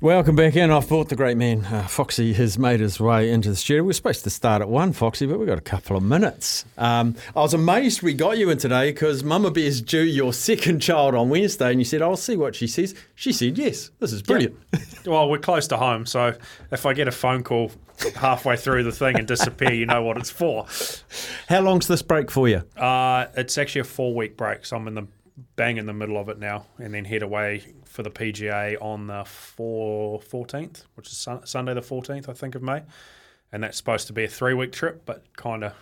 Welcome 0.00 0.36
back 0.36 0.54
in. 0.54 0.70
I've 0.70 0.86
brought 0.86 1.08
the 1.08 1.16
great 1.16 1.36
man, 1.36 1.64
uh, 1.64 1.82
Foxy, 1.88 2.32
has 2.34 2.56
made 2.56 2.78
his 2.78 3.00
way 3.00 3.32
into 3.32 3.50
the 3.50 3.56
studio. 3.56 3.82
We're 3.82 3.94
supposed 3.94 4.22
to 4.22 4.30
start 4.30 4.62
at 4.62 4.68
one, 4.68 4.92
Foxy, 4.92 5.26
but 5.26 5.40
we've 5.40 5.48
got 5.48 5.58
a 5.58 5.60
couple 5.60 5.96
of 5.96 6.04
minutes. 6.04 6.64
Um, 6.76 7.16
I 7.34 7.40
was 7.40 7.52
amazed 7.52 8.02
we 8.02 8.14
got 8.14 8.38
you 8.38 8.48
in 8.50 8.58
today 8.58 8.92
because 8.92 9.24
Mama 9.24 9.50
Bear's 9.50 9.82
due 9.82 10.02
your 10.02 10.32
second 10.32 10.78
child 10.78 11.16
on 11.16 11.30
Wednesday, 11.30 11.72
and 11.72 11.80
you 11.80 11.84
said, 11.84 12.00
I'll 12.00 12.16
see 12.16 12.36
what 12.36 12.54
she 12.54 12.68
says. 12.68 12.94
She 13.16 13.32
said, 13.32 13.58
yes, 13.58 13.90
this 13.98 14.12
is 14.12 14.22
brilliant. 14.22 14.56
Well, 15.04 15.28
we're 15.28 15.38
close 15.38 15.66
to 15.68 15.76
home, 15.76 16.06
so 16.06 16.32
if 16.70 16.86
I 16.86 16.92
get 16.92 17.08
a 17.08 17.12
phone 17.12 17.42
call 17.42 17.72
halfway 18.14 18.56
through 18.56 18.84
the 18.84 18.92
thing 18.92 19.18
and 19.18 19.26
disappear, 19.26 19.72
you 19.72 19.84
know 19.84 20.04
what 20.04 20.16
it's 20.16 20.30
for. 20.30 20.66
How 21.48 21.60
long's 21.60 21.88
this 21.88 22.02
break 22.02 22.30
for 22.30 22.48
you? 22.48 22.62
Uh, 22.76 23.26
it's 23.36 23.58
actually 23.58 23.80
a 23.80 23.84
four 23.84 24.14
week 24.14 24.36
break, 24.36 24.64
so 24.64 24.76
I'm 24.76 24.86
in 24.86 24.94
the 24.94 25.08
bang 25.56 25.76
in 25.76 25.86
the 25.86 25.92
middle 25.92 26.18
of 26.18 26.28
it 26.28 26.38
now, 26.38 26.66
and 26.78 26.94
then 26.94 27.04
head 27.04 27.22
away 27.24 27.64
for 27.88 28.02
the 28.02 28.10
PGA 28.10 28.80
on 28.80 29.06
the 29.06 29.24
four, 29.24 30.20
14th, 30.20 30.84
which 30.94 31.08
is 31.08 31.16
sun, 31.16 31.46
Sunday 31.46 31.74
the 31.74 31.80
14th, 31.80 32.28
I 32.28 32.32
think, 32.32 32.54
of 32.54 32.62
May. 32.62 32.82
And 33.50 33.62
that's 33.62 33.76
supposed 33.76 34.06
to 34.08 34.12
be 34.12 34.24
a 34.24 34.28
three 34.28 34.54
week 34.54 34.72
trip, 34.72 35.02
but 35.06 35.24
kind 35.36 35.64
of 35.64 35.72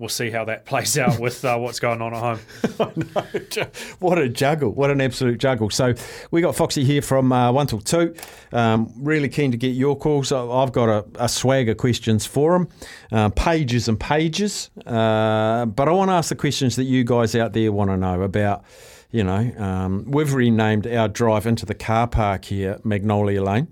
we'll 0.00 0.08
see 0.08 0.30
how 0.30 0.44
that 0.46 0.64
plays 0.66 0.98
out 0.98 1.20
with 1.20 1.44
uh, 1.44 1.56
what's 1.56 1.78
going 1.78 2.02
on 2.02 2.14
at 2.14 2.20
home. 2.20 2.40
I 2.80 2.92
know. 2.96 3.66
What 4.00 4.18
a 4.18 4.28
juggle. 4.28 4.70
What 4.72 4.90
an 4.90 5.00
absolute 5.00 5.38
juggle. 5.38 5.70
So 5.70 5.94
we 6.30 6.40
got 6.40 6.56
Foxy 6.56 6.84
here 6.84 7.02
from 7.02 7.32
uh, 7.32 7.52
1 7.52 7.66
till 7.66 7.80
2. 7.80 8.14
Um, 8.52 8.92
really 8.96 9.28
keen 9.28 9.50
to 9.52 9.58
get 9.58 9.68
your 9.68 9.96
calls. 9.96 10.32
I've 10.32 10.72
got 10.72 10.88
a, 10.88 11.04
a 11.16 11.28
swag 11.28 11.68
of 11.68 11.76
questions 11.76 12.26
for 12.26 12.56
him, 12.56 12.68
uh, 13.12 13.28
pages 13.30 13.88
and 13.88 14.00
pages. 14.00 14.70
Uh, 14.86 15.66
but 15.66 15.88
I 15.88 15.92
want 15.92 16.08
to 16.10 16.14
ask 16.14 16.30
the 16.30 16.34
questions 16.34 16.76
that 16.76 16.84
you 16.84 17.04
guys 17.04 17.34
out 17.34 17.52
there 17.52 17.70
want 17.72 17.90
to 17.90 17.96
know 17.96 18.22
about. 18.22 18.64
You 19.12 19.24
know, 19.24 19.52
um, 19.58 20.04
we've 20.06 20.32
renamed 20.32 20.86
our 20.86 21.08
drive 21.08 21.46
into 21.46 21.66
the 21.66 21.74
car 21.74 22.06
park 22.06 22.44
here 22.44 22.78
Magnolia 22.84 23.42
Lane. 23.42 23.66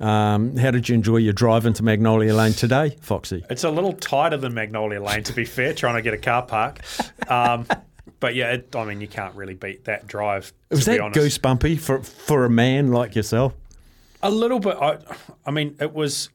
Um, 0.00 0.56
how 0.56 0.72
did 0.72 0.88
you 0.88 0.96
enjoy 0.96 1.18
your 1.18 1.32
drive 1.32 1.64
into 1.64 1.84
Magnolia 1.84 2.34
Lane 2.34 2.54
today, 2.54 2.96
Foxy? 3.00 3.44
It's 3.50 3.62
a 3.62 3.70
little 3.70 3.92
tighter 3.92 4.36
than 4.36 4.52
Magnolia 4.52 5.00
Lane, 5.00 5.22
to 5.24 5.32
be 5.32 5.44
fair, 5.56 5.74
trying 5.74 5.94
to 5.94 6.02
get 6.02 6.14
a 6.14 6.18
car 6.18 6.42
park. 6.42 6.80
Um, 7.28 7.66
but 8.18 8.34
yeah, 8.34 8.52
it, 8.52 8.74
I 8.74 8.84
mean, 8.84 9.00
you 9.00 9.06
can't 9.08 9.34
really 9.36 9.54
beat 9.54 9.84
that 9.84 10.06
drive. 10.08 10.48
To 10.70 10.76
Was 10.76 10.86
be 10.86 10.98
that 10.98 11.12
goosebumpy 11.12 11.78
for, 11.78 12.02
for 12.02 12.44
a 12.44 12.50
man 12.50 12.90
like 12.90 13.14
yourself? 13.14 13.54
A 14.22 14.30
little 14.30 14.58
bit. 14.58 14.76
I, 14.76 14.98
I 15.46 15.52
mean, 15.52 15.76
it 15.80 15.92
was 15.92 16.30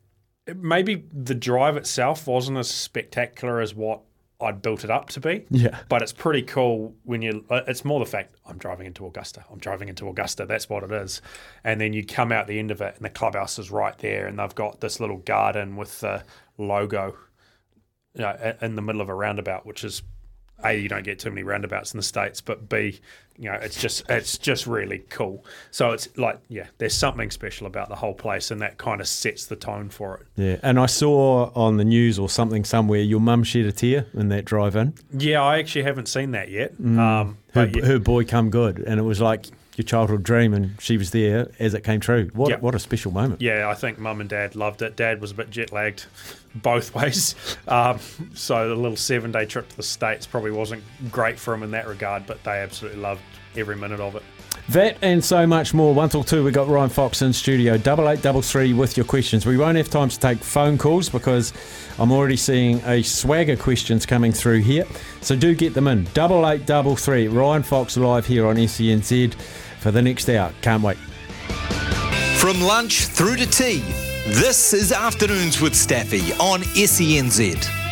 maybe 0.56 1.04
the 1.12 1.36
drive 1.36 1.76
itself 1.76 2.28
wasn't 2.28 2.58
as 2.58 2.70
spectacular 2.70 3.60
as 3.60 3.74
what 3.76 4.02
I'd 4.42 4.62
built 4.62 4.84
it 4.84 4.90
up 4.90 5.10
to 5.10 5.20
be. 5.20 5.46
Yeah. 5.50 5.80
But 5.88 6.02
it's 6.02 6.12
pretty 6.12 6.42
cool 6.42 6.94
when 7.04 7.22
you. 7.22 7.46
uh, 7.50 7.62
It's 7.68 7.86
more 7.86 8.00
the 8.00 8.06
fact 8.06 8.36
I'm 8.46 8.58
driving 8.58 8.86
into 8.86 9.06
Augusta. 9.08 9.46
I'm 9.52 9.60
driving 9.60 9.88
into 9.88 10.10
Augusta. 10.10 10.46
That's 10.46 10.70
what 10.70 10.84
it 10.84 10.92
is. 10.92 11.22
And 11.64 11.80
then 11.80 11.94
you 11.94 12.06
come 12.06 12.32
out 12.32 12.48
the 12.48 12.60
end 12.60 12.72
of 12.72 12.82
it, 12.82 12.96
and 12.98 13.06
the 13.06 13.10
clubhouse 13.10 13.58
is 13.58 13.72
right 13.72 13.98
there, 14.00 14.28
and 14.28 14.38
they've 14.38 14.54
got 14.56 14.82
this 14.82 15.00
little 15.00 15.18
garden 15.18 15.78
with 15.78 16.02
the 16.02 16.24
logo, 16.58 17.16
you 18.14 18.22
know, 18.22 18.56
in 18.62 18.76
the 18.76 18.82
middle 18.82 19.02
of 19.02 19.10
a 19.10 19.14
roundabout, 19.16 19.66
which 19.66 19.84
is 19.84 20.04
a 20.64 20.74
you 20.74 20.90
don't 20.90 21.04
get 21.04 21.20
too 21.20 21.30
many 21.30 21.44
roundabouts 21.44 21.94
in 21.94 21.98
the 21.98 22.04
states, 22.04 22.42
but 22.42 22.70
b 22.70 23.00
you 23.38 23.52
know 23.52 23.58
it's 23.62 23.80
just 23.80 24.04
it's 24.10 24.38
just 24.38 24.66
really 24.66 25.00
cool. 25.10 25.44
So 25.72 25.92
it's 25.92 26.08
like 26.18 26.40
yeah, 26.48 26.68
there's 26.78 26.94
something 26.94 27.32
special 27.32 27.68
about 27.68 27.90
the 27.90 27.96
whole 27.96 28.14
place, 28.14 28.52
and 28.52 28.62
that 28.62 28.78
kind 28.78 29.02
of 29.02 29.08
sets 29.08 29.46
the 29.46 29.56
tone 29.56 29.90
for 29.90 30.18
it. 30.18 30.28
Yeah, 30.42 30.58
and 30.64 30.80
I 30.80 30.86
saw 30.86 31.52
on 31.56 31.78
the 31.78 31.86
news 31.86 32.18
or 32.18 32.30
something 32.30 32.64
somewhere 32.64 33.02
your 33.02 33.20
mum 33.20 33.44
shed 33.44 33.66
a 33.66 33.72
tear 33.72 34.08
in 34.14 34.30
that 34.30 34.46
drive 34.46 34.76
in. 34.76 34.94
Yeah, 35.12 35.42
I 35.42 35.60
actually 35.60 35.84
haven't 35.84 36.08
seen 36.08 36.32
that 36.32 36.50
yet. 36.50 36.74
Um, 36.80 37.38
Her, 37.54 37.66
yeah, 37.66 37.86
her 37.86 38.00
boy 38.00 38.24
come 38.26 38.50
good, 38.50 38.80
and 38.80 39.00
it 39.00 39.04
was 39.04 39.20
like 39.20 39.48
your 39.76 39.84
childhood 39.84 40.24
dream, 40.24 40.54
and 40.54 40.76
she 40.80 40.98
was 40.98 41.12
there 41.12 41.50
as 41.60 41.74
it 41.74 41.84
came 41.84 42.00
true. 42.00 42.30
What 42.34 42.50
Yeah. 42.50 42.58
what 42.58 42.76
a 42.76 42.80
special 42.80 43.12
moment. 43.12 43.42
yeah, 43.42 43.68
I 43.70 43.74
think 43.74 44.00
mum 44.00 44.22
and 44.22 44.30
dad 44.30 44.56
loved 44.56 44.82
it. 44.82 44.96
Dad 44.96 45.20
was 45.22 45.32
a 45.32 45.34
bit 45.36 45.50
jet 45.50 45.72
lagged 45.74 46.06
both 46.56 46.96
ways, 46.96 47.36
um, 47.68 48.00
so 48.34 48.70
the 48.70 48.76
little 48.76 48.98
seven 48.98 49.32
day 49.32 49.46
trip 49.46 49.68
to 49.70 49.76
the 49.78 49.84
states 49.84 50.26
probably 50.26 50.52
wasn't 50.52 50.84
great 51.12 51.38
for 51.40 51.54
him 51.54 51.64
in 51.64 51.72
that 51.72 51.88
regard, 51.88 52.26
but 52.26 52.44
they 52.44 52.60
absolutely 52.62 53.00
loved 53.02 53.22
every 53.58 53.76
minute 53.76 54.00
of 54.00 54.16
it. 54.16 54.24
That 54.70 54.98
and 55.04 55.24
so 55.24 55.46
much 55.46 55.74
more. 55.76 55.94
One 55.94 56.10
till 56.10 56.24
two, 56.24 56.44
we 56.44 56.50
got 56.50 56.68
Ryan 56.68 56.90
Fox 56.90 57.22
in 57.22 57.34
studio. 57.34 57.78
Double 57.78 58.10
eight 58.10 58.22
double 58.24 58.42
three 58.42 58.74
with 58.74 58.98
your 58.98 59.06
questions. 59.06 59.46
We 59.46 59.58
won't 59.58 59.78
have 59.78 59.90
time 59.90 60.10
to 60.10 60.20
take 60.20 60.40
phone 60.40 60.78
calls 60.80 61.08
because 61.08 61.54
I'm 62.00 62.12
already 62.12 62.38
seeing 62.38 62.80
a 62.86 63.04
swagger 63.04 63.58
questions 63.58 64.06
coming 64.08 64.32
through 64.32 64.62
here. 64.62 64.86
So 65.22 65.36
do 65.36 65.54
get 65.54 65.74
them 65.76 65.88
in. 65.88 66.06
Double 66.16 66.50
eight 66.50 66.66
double 66.66 66.96
three. 66.96 67.28
Ryan 67.28 67.62
Fox 67.64 67.96
live 67.96 68.26
here 68.26 68.48
on 68.48 68.56
SENZ 68.56 69.36
for 69.86 69.92
the 69.92 70.02
next 70.02 70.28
hour. 70.30 70.52
Can't 70.64 70.82
wait. 70.82 70.98
From 72.40 72.60
lunch 72.60 73.06
through 73.06 73.36
to 73.36 73.46
tea, 73.46 73.84
this 74.30 74.74
is 74.74 74.92
Afternoons 74.92 75.62
with 75.62 75.76
Staffy 75.76 76.34
on 76.40 76.62
SENZ. 76.74 77.85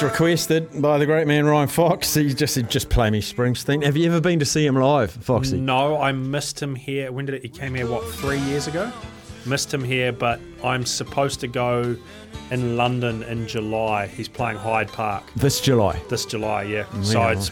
The 0.00 0.06
As 0.06 0.12
sky. 0.12 0.24
requested 0.24 0.82
by 0.82 0.98
the 0.98 1.06
great 1.06 1.26
man 1.26 1.46
Ryan 1.46 1.68
Fox, 1.68 2.14
he 2.14 2.32
just 2.34 2.54
said, 2.54 2.70
just 2.70 2.88
play 2.88 3.10
me 3.10 3.20
Springsteen. 3.20 3.82
Have 3.84 3.96
you 3.96 4.08
ever 4.10 4.20
been 4.20 4.38
to 4.38 4.44
see 4.44 4.66
him 4.66 4.76
live, 4.76 5.10
Foxy? 5.10 5.58
No, 5.60 6.00
I 6.00 6.12
missed 6.12 6.60
him 6.62 6.74
here. 6.74 7.12
When 7.12 7.26
did 7.26 7.34
it? 7.36 7.42
He 7.42 7.48
came 7.48 7.74
here 7.74 7.86
what 7.88 8.04
three 8.14 8.38
years 8.40 8.66
ago. 8.66 8.90
Missed 9.46 9.72
him 9.72 9.82
here, 9.84 10.12
but 10.12 10.40
I'm 10.62 10.84
supposed 10.84 11.40
to 11.40 11.46
go 11.48 11.96
in 12.50 12.76
London 12.76 13.22
in 13.24 13.46
July. 13.46 14.06
He's 14.08 14.28
playing 14.28 14.58
Hyde 14.58 14.88
Park 14.88 15.24
This 15.36 15.60
July. 15.60 16.00
this 16.08 16.24
July. 16.26 16.64
Yeah. 16.64 16.84
So 17.02 17.20
Yeah. 17.20 17.32
it's, 17.32 17.50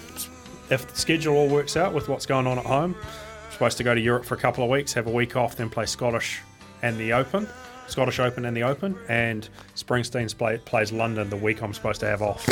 if 0.71 0.87
the 0.93 0.97
schedule 0.99 1.37
all 1.37 1.49
works 1.49 1.77
out 1.77 1.95
with 1.95 2.09
what's 2.09 2.27
going 2.27 2.47
on 2.47 2.59
at 2.59 2.67
home, 2.67 2.95
I'm 3.01 3.53
supposed 3.53 3.77
to 3.79 3.85
go 3.85 3.95
to 3.95 4.01
Europe 4.01 4.25
for 4.25 4.35
a 4.35 4.39
couple 4.39 4.65
of 4.65 4.69
weeks, 4.71 4.93
have 4.95 5.07
a 5.07 5.11
week 5.11 5.37
off, 5.37 5.57
then 5.57 5.71
play 5.71 5.87
Scottish 5.87 6.41
and 6.83 6.99
the 6.99 7.13
Open, 7.13 7.49
Scottish 7.89 8.19
Open 8.19 8.45
and 8.45 8.57
the 8.57 8.63
Open, 8.63 8.97
and 9.09 9.49
Springsteen's 9.75 10.35
play, 10.35 10.59
plays 10.59 10.93
London 10.93 11.31
the 11.31 11.37
week 11.37 11.63
I'm 11.63 11.73
supposed 11.75 12.01
to 12.01 12.07
have 12.07 12.23
off. 12.23 12.47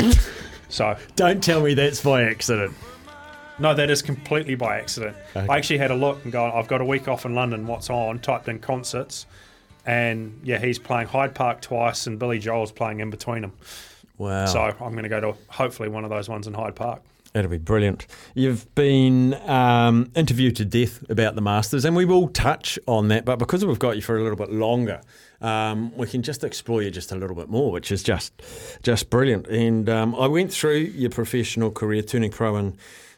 so 0.69 0.97
Don't 1.17 1.43
tell 1.43 1.61
me 1.61 1.75
that's 1.75 2.03
by 2.03 2.22
accident. 2.25 2.75
no, 3.59 3.75
that 3.75 3.91
is 3.91 4.03
completely 4.03 4.55
by 4.55 4.78
accident. 4.78 5.17
Okay. 5.37 5.47
I 5.49 5.56
actually 5.56 5.78
had 5.78 5.91
a 5.91 5.94
look 5.97 6.23
and 6.25 6.33
go, 6.33 6.44
I've 6.44 6.69
got 6.69 6.81
a 6.81 6.84
week 6.84 7.09
off 7.09 7.25
in 7.25 7.34
London, 7.34 7.67
what's 7.67 7.91
on? 7.91 8.19
Typed 8.21 8.49
in 8.49 8.59
concerts, 8.59 9.27
and 9.87 10.41
yeah, 10.44 10.59
he's 10.59 10.78
playing 10.78 11.09
Hyde 11.09 11.34
Park 11.34 11.61
twice, 11.61 12.06
and 12.06 12.19
Billy 12.19 12.39
Joel's 12.39 12.73
playing 12.73 13.00
in 13.00 13.11
between 13.11 13.43
them. 13.43 13.53
Wow. 14.19 14.47
So 14.47 14.61
I'm 14.61 14.93
going 14.93 15.03
to 15.03 15.09
go 15.09 15.21
to 15.21 15.34
hopefully 15.49 15.89
one 15.89 16.05
of 16.05 16.11
those 16.11 16.28
ones 16.28 16.47
in 16.47 16.55
Hyde 16.55 16.77
Park. 16.77 17.03
That'll 17.33 17.50
be 17.50 17.59
brilliant. 17.59 18.06
You've 18.34 18.73
been 18.76 19.35
um, 19.50 20.08
interviewed 20.14 20.55
to 20.56 20.64
death 20.64 21.03
about 21.11 21.35
the 21.35 21.41
Masters, 21.41 21.85
and 21.85 21.97
we 21.97 22.05
will 22.05 22.29
touch 22.29 22.79
on 22.87 23.08
that. 23.08 23.25
But 23.25 23.41
because 23.41 23.64
we've 23.64 23.79
got 23.79 23.97
you 23.97 24.03
for 24.03 24.17
a 24.17 24.23
little 24.23 24.37
bit 24.37 24.53
longer, 24.53 25.00
um, 25.40 25.96
we 25.96 26.06
can 26.06 26.22
just 26.22 26.44
explore 26.44 26.82
you 26.82 26.90
just 26.90 27.12
a 27.12 27.16
little 27.16 27.36
bit 27.36 27.48
more, 27.48 27.70
which 27.72 27.90
is 27.92 28.02
just 28.02 28.32
just 28.82 29.10
brilliant. 29.10 29.46
And 29.48 29.88
um, 29.88 30.14
I 30.14 30.26
went 30.26 30.52
through 30.52 30.78
your 30.78 31.10
professional 31.10 31.70
career, 31.70 32.02
turning 32.02 32.31
pro 32.31 32.56
in 32.56 32.72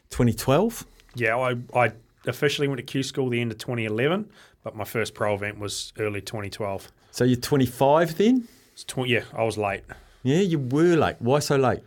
2012. 0.09 0.85
Yeah, 1.15 1.37
I, 1.37 1.55
I 1.73 1.91
officially 2.25 2.67
went 2.67 2.77
to 2.77 2.83
Q 2.83 3.03
school 3.03 3.29
the 3.29 3.41
end 3.41 3.51
of 3.51 3.57
2011, 3.57 4.29
but 4.63 4.75
my 4.75 4.83
first 4.83 5.13
pro 5.13 5.33
event 5.35 5.59
was 5.59 5.93
early 5.99 6.21
2012. 6.21 6.91
So 7.11 7.23
you're 7.23 7.37
25 7.37 8.17
then? 8.17 8.47
Tw- 8.85 9.07
yeah, 9.07 9.23
I 9.33 9.43
was 9.43 9.57
late. 9.57 9.83
Yeah, 10.23 10.39
you 10.39 10.59
were 10.59 10.95
late. 10.95 11.15
Why 11.19 11.39
so 11.39 11.55
late? 11.55 11.79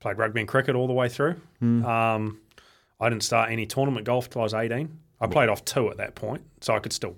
Played 0.00 0.18
rugby 0.18 0.40
and 0.40 0.48
cricket 0.48 0.74
all 0.74 0.86
the 0.86 0.92
way 0.92 1.08
through. 1.08 1.36
Um, 1.60 2.40
I 3.00 3.08
didn't 3.08 3.24
start 3.24 3.50
any 3.50 3.66
tournament 3.66 4.06
golf 4.06 4.30
till 4.30 4.42
I 4.42 4.44
was 4.44 4.54
18. 4.54 4.98
I 5.20 5.26
played 5.26 5.48
off 5.48 5.64
two 5.64 5.90
at 5.90 5.96
that 5.96 6.14
point, 6.14 6.42
so 6.60 6.74
I 6.74 6.78
could 6.78 6.92
still 6.92 7.16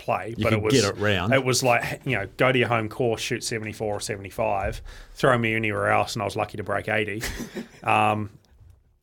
play. 0.00 0.34
You 0.36 0.44
but 0.44 0.52
it 0.52 0.62
was 0.62 0.74
get 0.74 0.84
it. 0.84 0.98
It 1.32 1.44
was 1.44 1.62
like 1.62 2.00
you 2.04 2.16
know, 2.16 2.26
go 2.36 2.50
to 2.50 2.58
your 2.58 2.68
home 2.68 2.88
course, 2.88 3.20
shoot 3.20 3.44
74 3.44 3.96
or 3.96 4.00
75, 4.00 4.82
throw 5.14 5.38
me 5.38 5.54
anywhere 5.54 5.90
else, 5.90 6.14
and 6.14 6.22
I 6.22 6.24
was 6.24 6.36
lucky 6.36 6.56
to 6.56 6.64
break 6.64 6.88
80. 6.88 7.22
um, 7.84 8.30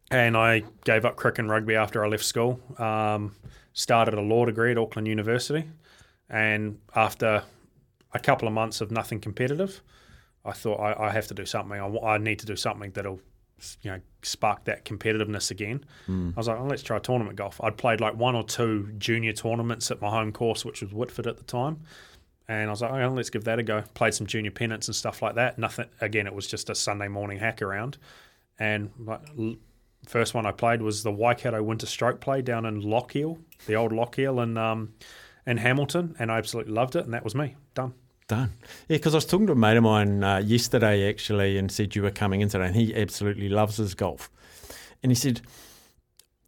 and 0.10 0.38
I 0.38 0.64
gave 0.86 1.06
up 1.06 1.16
cricket 1.16 1.40
and 1.40 1.50
rugby 1.50 1.76
after 1.76 2.04
I 2.04 2.08
left 2.08 2.26
school. 2.26 2.60
Um, 2.78 3.36
started 3.74 4.16
a 4.16 4.22
law 4.22 4.46
degree 4.46 4.72
at 4.72 4.78
Auckland 4.78 5.08
University, 5.08 5.66
and 6.30 6.80
after 6.96 7.44
a 8.14 8.20
couple 8.20 8.48
of 8.48 8.54
months 8.54 8.82
of 8.82 8.92
nothing 8.92 9.20
competitive, 9.20 9.82
I 10.46 10.54
thought 10.54 10.80
I, 10.80 11.08
I 11.08 11.12
have 11.12 11.28
to 11.28 11.34
do 11.34 11.46
something. 11.46 11.80
I, 11.80 12.14
I 12.14 12.18
need 12.18 12.40
to 12.40 12.46
do 12.46 12.56
something 12.56 12.92
that'll, 12.92 13.20
you 13.82 13.92
know, 13.92 14.00
spark 14.22 14.66
that 14.66 14.86
competitiveness 14.86 15.52
again. 15.52 15.84
I 16.36 16.38
was 16.38 16.48
like, 16.48 16.60
oh, 16.60 16.66
let's 16.66 16.84
try 16.84 17.00
tournament 17.00 17.38
golf. 17.38 17.60
I'd 17.64 17.78
played 17.78 18.02
like 18.02 18.16
one 18.16 18.36
or 18.36 18.44
two 18.44 18.92
junior 18.98 19.34
tournaments 19.34 19.90
at 19.92 20.02
my 20.02 20.10
home 20.10 20.32
course, 20.32 20.64
which 20.66 20.82
was 20.82 20.94
Whitford 20.94 21.28
at 21.28 21.38
the 21.38 21.44
time. 21.44 21.82
And 22.48 22.70
I 22.70 22.72
was 22.72 22.82
like, 22.82 22.92
oh, 22.92 23.10
let's 23.10 23.30
give 23.30 23.44
that 23.44 23.60
a 23.60 23.64
go. 23.64 23.84
Played 23.94 24.14
some 24.14 24.28
junior 24.28 24.52
pennants 24.52 24.88
and 24.88 24.96
stuff 24.96 25.22
like 25.22 25.36
that. 25.36 25.58
Nothing. 25.58 25.88
Again, 26.00 26.28
it 26.28 26.34
was 26.34 26.48
just 26.48 26.70
a 26.70 26.76
Sunday 26.76 27.08
morning 27.08 27.40
hack 27.40 27.62
around. 27.62 27.98
And 28.58 28.92
like, 29.00 29.22
first 30.08 30.34
one 30.34 30.46
I 30.46 30.52
played 30.52 30.82
was 30.82 31.04
the 31.04 31.12
Waikato 31.12 31.62
Winter 31.62 31.86
Stroke 31.86 32.22
Play 32.22 32.42
down 32.42 32.66
in 32.66 32.82
Lochiel, 32.82 33.40
the 33.66 33.76
old 33.76 33.92
Lochiel 33.92 34.42
in 34.42 34.58
um, 34.58 34.94
in 35.46 35.58
Hamilton, 35.58 36.16
and 36.20 36.32
I 36.32 36.38
absolutely 36.38 36.74
loved 36.74 36.96
it. 36.96 37.06
And 37.06 37.14
that 37.14 37.24
was 37.24 37.36
me 37.36 37.56
done. 37.74 37.94
Done. 38.28 38.52
Yeah, 38.90 38.98
because 38.98 39.14
I 39.14 39.18
was 39.18 39.26
talking 39.26 39.48
to 39.48 39.54
a 39.54 39.56
mate 39.56 39.78
of 39.78 39.84
mine 39.84 40.22
uh, 40.24 40.38
yesterday 40.40 41.08
actually 41.10 41.58
and 41.58 41.72
said 41.72 41.96
you 41.96 42.02
were 42.04 42.12
coming 42.12 42.42
in 42.42 42.50
today, 42.50 42.66
and 42.66 42.76
he 42.76 42.94
absolutely 42.96 43.48
loves 43.48 43.78
his 43.78 43.96
golf. 43.96 44.30
And 45.02 45.12
he 45.12 45.16
said, 45.16 45.42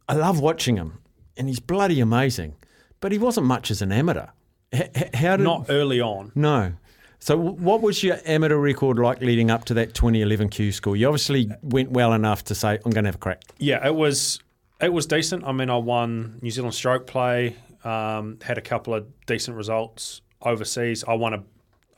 I 0.08 0.14
love 0.14 0.40
watching 0.40 0.76
him, 0.76 0.98
and 1.36 1.48
he's 1.48 1.60
bloody 1.60 2.00
amazing, 2.00 2.56
but 3.00 3.12
he 3.12 3.18
wasn't 3.18 3.46
much 3.46 3.70
as 3.70 3.80
an 3.80 3.92
amateur. 3.92 4.26
H- 4.72 4.90
how 5.14 5.36
did. 5.36 5.44
Not 5.44 5.66
early 5.70 6.00
on. 6.00 6.32
No. 6.34 6.74
So, 7.18 7.36
w- 7.36 7.54
what 7.56 7.80
was 7.80 8.02
your 8.02 8.18
amateur 8.26 8.56
record 8.56 8.98
like 8.98 9.20
leading 9.20 9.50
up 9.50 9.64
to 9.66 9.74
that 9.74 9.94
2011 9.94 10.48
Q 10.50 10.72
school? 10.72 10.94
You 10.96 11.06
obviously 11.06 11.50
went 11.62 11.90
well 11.92 12.12
enough 12.12 12.44
to 12.44 12.54
say, 12.54 12.78
I'm 12.84 12.90
going 12.92 13.04
to 13.04 13.08
have 13.08 13.14
a 13.16 13.18
crack. 13.18 13.42
Yeah, 13.58 13.86
it 13.86 13.94
was 13.94 14.40
it 14.80 14.92
was 14.92 15.06
decent. 15.06 15.44
I 15.44 15.52
mean, 15.52 15.70
I 15.70 15.76
won 15.76 16.38
New 16.42 16.50
Zealand 16.50 16.74
Stroke 16.74 17.06
Play, 17.06 17.56
um, 17.84 18.38
had 18.42 18.58
a 18.58 18.62
couple 18.62 18.94
of 18.94 19.06
decent 19.26 19.56
results 19.56 20.20
overseas. 20.42 21.04
I 21.06 21.14
won 21.14 21.34
a, 21.34 21.42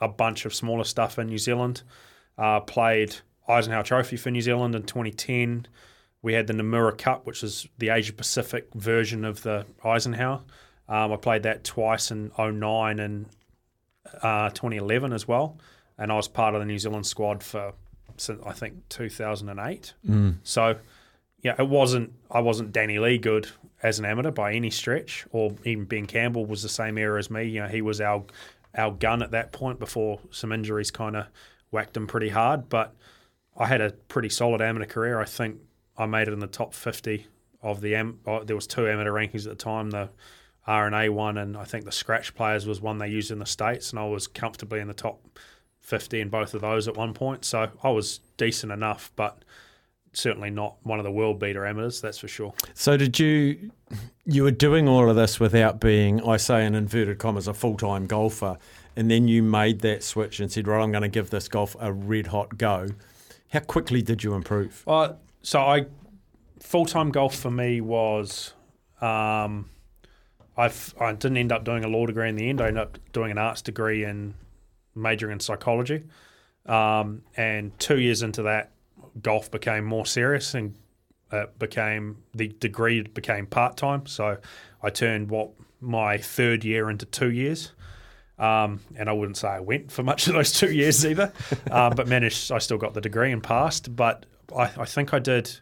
a 0.02 0.08
bunch 0.08 0.44
of 0.44 0.52
smaller 0.52 0.84
stuff 0.84 1.18
in 1.18 1.28
New 1.28 1.38
Zealand. 1.38 1.82
Uh, 2.36 2.60
played 2.60 3.14
Eisenhower 3.48 3.84
Trophy 3.84 4.16
for 4.16 4.30
New 4.30 4.42
Zealand 4.42 4.74
in 4.74 4.82
2010. 4.82 5.68
We 6.22 6.34
had 6.34 6.48
the 6.48 6.52
Nomura 6.52 6.98
Cup, 6.98 7.24
which 7.24 7.42
is 7.42 7.68
the 7.78 7.88
Asia 7.88 8.12
Pacific 8.12 8.68
version 8.74 9.24
of 9.24 9.42
the 9.42 9.64
Eisenhower. 9.84 10.42
Um, 10.88 11.12
I 11.12 11.16
played 11.16 11.44
that 11.44 11.62
twice 11.62 12.10
in 12.10 12.32
09 12.36 12.98
and 12.98 13.26
uh, 14.22 14.50
2011 14.50 15.12
as 15.12 15.26
well. 15.28 15.58
And 15.96 16.10
I 16.10 16.16
was 16.16 16.26
part 16.26 16.54
of 16.54 16.60
the 16.60 16.66
New 16.66 16.78
Zealand 16.78 17.06
squad 17.06 17.42
for, 17.44 17.72
since 18.16 18.42
I 18.44 18.52
think, 18.52 18.88
2008. 18.88 19.94
So, 20.42 20.76
yeah, 21.42 21.54
it 21.58 21.68
wasn't. 21.68 22.12
I 22.30 22.40
wasn't 22.40 22.72
Danny 22.72 22.98
Lee 22.98 23.18
good 23.18 23.48
as 23.82 23.98
an 23.98 24.04
amateur 24.04 24.30
by 24.30 24.52
any 24.54 24.70
stretch, 24.70 25.26
or 25.30 25.54
even 25.64 25.84
Ben 25.84 26.06
Campbell 26.06 26.46
was 26.46 26.62
the 26.62 26.68
same 26.68 26.98
era 26.98 27.18
as 27.18 27.30
me. 27.30 27.44
You 27.44 27.62
know, 27.62 27.68
he 27.68 27.82
was 27.82 28.00
our 28.00 28.24
our 28.74 28.90
gun 28.90 29.22
at 29.22 29.30
that 29.32 29.52
point 29.52 29.78
before 29.78 30.20
some 30.30 30.52
injuries 30.52 30.90
kind 30.90 31.16
of 31.16 31.26
whacked 31.70 31.96
him 31.96 32.06
pretty 32.06 32.30
hard. 32.30 32.68
But 32.68 32.94
I 33.56 33.66
had 33.66 33.80
a 33.80 33.90
pretty 33.90 34.28
solid 34.28 34.62
amateur 34.62 34.86
career. 34.86 35.20
I 35.20 35.24
think 35.24 35.58
I 35.96 36.06
made 36.06 36.28
it 36.28 36.32
in 36.32 36.40
the 36.40 36.46
top 36.46 36.74
fifty 36.74 37.26
of 37.62 37.80
the 37.80 37.94
am. 37.94 38.20
Oh, 38.26 38.42
there 38.44 38.56
was 38.56 38.66
two 38.66 38.88
amateur 38.88 39.12
rankings 39.12 39.46
at 39.46 39.50
the 39.50 39.54
time. 39.56 39.90
The 39.90 40.10
R 40.66 40.86
and 40.86 40.94
A 40.94 41.08
one, 41.08 41.38
and 41.38 41.56
I 41.56 41.64
think 41.64 41.84
the 41.84 41.92
scratch 41.92 42.34
players 42.34 42.66
was 42.66 42.80
one 42.80 42.98
they 42.98 43.08
used 43.08 43.30
in 43.30 43.40
the 43.40 43.46
states, 43.46 43.90
and 43.90 43.98
I 43.98 44.06
was 44.06 44.26
comfortably 44.26 44.80
in 44.80 44.88
the 44.88 44.94
top 44.94 45.38
fifty 45.80 46.20
in 46.20 46.28
both 46.28 46.54
of 46.54 46.60
those 46.60 46.86
at 46.86 46.96
one 46.96 47.14
point. 47.14 47.44
So 47.44 47.70
I 47.82 47.90
was 47.90 48.20
decent 48.36 48.72
enough, 48.72 49.10
but 49.16 49.44
certainly 50.12 50.50
not 50.50 50.76
one 50.82 50.98
of 50.98 51.04
the 51.04 51.10
world 51.10 51.38
beater 51.38 51.66
amateurs, 51.66 52.00
that's 52.00 52.18
for 52.18 52.28
sure. 52.28 52.54
So, 52.74 52.96
did 52.96 53.18
you. 53.18 53.70
You 54.24 54.44
were 54.44 54.52
doing 54.52 54.86
all 54.86 55.10
of 55.10 55.16
this 55.16 55.40
without 55.40 55.80
being, 55.80 56.22
I 56.22 56.36
say 56.36 56.64
in 56.64 56.76
inverted 56.76 57.18
commas, 57.18 57.48
a 57.48 57.54
full 57.54 57.76
time 57.76 58.06
golfer, 58.06 58.56
and 58.94 59.10
then 59.10 59.26
you 59.26 59.42
made 59.42 59.80
that 59.80 60.04
switch 60.04 60.38
and 60.38 60.50
said, 60.50 60.68
right, 60.68 60.80
I'm 60.80 60.92
going 60.92 61.02
to 61.02 61.08
give 61.08 61.30
this 61.30 61.48
golf 61.48 61.74
a 61.80 61.92
red 61.92 62.28
hot 62.28 62.56
go. 62.56 62.90
How 63.50 63.60
quickly 63.60 64.00
did 64.00 64.22
you 64.22 64.34
improve? 64.34 64.84
Uh, 64.86 65.14
so 65.42 65.60
I 65.60 65.86
full 66.60 66.86
time 66.86 67.10
golf 67.10 67.34
for 67.34 67.50
me 67.50 67.80
was 67.80 68.54
um, 69.00 69.68
I've, 70.56 70.94
I 71.00 71.12
didn't 71.12 71.36
end 71.36 71.52
up 71.52 71.64
doing 71.64 71.84
a 71.84 71.88
law 71.88 72.06
degree 72.06 72.28
in 72.28 72.36
the 72.36 72.48
end. 72.48 72.60
I 72.60 72.68
ended 72.68 72.82
up 72.82 72.98
doing 73.12 73.30
an 73.30 73.38
arts 73.38 73.62
degree 73.62 74.04
and 74.04 74.34
majoring 74.94 75.32
in 75.32 75.40
psychology. 75.40 76.04
Um, 76.66 77.22
and 77.36 77.78
two 77.78 77.98
years 77.98 78.22
into 78.22 78.42
that, 78.44 78.70
golf 79.20 79.50
became 79.50 79.84
more 79.84 80.06
serious 80.06 80.54
and 80.54 80.74
it 81.32 81.58
became 81.58 82.18
the 82.34 82.48
degree 82.48 83.02
became 83.02 83.46
part 83.46 83.76
time. 83.76 84.06
So 84.06 84.38
I 84.82 84.90
turned 84.90 85.30
what 85.30 85.50
my 85.80 86.18
third 86.18 86.64
year 86.64 86.90
into 86.90 87.06
two 87.06 87.30
years. 87.30 87.72
Um, 88.38 88.80
and 88.96 89.08
I 89.08 89.12
wouldn't 89.12 89.36
say 89.36 89.48
I 89.48 89.60
went 89.60 89.92
for 89.92 90.02
much 90.02 90.26
of 90.26 90.34
those 90.34 90.52
two 90.52 90.72
years 90.72 91.04
either, 91.06 91.32
uh, 91.70 91.90
but 91.94 92.08
managed. 92.08 92.50
I 92.50 92.58
still 92.58 92.78
got 92.78 92.94
the 92.94 93.00
degree 93.00 93.30
and 93.30 93.42
passed. 93.42 93.94
But 93.94 94.26
I, 94.56 94.64
I 94.76 94.84
think 94.84 95.14
I 95.14 95.18
did 95.18 95.60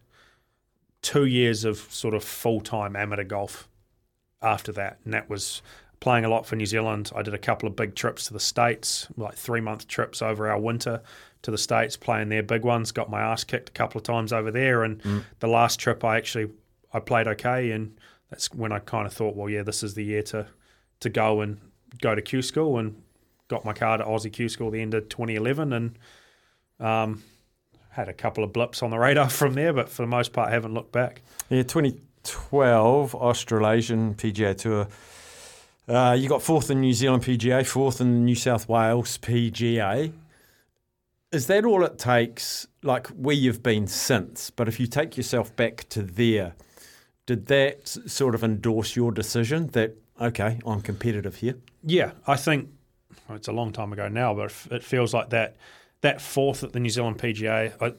two 1.03 1.27
years 1.27 1.65
of 1.65 1.79
sort 1.91 2.15
of 2.15 2.25
full 2.25 2.61
time 2.61 2.97
amateur 2.97 3.25
golf 3.25 3.69
after 4.41 4.73
that, 4.73 4.99
and 5.05 5.13
that 5.13 5.29
was 5.29 5.63
playing 5.99 6.25
a 6.25 6.31
lot 6.31 6.47
for 6.47 6.57
New 6.57 6.65
Zealand. 6.65 7.11
I 7.15 7.23
did 7.23 7.35
a 7.35 7.39
couple 7.39 7.69
of 7.69 7.77
big 7.77 7.95
trips 7.95 8.27
to 8.27 8.33
the 8.33 8.41
states, 8.41 9.09
like 9.17 9.35
three 9.35 9.61
month 9.61 9.87
trips 9.87 10.23
over 10.23 10.49
our 10.49 10.59
winter 10.59 11.03
to 11.43 11.51
the 11.51 11.59
states, 11.59 11.97
playing 11.97 12.29
their 12.29 12.43
big 12.43 12.65
ones. 12.65 12.93
Got 12.93 13.11
my 13.11 13.21
ass 13.21 13.45
kicked 13.45 13.71
a 13.71 13.73
couple 13.73 13.99
of 13.99 14.05
times 14.05 14.33
over 14.33 14.51
there, 14.51 14.83
and 14.83 15.25
the 15.41 15.49
last 15.49 15.81
trip 15.81 16.05
I 16.05 16.17
actually 16.17 16.51
I 16.93 17.01
played 17.01 17.29
okay, 17.29 17.71
and 17.71 17.97
that's 18.31 18.53
when 18.53 18.73
I 18.73 18.79
kind 18.79 19.07
of 19.07 19.13
thought, 19.13 19.37
well, 19.37 19.49
yeah, 19.49 19.63
this 19.63 19.83
is 19.83 19.95
the 19.95 20.05
year 20.05 20.23
to 20.25 20.47
to 21.01 21.09
go 21.09 21.41
and 21.41 21.59
go 22.01 22.15
to 22.15 22.23
Q 22.23 22.43
school, 22.43 22.79
and 22.79 23.03
got 23.49 23.65
my 23.65 23.73
card 23.73 24.01
at 24.01 24.07
Aussie 24.07 24.33
Q 24.33 24.49
school 24.49 24.71
the 24.71 24.81
end 24.81 24.95
of 24.95 25.09
2011, 25.09 25.73
and 25.73 25.99
um, 26.79 27.23
had 27.91 28.09
a 28.09 28.13
couple 28.13 28.45
of 28.45 28.53
blips 28.53 28.83
on 28.83 28.91
the 28.91 28.99
radar 28.99 29.29
from 29.31 29.55
there, 29.55 29.73
but 29.73 29.89
for 29.89 30.03
the 30.03 30.09
most 30.09 30.33
part, 30.33 30.51
haven't 30.51 30.75
looked 30.75 30.93
back. 30.93 31.23
Yeah, 31.49 31.63
2012 31.63 33.15
Australasian 33.15 34.15
PGA 34.15 34.57
Tour. 34.57 34.89
Uh, 35.89 36.13
you 36.13 36.29
got 36.29 36.41
fourth 36.41 36.71
in 36.71 36.81
New 36.81 36.93
Zealand 36.93 37.25
PGA, 37.25 37.67
fourth 37.67 38.01
in 38.01 38.25
New 38.25 38.37
South 38.37 38.69
Wales 38.69 39.19
PGA. 39.19 40.13
Is 41.33 41.47
that 41.47 41.65
all 41.65 41.85
it 41.85 41.99
takes? 41.99 42.67
Like 42.83 43.07
where 43.09 43.37
you've 43.37 43.63
been 43.63 43.87
since, 43.87 44.51
but 44.51 44.69
if 44.69 44.81
you 44.81 44.87
take 44.87 45.17
yourself 45.17 45.55
back 45.55 45.89
to 45.91 46.03
there, 46.03 46.55
did 47.27 47.47
that 47.47 47.87
sort 47.87 48.35
of 48.35 48.43
endorse 48.43 48.97
your 48.97 49.13
decision 49.13 49.69
that 49.69 49.97
okay, 50.21 50.59
I'm 50.67 50.81
competitive 50.81 51.37
here? 51.37 51.55
Yeah, 51.83 52.13
I 52.27 52.37
think 52.37 52.71
well, 53.29 53.37
it's 53.37 53.49
a 53.49 53.53
long 53.53 53.73
time 53.73 53.93
ago 53.93 54.09
now, 54.09 54.35
but 54.35 54.53
it 54.71 54.83
feels 54.83 55.15
like 55.15 55.31
that 55.31 55.57
that 56.01 56.21
fourth 56.21 56.65
at 56.65 56.73
the 56.73 56.81
New 56.81 56.91
Zealand 56.91 57.19
PGA 57.19 57.73
I, 57.81 57.93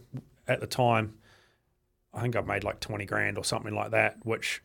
at 0.52 0.60
the 0.60 0.68
time. 0.68 1.16
I 2.14 2.22
think 2.22 2.36
I 2.36 2.42
made 2.42 2.64
like 2.66 2.82
twenty 2.82 3.06
grand 3.06 3.38
or 3.38 3.46
something 3.46 3.74
like 3.74 3.92
that, 3.92 4.18
which 4.24 4.62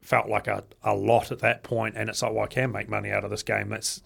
felt 0.00 0.28
like 0.28 0.46
a, 0.46 0.64
a 0.82 0.94
lot 0.94 1.32
at 1.32 1.40
that 1.40 1.62
point. 1.62 1.96
And 1.96 2.08
it's 2.08 2.22
like, 2.22 2.32
well, 2.32 2.44
I 2.44 2.46
can 2.46 2.72
make 2.72 2.88
money 2.88 3.10
out 3.10 3.24
of 3.24 3.30
this 3.30 3.42
game. 3.42 3.68
That's 3.68 4.00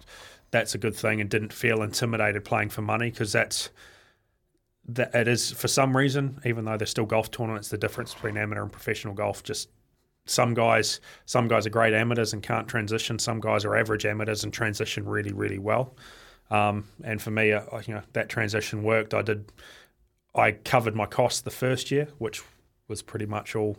that's 0.50 0.74
a 0.74 0.78
good 0.78 0.94
thing, 0.94 1.20
and 1.20 1.30
didn't 1.30 1.52
feel 1.52 1.82
intimidated 1.82 2.44
playing 2.44 2.70
for 2.70 2.82
money 2.82 3.10
because 3.10 3.32
that's 3.32 3.70
that 4.88 5.14
it 5.14 5.28
is 5.28 5.52
for 5.52 5.68
some 5.68 5.96
reason, 5.96 6.40
even 6.44 6.64
though 6.64 6.76
there's 6.76 6.90
still 6.90 7.06
golf 7.06 7.30
tournaments, 7.30 7.68
the 7.68 7.78
difference 7.78 8.14
between 8.14 8.36
amateur 8.36 8.62
and 8.62 8.72
professional 8.72 9.14
golf 9.14 9.42
just 9.42 9.68
some 10.26 10.54
guys 10.54 11.00
some 11.26 11.48
guys 11.48 11.66
are 11.66 11.70
great 11.70 11.94
amateurs 11.94 12.32
and 12.32 12.42
can't 12.42 12.68
transition. 12.68 13.18
Some 13.18 13.40
guys 13.40 13.64
are 13.64 13.76
average 13.76 14.06
amateurs 14.06 14.44
and 14.44 14.52
transition 14.52 15.04
really 15.04 15.32
really 15.32 15.58
well. 15.58 15.94
Um, 16.50 16.84
and 17.04 17.22
for 17.22 17.30
me, 17.30 17.52
uh, 17.52 17.62
you 17.86 17.94
know, 17.94 18.02
that 18.12 18.28
transition 18.28 18.82
worked. 18.82 19.14
I 19.14 19.22
did. 19.22 19.52
I 20.34 20.52
covered 20.52 20.94
my 20.94 21.06
costs 21.06 21.40
the 21.40 21.50
first 21.50 21.90
year, 21.90 22.08
which 22.18 22.42
was 22.88 23.02
pretty 23.02 23.26
much 23.26 23.56
all 23.56 23.76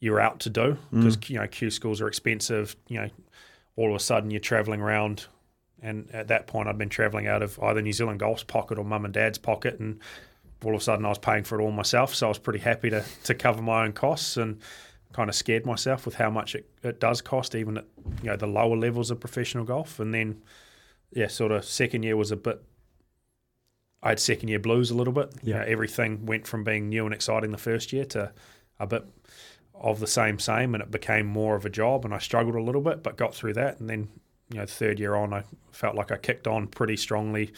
you're 0.00 0.20
out 0.20 0.40
to 0.40 0.50
do 0.50 0.76
because 0.90 1.16
you 1.28 1.38
know 1.38 1.46
Q 1.46 1.70
schools 1.70 2.00
are 2.00 2.08
expensive. 2.08 2.76
You 2.88 3.02
know, 3.02 3.10
all 3.76 3.90
of 3.90 3.96
a 3.96 4.00
sudden 4.00 4.30
you're 4.30 4.40
traveling 4.40 4.80
around, 4.80 5.26
and 5.82 6.10
at 6.12 6.28
that 6.28 6.46
point 6.46 6.68
I'd 6.68 6.78
been 6.78 6.88
traveling 6.88 7.26
out 7.26 7.42
of 7.42 7.58
either 7.62 7.82
New 7.82 7.92
Zealand 7.92 8.20
Golf's 8.20 8.42
pocket 8.44 8.78
or 8.78 8.84
mum 8.84 9.04
and 9.04 9.12
dad's 9.14 9.38
pocket, 9.38 9.78
and 9.80 10.00
all 10.64 10.74
of 10.74 10.80
a 10.80 10.84
sudden 10.84 11.04
I 11.04 11.08
was 11.10 11.18
paying 11.18 11.44
for 11.44 11.58
it 11.60 11.62
all 11.62 11.72
myself. 11.72 12.14
So 12.14 12.26
I 12.26 12.28
was 12.30 12.38
pretty 12.38 12.60
happy 12.60 12.90
to 12.90 13.04
to 13.24 13.34
cover 13.34 13.60
my 13.62 13.84
own 13.84 13.92
costs 13.92 14.36
and 14.36 14.60
kind 15.12 15.28
of 15.28 15.36
scared 15.36 15.64
myself 15.64 16.06
with 16.06 16.16
how 16.16 16.28
much 16.30 16.54
it, 16.56 16.68
it 16.82 16.98
does 16.98 17.20
cost, 17.20 17.54
even 17.54 17.78
at 17.78 17.84
you 18.22 18.30
know 18.30 18.36
the 18.36 18.46
lower 18.46 18.76
levels 18.76 19.10
of 19.10 19.20
professional 19.20 19.64
golf. 19.64 20.00
And 20.00 20.12
then, 20.14 20.42
yeah, 21.12 21.28
sort 21.28 21.52
of 21.52 21.64
second 21.64 22.02
year 22.02 22.16
was 22.16 22.30
a 22.30 22.36
bit. 22.36 22.62
I 24.02 24.10
had 24.10 24.20
second 24.20 24.48
year 24.48 24.58
blues 24.58 24.90
a 24.90 24.94
little 24.94 25.12
bit. 25.14 25.32
You 25.42 25.52
Yeah. 25.54 25.60
know, 25.60 25.64
everything 25.66 26.26
went 26.26 26.46
from 26.46 26.64
being 26.64 26.88
new 26.88 27.04
and 27.04 27.14
exciting 27.14 27.52
the 27.52 27.58
first 27.58 27.92
year 27.92 28.04
to 28.06 28.32
a 28.78 28.86
bit 28.86 29.04
of 29.74 30.00
the 30.00 30.06
same 30.06 30.38
same, 30.38 30.74
and 30.74 30.82
it 30.82 30.90
became 30.90 31.26
more 31.26 31.56
of 31.56 31.64
a 31.64 31.70
job. 31.70 32.04
And 32.04 32.12
I 32.14 32.18
struggled 32.18 32.54
a 32.54 32.60
little 32.60 32.80
bit, 32.82 33.02
but 33.02 33.16
got 33.16 33.34
through 33.34 33.54
that. 33.54 33.80
And 33.80 33.88
then, 33.88 34.08
you 34.54 34.60
know, 34.60 34.66
third 34.66 35.00
year 35.00 35.16
on, 35.16 35.32
I 35.32 35.42
felt 35.72 35.96
like 35.96 36.12
I 36.12 36.16
kicked 36.16 36.46
on 36.46 36.68
pretty 36.68 36.96
strongly, 36.96 37.52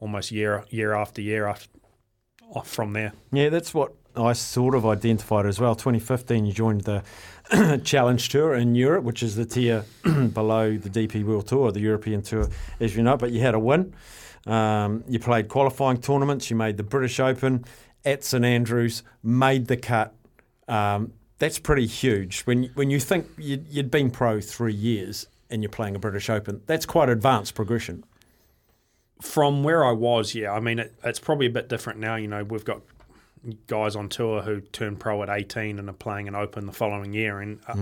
almost 0.00 0.32
year 0.32 0.64
year 0.70 0.94
after 0.94 1.22
year 1.22 1.46
after 1.46 1.68
off 2.52 2.68
from 2.68 2.92
there. 2.92 3.12
Yeah, 3.32 3.50
that's 3.50 3.72
what 3.72 3.94
I 4.16 4.32
sort 4.32 4.74
of 4.74 4.84
identified 4.84 5.46
as 5.46 5.60
well. 5.60 5.76
2015, 5.76 6.44
you 6.44 6.52
joined 6.52 6.80
the 6.80 7.04
Challenge 7.84 8.28
Tour 8.28 8.54
in 8.54 8.74
Europe, 8.74 9.04
which 9.04 9.22
is 9.22 9.36
the 9.36 9.44
tier 9.44 9.84
below 10.02 10.76
the 10.76 10.90
DP 10.90 11.24
World 11.24 11.46
Tour, 11.46 11.70
the 11.70 11.78
European 11.78 12.20
Tour, 12.20 12.48
as 12.80 12.96
you 12.96 13.04
know. 13.04 13.16
But 13.16 13.30
you 13.30 13.40
had 13.40 13.54
a 13.54 13.60
win. 13.60 13.94
Um, 14.44 15.04
you 15.06 15.20
played 15.20 15.46
qualifying 15.46 16.00
tournaments. 16.00 16.50
You 16.50 16.56
made 16.56 16.78
the 16.78 16.82
British 16.82 17.20
Open 17.20 17.64
at 18.04 18.24
St 18.24 18.44
Andrews, 18.44 19.04
made 19.22 19.68
the 19.68 19.76
cut. 19.76 20.14
Um, 20.66 21.12
that's 21.38 21.60
pretty 21.60 21.86
huge. 21.86 22.40
When 22.40 22.64
when 22.74 22.90
you 22.90 22.98
think 22.98 23.28
you'd, 23.38 23.68
you'd 23.68 23.90
been 23.92 24.10
pro 24.10 24.40
three 24.40 24.74
years 24.74 25.28
and 25.50 25.62
you're 25.62 25.70
playing 25.70 25.96
a 25.96 25.98
British 25.98 26.30
Open, 26.30 26.62
that's 26.66 26.86
quite 26.86 27.08
advanced 27.08 27.54
progression. 27.54 28.04
From 29.20 29.62
where 29.64 29.84
I 29.84 29.92
was, 29.92 30.34
yeah. 30.34 30.52
I 30.52 30.60
mean, 30.60 30.78
it, 30.78 30.94
it's 31.04 31.18
probably 31.18 31.46
a 31.46 31.50
bit 31.50 31.68
different 31.68 31.98
now. 31.98 32.16
You 32.16 32.28
know, 32.28 32.42
we've 32.44 32.64
got 32.64 32.80
guys 33.66 33.96
on 33.96 34.08
tour 34.08 34.42
who 34.42 34.60
turn 34.60 34.96
pro 34.96 35.22
at 35.22 35.28
18 35.28 35.78
and 35.78 35.88
are 35.88 35.94
playing 35.94 36.28
an 36.28 36.34
Open 36.34 36.66
the 36.66 36.72
following 36.72 37.12
year 37.12 37.40
and 37.40 37.60
uh, 37.68 37.74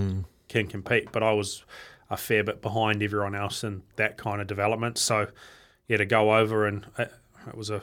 can 0.48 0.66
compete. 0.66 1.12
But 1.12 1.22
I 1.22 1.32
was 1.32 1.64
a 2.10 2.16
fair 2.16 2.42
bit 2.42 2.62
behind 2.62 3.02
everyone 3.02 3.34
else 3.34 3.62
in 3.62 3.82
that 3.96 4.16
kind 4.16 4.40
of 4.40 4.46
development. 4.46 4.98
So, 4.98 5.28
yeah, 5.86 5.98
to 5.98 6.06
go 6.06 6.36
over 6.36 6.66
and 6.66 6.86
it, 6.98 7.12
it 7.46 7.54
was 7.54 7.70
a 7.70 7.82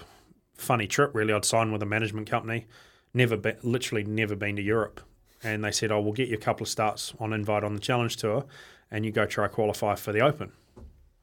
funny 0.55 0.87
trip. 0.87 1.11
Really, 1.13 1.33
I'd 1.33 1.45
signed 1.45 1.71
with 1.71 1.81
a 1.81 1.85
management 1.85 2.29
company, 2.29 2.65
never 3.13 3.37
been, 3.37 3.57
literally 3.61 4.03
never 4.03 4.35
been 4.35 4.55
to 4.55 4.61
Europe, 4.61 5.01
and 5.43 5.63
they 5.63 5.71
said, 5.71 5.91
"Oh, 5.91 6.01
we'll 6.01 6.13
get 6.13 6.29
you 6.29 6.35
a 6.35 6.39
couple 6.39 6.63
of 6.63 6.69
starts 6.69 7.13
on 7.19 7.33
invite 7.33 7.63
on 7.63 7.73
the 7.73 7.79
Challenge 7.79 8.15
Tour, 8.17 8.45
and 8.91 9.05
you 9.05 9.11
go 9.11 9.25
try 9.25 9.47
qualify 9.47 9.95
for 9.95 10.11
the 10.11 10.21
Open." 10.21 10.51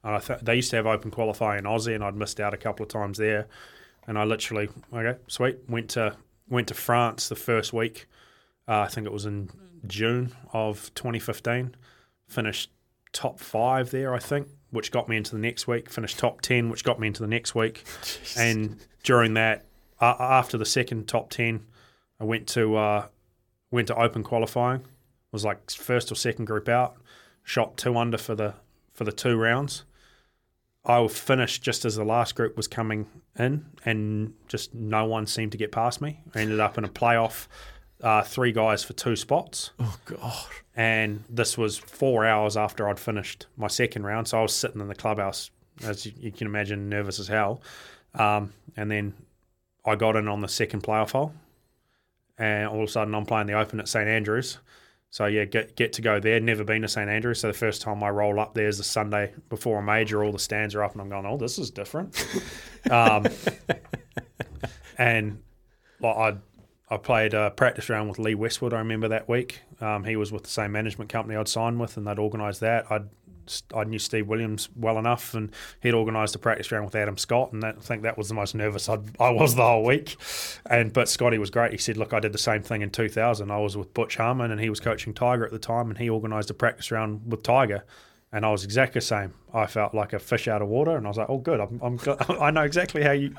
And 0.03 0.15
I 0.15 0.19
th- 0.19 0.39
they 0.41 0.55
used 0.55 0.69
to 0.71 0.75
have 0.75 0.87
Open 0.87 1.11
qualify 1.11 1.57
in 1.57 1.63
Aussie, 1.63 1.95
and 1.95 2.03
I'd 2.03 2.15
missed 2.15 2.39
out 2.39 2.53
a 2.53 2.57
couple 2.57 2.83
of 2.83 2.89
times 2.89 3.17
there. 3.17 3.47
And 4.05 4.17
I 4.17 4.25
literally, 4.25 4.69
okay, 4.93 5.17
sweet, 5.27 5.59
went 5.69 5.91
to 5.91 6.15
went 6.49 6.67
to 6.67 6.73
France 6.73 7.29
the 7.29 7.35
first 7.35 7.71
week. 7.73 8.07
Uh, 8.67 8.81
I 8.81 8.87
think 8.87 9.07
it 9.07 9.13
was 9.13 9.25
in 9.25 9.49
June 9.87 10.33
of 10.51 10.93
2015. 10.95 11.75
Finished 12.27 12.69
top 13.11 13.39
five 13.39 13.91
there, 13.91 14.13
I 14.13 14.19
think, 14.19 14.47
which 14.71 14.91
got 14.91 15.07
me 15.07 15.17
into 15.17 15.31
the 15.31 15.41
next 15.41 15.67
week. 15.67 15.89
Finished 15.89 16.19
top 16.19 16.41
10, 16.41 16.69
which 16.69 16.83
got 16.83 16.99
me 16.99 17.07
into 17.07 17.21
the 17.21 17.27
next 17.27 17.55
week. 17.55 17.83
And 18.37 18.77
during 19.03 19.35
that, 19.35 19.65
uh, 20.01 20.15
after 20.19 20.57
the 20.57 20.65
second 20.65 21.07
top 21.07 21.29
10, 21.29 21.65
I 22.19 22.23
went 22.25 22.47
to 22.49 22.75
uh, 22.75 23.05
went 23.71 23.87
to 23.87 23.95
open 23.95 24.23
qualifying. 24.23 24.81
Was 25.31 25.43
like 25.45 25.71
first 25.71 26.11
or 26.11 26.15
second 26.15 26.45
group 26.45 26.69
out. 26.69 26.97
Shot 27.43 27.77
two 27.77 27.97
under 27.97 28.17
for 28.17 28.35
the 28.35 28.55
for 28.93 29.03
the 29.03 29.11
two 29.11 29.37
rounds. 29.37 29.83
I 30.85 31.07
finished 31.07 31.63
just 31.63 31.85
as 31.85 31.95
the 31.95 32.03
last 32.03 32.35
group 32.35 32.57
was 32.57 32.67
coming 32.67 33.07
in, 33.39 33.65
and 33.85 34.33
just 34.47 34.73
no 34.73 35.05
one 35.05 35.27
seemed 35.27 35.53
to 35.53 35.57
get 35.57 35.71
past 35.71 36.01
me. 36.01 36.21
I 36.35 36.39
ended 36.41 36.59
up 36.59 36.77
in 36.77 36.83
a 36.83 36.89
playoff, 36.89 37.47
uh, 38.01 38.21
three 38.21 38.51
guys 38.51 38.83
for 38.83 38.93
two 38.93 39.15
spots. 39.15 39.71
Oh 39.79 39.97
God! 40.05 40.45
And 40.75 41.23
this 41.29 41.57
was 41.57 41.77
four 41.77 42.25
hours 42.25 42.57
after 42.57 42.89
I'd 42.89 42.99
finished 42.99 43.47
my 43.55 43.67
second 43.67 44.05
round. 44.05 44.27
So 44.27 44.39
I 44.39 44.41
was 44.41 44.53
sitting 44.53 44.81
in 44.81 44.87
the 44.87 44.95
clubhouse, 44.95 45.51
as 45.83 46.05
you, 46.05 46.11
you 46.17 46.31
can 46.31 46.47
imagine, 46.47 46.89
nervous 46.89 47.19
as 47.19 47.27
hell. 47.27 47.61
Um, 48.13 48.53
and 48.75 48.91
then 48.91 49.13
I 49.85 49.95
got 49.95 50.15
in 50.15 50.27
on 50.27 50.41
the 50.41 50.47
second 50.47 50.83
playoff 50.83 51.11
hole. 51.11 51.33
And 52.37 52.67
all 52.67 52.83
of 52.83 52.89
a 52.89 52.91
sudden, 52.91 53.15
I'm 53.15 53.25
playing 53.25 53.47
the 53.47 53.53
Open 53.53 53.79
at 53.79 53.87
St 53.87 54.07
Andrews. 54.07 54.57
So 55.13 55.27
yeah, 55.27 55.45
get 55.45 55.75
get 55.75 55.93
to 55.93 56.01
go 56.01 56.19
there. 56.19 56.39
Never 56.39 56.63
been 56.63 56.81
to 56.81 56.87
St 56.87 57.07
Andrews, 57.07 57.41
so 57.41 57.47
the 57.47 57.53
first 57.53 57.83
time 57.83 58.03
I 58.03 58.09
roll 58.09 58.39
up 58.39 58.55
there 58.55 58.67
is 58.67 58.79
the 58.79 58.83
Sunday 58.83 59.31
before 59.47 59.77
a 59.77 59.83
major. 59.83 60.23
All 60.23 60.31
the 60.31 60.39
stands 60.39 60.73
are 60.73 60.83
up, 60.83 60.93
and 60.93 61.01
I'm 61.01 61.09
going, 61.09 61.27
"Oh, 61.27 61.37
this 61.37 61.59
is 61.59 61.69
different." 61.69 62.25
um, 62.89 63.27
and 64.97 65.43
like 65.99 66.17
I, 66.17 66.37
I 66.89 66.97
played 66.97 67.35
a 67.35 67.51
practice 67.51 67.89
round 67.89 68.09
with 68.09 68.17
Lee 68.17 68.33
Westwood. 68.33 68.73
I 68.73 68.79
remember 68.79 69.07
that 69.09 69.29
week. 69.29 69.61
Um, 69.79 70.03
he 70.03 70.15
was 70.15 70.31
with 70.31 70.41
the 70.41 70.49
same 70.49 70.71
management 70.71 71.11
company 71.11 71.37
I'd 71.37 71.47
signed 71.47 71.79
with, 71.79 71.95
and 71.95 72.07
they'd 72.07 72.17
organised 72.17 72.61
that. 72.61 72.91
I'd 72.91 73.07
I 73.75 73.83
knew 73.83 73.99
Steve 73.99 74.27
Williams 74.27 74.69
well 74.75 74.97
enough, 74.97 75.33
and 75.33 75.51
he'd 75.81 75.93
organised 75.93 76.35
a 76.35 76.39
practice 76.39 76.71
round 76.71 76.85
with 76.85 76.95
Adam 76.95 77.17
Scott, 77.17 77.53
and 77.53 77.63
that, 77.63 77.75
I 77.77 77.81
think 77.81 78.03
that 78.03 78.17
was 78.17 78.27
the 78.27 78.33
most 78.33 78.55
nervous 78.55 78.89
I'd, 78.89 79.19
I 79.19 79.29
was 79.29 79.55
the 79.55 79.63
whole 79.63 79.83
week. 79.83 80.15
And 80.65 80.93
but 80.93 81.09
Scotty 81.09 81.37
was 81.37 81.49
great. 81.49 81.71
He 81.71 81.77
said, 81.77 81.97
"Look, 81.97 82.13
I 82.13 82.19
did 82.19 82.31
the 82.31 82.37
same 82.37 82.61
thing 82.61 82.81
in 82.81 82.89
2000. 82.89 83.51
I 83.51 83.57
was 83.57 83.77
with 83.77 83.93
Butch 83.93 84.17
Harmon, 84.17 84.51
and 84.51 84.59
he 84.59 84.69
was 84.69 84.79
coaching 84.79 85.13
Tiger 85.13 85.45
at 85.45 85.51
the 85.51 85.59
time, 85.59 85.89
and 85.89 85.97
he 85.97 86.09
organised 86.09 86.49
a 86.49 86.53
practice 86.53 86.91
round 86.91 87.21
with 87.31 87.43
Tiger." 87.43 87.83
And 88.31 88.45
I 88.45 88.49
was 88.49 88.63
exactly 88.63 88.97
the 88.99 89.05
same. 89.05 89.35
I 89.53 89.67
felt 89.67 89.93
like 89.93 90.11
a 90.11 90.17
fish 90.19 90.47
out 90.47 90.63
of 90.63 90.67
water, 90.67 90.97
and 90.97 91.05
I 91.05 91.09
was 91.09 91.17
like, 91.17 91.29
"Oh, 91.29 91.37
good. 91.37 91.59
I'm, 91.59 91.79
I'm 91.83 91.99
I 92.41 92.51
know 92.51 92.63
exactly 92.63 93.03
how 93.03 93.11
you 93.11 93.35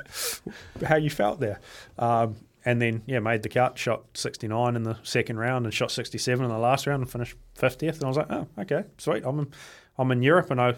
how 0.87 0.96
you 0.96 1.11
felt 1.11 1.40
there." 1.40 1.61
Um, 1.99 2.37
and 2.64 2.80
then 2.80 3.02
yeah, 3.06 3.20
made 3.20 3.42
the 3.42 3.49
cut, 3.49 3.76
shot 3.76 4.04
69 4.14 4.76
in 4.76 4.84
the 4.84 4.96
second 5.02 5.38
round, 5.38 5.66
and 5.66 5.75
shot 5.75 5.90
67 5.90 6.44
in 6.44 6.50
the 6.50 6.58
last 6.58 6.87
round, 6.87 7.02
and 7.02 7.11
finished 7.11 7.37
50th. 7.58 7.96
And 7.96 8.04
I 8.04 8.08
was 8.08 8.16
like, 8.16 8.30
"Oh, 8.30 8.46
okay, 8.58 8.84
sweet. 8.99 9.23
I'm 9.26 9.50
I'm 9.98 10.10
in 10.10 10.22
Europe, 10.22 10.50
and 10.50 10.60
I 10.60 10.74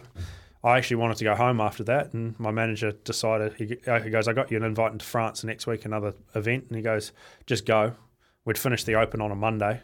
I 0.64 0.78
actually 0.78 0.96
wanted 0.96 1.16
to 1.18 1.24
go 1.24 1.34
home 1.34 1.60
after 1.60 1.84
that, 1.84 2.12
and 2.12 2.38
my 2.40 2.50
manager 2.50 2.92
decided 2.92 3.54
he, 3.54 3.76
he 4.02 4.10
goes, 4.10 4.28
"I 4.28 4.32
got 4.32 4.50
you 4.50 4.56
an 4.56 4.64
invite 4.64 4.92
into 4.92 5.04
France 5.04 5.44
next 5.44 5.66
week, 5.66 5.84
another 5.84 6.14
event," 6.34 6.66
and 6.68 6.76
he 6.76 6.82
goes, 6.82 7.12
"Just 7.46 7.66
go." 7.66 7.94
We'd 8.44 8.58
finished 8.58 8.86
the 8.86 8.94
Open 8.94 9.20
on 9.20 9.32
a 9.32 9.34
Monday. 9.34 9.80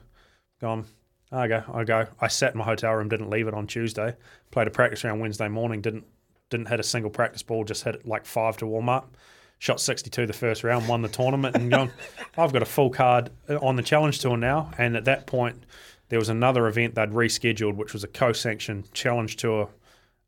Gone. 0.60 0.86
I 1.32 1.48
go. 1.48 1.64
I 1.72 1.84
go. 1.84 2.06
I 2.20 2.28
sat 2.28 2.52
in 2.52 2.58
my 2.58 2.64
hotel 2.64 2.92
room, 2.92 3.08
didn't 3.08 3.30
leave 3.30 3.48
it 3.48 3.54
on 3.54 3.66
Tuesday. 3.66 4.14
Played 4.50 4.68
a 4.68 4.70
practice 4.70 5.02
round 5.02 5.20
Wednesday 5.20 5.48
morning. 5.48 5.80
Didn't 5.80 6.04
didn't 6.50 6.68
hit 6.68 6.78
a 6.78 6.84
single 6.84 7.10
practice 7.10 7.42
ball. 7.42 7.64
Just 7.64 7.84
hit 7.84 8.06
like 8.06 8.26
five 8.26 8.56
to 8.58 8.66
warm 8.66 8.88
up. 8.88 9.16
Shot 9.58 9.80
62 9.80 10.26
the 10.26 10.32
first 10.32 10.64
round, 10.64 10.88
won 10.88 11.02
the 11.02 11.08
tournament, 11.08 11.56
and 11.56 11.70
gone. 11.70 11.90
I've 12.36 12.52
got 12.52 12.62
a 12.62 12.66
full 12.66 12.90
card 12.90 13.30
uh, 13.48 13.58
on 13.58 13.76
the 13.76 13.82
Challenge 13.82 14.18
Tour 14.18 14.36
now. 14.36 14.72
And 14.76 14.96
at 14.96 15.04
that 15.04 15.26
point, 15.26 15.64
there 16.08 16.18
was 16.18 16.28
another 16.28 16.66
event 16.66 16.94
they'd 16.94 17.10
rescheduled, 17.10 17.76
which 17.76 17.92
was 17.92 18.04
a 18.04 18.08
co-sanctioned 18.08 18.92
Challenge 18.92 19.36
Tour 19.36 19.70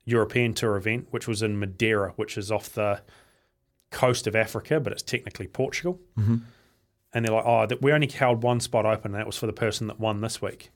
European 0.04 0.54
Tour 0.54 0.76
event, 0.76 1.08
which 1.10 1.26
was 1.26 1.42
in 1.42 1.58
Madeira, 1.58 2.12
which 2.16 2.36
is 2.36 2.50
off 2.50 2.70
the 2.70 3.02
coast 3.90 4.26
of 4.26 4.36
Africa, 4.36 4.80
but 4.80 4.92
it's 4.92 5.02
technically 5.02 5.46
Portugal. 5.46 6.00
Mm-hmm. 6.18 6.36
And 7.12 7.24
they're 7.24 7.32
like, 7.32 7.46
oh, 7.46 7.66
that 7.66 7.80
we 7.80 7.92
only 7.92 8.08
held 8.08 8.42
one 8.42 8.60
spot 8.60 8.84
open, 8.84 9.12
and 9.12 9.20
that 9.20 9.26
was 9.26 9.36
for 9.36 9.46
the 9.46 9.52
person 9.52 9.86
that 9.86 10.00
won 10.00 10.20
this 10.20 10.42
week. 10.42 10.70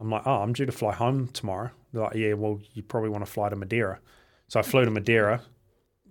I'm 0.00 0.10
like, 0.10 0.22
oh, 0.26 0.42
I'm 0.42 0.52
due 0.52 0.66
to 0.66 0.72
fly 0.72 0.92
home 0.92 1.28
tomorrow. 1.28 1.70
They're 1.92 2.02
like, 2.02 2.14
yeah, 2.14 2.32
well, 2.34 2.60
you 2.72 2.82
probably 2.82 3.10
want 3.10 3.24
to 3.24 3.30
fly 3.30 3.48
to 3.48 3.56
Madeira. 3.56 4.00
So 4.48 4.58
I 4.58 4.62
flew 4.62 4.84
to 4.84 4.90
Madeira 4.90 5.42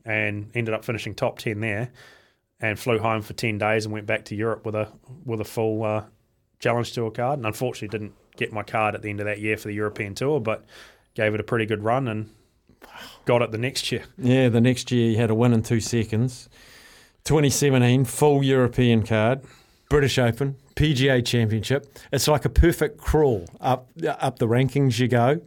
and 0.05 0.49
ended 0.55 0.73
up 0.73 0.85
finishing 0.85 1.13
top 1.13 1.37
10 1.37 1.59
there 1.59 1.91
and 2.59 2.79
flew 2.79 2.97
home 2.97 3.21
for 3.21 3.33
10 3.33 3.57
days 3.57 3.85
and 3.85 3.93
went 3.93 4.05
back 4.05 4.25
to 4.25 4.35
Europe 4.35 4.65
with 4.65 4.75
a 4.75 4.87
with 5.25 5.41
a 5.41 5.45
full 5.45 5.83
uh, 5.83 6.05
Challenge 6.59 6.91
Tour 6.91 7.11
card. 7.11 7.39
And 7.39 7.45
unfortunately, 7.45 7.97
didn't 7.97 8.13
get 8.35 8.51
my 8.51 8.63
card 8.63 8.95
at 8.95 9.01
the 9.01 9.09
end 9.09 9.19
of 9.19 9.25
that 9.25 9.39
year 9.39 9.57
for 9.57 9.67
the 9.67 9.73
European 9.73 10.15
Tour, 10.15 10.39
but 10.39 10.65
gave 11.13 11.33
it 11.33 11.39
a 11.39 11.43
pretty 11.43 11.65
good 11.65 11.83
run 11.83 12.07
and 12.07 12.29
got 13.25 13.41
it 13.41 13.51
the 13.51 13.57
next 13.57 13.91
year. 13.91 14.03
Yeah, 14.17 14.49
the 14.49 14.61
next 14.61 14.91
year 14.91 15.11
you 15.11 15.17
had 15.17 15.29
a 15.29 15.35
win 15.35 15.53
in 15.53 15.63
two 15.63 15.79
seconds. 15.79 16.49
2017, 17.25 18.05
full 18.05 18.43
European 18.43 19.03
card, 19.03 19.41
British 19.89 20.17
Open, 20.17 20.57
PGA 20.75 21.25
Championship. 21.25 21.87
It's 22.11 22.27
like 22.27 22.45
a 22.45 22.49
perfect 22.49 22.99
crawl 22.99 23.45
up 23.61 23.89
up 24.05 24.39
the 24.39 24.47
rankings 24.47 24.99
you 24.99 25.07
go, 25.07 25.39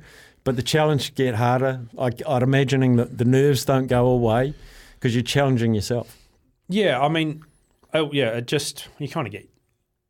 but 0.44 0.56
the 0.56 0.62
challenge 0.62 1.14
get 1.14 1.34
harder. 1.34 1.82
I, 1.98 2.10
I'd 2.26 2.42
imagining 2.42 2.96
that 2.96 3.18
the 3.18 3.26
nerves 3.26 3.64
don't 3.64 3.88
go 3.88 4.06
away 4.06 4.54
because 4.94 5.14
you're 5.14 5.22
challenging 5.22 5.74
yourself. 5.74 6.16
Yeah, 6.68 7.00
I 7.00 7.08
mean, 7.08 7.42
oh 7.92 8.10
yeah, 8.12 8.28
it 8.28 8.46
just 8.46 8.88
you 8.98 9.08
kind 9.08 9.26
of 9.26 9.32
get 9.32 9.48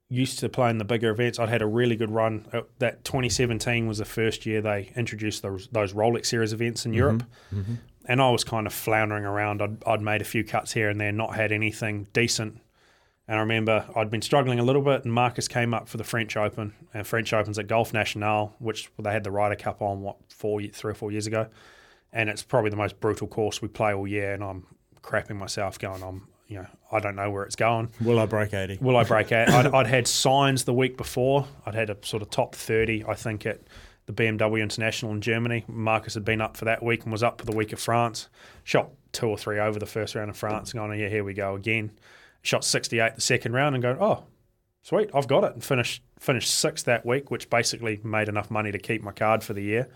used 0.08 0.38
to 0.38 0.48
playing 0.48 0.78
the 0.78 0.84
bigger 0.84 1.10
events. 1.10 1.38
I'd 1.38 1.48
had 1.48 1.62
a 1.62 1.66
really 1.66 1.96
good 1.96 2.10
run. 2.10 2.46
Uh, 2.52 2.62
That 2.78 3.04
2017 3.04 3.86
was 3.86 3.98
the 3.98 4.04
first 4.04 4.46
year 4.46 4.60
they 4.60 4.92
introduced 4.96 5.42
those 5.42 5.68
those 5.68 5.92
Rolex 5.92 6.26
Series 6.26 6.52
events 6.52 6.86
in 6.86 6.92
mm-hmm. 6.92 6.98
Europe, 6.98 7.22
mm-hmm. 7.52 7.74
and 8.06 8.22
I 8.22 8.30
was 8.30 8.44
kind 8.44 8.66
of 8.66 8.72
floundering 8.72 9.24
around. 9.24 9.62
I'd, 9.62 9.84
I'd 9.84 10.02
made 10.02 10.20
a 10.20 10.24
few 10.24 10.44
cuts 10.44 10.72
here 10.72 10.88
and 10.88 11.00
there, 11.00 11.12
not 11.12 11.34
had 11.34 11.52
anything 11.52 12.06
decent. 12.12 12.60
And 13.28 13.38
I 13.38 13.40
remember 13.40 13.84
I'd 13.96 14.08
been 14.08 14.22
struggling 14.22 14.60
a 14.60 14.62
little 14.62 14.82
bit, 14.82 15.04
and 15.04 15.12
Marcus 15.12 15.48
came 15.48 15.74
up 15.74 15.88
for 15.88 15.96
the 15.96 16.04
French 16.04 16.36
Open, 16.36 16.72
and 16.94 17.04
French 17.04 17.32
Open's 17.32 17.58
at 17.58 17.66
Golf 17.66 17.92
National, 17.92 18.54
which 18.60 18.88
they 19.00 19.10
had 19.10 19.24
the 19.24 19.32
Ryder 19.32 19.56
Cup 19.56 19.82
on 19.82 20.02
what 20.02 20.16
four, 20.28 20.62
three 20.62 20.92
or 20.92 20.94
four 20.94 21.10
years 21.10 21.26
ago, 21.26 21.48
and 22.12 22.30
it's 22.30 22.44
probably 22.44 22.70
the 22.70 22.76
most 22.76 23.00
brutal 23.00 23.26
course 23.26 23.60
we 23.60 23.66
play 23.66 23.92
all 23.92 24.06
year. 24.06 24.32
And 24.32 24.44
I'm 24.44 24.66
crapping 25.02 25.36
myself, 25.36 25.76
going, 25.76 26.04
I'm, 26.04 26.28
you 26.48 26.58
know, 26.58 26.66
I 26.92 27.00
don't 27.00 27.16
know 27.16 27.30
where 27.30 27.44
it's 27.44 27.56
going. 27.56 27.90
Will 28.00 28.18
I 28.18 28.26
break 28.26 28.54
80? 28.54 28.78
Will 28.80 28.96
I 28.96 29.04
break 29.04 29.32
out? 29.32 29.48
I'd, 29.48 29.66
I'd 29.74 29.86
had 29.86 30.06
signs 30.06 30.64
the 30.64 30.74
week 30.74 30.96
before. 30.96 31.46
I'd 31.64 31.74
had 31.74 31.90
a 31.90 31.96
sort 32.02 32.22
of 32.22 32.30
top 32.30 32.54
30, 32.54 33.04
I 33.06 33.14
think, 33.14 33.46
at 33.46 33.60
the 34.06 34.12
BMW 34.12 34.62
International 34.62 35.12
in 35.12 35.20
Germany. 35.20 35.64
Marcus 35.66 36.14
had 36.14 36.24
been 36.24 36.40
up 36.40 36.56
for 36.56 36.64
that 36.64 36.82
week 36.82 37.02
and 37.02 37.12
was 37.12 37.22
up 37.22 37.40
for 37.40 37.46
the 37.46 37.56
week 37.56 37.72
of 37.72 37.80
France. 37.80 38.28
Shot 38.62 38.90
two 39.12 39.26
or 39.26 39.36
three 39.36 39.58
over 39.58 39.78
the 39.78 39.86
first 39.86 40.14
round 40.14 40.30
of 40.30 40.36
France, 40.36 40.72
going, 40.72 40.90
oh, 40.90 40.94
yeah, 40.94 41.08
here 41.08 41.24
we 41.24 41.34
go 41.34 41.56
again. 41.56 41.90
Shot 42.42 42.64
68 42.64 43.16
the 43.16 43.20
second 43.20 43.52
round 43.52 43.74
and 43.74 43.82
going, 43.82 43.98
oh, 44.00 44.24
sweet, 44.82 45.10
I've 45.12 45.26
got 45.26 45.42
it. 45.42 45.54
And 45.54 45.64
finished, 45.64 46.02
finished 46.20 46.54
sixth 46.54 46.84
that 46.86 47.04
week, 47.04 47.30
which 47.30 47.50
basically 47.50 47.98
made 48.04 48.28
enough 48.28 48.50
money 48.50 48.70
to 48.70 48.78
keep 48.78 49.02
my 49.02 49.12
card 49.12 49.42
for 49.42 49.52
the 49.52 49.62
year. 49.62 49.88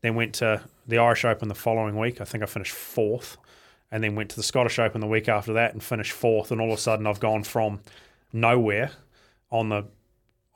Then 0.00 0.14
went 0.14 0.34
to 0.36 0.62
the 0.88 0.96
Irish 0.96 1.26
Open 1.26 1.48
the 1.48 1.54
following 1.54 1.98
week. 1.98 2.22
I 2.22 2.24
think 2.24 2.42
I 2.42 2.46
finished 2.46 2.72
fourth 2.72 3.36
and 3.92 4.02
then 4.04 4.14
went 4.14 4.30
to 4.30 4.36
the 4.36 4.42
Scottish 4.42 4.78
Open 4.78 5.00
the 5.00 5.06
week 5.06 5.28
after 5.28 5.52
that 5.54 5.72
and 5.72 5.82
finished 5.82 6.12
fourth. 6.12 6.50
And 6.50 6.60
all 6.60 6.72
of 6.72 6.78
a 6.78 6.80
sudden, 6.80 7.06
I've 7.06 7.20
gone 7.20 7.44
from 7.44 7.80
nowhere. 8.32 8.92
on 9.50 9.68
the 9.68 9.84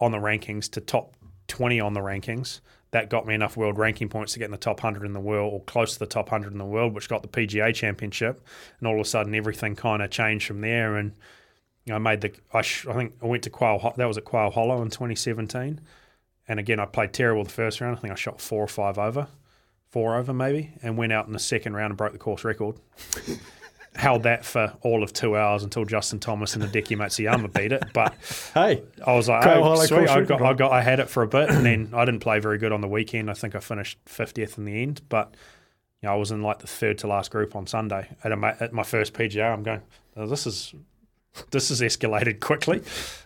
on 0.00 0.11
the 0.11 0.19
rankings 0.19 0.71
to 0.73 0.81
top 0.81 1.17
20 1.49 1.81
on 1.81 1.95
the 1.95 2.00
rankings. 2.00 2.61
That 2.91 3.11
got 3.11 3.26
me 3.26 3.35
enough 3.35 3.57
world 3.57 3.79
ranking 3.79 4.09
points 4.09 4.35
to 4.35 4.38
get 4.38 4.47
in 4.47 4.50
the 4.50 4.57
top 4.57 4.83
100 4.83 5.05
in 5.05 5.12
the 5.12 5.21
world 5.21 5.53
or 5.53 5.61
close 5.62 5.95
to 5.95 5.99
the 5.99 6.07
top 6.07 6.31
100 6.31 6.53
in 6.53 6.59
the 6.59 6.64
world, 6.64 6.95
which 6.95 7.09
got 7.09 7.23
the 7.23 7.29
PGA 7.29 7.75
championship. 7.75 8.45
And 8.79 8.87
all 8.87 8.95
of 8.95 9.00
a 9.00 9.05
sudden, 9.05 9.35
everything 9.35 9.75
kind 9.75 10.03
of 10.03 10.11
changed 10.11 10.47
from 10.47 10.61
there. 10.61 10.97
And 10.97 11.12
you 11.85 11.91
know, 11.91 11.97
I 11.97 11.99
made 11.99 12.21
the, 12.21 12.33
I, 12.53 12.62
sh- 12.62 12.87
I 12.87 12.93
think 12.93 13.14
I 13.23 13.26
went 13.26 13.43
to 13.45 13.50
Quail, 13.50 13.95
that 13.97 14.07
was 14.07 14.19
at 14.19 14.25
Quail 14.25 14.50
Hollow 14.50 14.81
in 14.83 14.91
2017. 14.91 15.81
And 16.47 16.61
again, 16.61 16.79
I 16.79 16.87
played 16.87 17.12
terrible 17.12 17.45
the 17.45 17.50
first 17.50 17.81
round. 17.81 17.97
I 17.97 18.00
think 18.00 18.12
I 18.12 18.17
shot 18.17 18.41
four 18.41 18.62
or 18.62 18.69
five 18.69 18.99
over, 18.99 19.26
four 19.94 20.16
over 20.16 20.34
maybe, 20.34 20.72
and 20.82 20.98
went 20.98 21.12
out 21.12 21.28
in 21.28 21.32
the 21.32 21.38
second 21.38 21.76
round 21.76 21.92
and 21.92 21.96
broke 21.96 22.10
the 22.10 22.18
course 22.18 22.42
record. 22.42 22.74
Held 23.94 24.24
that 24.24 24.44
for 24.44 24.74
all 24.82 25.04
of 25.04 25.12
two 25.12 25.36
hours 25.36 25.62
until 25.62 25.84
Justin 25.84 26.18
Thomas 26.18 26.56
and 26.56 26.64
the 26.64 26.66
Hideki 26.66 26.96
Matsuyama 26.96 27.52
beat 27.52 27.70
it. 27.70 27.84
But 27.92 28.12
Hey, 28.54 28.82
I 29.06 29.14
was 29.14 29.28
like, 29.28 29.46
oh, 29.46 29.76
sweet. 29.84 30.08
I 30.08 30.22
got, 30.22 30.42
I 30.42 30.52
got, 30.52 30.72
I 30.72 30.82
had 30.82 30.98
it 30.98 31.08
for 31.08 31.22
a 31.22 31.28
bit, 31.28 31.48
and 31.48 31.64
then 31.64 31.90
I 31.94 32.04
didn't 32.04 32.18
play 32.18 32.40
very 32.40 32.58
good 32.58 32.72
on 32.72 32.80
the 32.80 32.88
weekend. 32.88 33.30
I 33.30 33.34
think 33.34 33.54
I 33.54 33.60
finished 33.60 33.96
fiftieth 34.04 34.58
in 34.58 34.64
the 34.64 34.82
end, 34.82 35.02
but 35.08 35.36
you 36.02 36.08
know, 36.08 36.14
I 36.14 36.16
was 36.16 36.32
in 36.32 36.42
like 36.42 36.58
the 36.58 36.66
third 36.66 36.98
to 36.98 37.06
last 37.06 37.30
group 37.30 37.54
on 37.54 37.68
Sunday 37.68 38.08
at, 38.24 38.32
a, 38.32 38.56
at 38.60 38.72
my 38.72 38.82
first 38.82 39.14
PGA. 39.14 39.52
I'm 39.52 39.62
going, 39.62 39.82
oh, 40.16 40.26
this 40.26 40.44
is 40.44 40.74
this 41.52 41.68
has 41.68 41.80
escalated 41.80 42.40
quickly, 42.40 42.82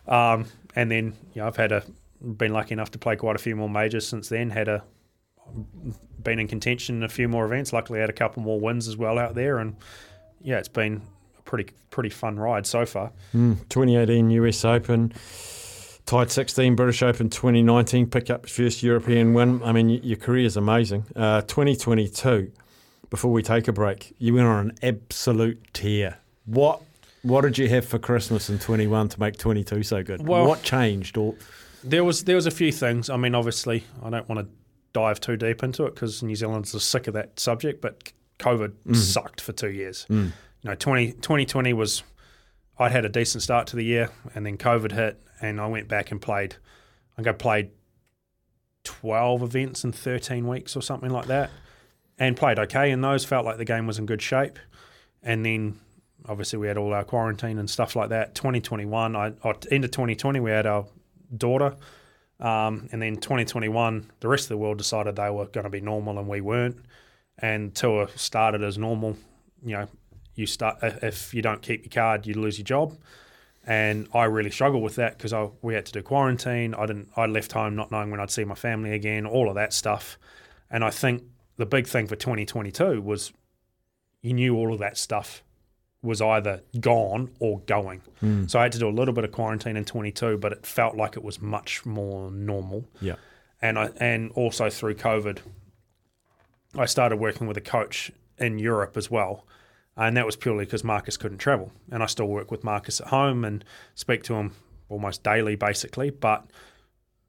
um, 0.06 0.44
and 0.76 0.90
then 0.90 1.14
you 1.32 1.40
know, 1.40 1.46
I've 1.46 1.56
had 1.56 1.72
a 1.72 1.82
been 2.20 2.52
lucky 2.52 2.74
enough 2.74 2.90
to 2.90 2.98
play 2.98 3.16
quite 3.16 3.36
a 3.36 3.38
few 3.38 3.56
more 3.56 3.70
majors 3.70 4.06
since 4.06 4.28
then. 4.28 4.50
Had 4.50 4.68
a 4.68 4.84
been 6.22 6.38
in 6.38 6.48
contention 6.48 6.96
in 6.96 7.02
a 7.02 7.08
few 7.08 7.28
more 7.28 7.44
events. 7.44 7.72
Luckily, 7.72 8.00
had 8.00 8.10
a 8.10 8.14
couple 8.14 8.42
more 8.42 8.60
wins 8.60 8.88
as 8.88 8.96
well 8.96 9.18
out 9.18 9.34
there, 9.34 9.58
and 9.58 9.76
yeah, 10.42 10.58
it's 10.58 10.68
been 10.68 11.02
a 11.38 11.42
pretty 11.42 11.72
pretty 11.90 12.10
fun 12.10 12.38
ride 12.38 12.66
so 12.66 12.84
far. 12.86 13.12
2018 13.32 14.30
US 14.30 14.64
Open, 14.64 15.12
tied 16.06 16.30
16 16.30 16.76
British 16.76 17.02
Open 17.02 17.28
2019, 17.30 18.06
pick 18.08 18.30
up 18.30 18.48
first 18.48 18.82
European 18.82 19.34
win. 19.34 19.62
I 19.62 19.72
mean, 19.72 19.88
your 19.90 20.16
career 20.16 20.44
is 20.46 20.56
amazing. 20.56 21.04
Uh, 21.16 21.42
2022, 21.42 22.52
before 23.10 23.32
we 23.32 23.42
take 23.42 23.68
a 23.68 23.72
break, 23.72 24.14
you 24.18 24.34
went 24.34 24.46
on 24.46 24.70
an 24.70 24.78
absolute 24.82 25.72
tear. 25.72 26.18
What 26.46 26.82
what 27.22 27.40
did 27.42 27.58
you 27.58 27.68
have 27.68 27.84
for 27.86 27.98
Christmas 27.98 28.48
in 28.48 28.58
21 28.58 29.08
to 29.10 29.20
make 29.20 29.36
22 29.38 29.82
so 29.82 30.02
good? 30.02 30.26
Well- 30.26 30.46
what 30.46 30.62
changed? 30.62 31.16
Or 31.16 31.34
There 31.82 32.04
was 32.04 32.24
there 32.24 32.36
was 32.36 32.46
a 32.46 32.50
few 32.50 32.70
things. 32.72 33.10
I 33.10 33.16
mean, 33.16 33.34
obviously, 33.34 33.84
I 34.02 34.10
don't 34.10 34.28
want 34.28 34.40
to 34.46 34.46
dive 34.92 35.20
too 35.20 35.36
deep 35.36 35.62
into 35.62 35.84
it 35.84 35.94
because 35.94 36.22
New 36.22 36.34
Zealanders 36.36 36.74
are 36.74 36.80
sick 36.80 37.06
of 37.06 37.14
that 37.14 37.38
subject. 37.38 37.80
But 37.80 38.12
COVID 38.38 38.72
mm. 38.86 38.96
sucked 38.96 39.40
for 39.40 39.52
two 39.52 39.70
years. 39.70 40.06
Mm. 40.08 40.32
You 40.62 40.70
know, 40.70 40.74
20, 40.74 41.12
2020 41.12 41.72
was 41.72 42.02
I'd 42.78 42.92
had 42.92 43.04
a 43.04 43.08
decent 43.08 43.42
start 43.42 43.66
to 43.68 43.76
the 43.76 43.84
year, 43.84 44.10
and 44.34 44.46
then 44.46 44.56
COVID 44.56 44.92
hit, 44.92 45.20
and 45.40 45.60
I 45.60 45.66
went 45.66 45.88
back 45.88 46.10
and 46.12 46.20
played. 46.20 46.56
I 47.12 47.16
think 47.16 47.28
I 47.28 47.32
played 47.32 47.70
twelve 48.84 49.42
events 49.42 49.84
in 49.84 49.92
thirteen 49.92 50.46
weeks 50.46 50.76
or 50.76 50.82
something 50.82 51.10
like 51.10 51.26
that, 51.26 51.50
and 52.18 52.36
played 52.36 52.58
okay 52.58 52.90
in 52.90 53.00
those. 53.00 53.24
Felt 53.24 53.44
like 53.44 53.58
the 53.58 53.64
game 53.64 53.86
was 53.86 53.98
in 53.98 54.06
good 54.06 54.22
shape, 54.22 54.58
and 55.22 55.44
then 55.44 55.80
obviously 56.28 56.58
we 56.58 56.68
had 56.68 56.76
all 56.76 56.92
our 56.92 57.04
quarantine 57.04 57.58
and 57.58 57.68
stuff 57.68 57.96
like 57.96 58.10
that. 58.10 58.34
2021, 58.34 59.16
I, 59.16 59.32
I 59.42 59.54
end 59.70 59.84
of 59.84 59.90
2020, 59.90 60.40
we 60.40 60.50
had 60.50 60.66
our 60.66 60.86
daughter. 61.36 61.76
Um, 62.40 62.88
and 62.92 63.02
then 63.02 63.16
2021, 63.16 64.10
the 64.20 64.28
rest 64.28 64.44
of 64.44 64.48
the 64.50 64.56
world 64.56 64.78
decided 64.78 65.16
they 65.16 65.30
were 65.30 65.46
going 65.46 65.64
to 65.64 65.70
be 65.70 65.80
normal 65.80 66.18
and 66.18 66.28
we 66.28 66.40
weren't. 66.40 66.76
And 67.38 67.74
tour 67.74 68.08
started 68.14 68.62
as 68.62 68.78
normal. 68.78 69.16
You 69.64 69.76
know, 69.76 69.88
you 70.34 70.46
start 70.46 70.78
if 70.82 71.34
you 71.34 71.42
don't 71.42 71.62
keep 71.62 71.82
your 71.82 71.90
card, 71.90 72.26
you 72.26 72.34
lose 72.34 72.58
your 72.58 72.64
job. 72.64 72.96
And 73.64 74.08
I 74.14 74.24
really 74.24 74.50
struggled 74.50 74.82
with 74.82 74.94
that 74.96 75.18
because 75.18 75.34
we 75.62 75.74
had 75.74 75.84
to 75.86 75.92
do 75.92 76.02
quarantine. 76.02 76.74
I 76.74 76.86
didn't. 76.86 77.08
I 77.16 77.26
left 77.26 77.52
home 77.52 77.76
not 77.76 77.90
knowing 77.90 78.10
when 78.10 78.20
I'd 78.20 78.30
see 78.30 78.44
my 78.44 78.54
family 78.54 78.92
again. 78.92 79.26
All 79.26 79.48
of 79.48 79.56
that 79.56 79.72
stuff. 79.72 80.18
And 80.70 80.84
I 80.84 80.90
think 80.90 81.24
the 81.56 81.66
big 81.66 81.86
thing 81.86 82.06
for 82.06 82.16
2022 82.16 83.02
was 83.02 83.32
you 84.22 84.32
knew 84.32 84.56
all 84.56 84.72
of 84.72 84.78
that 84.78 84.96
stuff 84.96 85.42
was 86.02 86.20
either 86.20 86.62
gone 86.80 87.30
or 87.40 87.60
going. 87.60 88.02
So 88.46 88.58
I 88.58 88.62
had 88.64 88.72
to 88.72 88.78
do 88.78 88.88
a 88.88 88.90
little 88.90 89.14
bit 89.14 89.24
of 89.24 89.32
quarantine 89.32 89.76
in 89.76 89.84
22, 89.84 90.38
but 90.38 90.52
it 90.52 90.66
felt 90.66 90.96
like 90.96 91.16
it 91.16 91.22
was 91.24 91.40
much 91.40 91.84
more 91.84 92.30
normal. 92.30 92.84
yeah, 93.00 93.16
And 93.60 93.78
I 93.78 93.90
and 93.98 94.30
also 94.32 94.70
through 94.70 94.94
COVID, 94.94 95.38
I 96.76 96.86
started 96.86 97.16
working 97.16 97.46
with 97.46 97.56
a 97.56 97.60
coach 97.60 98.12
in 98.38 98.58
Europe 98.58 98.96
as 98.96 99.10
well. 99.10 99.46
And 99.96 100.16
that 100.16 100.24
was 100.24 100.36
purely 100.36 100.64
because 100.64 100.84
Marcus 100.84 101.16
couldn't 101.16 101.38
travel. 101.38 101.72
And 101.90 102.02
I 102.02 102.06
still 102.06 102.26
work 102.28 102.52
with 102.52 102.62
Marcus 102.62 103.00
at 103.00 103.08
home 103.08 103.44
and 103.44 103.64
speak 103.96 104.22
to 104.24 104.34
him 104.34 104.52
almost 104.88 105.24
daily, 105.24 105.56
basically. 105.56 106.10
But, 106.10 106.48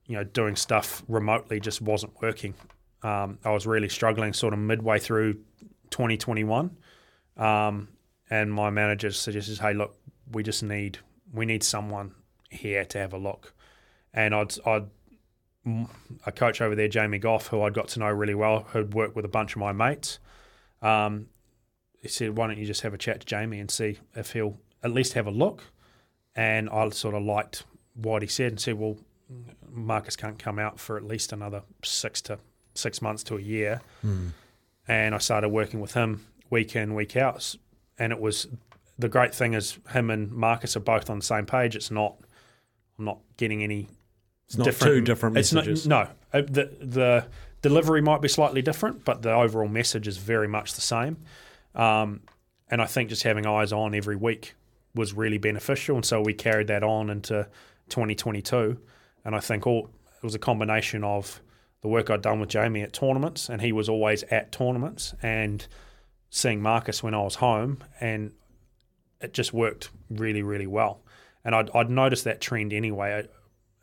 you 0.06 0.16
know, 0.16 0.24
doing 0.24 0.56
stuff 0.56 1.04
remotely 1.08 1.60
just 1.60 1.82
wasn't 1.82 2.14
working. 2.22 2.54
Um, 3.02 3.40
I 3.44 3.52
was 3.52 3.66
really 3.66 3.90
struggling 3.90 4.34
sort 4.34 4.54
of 4.54 4.60
midway 4.60 5.00
through 5.00 5.36
2021. 5.90 6.78
Um, 7.38 7.88
and 8.30 8.54
my 8.54 8.70
manager 8.70 9.12
suggested, 9.12 9.60
hey, 9.60 9.74
look, 9.74 9.96
we 10.32 10.44
just 10.44 10.64
need, 10.64 11.00
we 11.34 11.46
need 11.46 11.64
someone 11.64 12.14
here 12.50 12.86
to 12.86 12.98
have 12.98 13.14
a 13.14 13.18
look. 13.18 13.54
And 14.14 14.34
I'd, 14.34 14.54
I'd 14.66 14.88
a 16.26 16.32
coach 16.32 16.62
over 16.62 16.76
there, 16.76 16.88
Jamie 16.88 17.20
Gough, 17.20 17.48
who 17.48 17.62
I'd 17.62 17.74
got 17.74 17.90
to 17.90 18.00
know 18.00 18.10
really 18.10 18.36
well, 18.36 18.66
who'd 18.72 18.94
worked 18.94 19.16
with 19.16 19.26
a 19.26 19.30
bunch 19.30 19.56
of 19.56 19.58
my 19.60 19.72
mates. 19.72 20.20
Um, 20.82 21.28
he 22.02 22.08
said, 22.08 22.38
"Why 22.38 22.48
don't 22.48 22.58
you 22.58 22.66
just 22.66 22.82
have 22.82 22.94
a 22.94 22.98
chat 22.98 23.20
to 23.20 23.26
Jamie 23.26 23.60
and 23.60 23.70
see 23.70 24.00
if 24.16 24.32
he'll 24.32 24.58
at 24.84 24.92
least 24.92 25.14
have 25.14 25.28
a 25.28 25.32
look?" 25.32 25.66
And 26.36 26.70
I 26.70 26.90
sort 26.90 27.14
of 27.14 27.24
liked 27.24 27.64
what 27.94 28.22
he 28.22 28.28
said 28.28 28.54
and 28.54 28.60
said, 28.60 28.76
"Well, 28.76 28.98
Marcus 29.70 30.16
can't 30.16 30.40
come 30.40 30.60
out 30.60 30.80
for 30.80 30.96
at 30.96 31.04
least 31.04 31.34
another 31.34 31.64
six 31.84 32.22
to 32.24 32.40
six 32.74 33.02
months 33.02 33.24
to 33.26 33.38
a 33.38 33.42
year." 33.42 33.82
And 34.88 35.14
I 35.14 35.18
started 35.18 35.50
working 35.50 35.82
with 35.82 35.94
him 35.94 36.26
week 36.50 36.76
in, 36.76 36.96
week 36.96 37.16
out, 37.18 37.56
and 38.00 38.12
it 38.12 38.20
was 38.20 38.48
the 38.98 39.10
great 39.10 39.34
thing 39.34 39.54
is 39.54 39.78
him 39.92 40.10
and 40.10 40.32
Marcus 40.32 40.76
are 40.76 40.82
both 40.82 41.10
on 41.10 41.20
the 41.20 41.26
same 41.26 41.46
page. 41.46 41.76
It's 41.76 41.92
not 41.92 42.16
I'm 42.98 43.06
not 43.06 43.20
getting 43.38 43.64
any 43.64 43.88
it's 44.48 44.58
not 44.58 44.74
two 44.74 45.02
different 45.02 45.38
it's 45.38 45.54
messages. 45.54 45.86
Not, 45.88 46.16
no, 46.34 46.40
Uh, 46.40 46.44
the 46.44 46.72
the 46.82 47.28
delivery 47.62 48.02
might 48.02 48.22
be 48.22 48.28
slightly 48.28 48.62
different, 48.62 49.06
but 49.06 49.22
the 49.22 49.34
overall 49.34 49.68
message 49.68 50.08
is 50.08 50.18
very 50.18 50.48
much 50.48 50.74
the 50.74 50.82
same. 50.82 51.18
Um, 51.76 52.22
and 52.72 52.82
I 52.82 52.86
think 52.86 53.10
just 53.10 53.24
having 53.24 53.46
eyes 53.46 53.72
on 53.72 53.94
every 53.94 54.16
week 54.16 54.56
was 54.96 55.14
really 55.14 55.38
beneficial, 55.38 55.96
and 55.96 56.06
so 56.06 56.22
we 56.22 56.34
carried 56.34 56.68
that 56.68 56.84
on 56.84 57.10
into 57.10 57.48
2022. 57.90 58.78
And 59.26 59.36
I 59.36 59.40
think 59.40 59.68
all 59.68 59.90
it 60.18 60.24
was 60.24 60.36
a 60.36 60.40
combination 60.40 61.04
of 61.04 61.42
the 61.82 61.88
work 61.88 62.10
I'd 62.10 62.22
done 62.22 62.40
with 62.40 62.50
Jamie 62.50 62.82
at 62.82 62.94
tournaments, 62.94 63.50
and 63.50 63.62
he 63.62 63.72
was 63.72 63.88
always 63.88 64.24
at 64.24 64.52
tournaments, 64.52 65.14
and 65.22 65.66
seeing 66.30 66.62
Marcus 66.62 67.02
when 67.02 67.14
I 67.14 67.22
was 67.22 67.36
home, 67.36 67.84
and 68.00 68.32
it 69.22 69.34
just 69.34 69.54
worked 69.54 69.90
really, 70.10 70.44
really 70.44 70.68
well. 70.68 71.02
And 71.44 71.56
I'd, 71.56 71.70
I'd 71.76 71.90
noticed 71.90 72.24
that 72.26 72.42
trend 72.42 72.74
anyway. 72.74 73.28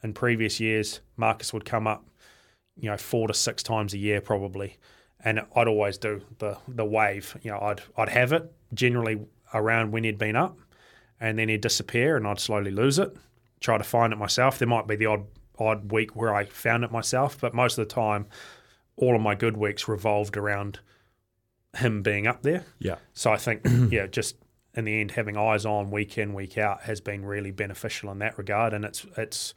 In 0.02 0.12
previous 0.12 0.60
years, 0.60 1.00
Marcus 1.16 1.52
would 1.52 1.64
come 1.64 1.86
up, 1.86 2.06
you 2.78 2.90
know, 2.90 2.96
four 2.96 3.28
to 3.28 3.34
six 3.34 3.62
times 3.62 3.94
a 3.94 3.98
year 3.98 4.20
probably, 4.20 4.76
and 5.24 5.40
I'd 5.56 5.66
always 5.66 5.98
do 5.98 6.22
the 6.38 6.58
the 6.68 6.84
wave. 6.84 7.36
You 7.42 7.52
know, 7.52 7.58
I'd 7.60 7.82
I'd 7.96 8.10
have 8.10 8.32
it 8.32 8.52
generally 8.74 9.26
around 9.54 9.92
when 9.92 10.04
he'd 10.04 10.18
been 10.18 10.36
up, 10.36 10.58
and 11.18 11.38
then 11.38 11.48
he'd 11.48 11.62
disappear, 11.62 12.16
and 12.16 12.26
I'd 12.26 12.38
slowly 12.38 12.70
lose 12.70 12.98
it. 12.98 13.16
Try 13.60 13.78
to 13.78 13.84
find 13.84 14.12
it 14.12 14.16
myself. 14.16 14.58
There 14.58 14.68
might 14.68 14.86
be 14.86 14.96
the 14.96 15.06
odd 15.06 15.24
odd 15.58 15.90
week 15.90 16.14
where 16.14 16.34
I 16.34 16.44
found 16.44 16.84
it 16.84 16.92
myself, 16.92 17.40
but 17.40 17.54
most 17.54 17.78
of 17.78 17.88
the 17.88 17.94
time, 17.94 18.26
all 18.96 19.16
of 19.16 19.22
my 19.22 19.34
good 19.34 19.56
weeks 19.56 19.88
revolved 19.88 20.36
around 20.36 20.80
him 21.76 22.02
being 22.02 22.26
up 22.26 22.42
there. 22.42 22.64
Yeah. 22.78 22.96
So 23.12 23.32
I 23.32 23.36
think, 23.36 23.62
yeah, 23.90 24.06
just 24.06 24.36
in 24.74 24.84
the 24.84 25.00
end, 25.00 25.12
having 25.12 25.36
eyes 25.36 25.64
on 25.64 25.90
week 25.90 26.18
in, 26.18 26.34
week 26.34 26.58
out 26.58 26.82
has 26.82 27.00
been 27.00 27.24
really 27.24 27.50
beneficial 27.50 28.10
in 28.12 28.18
that 28.18 28.36
regard, 28.38 28.72
and 28.72 28.84
it's 28.84 29.06
it's 29.16 29.54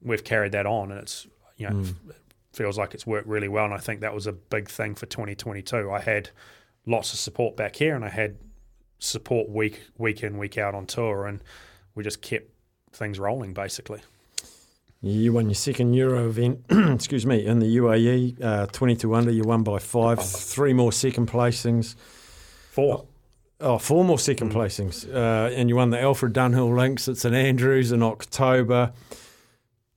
we've 0.00 0.24
carried 0.24 0.52
that 0.52 0.66
on, 0.66 0.90
and 0.90 1.00
it's 1.00 1.26
you 1.56 1.68
know 1.68 1.76
mm. 1.76 1.88
f- 1.88 2.16
feels 2.52 2.78
like 2.78 2.94
it's 2.94 3.06
worked 3.06 3.28
really 3.28 3.48
well, 3.48 3.66
and 3.66 3.74
I 3.74 3.78
think 3.78 4.00
that 4.00 4.14
was 4.14 4.26
a 4.26 4.32
big 4.32 4.68
thing 4.68 4.94
for 4.94 5.06
2022. 5.06 5.90
I 5.90 6.00
had 6.00 6.30
lots 6.86 7.12
of 7.12 7.18
support 7.18 7.56
back 7.56 7.76
here, 7.76 7.94
and 7.94 8.04
I 8.04 8.08
had 8.08 8.36
support 8.98 9.48
week 9.50 9.82
week 9.98 10.22
in, 10.22 10.38
week 10.38 10.56
out 10.56 10.74
on 10.74 10.86
tour, 10.86 11.26
and 11.26 11.42
we 11.94 12.02
just 12.02 12.22
kept 12.22 12.50
things 12.92 13.18
rolling 13.18 13.52
basically. 13.52 14.00
You 15.04 15.32
won 15.32 15.46
your 15.46 15.56
second 15.56 15.94
Euro 15.94 16.28
event, 16.28 16.64
excuse 16.70 17.26
me, 17.26 17.44
in 17.44 17.58
the 17.58 17.76
UAE, 17.78 18.40
uh, 18.40 18.66
22 18.66 19.12
under. 19.12 19.32
You 19.32 19.42
won 19.42 19.64
by 19.64 19.80
five, 19.80 20.24
three 20.24 20.72
more 20.72 20.92
second 20.92 21.28
placings. 21.28 21.96
Four. 22.70 23.06
Oh, 23.58 23.78
four 23.78 24.04
more 24.04 24.18
second 24.18 24.52
placings. 24.52 25.12
Uh, 25.12 25.52
and 25.52 25.68
you 25.68 25.74
won 25.74 25.90
the 25.90 26.00
Alfred 26.00 26.32
Dunhill 26.32 26.76
Links 26.76 27.08
at 27.08 27.16
St 27.16 27.34
Andrews 27.34 27.90
in 27.90 28.00
October. 28.02 28.92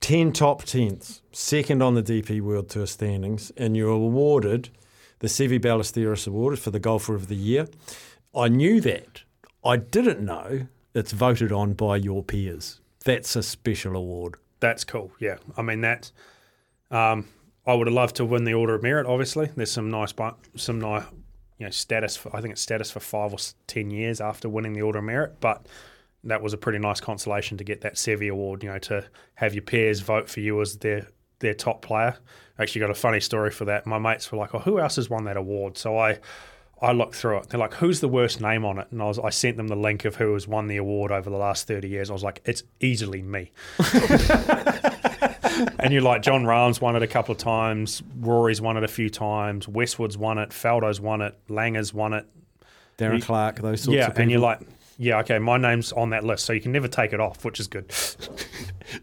10 0.02 0.34
top 0.34 0.64
tens, 0.64 1.22
second 1.32 1.84
on 1.84 1.94
the 1.94 2.04
DP 2.04 2.42
World 2.42 2.70
Tour 2.70 2.88
standings. 2.88 3.52
And 3.58 3.78
you 3.78 3.86
were 3.86 3.92
awarded 3.92 4.70
the 5.20 5.28
Seve 5.28 5.60
Ballesteros 5.60 6.28
Award 6.28 6.58
for 6.58 6.72
the 6.72 6.80
Golfer 6.80 7.14
of 7.14 7.28
the 7.28 7.36
Year. 7.36 7.68
I 8.36 8.48
knew 8.48 8.82
that. 8.82 9.22
I 9.64 9.78
didn't 9.78 10.22
know 10.22 10.68
it's 10.96 11.12
voted 11.12 11.52
on 11.52 11.74
by 11.74 11.98
your 11.98 12.24
peers. 12.24 12.82
That's 13.04 13.36
a 13.36 13.44
special 13.44 13.96
award. 13.96 14.38
That's 14.60 14.84
cool. 14.84 15.12
Yeah, 15.20 15.38
I 15.58 15.62
mean 15.62 15.82
that. 15.82 16.12
Um, 16.92 17.28
I 17.68 17.74
would 17.74 17.88
have 17.88 17.94
loved 17.94 18.16
to 18.18 18.26
win 18.26 18.44
the 18.44 18.54
Order 18.54 18.76
of 18.76 18.84
Merit. 18.84 19.08
Obviously, 19.08 19.50
there's 19.56 19.72
some 19.72 19.90
nice, 19.90 20.14
some 20.56 20.80
nice, 20.80 21.04
you 21.58 21.66
know, 21.66 21.72
status. 21.72 22.16
For, 22.16 22.36
I 22.36 22.42
think 22.42 22.54
it's 22.54 22.62
status 22.62 22.92
for 22.92 23.00
five 23.00 23.34
or 23.34 23.40
ten 23.68 23.90
years 23.90 24.22
after 24.22 24.48
winning 24.48 24.74
the 24.74 24.82
Order 24.82 25.00
of 25.00 25.06
Merit. 25.06 25.40
But 25.40 25.68
that 26.24 26.42
was 26.42 26.54
a 26.54 26.58
pretty 26.58 26.80
nice 26.80 27.00
consolation 27.00 27.58
to 27.58 27.64
get 27.64 27.82
that 27.82 27.96
Seve 27.96 28.30
Award. 28.30 28.64
You 28.64 28.70
know, 28.70 28.80
to 28.80 29.06
have 29.36 29.54
your 29.54 29.64
peers 29.64 30.02
vote 30.02 30.30
for 30.30 30.40
you 30.40 30.62
as 30.62 30.78
their 30.78 31.08
their 31.40 31.54
top 31.54 31.82
player. 31.82 32.18
Actually, 32.60 32.82
got 32.82 32.92
a 32.92 32.96
funny 32.96 33.20
story 33.20 33.52
for 33.52 33.66
that. 33.66 33.86
My 33.86 34.00
mates 34.00 34.32
were 34.32 34.38
like, 34.38 34.54
"Oh, 34.54 34.60
who 34.60 34.80
else 34.80 34.96
has 34.98 35.10
won 35.10 35.26
that 35.26 35.38
award?" 35.38 35.78
So 35.78 35.98
I. 35.98 36.20
I 36.82 36.92
looked 36.92 37.16
through 37.16 37.38
it. 37.38 37.50
They're 37.50 37.60
like, 37.60 37.76
"Who's 37.76 38.00
the 38.02 38.08
worst 38.08 38.42
name 38.42 38.66
on 38.66 38.80
it?" 38.80 38.88
And 38.92 39.02
I 39.02 39.06
was, 39.06 39.18
I 39.20 39.30
sent 39.30 39.58
them 39.58 39.68
the 39.70 39.76
link 39.76 40.04
of 40.06 40.16
who 40.18 40.34
has 40.34 40.48
won 40.48 40.68
the 40.68 40.78
award 40.78 41.12
over 41.12 41.30
the 41.30 41.38
last 41.38 41.68
thirty 41.68 41.88
years. 41.88 42.10
I 42.10 42.14
was 42.14 42.24
like, 42.24 42.42
"It's 42.46 42.64
easily 42.80 43.22
me." 43.22 43.52
and 45.80 45.94
you're 45.94 46.02
like, 46.02 46.22
Jon 46.22 46.46
Rahm's 46.46 46.82
won 46.82 46.96
it 46.96 47.04
a 47.04 47.08
couple 47.08 47.32
of 47.32 47.38
times, 47.38 48.04
Rory's 48.20 48.62
won 48.62 48.78
it 48.78 48.84
a 48.84 48.88
few 48.88 49.10
times, 49.10 49.68
Westwood's 49.68 50.18
won 50.18 50.38
it, 50.38 50.50
Faldo's 50.50 51.00
won 51.00 51.22
it, 51.22 51.38
Langer's 51.50 51.94
won 51.94 52.14
it. 52.14 52.26
Darren 52.98 53.18
You- 53.18 53.22
Clarke, 53.24 53.62
those 53.62 53.82
sorts 53.82 53.96
yeah, 53.98 54.06
of 54.08 54.12
people. 54.14 54.22
and 54.24 54.32
you're 54.32 54.40
like, 54.42 54.60
yeah, 54.98 55.20
okay, 55.20 55.40
my 55.40 55.58
name's 55.58 55.92
on 55.94 56.10
that 56.12 56.24
list, 56.24 56.46
so 56.46 56.54
you 56.54 56.62
can 56.62 56.72
never 56.72 56.88
take 56.88 57.14
it 57.14 57.20
off, 57.20 57.44
which 57.46 57.60
is 57.60 57.68
good. 57.68 57.92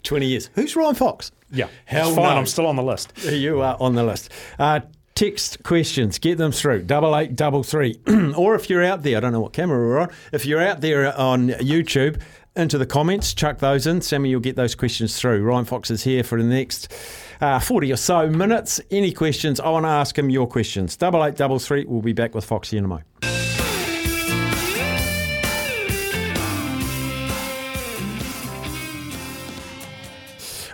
20 0.03 0.27
years. 0.27 0.51
Who's 0.55 0.75
Ryan 0.77 0.95
Fox? 0.95 1.33
Yeah, 1.51 1.69
Hell 1.85 2.09
it's 2.09 2.17
fine. 2.17 2.25
no. 2.25 2.31
I'm 2.39 2.47
still 2.47 2.67
on 2.67 2.77
the 2.77 2.83
list. 2.83 3.13
You 3.25 3.61
are 3.61 3.77
on 3.81 3.95
the 3.95 4.05
list. 4.05 4.31
Uh, 4.59 4.81
text 5.23 5.63
questions, 5.63 6.19
get 6.19 6.37
them 6.37 6.51
through. 6.51 6.83
Double 6.83 7.17
eight 7.17 7.37
double 7.37 7.63
three. 7.63 8.01
or 8.37 8.57
if 8.57 8.69
you're 8.69 8.83
out 8.83 9.05
there, 9.05 9.17
I 9.17 9.21
don't 9.21 9.31
know 9.31 9.39
what 9.39 9.53
camera 9.53 9.79
we're 9.79 10.01
on. 10.01 10.11
If 10.33 10.45
you're 10.45 10.61
out 10.61 10.81
there 10.81 11.17
on 11.17 11.51
YouTube, 11.51 12.21
into 12.57 12.77
the 12.77 12.87
comments, 12.87 13.33
chuck 13.33 13.59
those 13.59 13.87
in. 13.87 14.01
Sammy, 14.01 14.31
you'll 14.31 14.41
get 14.41 14.57
those 14.57 14.75
questions 14.75 15.17
through. 15.17 15.45
Ryan 15.45 15.65
Fox 15.65 15.93
is 15.93 16.03
here 16.03 16.25
for 16.25 16.43
the 16.43 16.49
next 16.49 16.93
uh, 17.41 17.61
40 17.61 17.93
or 17.93 17.97
so 17.97 18.29
minutes. 18.29 18.81
Any 18.91 19.13
questions? 19.13 19.61
I 19.61 19.69
want 19.69 19.85
to 19.85 19.91
ask 19.91 20.19
him 20.19 20.29
your 20.29 20.49
questions. 20.49 20.97
Double 20.97 21.25
eight 21.25 21.37
double 21.37 21.61
three. 21.61 21.85
We'll 21.85 22.03
be 22.03 22.13
back 22.13 22.35
with 22.35 22.45
Foxy 22.45 22.77
in 22.77 22.85
a 22.85 22.89
moment. 22.89 23.32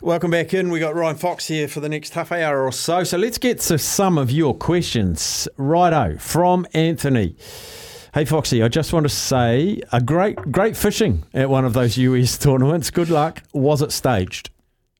Welcome 0.09 0.31
back 0.31 0.55
in. 0.55 0.71
We 0.71 0.81
got 0.81 0.95
Ryan 0.95 1.17
Fox 1.17 1.49
here 1.49 1.69
for 1.69 1.81
the 1.81 1.89
next 1.91 2.15
half 2.15 2.33
hour 2.33 2.65
or 2.65 2.73
so. 2.73 3.05
So 3.05 3.19
let's 3.19 3.37
get 3.37 3.61
to 3.61 3.77
some 3.77 4.17
of 4.17 4.31
your 4.31 4.57
questions. 4.57 5.47
Righto, 5.59 6.17
from 6.17 6.67
Anthony. 6.73 7.37
Hey 8.15 8.25
Foxy, 8.25 8.63
I 8.63 8.69
just 8.69 8.95
want 8.95 9.05
to 9.05 9.11
say 9.11 9.83
a 9.93 10.01
great, 10.01 10.37
great 10.51 10.79
fishing 10.79 11.25
at 11.35 11.51
one 11.51 11.67
of 11.67 11.75
those 11.75 11.99
US 11.99 12.39
tournaments. 12.43 12.91
Good 12.91 13.11
luck. 13.11 13.43
Was 13.53 13.83
it 13.83 13.93
staged? 13.93 14.49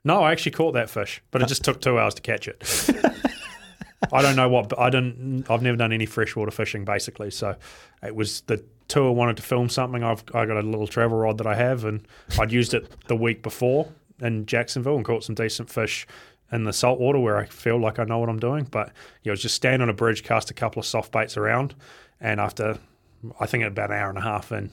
No, 0.05 0.21
I 0.21 0.31
actually 0.31 0.53
caught 0.53 0.73
that 0.73 0.91
fish, 0.91 1.23
but 1.31 1.41
it 1.41 1.49
just 1.49 1.65
took 1.65 1.81
two 1.81 1.99
hours 1.99 2.13
to 2.17 2.21
catch 2.21 2.47
it. 2.47 2.63
I 4.13 4.21
don't 4.21 4.37
know 4.37 4.51
what. 4.51 4.79
I 4.79 4.91
don't. 4.91 5.43
I've 5.49 5.63
never 5.63 5.79
done 5.79 5.95
any 5.95 6.05
freshwater 6.05 6.51
fishing, 6.51 6.85
basically. 6.85 7.31
So 7.31 7.57
it 8.03 8.15
was 8.15 8.43
the 8.43 8.63
tour 8.89 9.13
wanted 9.13 9.39
to 9.39 9.43
film 9.43 9.71
something. 9.71 10.05
I've 10.05 10.23
I 10.35 10.45
got 10.45 10.59
a 10.59 10.61
little 10.61 10.87
travel 10.87 11.17
rod 11.17 11.39
that 11.39 11.47
I 11.47 11.55
have, 11.55 11.87
and 11.87 12.07
I'd 12.39 12.53
used 12.53 12.75
it 12.75 12.93
the 13.07 13.17
week 13.17 13.43
before 13.43 13.89
in 14.21 14.47
Jacksonville 14.47 14.97
and 14.97 15.05
caught 15.05 15.25
some 15.25 15.35
decent 15.35 15.71
fish 15.71 16.07
in 16.51 16.65
the 16.65 16.73
saltwater 16.73 17.19
where 17.19 17.37
I 17.37 17.45
feel 17.47 17.79
like 17.79 17.99
I 17.99 18.05
know 18.05 18.19
what 18.19 18.29
I'm 18.29 18.39
doing. 18.39 18.65
But 18.71 18.93
yeah, 19.23 19.31
I 19.31 19.35
was 19.35 19.43
just 19.43 19.55
stand 19.55 19.83
on 19.83 19.89
a 19.89 19.93
bridge, 19.95 20.25
cast 20.25 20.51
a 20.51 20.55
couple 20.55 20.81
of 20.81 20.87
soft 20.87 21.13
baits 21.13 21.37
around, 21.37 21.75
and 22.21 22.41
after 22.41 22.79
I 23.41 23.47
think 23.47 23.65
about 23.65 23.91
an 23.91 23.97
hour 23.97 24.09
and 24.09 24.19
a 24.19 24.23
half 24.23 24.51
and 24.53 24.71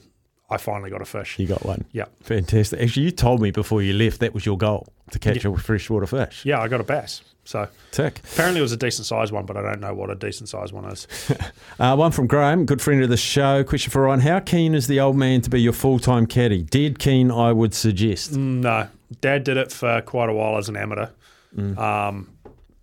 I 0.48 0.58
finally 0.58 0.90
got 0.90 1.02
a 1.02 1.04
fish. 1.04 1.38
You 1.38 1.46
got 1.48 1.64
one. 1.64 1.84
Yeah, 1.90 2.04
Fantastic. 2.22 2.80
Actually, 2.80 3.06
you 3.06 3.10
told 3.10 3.40
me 3.40 3.50
before 3.50 3.82
you 3.82 3.92
left 3.92 4.20
that 4.20 4.32
was 4.32 4.46
your 4.46 4.56
goal 4.56 4.86
to 5.10 5.18
catch 5.18 5.44
a 5.44 5.56
freshwater 5.56 6.06
fish. 6.06 6.44
yeah, 6.44 6.60
I 6.60 6.68
got 6.68 6.80
a 6.80 6.84
bass. 6.84 7.22
So 7.44 7.68
Tick. 7.92 8.20
apparently 8.32 8.58
it 8.60 8.62
was 8.62 8.72
a 8.72 8.76
decent 8.76 9.06
sized 9.06 9.32
one, 9.32 9.44
but 9.46 9.56
I 9.56 9.62
don't 9.62 9.80
know 9.80 9.94
what 9.94 10.10
a 10.10 10.14
decent 10.16 10.48
sized 10.48 10.72
one 10.72 10.84
is. 10.86 11.06
Uh, 11.78 11.94
one 11.94 12.10
from 12.10 12.26
Graham, 12.26 12.64
good 12.64 12.80
friend 12.80 13.02
of 13.02 13.10
the 13.10 13.18
show. 13.18 13.62
Question 13.62 13.90
for 13.90 14.02
Ryan: 14.04 14.20
How 14.20 14.40
keen 14.40 14.74
is 14.74 14.86
the 14.86 14.98
old 14.98 15.14
man 15.14 15.42
to 15.42 15.50
be 15.50 15.60
your 15.60 15.74
full-time 15.74 16.26
caddy? 16.26 16.62
Dead 16.62 16.98
keen, 16.98 17.30
I 17.30 17.52
would 17.52 17.74
suggest. 17.74 18.34
No, 18.34 18.88
Dad 19.20 19.44
did 19.44 19.56
it 19.56 19.70
for 19.72 20.00
quite 20.02 20.28
a 20.28 20.32
while 20.32 20.56
as 20.58 20.68
an 20.68 20.76
amateur, 20.76 21.08
um, 21.78 22.30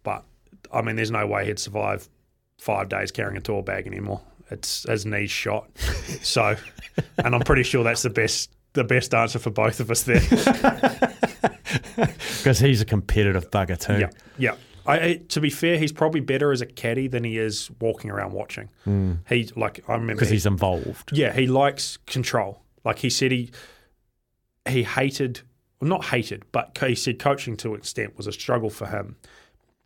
but 0.03 0.23
I 0.71 0.81
mean, 0.81 0.95
there's 0.95 1.11
no 1.11 1.25
way 1.27 1.45
he'd 1.45 1.59
survive 1.59 2.07
five 2.57 2.89
days 2.89 3.11
carrying 3.11 3.37
a 3.37 3.41
tour 3.41 3.61
bag 3.63 3.87
anymore. 3.87 4.21
It's 4.51 4.83
his 4.83 5.05
knees 5.05 5.31
shot, 5.31 5.69
so, 6.21 6.55
and 7.17 7.33
I'm 7.35 7.41
pretty 7.41 7.63
sure 7.63 7.83
that's 7.83 8.03
the 8.03 8.09
best 8.09 8.51
the 8.73 8.83
best 8.83 9.13
answer 9.13 9.37
for 9.39 9.49
both 9.51 9.79
of 9.79 9.91
us 9.91 10.03
there. 10.03 10.21
Because 12.37 12.59
he's 12.59 12.81
a 12.81 12.85
competitive 12.85 13.49
bugger 13.51 13.79
too. 13.79 13.99
yeah, 13.99 14.09
yeah. 14.37 14.55
I, 14.85 15.21
to 15.29 15.39
be 15.39 15.49
fair, 15.49 15.77
he's 15.77 15.93
probably 15.93 16.19
better 16.19 16.51
as 16.51 16.61
a 16.61 16.65
caddy 16.65 17.07
than 17.07 17.23
he 17.23 17.37
is 17.37 17.71
walking 17.79 18.11
around 18.11 18.33
watching. 18.33 18.69
He 19.29 19.49
like 19.55 19.81
I 19.87 19.93
remember 19.93 20.13
Because 20.15 20.29
he- 20.29 20.35
he's 20.35 20.45
involved. 20.45 21.11
Yeah, 21.13 21.31
he 21.33 21.47
likes 21.47 21.97
control. 22.05 22.61
Like 22.83 22.99
he 22.99 23.09
said, 23.09 23.31
he 23.31 23.51
he 24.67 24.83
hated, 24.83 25.41
well, 25.83 25.89
not 25.89 26.05
hated, 26.05 26.45
but 26.53 26.77
he 26.79 26.95
said 26.95 27.19
coaching 27.19 27.57
to 27.57 27.73
an 27.73 27.79
extent 27.79 28.15
was 28.15 28.25
a 28.25 28.31
struggle 28.31 28.69
for 28.69 28.87
him 28.87 29.17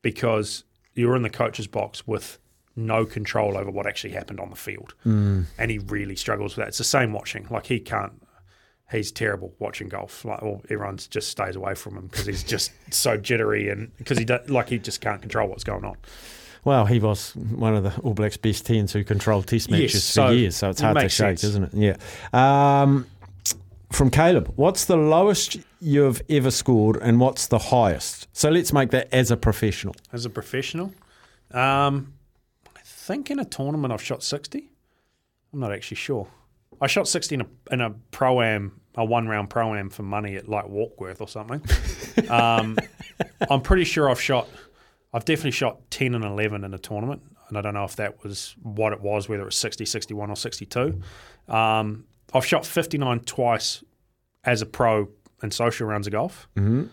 because 0.04 0.64
you 0.94 1.08
were 1.08 1.16
in 1.16 1.24
the 1.24 1.30
coach's 1.30 1.66
box 1.66 2.06
with 2.06 2.38
no 2.76 3.04
control 3.04 3.58
over 3.58 3.72
what 3.72 3.88
actually 3.88 4.14
happened 4.14 4.40
on 4.40 4.52
the 4.52 4.56
field, 4.56 4.94
mm. 5.04 5.46
and 5.58 5.72
he 5.72 5.80
really 5.80 6.16
struggles 6.16 6.56
with 6.56 6.64
that. 6.64 6.68
It's 6.70 6.78
the 6.78 6.84
same 6.84 7.14
watching. 7.14 7.48
Like 7.50 7.66
he 7.66 7.80
can't. 7.80 8.22
He's 8.92 9.12
terrible 9.12 9.54
watching 9.60 9.90
golf. 9.90 10.24
Like, 10.24 10.42
well, 10.44 10.62
everyone 10.70 10.98
just 10.98 11.30
stays 11.30 11.56
away 11.56 11.74
from 11.74 11.98
him 11.98 12.08
because 12.08 12.28
he's 12.28 12.44
just 12.44 12.72
so 12.94 13.18
jittery 13.18 13.70
and 13.70 13.92
because 13.98 14.20
he 14.20 14.24
do, 14.24 14.38
like 14.48 14.70
he 14.70 14.78
just 14.78 15.02
can't 15.02 15.20
control 15.20 15.50
what's 15.50 15.64
going 15.64 15.84
on. 15.84 15.98
Well, 16.64 16.86
he 16.86 17.00
was 17.00 17.36
one 17.36 17.76
of 17.76 17.84
the 17.84 17.94
All 18.02 18.14
Blacks' 18.14 18.38
best 18.38 18.68
tens 18.68 18.94
who 18.94 19.04
controlled 19.04 19.48
Test 19.48 19.70
Yes, 19.70 19.80
matches 19.80 20.04
so 20.04 20.28
for 20.28 20.34
years, 20.34 20.56
so 20.56 20.70
it's 20.70 20.80
it 20.80 20.84
hard 20.84 20.98
to 20.98 21.02
makes 21.04 21.14
shake, 21.14 21.40
sense. 21.40 21.44
isn't 21.44 21.74
it? 21.74 21.98
Yeah. 22.34 22.82
Um, 22.82 23.08
from 23.92 24.10
Caleb, 24.10 24.52
what's 24.56 24.86
the 24.86 24.98
lowest 24.98 25.58
you've 25.80 26.22
ever 26.30 26.52
scored, 26.52 26.98
and 26.98 27.20
what's 27.20 27.48
the 27.48 27.58
highest? 27.58 28.28
So 28.34 28.50
let's 28.50 28.74
make 28.74 28.92
that 28.92 29.08
as 29.14 29.32
a 29.32 29.38
professional. 29.38 29.96
as 30.12 30.26
a 30.26 30.30
professional. 30.30 30.94
Um, 31.52 32.14
I 32.76 32.82
think 32.84 33.32
in 33.32 33.40
a 33.40 33.46
tournament 33.46 33.94
I've 33.94 34.02
shot 34.02 34.24
60. 34.24 34.70
I'm 35.54 35.60
not 35.60 35.72
actually 35.72 35.96
sure. 35.96 36.28
I 36.82 36.88
shot 36.88 37.08
60 37.08 37.36
in 37.36 37.42
a, 37.42 37.46
in 37.72 37.82
a 37.82 37.92
pro 38.12 38.42
am, 38.42 38.82
a 38.96 39.06
one 39.06 39.28
round 39.28 39.50
pro 39.50 39.74
am 39.74 39.90
for 39.90 40.04
money 40.04 40.36
at 40.36 40.48
like 40.50 40.66
Warkworth 40.66 41.22
or 41.22 41.28
something. 41.28 41.62
um, 42.30 42.78
I'm 43.50 43.62
pretty 43.62 43.86
sure 43.86 44.10
I've 44.10 44.22
shot, 44.22 44.48
I've 45.14 45.26
definitely 45.26 45.52
shot 45.52 45.90
10 45.92 46.14
and 46.14 46.26
11 46.26 46.64
in 46.64 46.74
a 46.74 46.78
tournament. 46.78 47.22
And 47.48 47.58
I 47.58 47.62
don't 47.62 47.74
know 47.74 47.86
if 47.86 47.96
that 47.96 48.22
was 48.24 48.56
what 48.62 48.92
it 48.92 49.00
was, 49.00 49.30
whether 49.30 49.44
it 49.44 49.46
was 49.46 49.56
60, 49.56 49.86
61, 49.86 50.30
or 50.30 50.36
62. 50.36 51.02
Um, 51.48 52.06
I've 52.34 52.46
shot 52.46 52.66
59 52.66 53.22
twice 53.22 53.84
as 54.44 54.62
a 54.62 54.66
pro 54.66 55.10
in 55.44 55.52
social 55.52 55.88
rounds 55.88 56.08
of 56.08 56.14
golf. 56.14 56.48
Mm-hmm. 56.56 56.86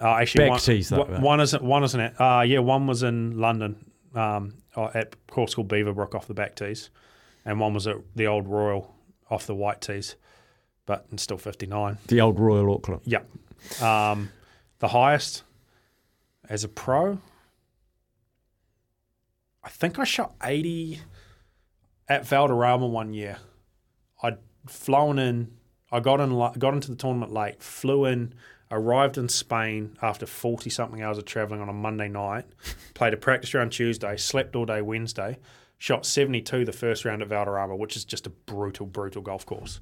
Uh, 0.00 0.06
actually, 0.16 0.44
Back 0.44 0.50
one, 0.50 0.60
tees, 0.60 0.88
though, 0.90 1.04
one- 1.04 1.22
one 1.22 1.40
isn't. 1.40 1.62
One 1.64 1.82
isn't. 1.84 2.00
At, 2.00 2.20
uh, 2.20 2.42
yeah, 2.42 2.58
one 2.58 2.86
was 2.86 3.02
in 3.02 3.38
London 3.38 3.76
um, 4.14 4.54
uh, 4.76 4.90
at 4.94 5.14
a 5.14 5.32
course 5.32 5.54
called 5.54 5.68
Beaverbrook 5.68 6.14
off 6.14 6.26
the 6.26 6.34
back 6.34 6.54
tees, 6.54 6.90
and 7.44 7.58
one 7.58 7.72
was 7.72 7.86
at 7.86 7.96
the 8.14 8.26
Old 8.26 8.46
Royal 8.46 8.94
off 9.30 9.46
the 9.46 9.54
white 9.54 9.80
tees, 9.80 10.16
but 10.84 11.06
it's 11.12 11.22
still 11.22 11.38
fifty 11.38 11.66
nine. 11.66 11.96
The 12.08 12.20
old 12.20 12.38
Royal 12.38 12.70
Auckland. 12.74 13.00
Yeah, 13.04 13.22
um, 13.80 14.30
the 14.80 14.88
highest 14.88 15.44
as 16.48 16.62
a 16.62 16.68
pro. 16.68 17.18
I 19.64 19.68
think 19.70 19.98
I 19.98 20.04
shot 20.04 20.34
eighty 20.44 21.00
at 22.06 22.26
Valderrama 22.26 22.86
one 22.86 23.14
year. 23.14 23.38
Flown 24.66 25.18
in. 25.18 25.52
I 25.92 26.00
got 26.00 26.20
in. 26.20 26.30
Got 26.30 26.74
into 26.74 26.90
the 26.90 26.96
tournament 26.96 27.32
late. 27.32 27.62
Flew 27.62 28.04
in. 28.04 28.34
Arrived 28.68 29.16
in 29.16 29.28
Spain 29.28 29.96
after 30.02 30.26
forty 30.26 30.70
something 30.70 31.00
hours 31.00 31.18
of 31.18 31.24
traveling 31.24 31.60
on 31.60 31.68
a 31.68 31.72
Monday 31.72 32.08
night. 32.08 32.46
Played 32.94 33.14
a 33.14 33.16
practice 33.16 33.54
round 33.54 33.70
Tuesday. 33.70 34.16
Slept 34.16 34.56
all 34.56 34.66
day 34.66 34.82
Wednesday. 34.82 35.38
Shot 35.78 36.04
seventy 36.04 36.40
two 36.40 36.64
the 36.64 36.72
first 36.72 37.04
round 37.04 37.22
at 37.22 37.28
Valderrama, 37.28 37.76
which 37.76 37.96
is 37.96 38.04
just 38.04 38.26
a 38.26 38.30
brutal, 38.30 38.86
brutal 38.86 39.22
golf 39.22 39.46
course. 39.46 39.80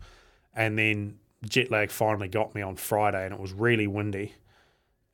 And 0.54 0.78
then 0.78 1.18
jet 1.48 1.70
lag 1.70 1.90
finally 1.90 2.28
got 2.28 2.54
me 2.54 2.60
on 2.60 2.76
Friday, 2.76 3.24
and 3.24 3.32
it 3.32 3.40
was 3.40 3.54
really 3.54 3.86
windy. 3.86 4.34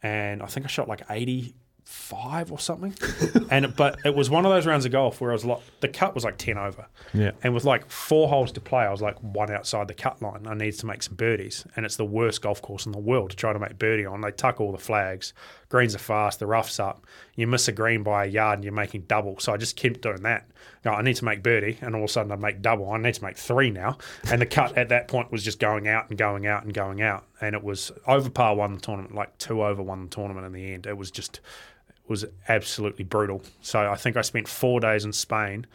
And 0.02 0.42
I 0.42 0.46
think 0.46 0.66
I 0.66 0.68
shot 0.68 0.88
like 0.88 1.02
eighty 1.09 1.54
five 1.84 2.52
or 2.52 2.58
something. 2.58 2.94
and 3.50 3.74
but 3.76 3.98
it 4.04 4.14
was 4.14 4.30
one 4.30 4.44
of 4.44 4.52
those 4.52 4.66
rounds 4.66 4.84
of 4.84 4.92
golf 4.92 5.20
where 5.20 5.30
I 5.30 5.34
was 5.34 5.44
like, 5.44 5.60
the 5.80 5.88
cut 5.88 6.14
was 6.14 6.24
like 6.24 6.38
ten 6.38 6.58
over. 6.58 6.86
Yeah. 7.12 7.32
And 7.42 7.54
with 7.54 7.64
like 7.64 7.90
four 7.90 8.28
holes 8.28 8.52
to 8.52 8.60
play, 8.60 8.84
I 8.84 8.90
was 8.90 9.02
like 9.02 9.18
one 9.22 9.50
outside 9.50 9.88
the 9.88 9.94
cut 9.94 10.20
line. 10.22 10.46
I 10.46 10.54
needed 10.54 10.78
to 10.80 10.86
make 10.86 11.02
some 11.02 11.14
birdies, 11.14 11.64
and 11.76 11.84
it's 11.86 11.96
the 11.96 12.04
worst 12.04 12.42
golf 12.42 12.62
course 12.62 12.86
in 12.86 12.92
the 12.92 12.98
world 12.98 13.30
to 13.30 13.36
try 13.36 13.52
to 13.52 13.58
make 13.58 13.78
birdie 13.78 14.06
on. 14.06 14.20
They 14.20 14.30
tuck 14.30 14.60
all 14.60 14.72
the 14.72 14.78
flags, 14.78 15.32
greens 15.70 15.94
are 15.94 15.98
fast, 15.98 16.40
the 16.40 16.46
rough's 16.46 16.78
up. 16.78 17.06
You 17.37 17.46
miss 17.46 17.68
a 17.68 17.72
green 17.72 18.02
by 18.02 18.26
a 18.26 18.28
yard 18.28 18.59
and 18.59 18.64
you're 18.64 18.74
making 18.74 19.02
double. 19.02 19.38
So 19.38 19.54
I 19.54 19.56
just 19.56 19.76
kept 19.76 20.02
doing 20.02 20.22
that. 20.24 20.44
You 20.85 20.90
know, 20.90 20.96
I 20.96 21.02
need 21.02 21.16
to 21.16 21.24
make 21.24 21.42
birdie, 21.42 21.78
and 21.80 21.94
all 21.94 22.02
of 22.02 22.11
a 22.11 22.12
sudden 22.12 22.33
I 22.33 22.37
make 22.37 22.61
double. 22.61 22.90
I 22.90 22.98
need 22.98 23.14
to 23.14 23.24
make 23.24 23.37
three 23.37 23.70
now. 23.70 23.96
And 24.30 24.42
the 24.42 24.46
cut 24.46 24.76
at 24.76 24.88
that 24.90 25.09
point 25.09 25.30
was 25.30 25.44
just 25.44 25.59
going 25.59 25.88
out 25.88 26.11
and 26.11 26.18
going 26.18 26.46
out 26.46 26.64
and 26.64 26.74
going 26.74 27.00
out. 27.00 27.24
And 27.40 27.54
it 27.54 27.62
was 27.62 27.92
over 28.06 28.28
par 28.28 28.56
won 28.56 28.74
the 28.74 28.80
tournament, 28.80 29.14
like 29.14 29.38
two 29.38 29.62
over 29.62 29.83
won 29.83 30.04
the 30.04 30.11
tournament 30.11 30.44
in 30.46 30.52
the 30.52 30.72
end. 30.72 30.87
It 30.87 30.96
was 30.96 31.11
just, 31.11 31.40
it 31.88 32.11
was 32.11 32.24
absolutely 32.48 33.04
brutal. 33.04 33.42
So 33.62 33.90
I 33.90 33.94
think 33.94 34.16
I 34.16 34.22
spent 34.22 34.48
four 34.48 34.80
days 34.80 35.04
in 35.04 35.12
Spain 35.12 35.66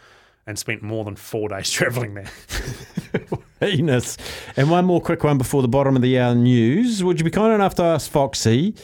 and 0.45 0.59
spent 0.59 0.81
more 0.81 1.05
than 1.05 1.15
four 1.15 1.47
days 1.49 1.69
traveling 1.71 2.15
there. 2.15 2.29
Venus. 3.61 4.17
And 4.57 4.69
one 4.69 4.85
more 4.85 4.99
quick 4.99 5.23
one 5.23 5.37
before 5.37 5.61
the 5.61 5.67
bottom 5.67 5.95
of 5.95 6.01
the 6.01 6.19
hour 6.19 6.35
news. 6.35 7.03
Would 7.03 7.19
you 7.19 7.23
be 7.23 7.31
kind 7.31 7.53
enough 7.53 7.75
to 7.75 7.83
ask 7.83 8.11
Foxy 8.11 8.75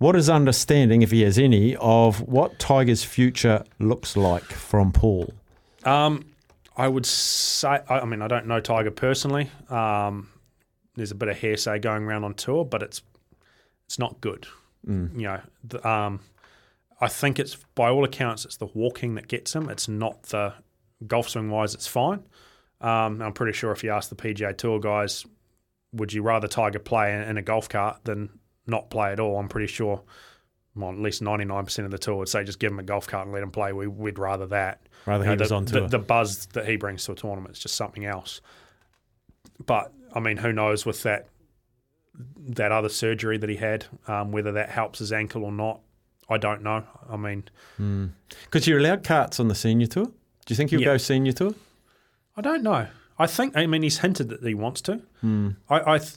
what 0.00 0.14
his 0.14 0.30
understanding, 0.30 1.02
if 1.02 1.10
he 1.10 1.20
has 1.20 1.38
any, 1.38 1.76
of 1.76 2.22
what 2.22 2.58
Tiger's 2.58 3.04
future 3.04 3.62
looks 3.78 4.16
like 4.16 4.44
from 4.44 4.92
Paul? 4.92 5.32
Um, 5.84 6.24
I 6.74 6.88
would 6.88 7.04
say, 7.04 7.80
I 7.86 8.06
mean, 8.06 8.22
I 8.22 8.26
don't 8.26 8.46
know 8.46 8.60
Tiger 8.60 8.90
personally. 8.90 9.50
Um, 9.68 10.30
there's 10.96 11.10
a 11.10 11.14
bit 11.14 11.28
of 11.28 11.38
hearsay 11.38 11.80
going 11.80 12.04
around 12.04 12.24
on 12.24 12.32
tour, 12.32 12.64
but 12.64 12.82
it's 12.82 13.02
it's 13.84 13.98
not 13.98 14.22
good. 14.22 14.46
You 15.18 15.22
know, 15.24 15.40
the, 15.64 15.86
um, 15.86 16.20
I 16.98 17.08
think 17.08 17.38
it's 17.38 17.56
by 17.74 17.90
all 17.90 18.02
accounts, 18.02 18.46
it's 18.46 18.56
the 18.56 18.66
walking 18.72 19.16
that 19.16 19.28
gets 19.28 19.54
him. 19.54 19.68
It's 19.68 19.86
not 19.86 20.22
the 20.24 20.54
golf 21.06 21.28
swing 21.28 21.50
wise. 21.50 21.74
It's 21.74 21.86
fine. 21.86 22.22
Um, 22.80 23.20
I'm 23.20 23.34
pretty 23.34 23.52
sure 23.52 23.70
if 23.72 23.84
you 23.84 23.90
ask 23.90 24.08
the 24.08 24.16
PGA 24.16 24.56
Tour 24.56 24.80
guys, 24.80 25.26
would 25.92 26.14
you 26.14 26.22
rather 26.22 26.48
Tiger 26.48 26.78
play 26.78 27.12
in, 27.14 27.20
in 27.20 27.36
a 27.36 27.42
golf 27.42 27.68
cart 27.68 27.98
than 28.04 28.30
not 28.66 28.90
play 28.90 29.12
at 29.12 29.20
all? 29.20 29.38
I'm 29.38 29.48
pretty 29.48 29.66
sure. 29.66 30.02
Well, 30.76 30.90
at 30.90 30.98
least 30.98 31.20
99% 31.22 31.84
of 31.84 31.90
the 31.90 31.98
tour 31.98 32.16
would 32.16 32.28
say 32.28 32.44
just 32.44 32.60
give 32.60 32.70
him 32.72 32.78
a 32.78 32.82
golf 32.84 33.06
cart 33.06 33.26
and 33.26 33.34
let 33.34 33.42
him 33.42 33.50
play. 33.50 33.72
We, 33.72 33.86
we'd 33.88 34.18
rather 34.18 34.46
that. 34.46 34.80
Rather 35.04 35.24
he 35.24 35.34
the, 35.34 35.42
was 35.42 35.52
on 35.52 35.64
tour. 35.66 35.88
the 35.88 35.98
buzz 35.98 36.46
that 36.46 36.66
he 36.66 36.76
brings 36.76 37.04
to 37.06 37.12
a 37.12 37.14
tournament 37.16 37.56
is 37.56 37.62
just 37.62 37.74
something 37.74 38.04
else. 38.04 38.40
But 39.66 39.92
I 40.14 40.20
mean, 40.20 40.36
who 40.38 40.52
knows 40.52 40.86
with 40.86 41.02
that 41.02 41.26
that 42.48 42.70
other 42.72 42.88
surgery 42.88 43.38
that 43.38 43.48
he 43.48 43.56
had, 43.56 43.86
um, 44.06 44.30
whether 44.32 44.52
that 44.52 44.68
helps 44.70 44.98
his 44.98 45.12
ankle 45.12 45.44
or 45.44 45.52
not, 45.52 45.80
I 46.28 46.38
don't 46.38 46.62
know. 46.62 46.84
I 47.08 47.16
mean, 47.16 47.44
Because 48.44 48.66
you're 48.66 48.78
allowed 48.78 49.04
carts 49.04 49.40
on 49.40 49.48
the 49.48 49.54
senior 49.54 49.86
tour. 49.86 50.04
Do 50.06 50.12
you 50.48 50.56
think 50.56 50.70
he'll 50.70 50.80
Yeah. 50.80 50.86
go 50.86 50.96
senior 50.98 51.32
tour? 51.32 51.54
I 52.36 52.40
don't 52.42 52.62
know. 52.62 52.88
I 53.18 53.26
think. 53.26 53.56
I 53.56 53.66
mean, 53.66 53.82
he's 53.82 53.98
hinted 53.98 54.28
that 54.28 54.42
he 54.42 54.54
wants 54.54 54.80
to. 54.82 55.02
I 55.22 55.94
I, 55.94 55.98
th- 55.98 56.12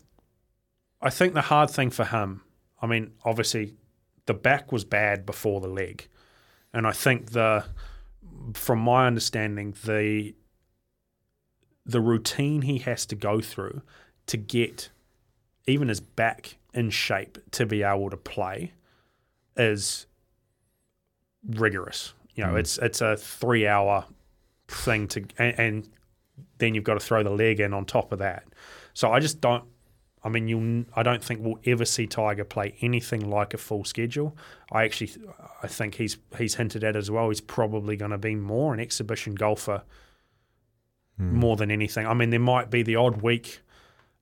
I 1.03 1.09
think 1.09 1.33
the 1.33 1.41
hard 1.41 1.69
thing 1.69 1.89
for 1.89 2.05
him. 2.05 2.41
I 2.81 2.87
mean, 2.87 3.11
obviously, 3.25 3.73
the 4.25 4.33
back 4.33 4.71
was 4.71 4.85
bad 4.85 5.25
before 5.25 5.59
the 5.59 5.67
leg, 5.67 6.07
and 6.73 6.87
I 6.87 6.93
think 6.93 7.31
the, 7.31 7.65
from 8.53 8.79
my 8.79 9.05
understanding, 9.05 9.75
the 9.83 10.33
the 11.85 11.99
routine 11.99 12.61
he 12.61 12.77
has 12.79 13.05
to 13.05 13.15
go 13.15 13.41
through 13.41 13.81
to 14.25 14.37
get 14.37 14.89
even 15.67 15.89
his 15.89 15.99
back 15.99 16.57
in 16.73 16.89
shape 16.89 17.37
to 17.51 17.65
be 17.65 17.83
able 17.83 18.09
to 18.09 18.15
play 18.15 18.71
is 19.57 20.07
rigorous. 21.45 22.13
You 22.35 22.45
know, 22.45 22.53
mm. 22.53 22.59
it's 22.59 22.77
it's 22.77 23.01
a 23.01 23.17
three 23.17 23.67
hour 23.67 24.05
thing 24.69 25.07
to 25.09 25.25
and, 25.37 25.59
and 25.59 25.89
then 26.57 26.73
you've 26.73 26.85
got 26.85 26.93
to 26.93 26.99
throw 26.99 27.23
the 27.23 27.29
leg 27.29 27.59
in 27.59 27.73
on 27.73 27.85
top 27.85 28.13
of 28.13 28.19
that. 28.19 28.45
So 28.93 29.11
I 29.11 29.19
just 29.19 29.41
don't. 29.41 29.65
I 30.23 30.29
mean, 30.29 30.47
you. 30.47 30.85
I 30.95 31.03
don't 31.03 31.23
think 31.23 31.41
we'll 31.43 31.59
ever 31.65 31.85
see 31.85 32.07
Tiger 32.07 32.45
play 32.45 32.75
anything 32.81 33.29
like 33.29 33.53
a 33.53 33.57
full 33.57 33.83
schedule. 33.83 34.37
I 34.71 34.85
actually, 34.85 35.11
I 35.61 35.67
think 35.67 35.95
he's 35.95 36.17
he's 36.37 36.55
hinted 36.55 36.83
at 36.83 36.95
as 36.95 37.11
well. 37.11 37.29
He's 37.29 37.41
probably 37.41 37.97
going 37.97 38.11
to 38.11 38.17
be 38.17 38.35
more 38.35 38.73
an 38.73 38.79
exhibition 38.79 39.35
golfer 39.35 39.83
hmm. 41.17 41.35
more 41.35 41.55
than 41.55 41.71
anything. 41.71 42.07
I 42.07 42.13
mean, 42.13 42.29
there 42.29 42.39
might 42.39 42.69
be 42.69 42.83
the 42.83 42.95
odd 42.95 43.21
week. 43.21 43.59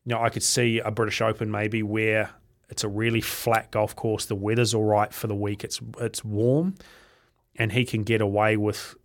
You 0.06 0.16
know, 0.16 0.22
I 0.24 0.30
could 0.30 0.44
see 0.44 0.80
a 0.80 0.90
British 0.90 1.22
Open 1.22 1.52
maybe 1.52 1.84
where 1.84 2.32
it's 2.70 2.84
a 2.84 2.90
really 2.90 3.22
flat 3.22 3.70
golf 3.70 3.96
course. 3.96 4.26
The 4.26 4.36
weather's 4.36 4.74
all 4.74 4.86
right 4.86 5.14
for 5.14 5.28
the 5.28 5.36
week. 5.36 5.64
It's 5.64 5.80
it's 6.00 6.26
warm, 6.26 6.76
and 7.56 7.72
he 7.72 7.86
can 7.86 8.04
get 8.04 8.22
away 8.22 8.58
with 8.58 8.96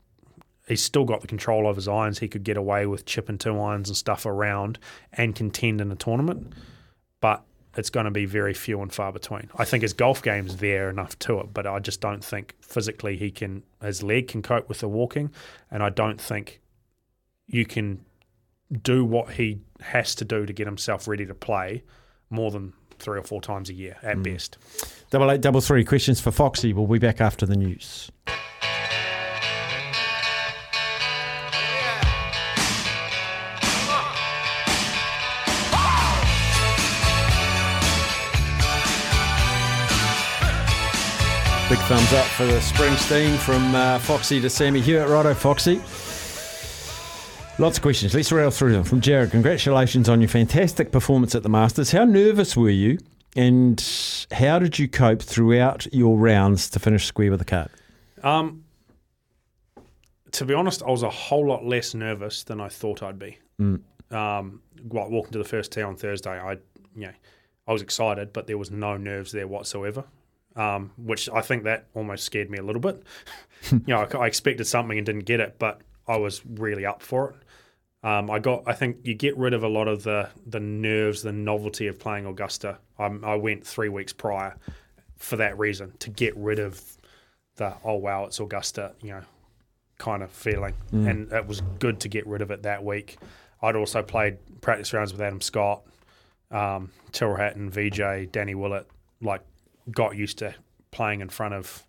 he's 0.66 0.82
still 0.82 1.04
got 1.04 1.20
the 1.20 1.26
control 1.26 1.68
of 1.68 1.76
his 1.76 1.88
irons. 1.88 2.18
He 2.18 2.28
could 2.28 2.44
get 2.44 2.56
away 2.56 2.86
with 2.86 3.04
chip 3.04 3.28
and 3.28 3.38
two 3.38 3.58
irons 3.58 3.88
and 3.88 3.96
stuff 3.96 4.26
around 4.26 4.78
and 5.12 5.34
contend 5.34 5.80
in 5.80 5.92
a 5.92 5.96
tournament, 5.96 6.52
but 7.20 7.44
it's 7.76 7.90
going 7.90 8.04
to 8.04 8.10
be 8.10 8.24
very 8.24 8.54
few 8.54 8.80
and 8.80 8.92
far 8.92 9.12
between. 9.12 9.50
I 9.56 9.64
think 9.64 9.82
his 9.82 9.92
golf 9.92 10.22
game's 10.22 10.56
there 10.56 10.88
enough 10.88 11.18
to 11.20 11.40
it, 11.40 11.52
but 11.52 11.66
I 11.66 11.78
just 11.78 12.00
don't 12.00 12.24
think 12.24 12.54
physically 12.60 13.16
he 13.16 13.30
can. 13.30 13.62
His 13.82 14.02
leg 14.02 14.28
can 14.28 14.42
cope 14.42 14.68
with 14.68 14.80
the 14.80 14.88
walking, 14.88 15.30
and 15.70 15.82
I 15.82 15.90
don't 15.90 16.20
think 16.20 16.60
you 17.46 17.66
can 17.66 18.04
do 18.82 19.04
what 19.04 19.34
he 19.34 19.60
has 19.80 20.14
to 20.16 20.24
do 20.24 20.46
to 20.46 20.52
get 20.52 20.66
himself 20.66 21.06
ready 21.06 21.26
to 21.26 21.34
play 21.34 21.82
more 22.30 22.50
than 22.50 22.72
three 22.98 23.18
or 23.18 23.22
four 23.22 23.40
times 23.40 23.68
a 23.68 23.74
year 23.74 23.96
at 24.02 24.16
hmm. 24.16 24.22
best. 24.22 24.58
Double 25.10 25.30
eight, 25.30 25.40
double 25.40 25.60
three 25.60 25.84
questions 25.84 26.20
for 26.20 26.30
Foxy. 26.30 26.72
We'll 26.72 26.86
be 26.86 26.98
back 26.98 27.20
after 27.20 27.46
the 27.46 27.56
news. 27.56 28.10
Big 41.68 41.78
thumbs 41.80 42.12
up 42.12 42.26
for 42.26 42.46
the 42.46 42.60
Springsteen 42.60 43.36
from 43.38 43.74
uh, 43.74 43.98
Foxy 43.98 44.40
to 44.40 44.48
Sammy 44.48 44.80
Hewitt. 44.80 45.08
Righto, 45.08 45.34
Foxy. 45.34 45.78
Lots 47.58 47.78
of 47.78 47.82
questions. 47.82 48.14
Let's 48.14 48.30
rail 48.30 48.52
through 48.52 48.70
them. 48.70 48.84
From 48.84 49.00
Jared, 49.00 49.32
congratulations 49.32 50.08
on 50.08 50.20
your 50.20 50.28
fantastic 50.28 50.92
performance 50.92 51.34
at 51.34 51.42
the 51.42 51.48
Masters. 51.48 51.90
How 51.90 52.04
nervous 52.04 52.56
were 52.56 52.70
you, 52.70 52.98
and 53.34 53.84
how 54.30 54.60
did 54.60 54.78
you 54.78 54.86
cope 54.86 55.20
throughout 55.20 55.92
your 55.92 56.16
rounds 56.16 56.70
to 56.70 56.78
finish 56.78 57.04
square 57.04 57.32
with 57.32 57.40
the 57.40 57.44
cut? 57.44 57.68
Um, 58.22 58.62
to 60.30 60.44
be 60.44 60.54
honest, 60.54 60.84
I 60.84 60.90
was 60.90 61.02
a 61.02 61.10
whole 61.10 61.48
lot 61.48 61.64
less 61.64 61.94
nervous 61.94 62.44
than 62.44 62.60
I 62.60 62.68
thought 62.68 63.02
I'd 63.02 63.18
be. 63.18 63.38
Um, 63.58 64.60
walking 64.84 65.32
to 65.32 65.38
the 65.38 65.44
first 65.44 65.72
tee 65.72 65.82
on 65.82 65.96
Thursday, 65.96 66.38
I, 66.38 66.52
you 66.94 67.06
know, 67.06 67.12
I 67.66 67.72
was 67.72 67.82
excited, 67.82 68.32
but 68.32 68.46
there 68.46 68.56
was 68.56 68.70
no 68.70 68.96
nerves 68.96 69.32
there 69.32 69.48
whatsoever. 69.48 70.04
Um, 70.56 70.92
which 70.96 71.28
I 71.28 71.42
think 71.42 71.64
that 71.64 71.86
almost 71.94 72.24
scared 72.24 72.50
me 72.50 72.56
a 72.58 72.62
little 72.62 72.80
bit. 72.80 73.02
you 73.70 73.82
know, 73.88 74.08
I, 74.10 74.16
I 74.16 74.26
expected 74.26 74.66
something 74.66 74.96
and 74.96 75.04
didn't 75.04 75.26
get 75.26 75.38
it, 75.38 75.56
but 75.58 75.82
I 76.08 76.16
was 76.16 76.40
really 76.46 76.86
up 76.86 77.02
for 77.02 77.30
it. 77.30 77.36
Um, 78.06 78.30
I 78.30 78.38
got. 78.38 78.62
I 78.66 78.72
think 78.72 78.98
you 79.02 79.14
get 79.14 79.36
rid 79.36 79.52
of 79.52 79.64
a 79.64 79.68
lot 79.68 79.88
of 79.88 80.04
the 80.04 80.28
the 80.46 80.60
nerves, 80.60 81.22
the 81.22 81.32
novelty 81.32 81.88
of 81.88 81.98
playing 81.98 82.26
Augusta. 82.26 82.78
Um, 82.98 83.24
I 83.24 83.34
went 83.34 83.66
three 83.66 83.88
weeks 83.88 84.12
prior 84.12 84.56
for 85.16 85.36
that 85.36 85.58
reason 85.58 85.92
to 85.98 86.10
get 86.10 86.36
rid 86.36 86.58
of 86.58 86.80
the 87.56 87.74
oh 87.84 87.94
wow 87.94 88.26
it's 88.26 88.38
Augusta 88.38 88.92
you 89.00 89.10
know 89.10 89.22
kind 89.98 90.22
of 90.22 90.30
feeling, 90.30 90.74
and 91.08 91.32
it 91.32 91.46
was 91.46 91.62
good 91.78 92.00
to 92.00 92.08
get 92.08 92.26
rid 92.26 92.42
of 92.42 92.50
it 92.50 92.62
that 92.62 92.84
week. 92.84 93.16
I'd 93.62 93.76
also 93.76 94.02
played 94.02 94.36
practice 94.60 94.92
rounds 94.92 95.12
with 95.12 95.22
Adam 95.22 95.40
Scott, 95.40 95.82
um, 96.50 96.90
Hatton, 97.12 97.70
VJ, 97.70 98.30
Danny 98.30 98.54
Willett. 98.54 98.86
Like 99.22 99.40
got 99.90 100.16
used 100.16 100.38
to 100.38 100.54
playing 100.90 101.20
in 101.20 101.28
front 101.28 101.54
of. 101.54 101.86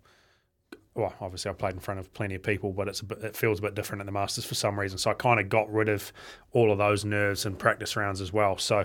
Well, 0.94 1.14
obviously, 1.20 1.50
I 1.50 1.54
played 1.54 1.74
in 1.74 1.80
front 1.80 2.00
of 2.00 2.12
plenty 2.12 2.34
of 2.34 2.42
people, 2.42 2.72
but 2.72 2.88
it's 2.88 3.02
bit, 3.02 3.18
it 3.18 3.36
feels 3.36 3.60
a 3.60 3.62
bit 3.62 3.74
different 3.74 4.00
at 4.00 4.06
the 4.06 4.12
Masters 4.12 4.44
for 4.44 4.54
some 4.54 4.78
reason. 4.78 4.98
So 4.98 5.10
I 5.10 5.14
kind 5.14 5.38
of 5.38 5.48
got 5.48 5.72
rid 5.72 5.88
of 5.88 6.12
all 6.52 6.72
of 6.72 6.78
those 6.78 7.04
nerves 7.04 7.46
and 7.46 7.56
practice 7.56 7.94
rounds 7.94 8.20
as 8.20 8.32
well. 8.32 8.58
So 8.58 8.84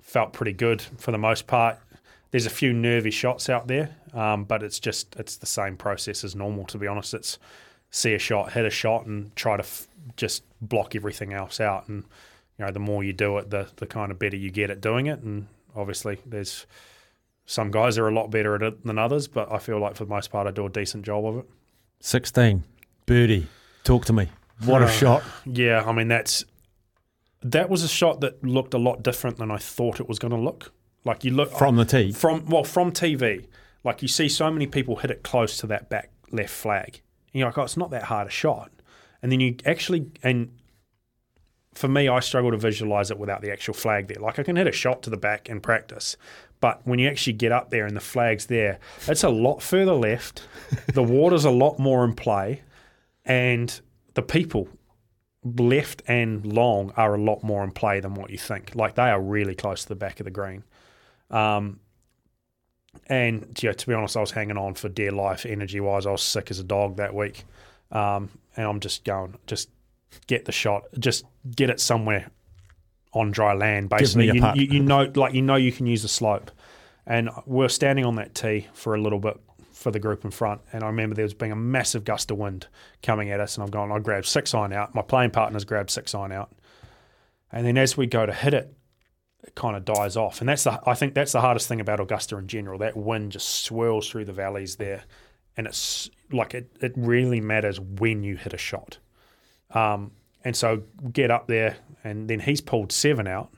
felt 0.00 0.32
pretty 0.32 0.52
good 0.52 0.80
for 0.80 1.12
the 1.12 1.18
most 1.18 1.46
part. 1.46 1.78
There's 2.30 2.46
a 2.46 2.50
few 2.50 2.72
nervy 2.72 3.10
shots 3.10 3.48
out 3.48 3.66
there, 3.68 3.94
um, 4.12 4.44
but 4.44 4.62
it's 4.62 4.80
just 4.80 5.14
it's 5.16 5.36
the 5.36 5.46
same 5.46 5.76
process 5.76 6.24
as 6.24 6.34
normal. 6.34 6.64
To 6.66 6.78
be 6.78 6.86
honest, 6.86 7.14
it's 7.14 7.38
see 7.90 8.14
a 8.14 8.18
shot, 8.18 8.52
hit 8.52 8.64
a 8.64 8.70
shot, 8.70 9.06
and 9.06 9.34
try 9.36 9.56
to 9.56 9.62
f- 9.62 9.86
just 10.16 10.42
block 10.60 10.96
everything 10.96 11.32
else 11.32 11.60
out. 11.60 11.88
And 11.88 12.04
you 12.58 12.64
know, 12.64 12.72
the 12.72 12.80
more 12.80 13.04
you 13.04 13.12
do 13.12 13.38
it, 13.38 13.50
the 13.50 13.68
the 13.76 13.86
kind 13.86 14.10
of 14.10 14.18
better 14.18 14.36
you 14.36 14.50
get 14.50 14.70
at 14.70 14.80
doing 14.80 15.06
it. 15.06 15.20
And 15.20 15.46
obviously, 15.76 16.18
there's 16.26 16.66
some 17.46 17.70
guys 17.70 17.98
are 17.98 18.08
a 18.08 18.14
lot 18.14 18.30
better 18.30 18.54
at 18.54 18.62
it 18.62 18.84
than 18.84 18.98
others, 18.98 19.28
but 19.28 19.52
I 19.52 19.58
feel 19.58 19.78
like 19.78 19.96
for 19.96 20.04
the 20.04 20.10
most 20.10 20.30
part, 20.30 20.46
I 20.46 20.50
do 20.50 20.64
a 20.66 20.70
decent 20.70 21.04
job 21.04 21.26
of 21.26 21.38
it. 21.38 21.44
16. 22.00 22.64
Birdie. 23.06 23.46
Talk 23.84 24.04
to 24.06 24.12
me. 24.12 24.28
What 24.64 24.82
a 24.82 24.86
Uh, 24.86 24.88
shot. 24.90 25.22
Yeah, 25.44 25.82
I 25.86 25.92
mean 25.92 26.08
that's 26.08 26.44
that 27.42 27.68
was 27.68 27.82
a 27.82 27.88
shot 27.88 28.20
that 28.22 28.42
looked 28.42 28.72
a 28.72 28.78
lot 28.78 29.02
different 29.02 29.36
than 29.36 29.50
I 29.50 29.58
thought 29.58 30.00
it 30.00 30.08
was 30.08 30.18
going 30.18 30.32
to 30.32 30.38
look. 30.38 30.72
Like 31.04 31.24
you 31.24 31.32
look 31.32 31.52
From 31.52 31.76
the 31.76 31.84
tee. 31.84 32.12
from 32.12 32.46
well 32.46 32.64
from 32.64 32.90
TV, 32.92 33.46
like 33.82 34.00
you 34.00 34.08
see 34.08 34.28
so 34.28 34.50
many 34.50 34.66
people 34.66 34.96
hit 34.96 35.10
it 35.10 35.22
close 35.22 35.58
to 35.58 35.66
that 35.66 35.90
back 35.90 36.10
left 36.30 36.54
flag. 36.54 37.02
And 37.32 37.40
you're 37.40 37.48
like, 37.48 37.58
oh, 37.58 37.62
it's 37.64 37.76
not 37.76 37.90
that 37.90 38.04
hard 38.04 38.28
a 38.28 38.30
shot. 38.30 38.70
And 39.22 39.30
then 39.30 39.40
you 39.40 39.56
actually 39.66 40.10
and 40.22 40.52
for 41.74 41.88
me, 41.88 42.08
I 42.08 42.20
struggle 42.20 42.52
to 42.52 42.56
visualize 42.56 43.10
it 43.10 43.18
without 43.18 43.42
the 43.42 43.50
actual 43.50 43.74
flag 43.74 44.06
there. 44.06 44.20
Like 44.20 44.38
I 44.38 44.44
can 44.44 44.56
hit 44.56 44.66
a 44.68 44.72
shot 44.72 45.02
to 45.02 45.10
the 45.10 45.16
back 45.16 45.48
in 45.50 45.60
practice, 45.60 46.16
But 46.64 46.80
when 46.84 46.98
you 46.98 47.10
actually 47.10 47.34
get 47.34 47.52
up 47.52 47.68
there 47.68 47.84
and 47.84 47.94
the 47.94 48.00
flag's 48.00 48.46
there, 48.46 48.78
it's 49.06 49.22
a 49.22 49.28
lot 49.28 49.60
further 49.60 49.92
left. 49.92 50.48
the 50.94 51.02
water's 51.16 51.44
a 51.44 51.50
lot 51.50 51.78
more 51.78 52.06
in 52.06 52.14
play, 52.14 52.62
and 53.26 53.78
the 54.14 54.22
people 54.22 54.70
left 55.44 56.00
and 56.06 56.46
long 56.46 56.90
are 56.96 57.16
a 57.16 57.20
lot 57.20 57.42
more 57.42 57.62
in 57.64 57.70
play 57.70 58.00
than 58.00 58.14
what 58.14 58.30
you 58.30 58.38
think. 58.38 58.74
Like 58.74 58.94
they 58.94 59.10
are 59.10 59.20
really 59.20 59.54
close 59.54 59.82
to 59.82 59.88
the 59.90 59.94
back 59.94 60.20
of 60.20 60.24
the 60.24 60.30
green. 60.30 60.64
Um, 61.30 61.80
and 63.08 63.62
yeah, 63.62 63.72
to 63.72 63.86
be 63.86 63.92
honest, 63.92 64.16
I 64.16 64.20
was 64.20 64.30
hanging 64.30 64.56
on 64.56 64.72
for 64.72 64.88
dear 64.88 65.10
life, 65.10 65.44
energy 65.44 65.80
wise. 65.80 66.06
I 66.06 66.12
was 66.12 66.22
sick 66.22 66.50
as 66.50 66.60
a 66.60 66.64
dog 66.64 66.96
that 66.96 67.14
week, 67.14 67.44
um, 67.92 68.30
and 68.56 68.66
I'm 68.66 68.80
just 68.80 69.04
going, 69.04 69.36
just 69.46 69.68
get 70.28 70.46
the 70.46 70.52
shot, 70.52 70.84
just 70.98 71.26
get 71.54 71.68
it 71.68 71.78
somewhere 71.78 72.30
on 73.14 73.30
dry 73.30 73.54
land. 73.54 73.88
Basically, 73.88 74.26
you, 74.26 74.44
you, 74.54 74.66
you 74.74 74.80
know, 74.80 75.10
like 75.14 75.34
you 75.34 75.42
know, 75.42 75.56
you 75.56 75.72
can 75.72 75.86
use 75.86 76.02
the 76.02 76.08
slope. 76.08 76.50
And 77.06 77.28
we're 77.44 77.68
standing 77.68 78.06
on 78.06 78.16
that 78.16 78.34
tee 78.34 78.66
for 78.72 78.94
a 78.94 79.00
little 79.00 79.18
bit 79.18 79.38
for 79.72 79.90
the 79.90 79.98
group 79.98 80.24
in 80.24 80.30
front, 80.30 80.62
and 80.72 80.82
I 80.82 80.86
remember 80.86 81.14
there 81.14 81.24
was 81.24 81.34
being 81.34 81.52
a 81.52 81.56
massive 81.56 82.04
gust 82.04 82.30
of 82.30 82.38
wind 82.38 82.68
coming 83.02 83.30
at 83.30 83.40
us, 83.40 83.56
and 83.56 83.62
I've 83.62 83.70
gone, 83.70 83.92
I 83.92 83.98
grabbed 83.98 84.24
six 84.24 84.54
iron 84.54 84.72
out. 84.72 84.94
My 84.94 85.02
playing 85.02 85.30
partners 85.30 85.66
grabbed 85.66 85.90
six 85.90 86.14
iron 86.14 86.32
out, 86.32 86.52
and 87.52 87.66
then 87.66 87.76
as 87.76 87.94
we 87.94 88.06
go 88.06 88.24
to 88.24 88.32
hit 88.32 88.54
it, 88.54 88.74
it 89.42 89.54
kind 89.54 89.76
of 89.76 89.84
dies 89.84 90.16
off. 90.16 90.40
And 90.40 90.48
that's 90.48 90.64
the 90.64 90.80
I 90.86 90.94
think 90.94 91.12
that's 91.12 91.32
the 91.32 91.42
hardest 91.42 91.68
thing 91.68 91.80
about 91.80 92.00
Augusta 92.00 92.38
in 92.38 92.46
general. 92.46 92.78
That 92.78 92.96
wind 92.96 93.32
just 93.32 93.64
swirls 93.64 94.08
through 94.08 94.24
the 94.24 94.32
valleys 94.32 94.76
there, 94.76 95.04
and 95.56 95.66
it's 95.66 96.08
like 96.32 96.54
it 96.54 96.74
it 96.80 96.94
really 96.96 97.42
matters 97.42 97.78
when 97.78 98.22
you 98.22 98.36
hit 98.36 98.54
a 98.54 98.58
shot. 98.58 98.96
Um, 99.70 100.12
and 100.44 100.56
so 100.56 100.82
get 101.12 101.30
up 101.30 101.46
there, 101.46 101.76
and 102.04 102.28
then 102.28 102.40
he's 102.40 102.60
pulled 102.60 102.92
seven 102.92 103.26
out, 103.26 103.52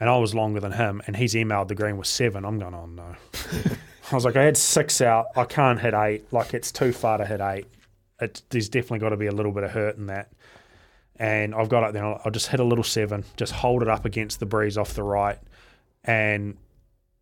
and 0.00 0.08
I 0.08 0.16
was 0.16 0.34
longer 0.34 0.58
than 0.58 0.72
him, 0.72 1.02
and 1.06 1.16
he's 1.16 1.34
emailed 1.34 1.68
the 1.68 1.74
green 1.74 1.96
with 1.98 2.08
seven. 2.08 2.44
I'm 2.44 2.58
going, 2.58 2.74
oh 2.74 2.86
no. 2.86 3.14
I 4.10 4.14
was 4.14 4.24
like, 4.24 4.36
I 4.36 4.44
had 4.44 4.56
six 4.56 5.00
out. 5.02 5.26
I 5.36 5.44
can't 5.44 5.78
hit 5.78 5.92
eight. 5.92 6.32
Like 6.32 6.54
it's 6.54 6.72
too 6.72 6.92
far 6.92 7.18
to 7.18 7.26
hit 7.26 7.40
eight. 7.40 7.66
It, 8.20 8.42
there's 8.48 8.68
definitely 8.68 9.00
got 9.00 9.10
to 9.10 9.16
be 9.16 9.26
a 9.26 9.32
little 9.32 9.52
bit 9.52 9.64
of 9.64 9.70
hurt 9.70 9.96
in 9.96 10.06
that. 10.06 10.32
And 11.16 11.54
I've 11.54 11.68
got 11.68 11.86
it 11.86 11.92
then. 11.92 12.04
I'll, 12.04 12.20
I'll 12.24 12.30
just 12.32 12.48
hit 12.48 12.58
a 12.58 12.64
little 12.64 12.84
seven, 12.84 13.24
just 13.36 13.52
hold 13.52 13.82
it 13.82 13.88
up 13.88 14.04
against 14.04 14.40
the 14.40 14.46
breeze 14.46 14.78
off 14.78 14.94
the 14.94 15.02
right, 15.02 15.38
and 16.04 16.56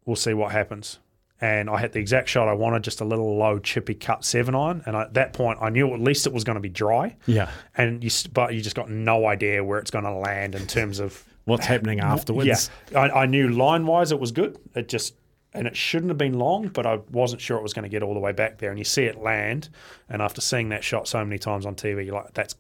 we'll 0.05 0.17
see 0.17 0.33
what 0.35 0.53
happens. 0.53 0.99
And 1.41 1.69
I 1.69 1.79
hit 1.79 1.93
the 1.93 2.01
exact 2.01 2.31
shot 2.31 2.49
I 2.49 2.55
wanted, 2.55 2.83
just 2.83 3.03
a 3.03 3.05
little 3.05 3.37
low 3.37 3.59
chippy 3.59 3.95
cut 3.95 4.25
seven 4.25 4.55
iron. 4.55 4.83
And 4.87 4.97
at 4.97 5.15
that 5.15 5.35
point, 5.35 5.59
I 5.61 5.69
knew 5.69 5.93
at 5.93 6.01
least 6.01 6.27
it 6.27 6.33
was 6.33 6.45
going 6.45 6.55
to 6.55 6.61
be 6.61 6.71
dry. 6.71 7.17
Yeah. 7.27 7.51
And 7.77 8.03
you, 8.03 8.11
but 8.33 8.55
you 8.55 8.63
just 8.63 8.77
got 8.77 8.89
no 8.89 9.27
idea 9.27 9.63
where 9.63 9.79
it's 9.79 9.91
going 9.91 10.05
to 10.05 10.13
land 10.15 10.55
in 10.55 10.67
terms 10.67 10.99
of 10.99 11.23
What's 11.45 11.67
happening 11.67 12.01
afterwards? 12.01 12.71
yeah, 12.91 12.99
I, 12.99 13.23
I 13.23 13.27
knew 13.27 13.49
line 13.49 13.87
wise 13.87 14.11
it 14.11 14.19
was 14.19 14.33
good. 14.33 14.59
It 14.75 14.89
just 14.89 15.15
and 15.53 15.67
it 15.67 15.77
shouldn't 15.77 16.11
have 16.11 16.19
been 16.19 16.39
long, 16.39 16.69
but 16.69 16.87
I 16.87 16.99
wasn't 17.11 17.41
sure 17.41 17.57
it 17.57 17.63
was 17.63 17.73
going 17.73 17.85
to 17.85 17.89
get 17.89 18.03
all 18.03 18.15
the 18.15 18.21
way 18.21 18.33
back 18.33 18.59
there. 18.59 18.71
And 18.71 18.79
you 18.79 18.85
see 18.85 19.05
it 19.05 19.17
land, 19.19 19.69
and 20.09 20.21
after 20.21 20.41
seeing 20.41 20.69
that 20.71 20.85
shot 20.85 21.09
so 21.09 21.25
many 21.25 21.39
times 21.39 21.65
on 21.65 21.75
TV, 21.77 22.05
you're 22.05 22.15
like, 22.15 22.35
that's 22.35 22.57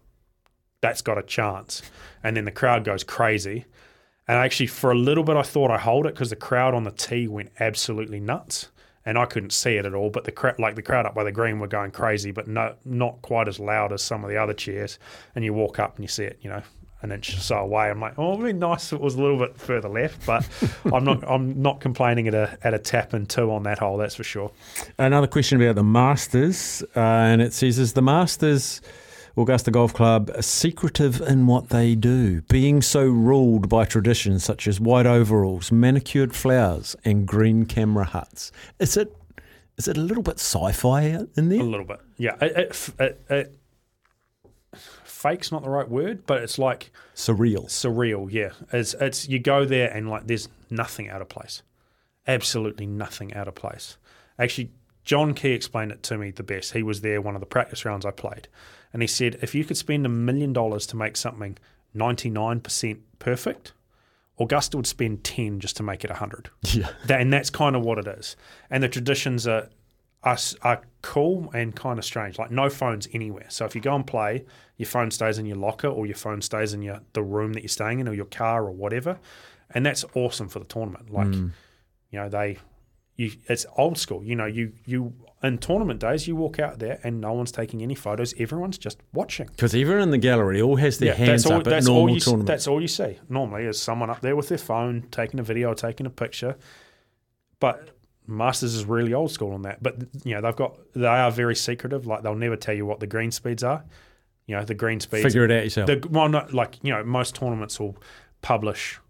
that's 0.80 1.02
got 1.02 1.18
a 1.18 1.22
chance. 1.22 1.82
And 2.22 2.36
then 2.36 2.44
the 2.44 2.52
crowd 2.52 2.84
goes 2.84 3.02
crazy. 3.02 3.64
And 4.28 4.38
actually, 4.38 4.66
for 4.66 4.90
a 4.90 4.94
little 4.94 5.22
bit, 5.24 5.36
I 5.36 5.42
thought 5.42 5.70
I 5.70 5.78
hold 5.78 6.06
it 6.06 6.14
because 6.14 6.30
the 6.30 6.36
crowd 6.36 6.74
on 6.74 6.84
the 6.84 6.90
tee 6.90 7.28
went 7.28 7.52
absolutely 7.60 8.18
nuts, 8.18 8.70
and 9.04 9.16
I 9.16 9.24
couldn't 9.24 9.52
see 9.52 9.76
it 9.76 9.86
at 9.86 9.94
all. 9.94 10.10
But 10.10 10.24
the 10.24 10.32
crowd, 10.32 10.58
like 10.58 10.74
the 10.74 10.82
crowd 10.82 11.06
up 11.06 11.14
by 11.14 11.22
the 11.22 11.32
green, 11.32 11.60
were 11.60 11.68
going 11.68 11.92
crazy, 11.92 12.32
but 12.32 12.48
no, 12.48 12.74
not 12.84 13.22
quite 13.22 13.46
as 13.46 13.60
loud 13.60 13.92
as 13.92 14.02
some 14.02 14.24
of 14.24 14.30
the 14.30 14.36
other 14.36 14.54
cheers. 14.54 14.98
And 15.34 15.44
you 15.44 15.54
walk 15.54 15.78
up 15.78 15.96
and 15.96 16.04
you 16.04 16.08
see 16.08 16.24
it, 16.24 16.38
you 16.42 16.50
know, 16.50 16.62
an 17.02 17.12
inch 17.12 17.36
or 17.36 17.40
so 17.40 17.58
away. 17.58 17.88
I'm 17.88 18.00
like, 18.00 18.18
oh, 18.18 18.34
it'd 18.34 18.44
be 18.44 18.52
nice 18.52 18.92
if 18.92 18.98
it 18.98 19.00
was 19.00 19.14
a 19.14 19.22
little 19.22 19.38
bit 19.38 19.56
further 19.56 19.88
left, 19.88 20.26
but 20.26 20.48
I'm 20.92 21.04
not. 21.04 21.22
I'm 21.28 21.62
not 21.62 21.80
complaining 21.80 22.26
at 22.28 22.34
a 22.34 22.58
at 22.62 22.74
a 22.74 22.78
tap 22.78 23.12
and 23.12 23.28
two 23.28 23.52
on 23.52 23.62
that 23.64 23.78
hole. 23.78 23.96
That's 23.96 24.14
for 24.14 24.24
sure. 24.24 24.50
Another 24.98 25.26
question 25.26 25.60
about 25.60 25.76
the 25.76 25.84
Masters, 25.84 26.82
uh, 26.96 27.00
and 27.00 27.40
it 27.40 27.52
says, 27.52 27.78
"Is 27.78 27.92
the 27.92 28.02
Masters 28.02 28.80
Augusta 29.42 29.70
Golf 29.70 29.92
Club 29.92 30.30
secretive 30.40 31.20
in 31.20 31.46
what 31.46 31.68
they 31.68 31.94
do, 31.94 32.40
being 32.42 32.80
so 32.80 33.04
ruled 33.04 33.68
by 33.68 33.84
traditions 33.84 34.44
such 34.44 34.66
as 34.66 34.80
white 34.80 35.06
overalls, 35.06 35.70
manicured 35.70 36.34
flowers, 36.34 36.96
and 37.04 37.26
green 37.26 37.66
camera 37.66 38.04
huts? 38.04 38.50
Is 38.78 38.96
it 38.96 39.14
is 39.76 39.88
it 39.88 39.96
a 39.98 40.00
little 40.00 40.22
bit 40.22 40.38
sci-fi 40.38 41.00
in 41.36 41.48
there? 41.50 41.60
A 41.60 41.64
little 41.64 41.84
bit, 41.84 42.00
yeah. 42.16 42.34
It, 42.40 42.90
it, 42.98 43.20
it, 43.28 43.58
fake's 45.04 45.52
not 45.52 45.62
the 45.62 45.68
right 45.70 45.88
word, 45.88 46.26
but 46.26 46.42
it's 46.42 46.58
like 46.58 46.90
Surreal. 47.14 47.66
surreal. 47.66 48.30
Yeah, 48.30 48.50
it's 48.72 48.94
it's 48.94 49.28
you 49.28 49.38
go 49.38 49.64
there 49.64 49.90
and 49.90 50.08
like 50.08 50.26
there's 50.26 50.48
nothing 50.70 51.10
out 51.10 51.20
of 51.20 51.28
place, 51.28 51.62
absolutely 52.26 52.86
nothing 52.86 53.34
out 53.34 53.48
of 53.48 53.54
place. 53.54 53.98
Actually, 54.38 54.70
John 55.04 55.34
Key 55.34 55.52
explained 55.52 55.92
it 55.92 56.02
to 56.04 56.18
me 56.18 56.30
the 56.30 56.42
best. 56.42 56.72
He 56.72 56.82
was 56.82 57.00
there 57.02 57.20
one 57.20 57.34
of 57.34 57.40
the 57.40 57.46
practice 57.46 57.84
rounds 57.84 58.06
I 58.06 58.10
played, 58.10 58.48
and 58.96 59.02
he 59.02 59.06
said 59.06 59.36
if 59.42 59.54
you 59.54 59.62
could 59.62 59.76
spend 59.76 60.06
a 60.06 60.08
million 60.08 60.54
dollars 60.54 60.86
to 60.86 60.96
make 60.96 61.18
something 61.18 61.58
ninety 61.92 62.30
nine 62.30 62.60
percent 62.60 63.00
perfect, 63.18 63.74
Augusta 64.40 64.78
would 64.78 64.86
spend 64.86 65.22
ten 65.22 65.60
just 65.60 65.76
to 65.76 65.82
make 65.82 66.02
it 66.02 66.10
hundred. 66.12 66.48
Yeah. 66.72 66.88
That, 67.04 67.20
and 67.20 67.30
that's 67.30 67.50
kind 67.50 67.76
of 67.76 67.82
what 67.82 67.98
it 67.98 68.06
is. 68.06 68.36
And 68.70 68.82
the 68.82 68.88
traditions 68.88 69.46
are, 69.46 69.68
are 70.22 70.38
are 70.62 70.80
cool 71.02 71.50
and 71.52 71.76
kind 71.76 71.98
of 71.98 72.06
strange. 72.06 72.38
Like 72.38 72.50
no 72.50 72.70
phones 72.70 73.06
anywhere. 73.12 73.44
So 73.50 73.66
if 73.66 73.74
you 73.74 73.82
go 73.82 73.94
and 73.94 74.06
play, 74.06 74.46
your 74.78 74.86
phone 74.86 75.10
stays 75.10 75.36
in 75.36 75.44
your 75.44 75.58
locker 75.58 75.88
or 75.88 76.06
your 76.06 76.16
phone 76.16 76.40
stays 76.40 76.72
in 76.72 76.80
your 76.80 77.00
the 77.12 77.22
room 77.22 77.52
that 77.52 77.60
you're 77.60 77.68
staying 77.68 78.00
in 78.00 78.08
or 78.08 78.14
your 78.14 78.24
car 78.24 78.64
or 78.64 78.70
whatever. 78.70 79.18
And 79.72 79.84
that's 79.84 80.06
awesome 80.14 80.48
for 80.48 80.58
the 80.58 80.64
tournament. 80.64 81.12
Like 81.12 81.28
mm. 81.28 81.50
you 82.12 82.18
know 82.18 82.30
they. 82.30 82.56
You, 83.16 83.32
it's 83.48 83.64
old 83.76 83.96
school, 83.98 84.22
you 84.22 84.36
know. 84.36 84.46
You 84.46 84.72
you 84.84 85.14
in 85.42 85.58
tournament 85.58 86.00
days, 86.00 86.26
you 86.28 86.36
walk 86.36 86.58
out 86.58 86.78
there 86.78 86.98
and 87.02 87.20
no 87.20 87.32
one's 87.32 87.52
taking 87.52 87.82
any 87.82 87.94
photos. 87.94 88.34
Everyone's 88.38 88.78
just 88.78 88.98
watching. 89.12 89.46
Because 89.46 89.74
everyone 89.74 90.02
in 90.02 90.10
the 90.10 90.18
gallery 90.18 90.60
all 90.60 90.76
has 90.76 90.98
their 90.98 91.14
hands 91.14 91.44
that's 91.44 91.46
all. 91.46 91.60
up 91.60 91.66
at 91.66 91.70
That's 91.70 91.88
all 91.88 91.94
normal 91.96 92.14
you. 92.16 92.20
tournaments. 92.20 92.48
That's 92.48 92.66
all 92.66 92.80
you 92.80 92.88
see. 92.88 93.18
Normally, 93.28 93.64
is 93.64 93.80
someone 93.80 94.10
up 94.10 94.20
there 94.20 94.36
with 94.36 94.48
their 94.48 94.58
phone 94.58 95.06
taking 95.10 95.40
a 95.40 95.42
video, 95.42 95.72
taking 95.72 96.06
a 96.06 96.10
picture. 96.10 96.56
But 97.58 97.90
Masters 98.26 98.74
is 98.74 98.84
really 98.84 99.14
old 99.14 99.30
school 99.30 99.52
on 99.52 99.62
that. 99.62 99.82
But 99.82 99.96
you 100.24 100.34
know, 100.34 100.40
they've 100.42 100.56
got 100.56 100.78
they 100.94 101.06
are 101.06 101.30
very 101.30 101.56
secretive. 101.56 102.06
Like 102.06 102.22
they'll 102.22 102.34
never 102.34 102.56
tell 102.56 102.74
you 102.74 102.84
what 102.84 103.00
the 103.00 103.06
green 103.06 103.30
speeds 103.30 103.62
are. 103.62 103.84
You 104.46 104.56
know, 104.56 104.64
the 104.64 104.74
green 104.74 105.00
speeds. 105.00 105.22
Figure 105.24 105.44
it 105.44 105.50
out 105.50 105.64
yourself. 105.64 105.86
The, 105.86 106.06
well, 106.10 106.28
not 106.28 106.52
like 106.52 106.78
you 106.82 106.92
know, 106.92 107.02
most 107.02 107.34
tournaments 107.34 107.80
will 107.80 107.96
publish, 108.42 109.00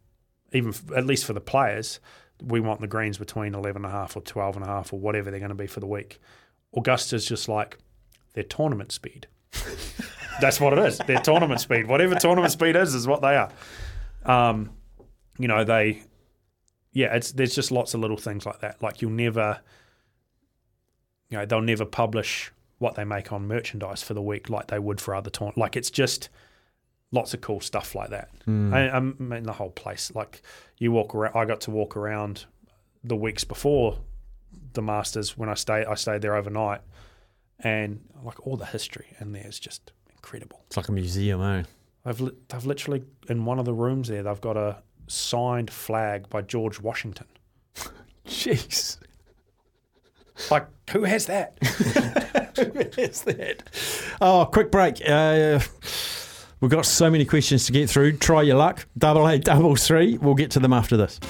even 0.53 0.71
f- 0.71 0.92
at 0.97 1.07
least 1.07 1.25
for 1.25 1.33
the 1.33 1.40
players. 1.40 1.99
We 2.42 2.61
want 2.61 2.81
the 2.81 2.87
greens 2.87 3.18
between 3.18 3.55
11 3.55 3.85
and 3.85 3.87
a 3.87 3.90
half 3.90 4.16
or 4.16 4.20
12 4.20 4.57
and 4.57 4.64
a 4.64 4.68
half 4.68 4.92
or 4.92 5.01
whatever 5.01 5.31
they're 5.31 5.40
going 5.40 5.51
to 5.51 5.55
be 5.55 5.66
for 5.66 5.81
the 5.81 5.87
week. 5.87 6.20
Augusta's 6.72 7.27
just 7.27 7.49
like 7.49 7.79
their 8.35 8.44
tournament 8.44 8.92
speed. 8.92 9.27
That's 10.40 10.61
what 10.61 10.72
it 10.75 10.79
is. 10.81 10.99
Their 10.99 11.20
tournament 11.20 11.61
speed. 11.61 11.87
Whatever 11.87 12.14
tournament 12.16 12.53
speed 12.53 12.77
is, 12.77 12.94
is 12.94 13.07
what 13.07 13.22
they 13.22 13.37
are. 13.37 13.51
Um, 14.25 14.70
you 15.38 15.49
know, 15.49 15.64
they, 15.64 16.03
yeah, 16.92 17.14
it's 17.14 17.33
there's 17.33 17.55
just 17.55 17.70
lots 17.70 17.94
of 17.94 18.01
little 18.01 18.16
things 18.16 18.44
like 18.44 18.61
that. 18.61 18.83
Like 18.83 19.01
you'll 19.01 19.12
never, 19.12 19.61
you 21.31 21.38
know, 21.38 21.46
they'll 21.46 21.62
never 21.62 21.87
publish 21.87 22.53
what 22.79 22.94
they 22.94 23.05
make 23.05 23.33
on 23.33 23.49
merchandise 23.49 24.03
for 24.03 24.12
the 24.12 24.20
week 24.20 24.51
like 24.51 24.66
they 24.66 24.79
would 24.79 25.01
for 25.01 25.14
other 25.14 25.31
tournaments. 25.31 25.59
Like 25.59 25.77
it's 25.77 25.90
just 25.90 26.29
lots 27.12 27.33
of 27.33 27.40
cool 27.40 27.61
stuff 27.61 27.94
like 27.94 28.11
that. 28.11 28.29
I, 28.75 28.90
I 28.90 29.01
mean, 29.01 29.44
the 29.44 29.53
whole 29.53 29.70
place. 29.70 30.12
Like 30.14 30.42
you 30.79 30.93
walk 30.93 31.15
around. 31.15 31.37
I 31.37 31.45
got 31.45 31.61
to 31.62 31.71
walk 31.71 31.97
around 31.97 32.45
the 33.05 33.17
weeks 33.17 33.45
before 33.45 33.99
the 34.73 34.83
Masters 34.83 35.37
when 35.37 35.49
I 35.49 35.55
stayed. 35.55 35.87
I 35.87 35.95
stayed 35.95 36.23
there 36.23 36.35
overnight, 36.37 36.81
and 37.61 38.01
like 38.23 38.47
all 38.47 38.57
the 38.57 38.67
history 38.67 39.07
in 39.21 39.33
there 39.33 39.47
is 39.47 39.59
just 39.59 39.93
incredible. 40.11 40.61
it's 40.67 40.77
like 40.77 40.89
a 40.89 40.93
museum, 40.93 41.41
eh? 41.43 41.62
They've 42.05 42.21
li- 42.21 42.37
they've 42.49 42.65
literally 42.67 43.05
in 43.29 43.45
one 43.45 43.59
of 43.59 43.65
the 43.65 43.75
rooms 43.75 44.09
there. 44.09 44.23
They've 44.23 44.41
got 44.41 44.57
a 44.57 44.83
signed 45.09 45.71
flag 45.71 46.29
by 46.29 46.43
George 46.43 46.81
Washington. 46.81 47.27
Jeez. 48.27 48.99
Like 50.51 50.67
who 50.91 51.05
has 51.05 51.27
that? 51.27 51.57
Is 52.99 53.23
that? 53.23 53.62
Oh, 54.21 54.49
quick 54.51 54.71
break. 54.71 55.01
Uh, 55.07 55.61
we've 56.67 56.73
got 56.73 56.85
so 56.85 57.09
many 57.09 57.25
questions 57.25 57.65
to 57.67 57.71
get 57.71 57.89
through. 57.89 58.17
Try 58.17 58.43
your 58.43 58.57
luck. 58.57 58.89
Double 58.99 59.29
eight, 59.29 59.45
double 59.45 59.77
three. 59.77 60.19
We'll 60.19 60.35
get 60.35 60.51
to 60.53 60.59
them 60.59 60.73
after 60.73 60.97
this. 60.97 61.21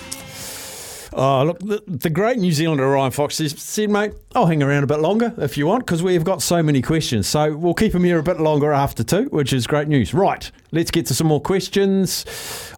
Oh, 1.13 1.45
look, 1.45 1.59
the, 1.59 1.83
the 1.87 2.09
great 2.09 2.39
New 2.39 2.53
Zealander 2.53 2.89
Ryan 2.89 3.11
Fox 3.11 3.35
says, 3.37 3.53
said, 3.61 3.91
mate, 3.91 4.13
I'll 4.35 4.47
hang 4.47 4.63
around 4.63 4.85
a 4.85 4.87
bit 4.87 5.01
longer 5.01 5.35
if 5.37 5.59
you 5.59 5.67
want 5.67 5.85
because 5.85 6.03
we've 6.03 6.25
got 6.25 6.41
so 6.41 6.63
many 6.63 6.81
questions. 6.81 7.27
So 7.27 7.55
we'll 7.55 7.75
keep 7.75 7.95
him 7.95 8.03
here 8.03 8.19
a 8.19 8.23
bit 8.23 8.41
longer 8.41 8.73
after 8.73 9.05
two, 9.05 9.25
which 9.25 9.53
is 9.53 9.67
great 9.67 9.89
news. 9.89 10.15
Right, 10.15 10.51
let's 10.73 10.91
get 10.91 11.05
to 11.07 11.15
some 11.15 11.27
more 11.27 11.41
questions. 11.41 12.25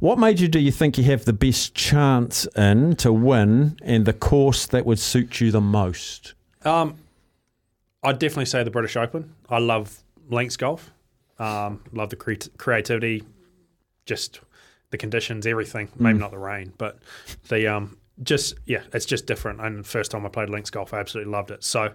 What 0.01 0.19
major 0.19 0.49
do 0.49 0.59
you 0.59 0.73
think 0.73 0.99
you 0.99 1.05
have 1.05 1.27
the 1.27 1.33
best 1.33 1.77
chance 1.77 2.45
in 2.57 2.97
to 2.97 3.13
win 3.13 3.77
and 3.83 4.05
the 4.05 4.13
course 4.13 4.67
that 4.67 4.85
would 4.85 4.99
suit 4.99 5.41
you 5.41 5.53
the 5.53 5.61
most? 5.61 6.35
Um, 6.65 6.97
I'd 8.03 8.19
definitely 8.19 8.47
say 8.47 8.65
the 8.65 8.71
British 8.73 8.97
Open. 8.97 9.33
I 9.49 9.61
love 9.61 10.03
links 10.29 10.57
golf. 10.57 10.91
Um, 11.39 11.83
love 11.93 12.11
the 12.11 12.17
cre- 12.17 12.35
creativity, 12.57 13.23
just 14.07 14.41
the 14.91 14.99
conditions, 14.99 15.47
everything. 15.47 15.89
Maybe 15.97 16.19
not 16.19 16.31
the 16.31 16.39
rain, 16.39 16.73
but 16.79 16.99
the 17.49 17.67
um, 17.69 17.99
just 18.23 18.55
yeah, 18.67 18.83
it's 18.93 19.07
just 19.07 19.27
different. 19.27 19.61
And 19.61 19.87
first 19.87 20.11
time 20.11 20.27
I 20.27 20.29
played 20.29 20.51
links 20.51 20.71
golf, 20.71 20.93
I 20.93 20.99
absolutely 21.01 21.31
loved 21.33 21.51
it. 21.51 21.63
So 21.63 21.93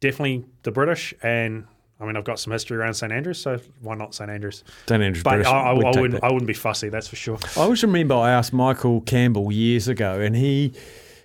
definitely 0.00 0.44
the 0.62 0.70
British, 0.70 1.12
and 1.22 1.66
I 2.00 2.04
mean 2.04 2.16
I've 2.16 2.24
got 2.24 2.38
some 2.38 2.52
history 2.52 2.76
around 2.76 2.94
St 2.94 3.12
Andrews, 3.12 3.40
so 3.40 3.58
why 3.80 3.94
not 3.94 4.14
St 4.14 4.30
Andrews? 4.30 4.62
St 4.86 5.02
Andrews 5.02 5.22
But 5.24 5.30
British. 5.30 5.46
I, 5.48 5.60
I, 5.60 5.70
I 5.70 5.72
wouldn't 5.72 6.12
that. 6.12 6.24
I 6.24 6.28
wouldn't 6.30 6.46
be 6.46 6.54
fussy, 6.54 6.88
that's 6.90 7.08
for 7.08 7.16
sure. 7.16 7.38
I 7.56 7.62
always 7.62 7.82
remember 7.82 8.14
I 8.14 8.30
asked 8.30 8.52
Michael 8.52 9.00
Campbell 9.00 9.50
years 9.50 9.88
ago, 9.88 10.20
and 10.20 10.36
he 10.36 10.72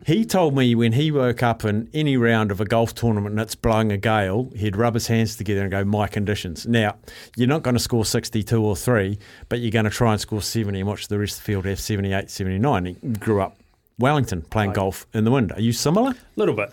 he 0.06 0.26
told 0.26 0.56
me 0.56 0.76
when 0.76 0.94
he 0.94 1.12
woke 1.12 1.44
up 1.44 1.64
in 1.64 1.90
any 1.94 2.18
round 2.18 2.52
of 2.52 2.60
a 2.60 2.66
golf 2.66 2.94
tournament 2.96 3.34
and 3.34 3.40
it's 3.40 3.56
blowing 3.56 3.92
a 3.92 3.98
gale, 3.98 4.52
he'd 4.56 4.76
rub 4.76 4.94
his 4.94 5.08
hands 5.08 5.36
together 5.36 5.62
and 5.62 5.72
go, 5.72 5.84
"My 5.86 6.08
conditions." 6.08 6.66
Now 6.66 6.96
you're 7.36 7.48
not 7.48 7.64
going 7.64 7.76
to 7.76 7.80
score 7.80 8.06
62 8.06 8.64
or 8.64 8.76
three, 8.76 9.18
but 9.50 9.60
you're 9.60 9.72
going 9.72 9.86
to 9.86 9.92
try 9.92 10.12
and 10.12 10.22
score 10.22 10.42
70 10.42 10.80
and 10.80 10.88
watch 10.88 11.08
the 11.08 11.20
rest 11.20 11.38
of 11.38 11.44
the 11.44 11.52
field 11.52 11.66
have 11.66 11.80
78, 11.80 12.30
79. 12.30 12.86
He 12.86 12.94
grew 12.94 13.42
up 13.42 13.58
Wellington 13.98 14.42
playing 14.42 14.74
golf 14.74 15.06
in 15.14 15.24
the 15.24 15.32
wind. 15.32 15.52
Are 15.52 15.62
you 15.62 15.72
similar? 15.72 16.12
A 16.12 16.16
little 16.36 16.56
bit. 16.56 16.72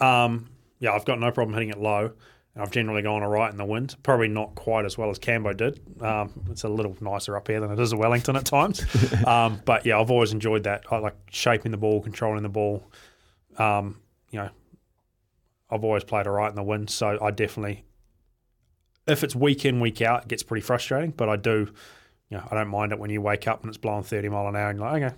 Um, 0.00 0.48
yeah, 0.80 0.92
I've 0.92 1.04
got 1.04 1.20
no 1.20 1.30
problem 1.30 1.54
hitting 1.54 1.70
it 1.70 1.78
low. 1.78 2.12
I've 2.58 2.70
generally 2.72 3.02
gone 3.02 3.22
all 3.22 3.28
right 3.28 3.50
in 3.50 3.56
the 3.56 3.64
wind. 3.64 3.96
Probably 4.02 4.28
not 4.28 4.54
quite 4.54 4.84
as 4.84 4.98
well 4.98 5.10
as 5.10 5.18
Cambo 5.18 5.56
did. 5.56 5.80
Um, 6.02 6.32
it's 6.50 6.64
a 6.64 6.68
little 6.68 6.96
nicer 7.00 7.36
up 7.36 7.46
here 7.46 7.60
than 7.60 7.70
it 7.70 7.78
is 7.78 7.92
at 7.92 7.98
Wellington 7.98 8.36
at 8.36 8.44
times. 8.44 8.84
um, 9.26 9.60
but 9.64 9.86
yeah, 9.86 9.98
I've 9.98 10.10
always 10.10 10.32
enjoyed 10.32 10.64
that. 10.64 10.84
I 10.90 10.98
like 10.98 11.14
shaping 11.30 11.70
the 11.70 11.76
ball, 11.76 12.02
controlling 12.02 12.42
the 12.42 12.48
ball. 12.48 12.82
Um, 13.58 14.00
you 14.30 14.40
know, 14.40 14.50
I've 15.70 15.84
always 15.84 16.04
played 16.04 16.26
all 16.26 16.32
right 16.32 16.50
in 16.50 16.56
the 16.56 16.62
wind. 16.62 16.90
So 16.90 17.18
I 17.22 17.30
definitely, 17.30 17.84
if 19.06 19.22
it's 19.22 19.36
week 19.36 19.64
in, 19.64 19.78
week 19.78 20.02
out, 20.02 20.22
it 20.22 20.28
gets 20.28 20.42
pretty 20.42 20.62
frustrating. 20.62 21.12
But 21.12 21.28
I 21.28 21.36
do, 21.36 21.70
you 22.28 22.38
know, 22.38 22.48
I 22.50 22.56
don't 22.56 22.68
mind 22.68 22.90
it 22.90 22.98
when 22.98 23.10
you 23.10 23.20
wake 23.20 23.46
up 23.46 23.60
and 23.62 23.68
it's 23.68 23.78
blowing 23.78 24.02
30 24.02 24.30
mile 24.30 24.48
an 24.48 24.56
hour 24.56 24.70
and 24.70 24.80
you're 24.80 24.90
like, 24.90 25.02
okay, 25.02 25.14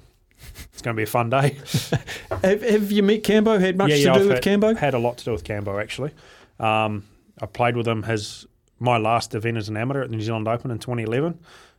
it's 0.72 0.82
going 0.82 0.94
to 0.94 0.98
be 0.98 1.04
a 1.04 1.06
fun 1.06 1.30
day. 1.30 1.56
Have, 2.42 2.62
have 2.62 2.90
you 2.90 3.02
met 3.02 3.22
Cambo? 3.22 3.60
Had 3.60 3.76
much 3.76 3.90
to 3.90 4.02
do 4.02 4.10
I've 4.10 4.26
with 4.26 4.30
had, 4.30 4.42
Cambo? 4.42 4.76
Had 4.76 4.94
a 4.94 4.98
lot 4.98 5.18
to 5.18 5.24
do 5.26 5.32
with 5.32 5.44
Cambo 5.44 5.80
actually. 5.80 6.12
Um, 6.58 7.04
I 7.40 7.46
played 7.46 7.76
with 7.76 7.86
him. 7.86 8.04
His 8.04 8.46
my 8.78 8.96
last 8.96 9.34
event 9.34 9.58
as 9.58 9.68
an 9.68 9.76
amateur 9.76 10.02
at 10.02 10.10
the 10.10 10.16
New 10.16 10.22
Zealand 10.22 10.48
Open 10.48 10.70
in 10.70 10.78
2011. 10.78 11.38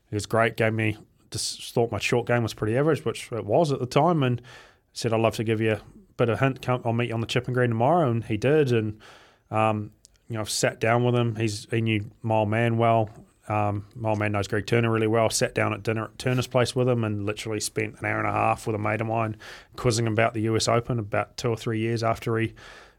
He 0.09 0.15
was 0.15 0.25
great. 0.25 0.55
Gave 0.55 0.73
me 0.73 0.97
just 1.31 1.73
thought 1.73 1.91
my 1.91 1.99
short 1.99 2.27
game 2.27 2.43
was 2.43 2.53
pretty 2.53 2.77
average, 2.77 3.05
which 3.05 3.31
it 3.31 3.45
was 3.45 3.71
at 3.71 3.79
the 3.79 3.85
time, 3.85 4.21
and 4.21 4.41
said 4.93 5.13
I'd 5.13 5.19
love 5.19 5.35
to 5.35 5.43
give 5.43 5.61
you 5.61 5.73
a 5.73 5.81
bit 6.17 6.29
of 6.29 6.39
hint. 6.39 6.61
Come, 6.61 6.81
I'll 6.85 6.93
meet 6.93 7.09
you 7.09 7.13
on 7.13 7.21
the 7.21 7.27
chipping 7.27 7.53
green 7.53 7.69
tomorrow, 7.69 8.09
and 8.09 8.23
he 8.23 8.37
did. 8.37 8.71
And 8.71 8.99
um, 9.49 9.91
you 10.27 10.35
know, 10.35 10.41
I've 10.41 10.49
sat 10.49 10.79
down 10.79 11.03
with 11.03 11.15
him. 11.15 11.35
He's 11.35 11.67
he 11.71 11.81
knew 11.81 12.11
Mile 12.21 12.45
Man 12.45 12.77
well. 12.77 13.09
Um, 13.47 13.87
Mile 13.95 14.15
Man 14.15 14.33
knows 14.33 14.47
Greg 14.47 14.67
Turner 14.67 14.91
really 14.91 15.07
well. 15.07 15.29
Sat 15.29 15.55
down 15.55 15.73
at 15.73 15.83
dinner 15.83 16.05
at 16.05 16.19
Turner's 16.19 16.47
place 16.47 16.75
with 16.75 16.87
him, 16.87 17.03
and 17.03 17.25
literally 17.25 17.59
spent 17.59 17.99
an 17.99 18.05
hour 18.05 18.19
and 18.19 18.27
a 18.27 18.31
half 18.31 18.67
with 18.67 18.75
a 18.75 18.79
mate 18.79 19.01
of 19.01 19.07
mine, 19.07 19.37
quizzing 19.75 20.05
him 20.05 20.13
about 20.13 20.33
the 20.33 20.41
U.S. 20.41 20.67
Open 20.67 20.99
about 20.99 21.37
two 21.37 21.49
or 21.49 21.57
three 21.57 21.79
years 21.79 22.03
after 22.03 22.37
he 22.37 22.53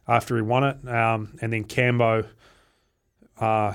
after 0.08 0.36
he 0.36 0.42
won 0.42 0.64
it. 0.64 0.88
Um, 0.88 1.36
and 1.40 1.52
then 1.52 1.64
Cambo, 1.64 2.26
uh, 3.38 3.74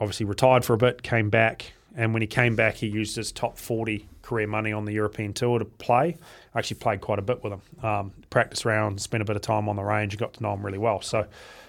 obviously 0.00 0.26
retired 0.26 0.64
for 0.64 0.74
a 0.74 0.78
bit, 0.78 1.02
came 1.02 1.30
back, 1.30 1.72
and 1.96 2.12
when 2.12 2.22
he 2.22 2.28
came 2.28 2.54
back, 2.54 2.76
he 2.76 2.86
used 2.86 3.16
his 3.16 3.32
top 3.32 3.58
40 3.58 4.06
career 4.22 4.46
money 4.46 4.72
on 4.72 4.84
the 4.84 4.92
European 4.92 5.32
tour 5.32 5.58
to 5.58 5.64
play. 5.64 6.16
I 6.54 6.58
actually 6.58 6.78
played 6.78 7.00
quite 7.00 7.18
a 7.18 7.22
bit 7.22 7.42
with 7.42 7.54
him, 7.54 7.84
um, 7.84 8.12
practice 8.30 8.64
rounds, 8.64 9.02
spent 9.02 9.22
a 9.22 9.24
bit 9.24 9.36
of 9.36 9.42
time 9.42 9.68
on 9.68 9.76
the 9.76 9.82
range, 9.82 10.16
got 10.18 10.34
to 10.34 10.42
know 10.42 10.52
him 10.52 10.64
really 10.64 10.78
well. 10.78 11.00
So, 11.00 11.26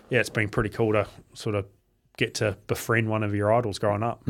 yeah, 0.10 0.20
it's 0.20 0.30
been 0.30 0.50
pretty 0.50 0.70
cool 0.70 0.94
to 0.94 1.08
sort 1.34 1.56
of 1.56 1.66
get 2.18 2.36
to 2.36 2.58
befriend 2.68 3.10
one 3.10 3.24
of 3.24 3.34
your 3.34 3.52
idols 3.54 3.80
growing 3.80 4.04
up. 4.04 4.22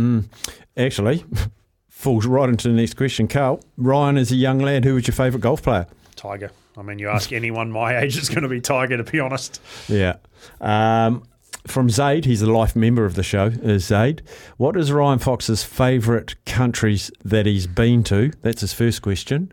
Actually, 0.77 1.25
falls 1.89 2.25
right 2.25 2.47
into 2.47 2.67
the 2.69 2.73
next 2.73 2.95
question. 2.95 3.27
Carl, 3.27 3.61
Ryan, 3.77 4.17
as 4.17 4.31
a 4.31 4.35
young 4.35 4.59
lad, 4.59 4.85
who 4.85 4.93
was 4.93 5.07
your 5.07 5.15
favourite 5.15 5.41
golf 5.41 5.63
player? 5.63 5.87
Tiger. 6.15 6.51
I 6.77 6.81
mean, 6.81 6.99
you 6.99 7.09
ask 7.09 7.33
anyone 7.33 7.71
my 7.71 7.97
age, 8.01 8.17
it's 8.17 8.29
going 8.29 8.43
to 8.43 8.49
be 8.49 8.61
Tiger, 8.61 8.95
to 8.95 9.03
be 9.03 9.19
honest. 9.19 9.59
Yeah. 9.87 10.17
Um, 10.61 11.23
from 11.69 11.89
Zaid, 11.89 12.25
he's 12.25 12.41
a 12.41 12.51
life 12.51 12.75
member 12.75 13.05
of 13.05 13.15
the 13.15 13.23
show, 13.23 13.45
is 13.47 13.85
Zaid. 13.85 14.21
What 14.57 14.75
is 14.75 14.91
Ryan 14.91 15.19
Fox's 15.19 15.63
favourite 15.63 16.35
countries 16.45 17.11
that 17.23 17.45
he's 17.45 17.67
been 17.67 18.03
to? 18.05 18.31
That's 18.41 18.61
his 18.61 18.73
first 18.73 19.01
question. 19.01 19.51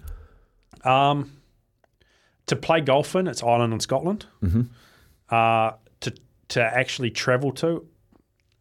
Um, 0.85 1.33
to 2.47 2.57
play 2.57 2.81
golf 2.81 3.14
in, 3.14 3.27
it's 3.27 3.43
Ireland 3.43 3.73
and 3.73 3.83
Scotland. 3.83 4.27
Mm-hmm. 4.43 4.62
Uh, 5.29 5.73
to 6.01 6.14
to 6.49 6.62
actually 6.62 7.11
travel 7.11 7.51
to, 7.53 7.87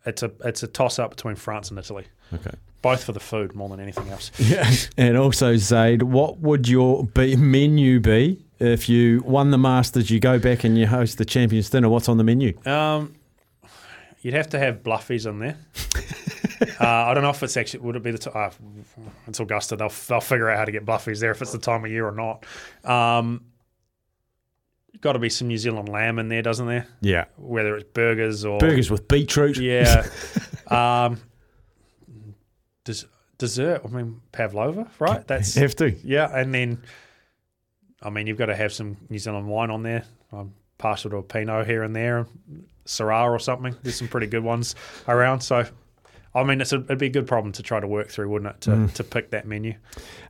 it's 0.05 0.23
a 0.23 0.31
it's 0.43 0.63
a 0.63 0.67
toss 0.67 0.99
up 0.99 1.11
between 1.11 1.35
France 1.35 1.69
and 1.69 1.79
Italy. 1.79 2.05
Okay. 2.33 2.55
Both 2.81 3.03
for 3.03 3.13
the 3.13 3.19
food 3.19 3.55
more 3.55 3.69
than 3.69 3.79
anything 3.79 4.09
else. 4.09 4.31
Yeah. 4.39 4.71
And 4.97 5.17
also, 5.17 5.55
Zaid, 5.57 6.03
what 6.03 6.39
would 6.39 6.67
your 6.67 7.03
be, 7.03 7.35
menu 7.35 7.99
be 7.99 8.45
if 8.59 8.87
you 8.87 9.23
won 9.25 9.49
the 9.51 9.57
Masters, 9.57 10.11
you 10.11 10.19
go 10.19 10.37
back 10.37 10.63
and 10.63 10.77
you 10.77 10.85
host 10.85 11.17
the 11.17 11.25
Champions 11.25 11.69
Dinner? 11.69 11.89
What's 11.89 12.07
on 12.09 12.17
the 12.17 12.23
menu? 12.23 12.53
Um, 12.65 13.15
you'd 14.25 14.33
have 14.33 14.49
to 14.49 14.57
have 14.57 14.81
bluffies 14.81 15.29
in 15.29 15.37
there. 15.37 15.55
uh, 16.81 17.09
I 17.09 17.13
don't 17.13 17.21
know 17.21 17.29
if 17.29 17.43
it's 17.43 17.57
actually 17.57 17.81
would 17.81 17.95
it 17.95 18.01
be 18.01 18.09
the 18.09 18.17
t- 18.17 18.31
uh, 18.33 18.49
it's 19.27 19.39
Augusta. 19.39 19.75
They'll 19.75 19.93
they'll 20.07 20.19
figure 20.19 20.49
out 20.49 20.57
how 20.57 20.65
to 20.65 20.71
get 20.71 20.83
bluffies 20.83 21.19
there 21.19 21.29
if 21.29 21.43
it's 21.43 21.51
the 21.51 21.59
time 21.59 21.85
of 21.85 21.91
year 21.91 22.07
or 22.07 22.11
not. 22.11 22.43
Um, 22.83 23.45
got 25.01 25.13
to 25.13 25.19
be 25.19 25.29
some 25.29 25.47
New 25.47 25.59
Zealand 25.59 25.89
lamb 25.89 26.17
in 26.17 26.27
there, 26.27 26.41
doesn't 26.41 26.65
there? 26.65 26.87
Yeah. 27.01 27.25
Whether 27.37 27.75
it's 27.75 27.89
burgers 27.93 28.45
or 28.45 28.57
Burgers 28.57 28.89
with 28.89 29.07
beetroot. 29.07 29.57
Yeah. 29.59 30.07
um, 30.69 31.21
des- 32.83 33.05
dessert. 33.37 33.81
I 33.85 33.87
mean 33.89 34.21
pavlova, 34.31 34.89
right? 34.97 35.25
That's 35.27 35.53
Have 35.53 35.75
to. 35.75 35.91
yeah, 36.03 36.35
and 36.35 36.51
then 36.51 36.81
I 38.01 38.09
mean 38.09 38.25
you've 38.25 38.39
got 38.39 38.47
to 38.47 38.55
have 38.55 38.73
some 38.73 38.97
New 39.07 39.19
Zealand 39.19 39.47
wine 39.47 39.69
on 39.69 39.83
there. 39.83 40.03
I'm 40.33 40.55
partial 40.77 41.11
to 41.11 41.17
a 41.17 41.23
Pinot 41.23 41.67
here 41.67 41.83
and 41.83 41.95
there, 41.95 42.27
Syrah 42.85 43.29
or 43.29 43.39
something. 43.39 43.75
There's 43.83 43.95
some 43.95 44.07
pretty 44.07 44.27
good 44.27 44.43
ones 44.43 44.75
around. 45.07 45.41
So, 45.41 45.65
I 46.33 46.43
mean, 46.43 46.61
it's 46.61 46.73
a, 46.73 46.77
it'd 46.77 46.97
be 46.97 47.07
a 47.07 47.09
good 47.09 47.27
problem 47.27 47.51
to 47.53 47.63
try 47.63 47.79
to 47.79 47.87
work 47.87 48.09
through, 48.09 48.29
wouldn't 48.29 48.55
it? 48.55 48.61
To, 48.61 48.87
to 48.93 49.03
pick 49.03 49.31
that 49.31 49.47
menu. 49.47 49.75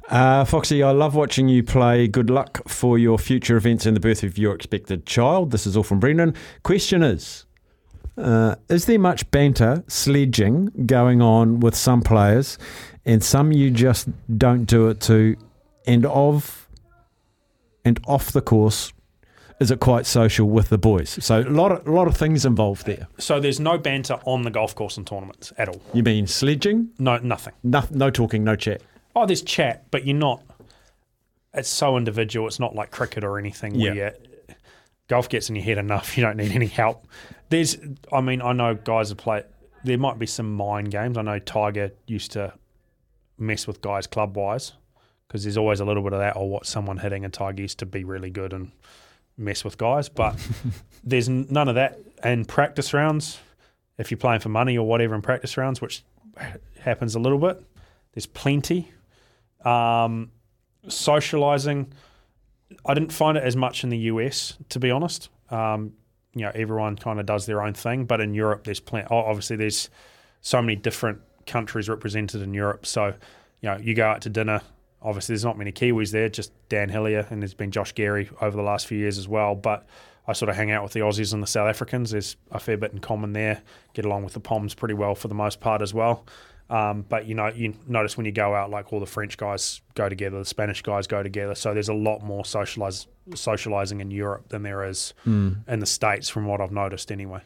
Uh, 0.10 0.46
Foxy, 0.46 0.84
I 0.84 0.92
love 0.92 1.16
watching 1.16 1.50
you 1.50 1.64
play. 1.64 2.08
Good 2.08 2.30
luck 2.30 2.62
for 2.68 2.98
your 2.98 3.18
future 3.18 3.58
events 3.58 3.86
and 3.86 3.96
the 3.96 4.00
birth 4.00 4.24
of 4.24 4.38
your 4.38 4.54
expected 4.54 5.06
child. 5.06 5.52
This 5.52 5.66
is 5.66 5.76
all 5.76 5.84
from 5.84 6.00
Brendan. 6.00 6.36
Question 6.64 7.02
is 7.02 7.46
uh, 8.18 8.56
Is 8.70 8.86
there 8.86 9.00
much 9.00 9.30
banter, 9.32 9.84
sledging 9.88 10.68
going 10.86 11.22
on 11.22 11.60
with 11.60 11.76
some 11.76 12.02
players 12.02 12.58
and 13.06 13.24
some 13.24 13.52
you 13.52 13.72
just 13.72 14.08
don't 14.38 14.66
do 14.66 14.90
it 14.90 15.02
to? 15.02 15.36
And 15.88 16.06
of 16.06 16.66
and 17.84 18.00
off 18.08 18.32
the 18.32 18.42
course, 18.42 18.92
is 19.60 19.72
it 19.72 19.80
quite 19.80 20.06
social 20.06 20.50
with 20.50 20.70
the 20.70 20.78
boys? 20.78 21.24
So 21.24 21.40
a 21.40 21.44
lot 21.44 21.72
of, 21.72 21.88
a 21.88 21.92
lot 21.92 22.08
of 22.08 22.18
things 22.18 22.46
involved 22.46 22.86
there. 22.86 23.08
So 23.18 23.40
there's 23.40 23.60
no 23.60 23.78
banter 23.78 24.20
on 24.26 24.42
the 24.42 24.52
golf 24.52 24.76
course 24.76 24.98
and 24.98 25.08
tournaments 25.08 25.54
at 25.58 25.70
all. 25.70 25.82
You 25.94 26.04
mean 26.04 26.28
sledging? 26.28 26.90
No, 27.00 27.18
nothing. 27.18 27.54
No, 27.64 27.84
no 27.92 28.10
talking, 28.10 28.44
no 28.44 28.56
chat. 28.56 28.82
Oh, 29.16 29.26
there's 29.26 29.42
chat, 29.42 29.90
but 29.92 30.06
you're 30.06 30.18
not. 30.18 30.44
It's 31.54 31.70
so 31.70 31.96
individual. 31.96 32.48
It's 32.48 32.60
not 32.60 32.76
like 32.76 32.92
cricket 32.92 33.24
or 33.24 33.40
anything. 33.40 33.76
Yeah. 33.76 33.94
Where 33.94 34.16
you, 34.50 34.56
golf 35.08 35.30
gets 35.30 35.50
in 35.50 35.56
your 35.56 35.64
head 35.64 35.78
enough. 35.78 36.18
You 36.18 36.24
don't 36.24 36.36
need 36.36 36.52
any 36.52 36.68
help. 36.68 37.08
There's, 37.50 37.78
I 38.12 38.20
mean, 38.20 38.42
I 38.42 38.52
know 38.52 38.76
guys 38.76 39.10
have 39.10 39.18
played. 39.18 39.46
There 39.86 39.98
might 39.98 40.20
be 40.20 40.26
some 40.26 40.54
mind 40.54 40.92
games. 40.92 41.18
I 41.18 41.22
know 41.22 41.40
Tiger 41.40 41.92
used 42.08 42.32
to 42.32 42.54
mess 43.38 43.68
with 43.68 43.82
guys 43.82 44.08
club 44.08 44.36
wise 44.36 44.74
because 45.28 45.44
there's 45.44 45.58
always 45.58 45.80
a 45.80 45.86
little 45.86 46.04
bit 46.04 46.12
of 46.12 46.20
that. 46.20 46.36
Or 46.36 46.50
what 46.50 46.66
someone 46.66 46.98
hitting 46.98 47.24
and 47.24 47.34
Tiger 47.34 47.62
used 47.62 47.80
to 47.80 47.86
be 47.86 48.04
really 48.04 48.30
good 48.30 48.52
and 48.52 48.72
mess 49.38 49.64
with 49.64 49.78
guys, 49.78 50.10
but 50.10 50.36
there's 51.04 51.30
none 51.30 51.68
of 51.68 51.76
that. 51.76 52.00
And 52.24 52.48
practice 52.48 52.94
rounds, 52.94 53.40
if 53.98 54.12
you're 54.12 54.18
playing 54.18 54.40
for 54.40 54.50
money 54.50 54.78
or 54.78 54.88
whatever 54.88 55.16
in 55.16 55.22
practice 55.22 55.58
rounds, 55.58 55.82
which 55.82 56.04
happens 56.80 57.16
a 57.16 57.20
little 57.20 57.40
bit, 57.40 57.64
there's 58.14 58.26
plenty. 58.26 58.92
Um, 59.64 60.32
socializing, 60.88 61.92
I 62.86 62.94
didn't 62.94 63.12
find 63.12 63.38
it 63.38 63.44
as 63.44 63.56
much 63.56 63.84
in 63.84 63.90
the 63.90 63.98
US, 63.98 64.58
to 64.70 64.80
be 64.80 64.92
honest. 64.92 65.30
Um, 65.50 65.94
you 66.34 66.42
know, 66.42 66.52
everyone 66.54 66.98
kind 66.98 67.20
of 67.20 67.26
does 67.26 67.46
their 67.46 67.62
own 67.62 67.74
thing, 67.74 68.06
but 68.06 68.20
in 68.20 68.34
Europe, 68.34 68.66
there's 68.66 68.80
plenty. 68.80 69.08
Obviously, 69.10 69.56
there's 69.56 69.90
so 70.42 70.62
many 70.62 70.76
different 70.76 71.22
countries 71.46 71.88
represented 71.88 72.42
in 72.42 72.54
Europe. 72.54 72.86
So, 72.86 73.14
you 73.62 73.70
know, 73.70 73.78
you 73.78 73.94
go 73.96 74.06
out 74.06 74.22
to 74.22 74.30
dinner. 74.30 74.62
Obviously, 75.06 75.34
there's 75.34 75.46
not 75.46 75.58
many 75.58 75.72
Kiwis 75.72 76.12
there, 76.12 76.30
just 76.30 76.52
Dan 76.68 76.90
Hillier, 76.90 77.28
and 77.30 77.42
there's 77.42 77.54
been 77.54 77.70
Josh 77.70 77.94
Geary 77.94 78.30
over 78.42 78.58
the 78.58 78.64
last 78.64 78.88
few 78.88 78.98
years 78.98 79.20
as 79.20 79.28
well. 79.28 79.54
But 79.54 79.86
I 80.28 80.34
sort 80.34 80.50
of 80.50 80.56
hang 80.56 80.72
out 80.72 80.82
with 80.82 80.94
the 80.94 81.02
Aussies 81.02 81.32
and 81.32 81.44
the 81.44 81.48
South 81.48 81.70
Africans. 81.70 82.10
There's 82.10 82.36
a 82.52 82.60
fair 82.60 82.76
bit 82.76 82.92
in 82.92 83.00
common 83.00 83.34
there. 83.34 83.62
Get 83.94 84.06
along 84.06 84.24
with 84.24 84.34
the 84.34 84.40
Poms 84.40 84.74
pretty 84.74 84.96
well 84.96 85.14
for 85.14 85.28
the 85.28 85.36
most 85.36 85.60
part 85.60 85.84
as 85.84 85.94
well. 85.94 86.26
Um, 86.70 87.06
but 87.08 87.28
you 87.28 87.36
know, 87.36 87.48
you 87.48 87.76
notice 87.88 88.18
when 88.18 88.26
you 88.26 88.32
go 88.32 88.56
out, 88.56 88.72
like 88.72 88.92
all 88.92 89.00
the 89.00 89.06
French 89.06 89.38
guys 89.38 89.82
go 89.94 90.10
together, 90.10 90.40
the 90.40 90.46
Spanish 90.46 90.82
guys 90.82 91.06
go 91.06 91.22
together. 91.22 91.54
So 91.54 91.74
there's 91.74 91.90
a 91.90 91.94
lot 91.94 92.24
more 92.24 92.44
socialize, 92.44 93.06
socializing 93.36 94.02
in 94.02 94.10
Europe 94.10 94.50
than 94.50 94.64
there 94.64 94.84
is 94.84 95.14
in 95.26 95.80
the 95.80 95.86
States, 95.86 96.28
from 96.28 96.48
what 96.48 96.62
I've 96.62 96.72
noticed 96.72 97.12
anyway. 97.12 97.42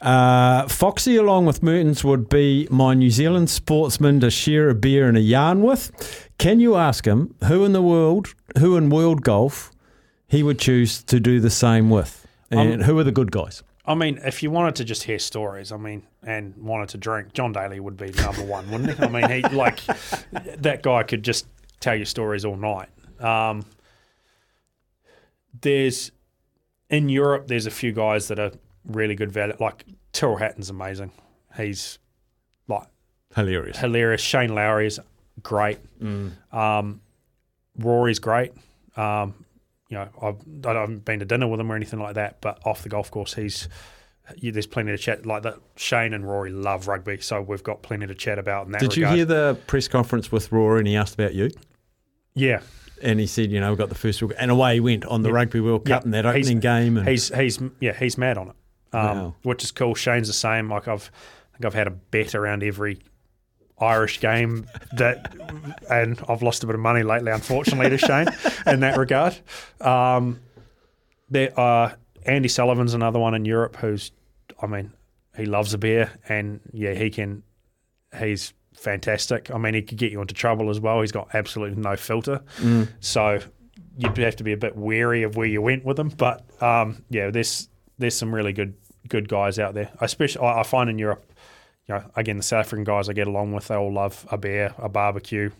Uh, 0.00 0.66
Foxy, 0.66 1.16
along 1.16 1.46
with 1.46 1.62
Mertens, 1.62 2.02
would 2.02 2.28
be 2.28 2.66
my 2.70 2.94
New 2.94 3.10
Zealand 3.10 3.50
sportsman 3.50 4.18
to 4.20 4.30
share 4.30 4.68
a 4.68 4.74
beer 4.74 5.08
and 5.08 5.16
a 5.16 5.20
yarn 5.20 5.62
with. 5.62 6.28
Can 6.38 6.58
you 6.58 6.76
ask 6.76 7.06
him 7.06 7.34
who 7.44 7.64
in 7.64 7.72
the 7.72 7.82
world, 7.82 8.34
who 8.58 8.76
in 8.76 8.90
world 8.90 9.22
golf, 9.22 9.70
he 10.26 10.42
would 10.42 10.58
choose 10.58 11.02
to 11.04 11.20
do 11.20 11.38
the 11.38 11.50
same 11.50 11.90
with? 11.90 12.26
And 12.50 12.82
who 12.82 12.98
are 12.98 13.04
the 13.04 13.12
good 13.12 13.30
guys? 13.30 13.62
I 13.86 13.94
mean, 13.94 14.20
if 14.24 14.42
you 14.42 14.50
wanted 14.50 14.76
to 14.76 14.84
just 14.84 15.04
hear 15.04 15.18
stories, 15.18 15.72
I 15.72 15.76
mean, 15.76 16.02
and 16.22 16.54
wanted 16.58 16.90
to 16.90 16.98
drink, 16.98 17.32
John 17.32 17.52
Daly 17.52 17.80
would 17.80 17.96
be 17.96 18.10
number 18.12 18.44
one, 18.44 18.70
wouldn't 18.70 18.96
he? 18.98 19.02
I 19.04 19.08
mean, 19.08 19.30
he 19.30 19.42
like 19.56 19.80
that 20.58 20.82
guy 20.82 21.02
could 21.02 21.22
just 21.22 21.46
tell 21.80 21.94
you 21.96 22.04
stories 22.04 22.44
all 22.44 22.56
night. 22.56 22.88
Um, 23.20 23.64
there's 25.62 26.12
in 26.88 27.08
Europe, 27.08 27.46
there's 27.48 27.66
a 27.66 27.70
few 27.70 27.92
guys 27.92 28.28
that 28.28 28.38
are 28.38 28.52
really 28.84 29.14
good 29.14 29.32
value. 29.32 29.54
Like 29.58 29.84
Tyrrell 30.12 30.36
Hatton's 30.36 30.70
amazing. 30.70 31.12
He's 31.56 31.98
like 32.68 32.86
Hilarious. 33.34 33.78
hilarious. 33.78 34.20
Shane 34.20 34.54
Lowry 34.54 34.86
is 34.86 35.00
great. 35.42 35.78
Um, 36.52 37.00
Rory's 37.78 38.18
great. 38.18 38.52
Um, 38.96 39.44
you 39.90 39.98
know, 39.98 40.08
I've, 40.22 40.36
I 40.66 40.72
haven't 40.80 41.04
been 41.04 41.18
to 41.18 41.24
dinner 41.26 41.46
with 41.46 41.60
him 41.60 41.70
or 41.70 41.76
anything 41.76 42.00
like 42.00 42.14
that, 42.14 42.40
but 42.40 42.58
off 42.64 42.82
the 42.82 42.88
golf 42.88 43.10
course, 43.10 43.34
he's 43.34 43.68
you, 44.36 44.52
there's 44.52 44.66
plenty 44.66 44.92
to 44.92 44.98
chat. 44.98 45.26
Like 45.26 45.42
that, 45.42 45.56
Shane 45.76 46.14
and 46.14 46.26
Rory 46.26 46.50
love 46.52 46.86
rugby, 46.88 47.18
so 47.20 47.42
we've 47.42 47.62
got 47.64 47.82
plenty 47.82 48.06
to 48.06 48.14
chat 48.14 48.38
about 48.38 48.66
in 48.66 48.72
that. 48.72 48.80
Did 48.80 48.96
you 48.96 49.06
hear 49.06 49.24
the 49.26 49.58
press 49.66 49.88
conference 49.88 50.30
with 50.32 50.50
Rory 50.52 50.78
and 50.78 50.88
he 50.88 50.96
asked 50.96 51.14
about 51.14 51.34
you? 51.34 51.50
Yeah, 52.34 52.60
And 53.02 53.18
he 53.18 53.26
said, 53.26 53.50
you 53.50 53.58
know, 53.58 53.72
we 53.72 53.76
got 53.76 53.88
the 53.88 53.96
first 53.96 54.22
World 54.22 54.32
and 54.38 54.50
away 54.52 54.74
he 54.74 54.80
went 54.80 55.04
on 55.04 55.22
the 55.22 55.32
Rugby 55.32 55.58
World 55.60 55.84
Cup 55.84 56.02
Yeah. 56.02 56.04
in 56.06 56.10
that 56.12 56.24
He's- 56.26 56.46
opening 56.46 56.60
game. 56.60 56.96
And 56.96 57.08
he's 57.08 57.34
he's 57.34 57.58
yeah 57.80 57.92
he's 57.92 58.16
mad 58.16 58.38
on 58.38 58.50
it, 58.50 58.54
um, 58.94 59.18
Wow. 59.18 59.34
which 59.42 59.64
is 59.64 59.72
cool. 59.72 59.94
Shane's 59.96 60.28
the 60.28 60.32
same. 60.34 60.70
Like 60.70 60.86
I've 60.86 61.10
I 61.52 61.56
think 61.56 61.64
I've 61.66 61.74
had 61.74 61.88
a 61.88 61.90
bet 61.90 62.36
around 62.36 62.62
every 62.62 63.00
Irish 63.80 64.20
game 64.20 64.66
that, 64.92 65.34
and 65.90 66.20
I've 66.28 66.42
lost 66.42 66.62
a 66.62 66.66
bit 66.66 66.74
of 66.74 66.80
money 66.80 67.02
lately, 67.02 67.32
unfortunately, 67.32 67.90
to 67.90 67.98
Shane 67.98 68.28
in 68.66 68.80
that 68.80 68.98
regard. 68.98 69.38
Um, 69.80 70.40
there 71.28 71.58
are 71.58 71.96
Andy 72.26 72.48
Sullivan's 72.48 72.94
another 72.94 73.18
one 73.18 73.34
in 73.34 73.44
Europe 73.44 73.76
who's, 73.76 74.12
I 74.60 74.66
mean, 74.66 74.92
he 75.36 75.46
loves 75.46 75.72
a 75.72 75.78
beer, 75.78 76.10
and 76.28 76.60
yeah, 76.72 76.94
he 76.94 77.10
can. 77.10 77.42
He's 78.18 78.52
fantastic. 78.74 79.50
I 79.54 79.58
mean, 79.58 79.74
he 79.74 79.82
could 79.82 79.98
get 79.98 80.10
you 80.10 80.20
into 80.20 80.34
trouble 80.34 80.68
as 80.68 80.80
well. 80.80 81.00
He's 81.00 81.12
got 81.12 81.34
absolutely 81.34 81.80
no 81.80 81.96
filter. 81.96 82.42
So 82.98 83.38
you'd 83.96 84.16
have 84.18 84.36
to 84.36 84.44
be 84.44 84.52
a 84.52 84.56
bit 84.56 84.76
wary 84.76 85.22
of 85.22 85.36
where 85.36 85.46
you 85.46 85.62
went 85.62 85.84
with 85.84 85.98
him. 85.98 86.08
But 86.08 86.44
um, 86.62 87.04
yeah, 87.08 87.30
there's 87.30 87.68
there's 87.98 88.16
some 88.16 88.34
really 88.34 88.52
good 88.52 88.74
good 89.08 89.28
guys 89.28 89.58
out 89.58 89.74
there. 89.74 89.90
Especially, 90.00 90.42
I, 90.42 90.60
I 90.60 90.62
find 90.64 90.90
in 90.90 90.98
Europe, 90.98 91.24
you 91.90 91.96
know, 91.96 92.04
again, 92.14 92.36
the 92.36 92.42
South 92.42 92.60
African 92.60 92.84
guys 92.84 93.08
I 93.08 93.14
get 93.14 93.26
along 93.26 93.52
with, 93.52 93.66
they 93.66 93.74
all 93.74 93.92
love 93.92 94.24
a 94.30 94.38
beer, 94.38 94.72
a 94.78 94.88
barbecue, 94.88 95.50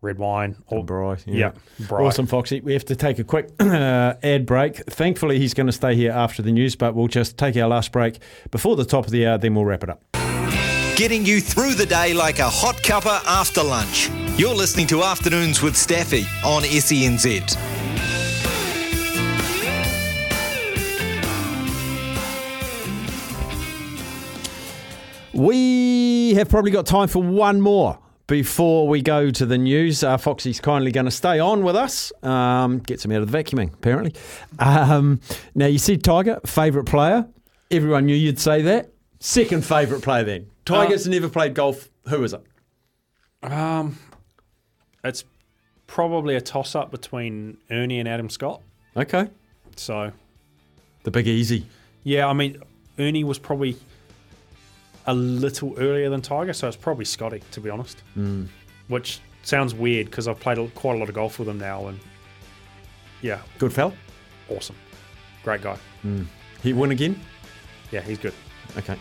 red 0.00 0.18
wine, 0.18 0.56
or 0.66 0.84
braai, 0.84 1.22
yeah, 1.26 1.52
braai. 1.82 2.06
Awesome, 2.06 2.26
Foxy. 2.26 2.60
We 2.60 2.72
have 2.72 2.84
to 2.86 2.96
take 2.96 3.20
a 3.20 3.24
quick 3.24 3.50
uh, 3.60 4.14
ad 4.20 4.46
break. 4.46 4.78
Thankfully, 4.86 5.38
he's 5.38 5.54
going 5.54 5.68
to 5.68 5.72
stay 5.72 5.94
here 5.94 6.10
after 6.10 6.42
the 6.42 6.50
news, 6.50 6.74
but 6.74 6.96
we'll 6.96 7.06
just 7.06 7.38
take 7.38 7.56
our 7.56 7.68
last 7.68 7.92
break 7.92 8.18
before 8.50 8.74
the 8.74 8.84
top 8.84 9.04
of 9.04 9.12
the 9.12 9.26
hour, 9.26 9.38
then 9.38 9.54
we'll 9.54 9.64
wrap 9.64 9.84
it 9.84 9.90
up. 9.90 10.02
Getting 10.96 11.24
you 11.24 11.40
through 11.40 11.74
the 11.74 11.86
day 11.86 12.14
like 12.14 12.40
a 12.40 12.48
hot 12.48 12.76
cuppa 12.76 13.22
after 13.24 13.62
lunch. 13.62 14.10
You're 14.36 14.54
listening 14.54 14.88
to 14.88 15.04
Afternoons 15.04 15.62
with 15.62 15.76
Staffy 15.76 16.24
on 16.44 16.64
E 16.64 16.78
SENZ. 16.78 17.79
We 25.40 26.34
have 26.34 26.50
probably 26.50 26.70
got 26.70 26.84
time 26.84 27.08
for 27.08 27.22
one 27.22 27.62
more 27.62 27.98
before 28.26 28.86
we 28.86 29.00
go 29.00 29.30
to 29.30 29.46
the 29.46 29.56
news. 29.56 30.04
Uh, 30.04 30.18
Foxy's 30.18 30.60
kindly 30.60 30.92
going 30.92 31.06
to 31.06 31.10
stay 31.10 31.38
on 31.38 31.64
with 31.64 31.76
us. 31.76 32.12
Um, 32.22 32.80
gets 32.80 33.06
him 33.06 33.12
out 33.12 33.22
of 33.22 33.30
the 33.32 33.38
vacuuming, 33.38 33.72
apparently. 33.72 34.14
Um, 34.58 35.18
now, 35.54 35.64
you 35.64 35.78
see 35.78 35.96
Tiger, 35.96 36.40
favourite 36.44 36.86
player. 36.86 37.26
Everyone 37.70 38.04
knew 38.04 38.14
you'd 38.14 38.38
say 38.38 38.60
that. 38.60 38.90
Second 39.18 39.64
favourite 39.64 40.02
player 40.04 40.24
then. 40.24 40.46
Tiger's 40.66 41.08
never 41.08 41.30
played 41.30 41.54
golf. 41.54 41.88
Who 42.08 42.22
is 42.22 42.34
it? 42.34 42.42
Um, 43.42 43.98
it's 45.02 45.24
probably 45.86 46.36
a 46.36 46.42
toss 46.42 46.74
up 46.74 46.90
between 46.90 47.56
Ernie 47.70 47.98
and 47.98 48.06
Adam 48.06 48.28
Scott. 48.28 48.60
Okay. 48.94 49.30
So 49.74 50.12
The 51.04 51.10
Big 51.10 51.26
Easy. 51.26 51.64
yeah, 52.04 52.26
I 52.26 52.34
mean, 52.34 52.58
Ernie 52.98 53.24
was 53.24 53.38
probably 53.38 53.78
a 55.10 55.14
little 55.14 55.74
earlier 55.78 56.08
than 56.10 56.20
Tiger, 56.22 56.52
so 56.52 56.68
it's 56.68 56.76
probably 56.76 57.04
Scotty, 57.04 57.42
to 57.52 57.60
be 57.60 57.70
honest. 57.70 58.02
Mm. 58.16 58.48
Which 58.88 59.20
sounds 59.42 59.74
weird 59.74 60.06
because 60.06 60.28
I've 60.28 60.40
played 60.40 60.58
a, 60.58 60.66
quite 60.68 60.96
a 60.96 60.98
lot 60.98 61.08
of 61.08 61.14
golf 61.14 61.38
with 61.38 61.48
him 61.48 61.58
now, 61.58 61.86
and 61.88 61.98
yeah, 63.22 63.40
Good 63.58 63.72
fella. 63.72 63.92
awesome, 64.48 64.76
great 65.44 65.62
guy. 65.62 65.76
He 66.62 66.72
win 66.72 66.90
again? 66.90 67.20
Yeah, 67.90 68.00
he's 68.00 68.18
good. 68.18 68.34
Okay. 68.76 68.96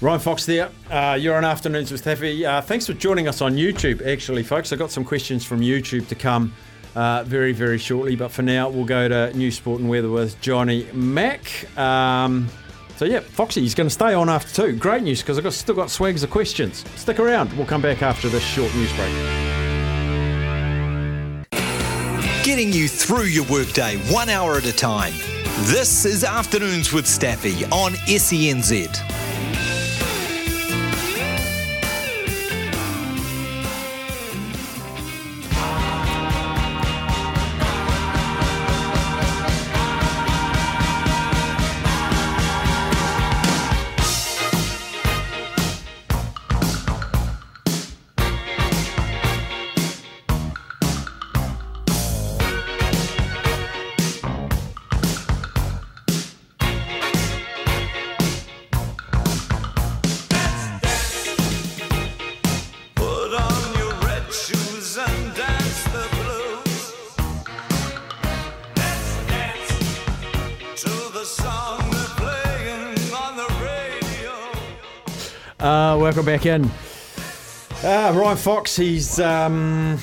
Ryan 0.00 0.20
Fox 0.20 0.46
there. 0.46 0.70
Uh, 0.90 1.16
you're 1.20 1.34
on 1.36 1.44
Afternoons 1.44 1.90
with 1.90 2.00
Staffy. 2.00 2.44
Uh, 2.44 2.60
thanks 2.60 2.86
for 2.86 2.92
joining 2.94 3.26
us 3.28 3.40
on 3.40 3.54
YouTube, 3.56 4.06
actually, 4.06 4.42
folks. 4.42 4.72
I've 4.72 4.78
got 4.78 4.90
some 4.90 5.04
questions 5.04 5.44
from 5.44 5.60
YouTube 5.60 6.06
to 6.08 6.14
come 6.14 6.52
uh, 6.94 7.24
very, 7.24 7.52
very 7.52 7.78
shortly. 7.78 8.14
But 8.16 8.30
for 8.30 8.42
now, 8.42 8.68
we'll 8.68 8.84
go 8.84 9.08
to 9.08 9.32
News 9.36 9.56
Sport 9.56 9.80
and 9.80 9.88
Weather 9.88 10.10
with 10.10 10.38
Johnny 10.40 10.86
Mack. 10.92 11.66
Um, 11.78 12.48
so, 12.96 13.04
yeah, 13.04 13.20
Foxy, 13.20 13.60
he's 13.60 13.74
going 13.74 13.88
to 13.88 13.94
stay 13.94 14.14
on 14.14 14.28
after 14.28 14.54
two. 14.54 14.76
Great 14.76 15.02
news 15.02 15.20
because 15.20 15.36
I've 15.36 15.44
got, 15.44 15.52
still 15.52 15.74
got 15.74 15.90
swags 15.90 16.22
of 16.22 16.30
questions. 16.30 16.84
Stick 16.96 17.18
around. 17.18 17.52
We'll 17.54 17.66
come 17.66 17.82
back 17.82 18.02
after 18.02 18.28
this 18.28 18.42
short 18.42 18.74
news 18.74 18.92
break. 18.94 19.12
Getting 22.44 22.72
you 22.72 22.88
through 22.88 23.24
your 23.24 23.46
workday 23.46 23.96
one 24.12 24.28
hour 24.28 24.56
at 24.56 24.66
a 24.66 24.72
time. 24.72 25.14
This 25.62 26.04
is 26.04 26.24
Afternoons 26.24 26.92
with 26.92 27.06
Staffy 27.06 27.64
on 27.66 27.92
SENZ. 28.06 29.23
Uh, 75.64 75.96
welcome 75.98 76.26
back 76.26 76.44
in. 76.44 76.62
Uh, 77.82 78.12
Ryan 78.14 78.36
Fox, 78.36 78.76
he's. 78.76 79.18
Um, 79.18 79.96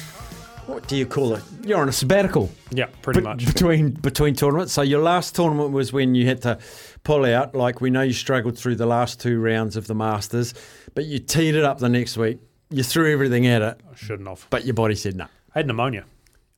what 0.65 0.87
do 0.87 0.95
you 0.95 1.05
call 1.05 1.35
it? 1.35 1.43
You're 1.63 1.79
on 1.79 1.87
a 1.87 1.91
sabbatical. 1.91 2.49
Yeah, 2.71 2.87
pretty 3.03 3.19
Be- 3.19 3.25
much. 3.25 3.45
between 3.45 3.91
between 3.91 4.33
tournaments. 4.33 4.73
So 4.73 4.81
your 4.81 5.03
last 5.03 5.35
tournament 5.35 5.69
was 5.71 5.93
when 5.93 6.15
you 6.15 6.25
had 6.25 6.41
to 6.41 6.57
pull 7.03 7.25
out. 7.25 7.53
Like 7.53 7.79
we 7.79 7.91
know 7.91 8.01
you 8.01 8.13
struggled 8.13 8.57
through 8.57 8.75
the 8.77 8.87
last 8.87 9.19
two 9.19 9.39
rounds 9.39 9.75
of 9.75 9.85
the 9.85 9.93
Masters, 9.93 10.55
but 10.95 11.05
you 11.05 11.19
teed 11.19 11.53
it 11.53 11.63
up 11.63 11.77
the 11.77 11.89
next 11.89 12.17
week. 12.17 12.39
You 12.71 12.81
threw 12.81 13.13
everything 13.13 13.45
at 13.45 13.61
it, 13.61 13.79
I 13.91 13.95
shouldn't 13.95 14.27
have. 14.29 14.47
but 14.49 14.65
your 14.65 14.73
body 14.73 14.95
said 14.95 15.15
no. 15.15 15.25
I 15.53 15.59
had 15.59 15.67
pneumonia. 15.67 16.05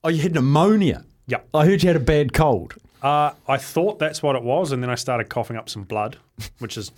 Oh, 0.06 0.10
you 0.10 0.22
had 0.22 0.34
pneumonia. 0.34 1.04
Yeah. 1.28 1.39
I 1.54 1.66
heard 1.66 1.84
you 1.84 1.88
had 1.89 1.95
a 1.97 1.99
bad 1.99 2.32
cold 2.34 2.76
Uh, 3.01 3.32
I 3.49 3.58
thought 3.58 3.99
that's 3.99 4.22
what 4.24 4.38
it 4.38 4.43
was, 4.43 4.72
and 4.72 4.82
then 4.82 4.89
I 4.89 4.95
started 4.95 5.28
coughing 5.30 5.58
up 5.58 5.68
some 5.68 5.84
blood, 5.84 6.18
which 6.60 6.78
is 6.78 6.91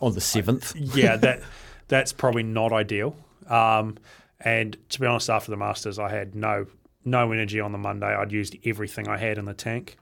on 0.00 0.14
the 0.14 0.20
seventh. 0.20 0.74
yeah, 0.76 1.16
that 1.24 1.42
that's 1.88 2.12
probably 2.12 2.42
not 2.42 2.72
ideal. 2.72 3.16
Um, 3.48 3.98
and 4.40 4.76
to 4.90 5.00
be 5.00 5.06
honest, 5.06 5.28
after 5.28 5.50
the 5.50 5.56
Masters, 5.56 5.98
I 5.98 6.08
had 6.10 6.34
no 6.34 6.66
no 7.04 7.32
energy 7.32 7.60
on 7.60 7.72
the 7.72 7.78
Monday. 7.78 8.06
I'd 8.14 8.32
used 8.32 8.56
everything 8.64 9.08
I 9.08 9.16
had 9.16 9.38
in 9.38 9.44
the 9.44 9.54
tank, 9.54 9.96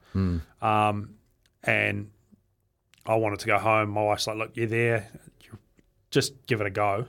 um, 0.61 1.15
and 1.63 2.09
I 3.05 3.15
wanted 3.15 3.39
to 3.39 3.47
go 3.47 3.57
home. 3.57 3.89
My 3.89 4.03
wife's 4.03 4.27
like, 4.27 4.37
"Look, 4.37 4.55
you're 4.55 4.67
there. 4.67 5.07
You 5.41 5.57
just 6.11 6.45
give 6.47 6.61
it 6.61 6.67
a 6.67 6.71
go." 6.71 7.05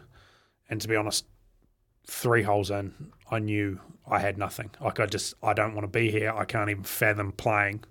And 0.68 0.80
to 0.80 0.88
be 0.88 0.94
honest, 0.96 1.24
three 2.06 2.42
holes 2.42 2.70
in, 2.70 2.94
I 3.30 3.38
knew 3.40 3.80
I 4.08 4.18
had 4.20 4.38
nothing. 4.38 4.70
Like 4.80 5.00
I 5.00 5.06
just, 5.06 5.34
I 5.42 5.52
don't 5.52 5.74
want 5.74 5.84
to 5.84 5.88
be 5.98 6.10
here. 6.10 6.32
I 6.32 6.44
can't 6.44 6.70
even 6.70 6.84
fathom 6.84 7.32
playing. 7.32 7.84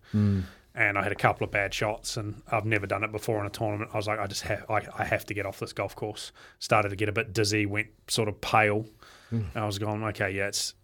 And 0.80 0.98
I 0.98 1.04
had 1.04 1.12
a 1.12 1.16
couple 1.16 1.44
of 1.44 1.52
bad 1.52 1.74
shots, 1.74 2.16
and 2.16 2.42
I've 2.50 2.64
never 2.64 2.88
done 2.88 3.04
it 3.04 3.12
before 3.12 3.42
in 3.42 3.46
a 3.46 3.50
tournament. 3.50 3.92
I 3.94 3.98
was 3.98 4.08
like, 4.08 4.18
I 4.18 4.28
just 4.28 4.44
have, 4.44 4.64
I, 4.70 4.82
I 4.98 5.04
have 5.04 5.26
to 5.26 5.34
get 5.34 5.46
off 5.46 5.60
this 5.60 5.74
golf 5.74 5.94
course. 5.94 6.32
Started 6.60 6.90
to 6.90 6.96
get 6.96 7.10
a 7.10 7.12
bit 7.12 7.34
dizzy, 7.34 7.66
went 7.66 7.88
sort 8.08 8.30
of 8.30 8.40
pale, 8.40 8.86
and 9.30 9.64
I 9.64 9.66
was 9.66 9.78
going, 9.78 10.02
okay, 10.06 10.32
yeah, 10.32 10.48
it's. 10.48 10.76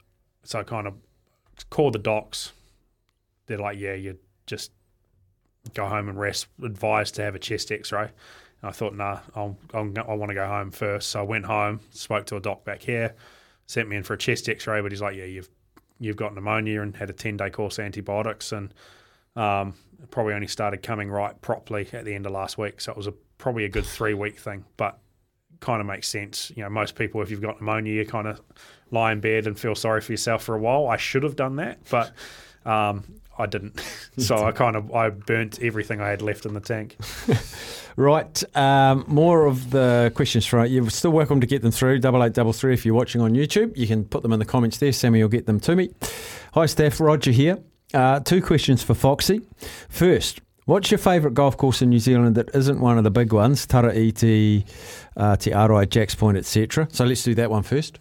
So 0.44 0.60
I 0.60 0.64
kind 0.64 0.86
of 0.86 0.96
called 1.70 1.94
the 1.94 2.00
docs, 2.00 2.52
they're 3.48 3.58
like, 3.58 3.80
yeah, 3.80 3.94
you 3.94 4.18
just 4.48 4.72
go 5.74 5.88
home 5.88 6.10
and 6.10 6.20
rest. 6.20 6.48
Advised 6.62 7.16
to 7.16 7.24
have 7.24 7.36
a 7.36 7.40
chest 7.40 7.72
X-ray. 7.72 8.04
And 8.62 8.70
I 8.70 8.72
thought, 8.72 8.96
nah, 8.96 9.20
I'll, 9.34 9.58
I'll, 9.74 9.92
I 10.08 10.14
want 10.14 10.30
to 10.30 10.36
go 10.36 10.46
home 10.46 10.72
first. 10.72 11.10
So 11.10 11.22
I 11.22 11.24
went 11.24 11.46
home, 11.46 11.80
spoke 11.92 12.26
to 12.28 12.36
a 12.36 12.42
doc 12.42 12.66
back 12.66 12.82
here, 12.82 13.16
sent 13.66 13.88
me 13.88 13.96
in 13.96 14.04
for 14.04 14.14
a 14.14 14.18
chest 14.18 14.50
X-ray. 14.50 14.82
But 14.82 14.92
he's 14.92 15.02
like, 15.02 15.16
yeah, 15.16 15.24
you've 15.26 15.50
you've 16.00 16.18
got 16.18 16.36
pneumonia 16.36 16.82
and 16.82 16.98
had 16.98 17.10
a 17.10 17.14
ten 17.14 17.38
day 17.38 17.50
course 17.50 17.80
of 17.80 17.86
antibiotics 17.86 18.52
and 18.52 18.74
um, 19.36 19.74
probably 20.12 20.34
only 20.34 20.48
started 20.48 20.84
coming 20.84 21.10
right 21.10 21.40
properly 21.42 21.88
at 21.94 22.06
the 22.06 22.14
end 22.14 22.26
of 22.26 22.32
last 22.32 22.58
week. 22.58 22.82
So 22.82 22.92
it 22.92 22.98
was 22.98 23.08
a 23.08 23.14
probably 23.38 23.66
a 23.66 23.70
good 23.70 23.86
three 23.86 24.14
week 24.14 24.40
thing, 24.40 24.66
but 24.78 25.00
kind 25.60 25.82
of 25.82 25.88
makes 25.88 26.08
sense. 26.08 26.52
You 26.56 26.64
know, 26.64 26.70
most 26.70 26.96
people, 26.96 27.22
if 27.22 27.32
you've 27.32 27.42
got 27.42 27.60
pneumonia, 27.60 27.94
you 27.94 28.06
kind 28.06 28.28
of 28.28 28.42
lie 28.92 29.12
in 29.12 29.20
bed 29.20 29.48
and 29.48 29.60
feel 29.60 29.76
sorry 29.76 30.02
for 30.02 30.14
yourself 30.14 30.44
for 30.44 30.56
a 30.56 30.60
while. 30.60 30.88
I 30.88 30.98
should 30.98 31.24
have 31.24 31.36
done 31.36 31.58
that, 31.58 31.80
but 31.90 32.12
um, 32.66 33.04
I 33.38 33.46
didn't. 33.46 33.82
so 34.18 34.38
I 34.38 34.52
kind 34.52 34.76
of 34.76 34.94
I 34.94 35.10
burnt 35.10 35.60
everything 35.62 36.02
I 36.02 36.10
had 36.10 36.22
left 36.22 36.46
in 36.46 36.54
the 36.54 36.62
tank. 36.62 36.98
Right, 37.98 38.44
um, 38.58 39.06
more 39.08 39.46
of 39.46 39.72
the 39.72 40.12
questions 40.16 40.46
from 40.46 40.66
you're 40.66 40.90
still 40.90 41.12
welcome 41.12 41.40
to 41.40 41.48
get 41.48 41.62
them 41.62 41.72
through. 41.72 42.00
Double 42.00 42.22
eight 42.26 42.34
double 42.34 42.52
three 42.52 42.74
if 42.74 42.86
you're 42.86 42.94
watching 42.94 43.22
on 43.22 43.36
YouTube. 43.36 43.76
You 43.78 43.88
can 43.88 44.04
put 44.04 44.22
them 44.22 44.34
in 44.34 44.40
the 44.40 44.46
comments 44.46 44.80
there. 44.80 44.92
Sammy 44.92 45.22
will 45.22 45.30
get 45.30 45.46
them 45.46 45.62
to 45.62 45.78
me. 45.78 45.92
Hi, 46.54 46.66
Steph. 46.66 47.00
Roger 47.00 47.32
here. 47.32 47.60
Uh, 47.94 48.20
two 48.20 48.42
questions 48.42 48.84
for 48.84 48.94
Foxy. 48.94 49.42
First, 49.90 50.42
what's 50.66 50.92
your 50.92 50.98
favourite 50.98 51.34
golf 51.34 51.58
course 51.58 51.82
in 51.82 51.90
New 51.90 52.00
Zealand 52.00 52.36
that 52.36 52.50
isn't 52.54 52.80
one 52.80 52.98
of 52.98 53.04
the 53.04 53.12
big 53.12 53.32
ones? 53.32 53.66
Tara 53.66 53.94
Iti, 53.94 54.66
uh, 55.16 55.36
Te 55.36 55.52
Arai, 55.52 55.90
Jacks 55.90 56.16
Point, 56.16 56.38
etc. 56.38 56.88
So 56.92 57.06
let's 57.06 57.24
do 57.24 57.36
that 57.36 57.50
one 57.50 57.64
first. 57.64 58.00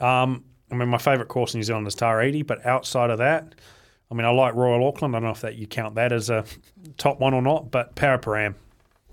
Um, 0.00 0.44
I 0.70 0.76
mean, 0.76 0.88
my 0.88 0.98
favourite 0.98 1.28
course 1.28 1.54
in 1.54 1.58
New 1.58 1.64
Zealand 1.64 1.86
is 1.86 1.94
Tara 1.94 2.26
Iti, 2.26 2.42
but 2.42 2.64
outside 2.64 3.10
of 3.10 3.18
that, 3.18 3.54
I 4.10 4.14
mean, 4.14 4.26
I 4.26 4.30
like 4.30 4.54
Royal 4.54 4.86
Auckland. 4.86 5.14
I 5.14 5.18
don't 5.18 5.24
know 5.24 5.32
if 5.32 5.40
that 5.40 5.56
you 5.56 5.66
count 5.66 5.94
that 5.96 6.12
as 6.12 6.30
a 6.30 6.44
top 6.96 7.20
one 7.20 7.34
or 7.34 7.42
not, 7.42 7.70
but 7.70 7.96
Paraparam 7.96 8.54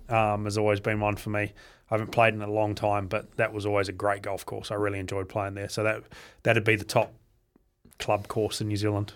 um, 0.10 0.46
has 0.46 0.58
always 0.58 0.80
been 0.80 1.00
one 1.00 1.16
for 1.16 1.30
me. 1.30 1.54
I 1.90 1.96
haven't 1.96 2.12
played 2.12 2.34
in 2.34 2.42
a 2.42 2.50
long 2.50 2.76
time, 2.76 3.08
but 3.08 3.36
that 3.38 3.54
was 3.54 3.66
always 3.66 3.90
a 3.90 3.94
great 3.94 4.22
golf 4.22 4.46
course. 4.46 4.72
I 4.72 4.76
really 4.76 5.00
enjoyed 5.00 5.28
playing 5.28 5.56
there. 5.56 5.70
So 5.70 5.84
that 5.84 6.04
that'd 6.44 6.64
be 6.64 6.76
the 6.76 6.86
top 6.86 7.14
club 8.00 8.28
course 8.28 8.62
in 8.62 8.68
New 8.68 8.78
Zealand. 8.78 9.14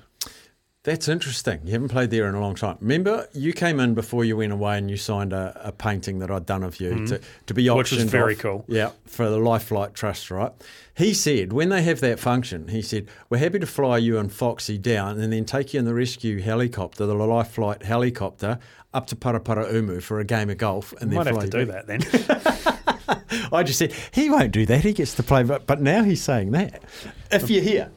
That's 0.86 1.07
interesting. 1.07 1.61
You 1.65 1.71
haven't 1.71 1.88
played 1.88 2.11
there 2.11 2.29
in 2.29 2.36
a 2.36 2.39
long 2.39 2.53
time. 2.53 2.77
Remember, 2.79 3.27
you 3.33 3.53
came 3.53 3.79
in 3.79 3.95
before 3.95 4.23
you 4.23 4.38
went 4.38 4.53
away 4.53 4.77
and 4.77 4.89
you 4.89 4.97
signed 4.97 5.33
a, 5.33 5.59
a 5.63 5.71
painting 5.71 6.19
that 6.19 6.29
I'd 6.29 6.45
done 6.45 6.61
of 6.61 6.79
you 6.79 6.91
mm-hmm. 6.91 7.05
to, 7.05 7.21
to 7.47 7.53
be 7.55 7.67
auctioned 7.67 8.01
Which 8.01 8.03
was 8.03 8.11
very 8.11 8.36
off. 8.36 8.39
cool. 8.39 8.65
Yeah, 8.67 8.91
for 9.07 9.27
the 9.27 9.39
Life 9.39 9.63
Flight 9.63 9.95
Trust, 9.95 10.29
right? 10.29 10.51
He 10.95 11.15
said, 11.15 11.53
when 11.53 11.69
they 11.69 11.81
have 11.81 12.01
that 12.01 12.19
function, 12.19 12.67
he 12.67 12.83
said, 12.83 13.09
we're 13.31 13.39
happy 13.39 13.57
to 13.57 13.65
fly 13.65 13.97
you 13.97 14.19
and 14.19 14.31
Foxy 14.31 14.77
down 14.77 15.19
and 15.19 15.33
then 15.33 15.43
take 15.43 15.73
you 15.73 15.79
in 15.79 15.86
the 15.86 15.93
rescue 15.95 16.39
helicopter, 16.39 17.07
the 17.07 17.15
Life 17.15 17.49
Flight 17.49 17.81
helicopter, 17.81 18.59
up 18.93 19.07
to 19.07 19.15
Paraparaumu 19.15 20.03
for 20.03 20.19
a 20.19 20.23
game 20.23 20.51
of 20.51 20.59
golf. 20.59 20.93
And 21.01 21.11
then 21.11 21.17
Might 21.17 21.27
have 21.27 21.39
to 21.39 21.45
you 21.45 21.65
do 21.65 21.65
back. 21.65 21.88
that 21.88 22.86
then. 23.07 23.49
I 23.51 23.63
just 23.63 23.79
said, 23.79 23.91
he 24.11 24.29
won't 24.29 24.51
do 24.51 24.67
that. 24.67 24.81
He 24.81 24.93
gets 24.93 25.15
to 25.15 25.23
play. 25.23 25.41
But, 25.41 25.65
but 25.65 25.81
now 25.81 26.03
he's 26.03 26.21
saying 26.21 26.51
that. 26.51 26.83
If 27.31 27.49
you're 27.49 27.63
here. 27.63 27.91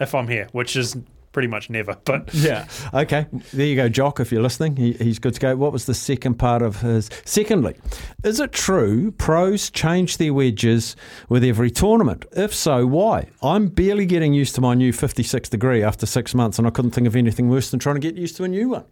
if 0.00 0.14
I'm 0.14 0.28
here, 0.28 0.48
which 0.52 0.76
is 0.76 0.96
pretty 1.32 1.48
much 1.48 1.70
never. 1.70 1.96
But 2.04 2.32
Yeah. 2.34 2.66
Okay. 2.92 3.26
There 3.52 3.66
you 3.66 3.76
go, 3.76 3.88
Jock. 3.88 4.20
If 4.20 4.32
you're 4.32 4.42
listening, 4.42 4.76
he, 4.76 4.92
he's 4.94 5.18
good 5.18 5.34
to 5.34 5.40
go. 5.40 5.56
What 5.56 5.72
was 5.72 5.86
the 5.86 5.94
second 5.94 6.34
part 6.34 6.62
of 6.62 6.80
his? 6.80 7.08
Secondly, 7.24 7.76
is 8.24 8.40
it 8.40 8.52
true 8.52 9.12
pros 9.12 9.70
change 9.70 10.16
their 10.16 10.34
wedges 10.34 10.96
with 11.28 11.44
every 11.44 11.70
tournament? 11.70 12.24
If 12.32 12.54
so, 12.54 12.86
why? 12.86 13.28
I'm 13.42 13.68
barely 13.68 14.06
getting 14.06 14.32
used 14.34 14.54
to 14.56 14.60
my 14.60 14.74
new 14.74 14.92
56 14.92 15.48
degree 15.48 15.82
after 15.82 16.06
six 16.06 16.34
months, 16.34 16.58
and 16.58 16.66
I 16.66 16.70
couldn't 16.70 16.90
think 16.92 17.06
of 17.06 17.14
anything 17.16 17.48
worse 17.48 17.70
than 17.70 17.78
trying 17.80 17.96
to 17.96 18.00
get 18.00 18.16
used 18.16 18.36
to 18.36 18.44
a 18.44 18.48
new 18.48 18.68
one. 18.70 18.84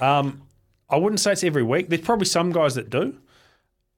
um, 0.00 0.42
I 0.88 0.96
wouldn't 0.96 1.18
say 1.18 1.32
it's 1.32 1.42
every 1.42 1.64
week. 1.64 1.88
There's 1.88 2.02
probably 2.02 2.26
some 2.26 2.52
guys 2.52 2.76
that 2.76 2.90
do. 2.90 3.16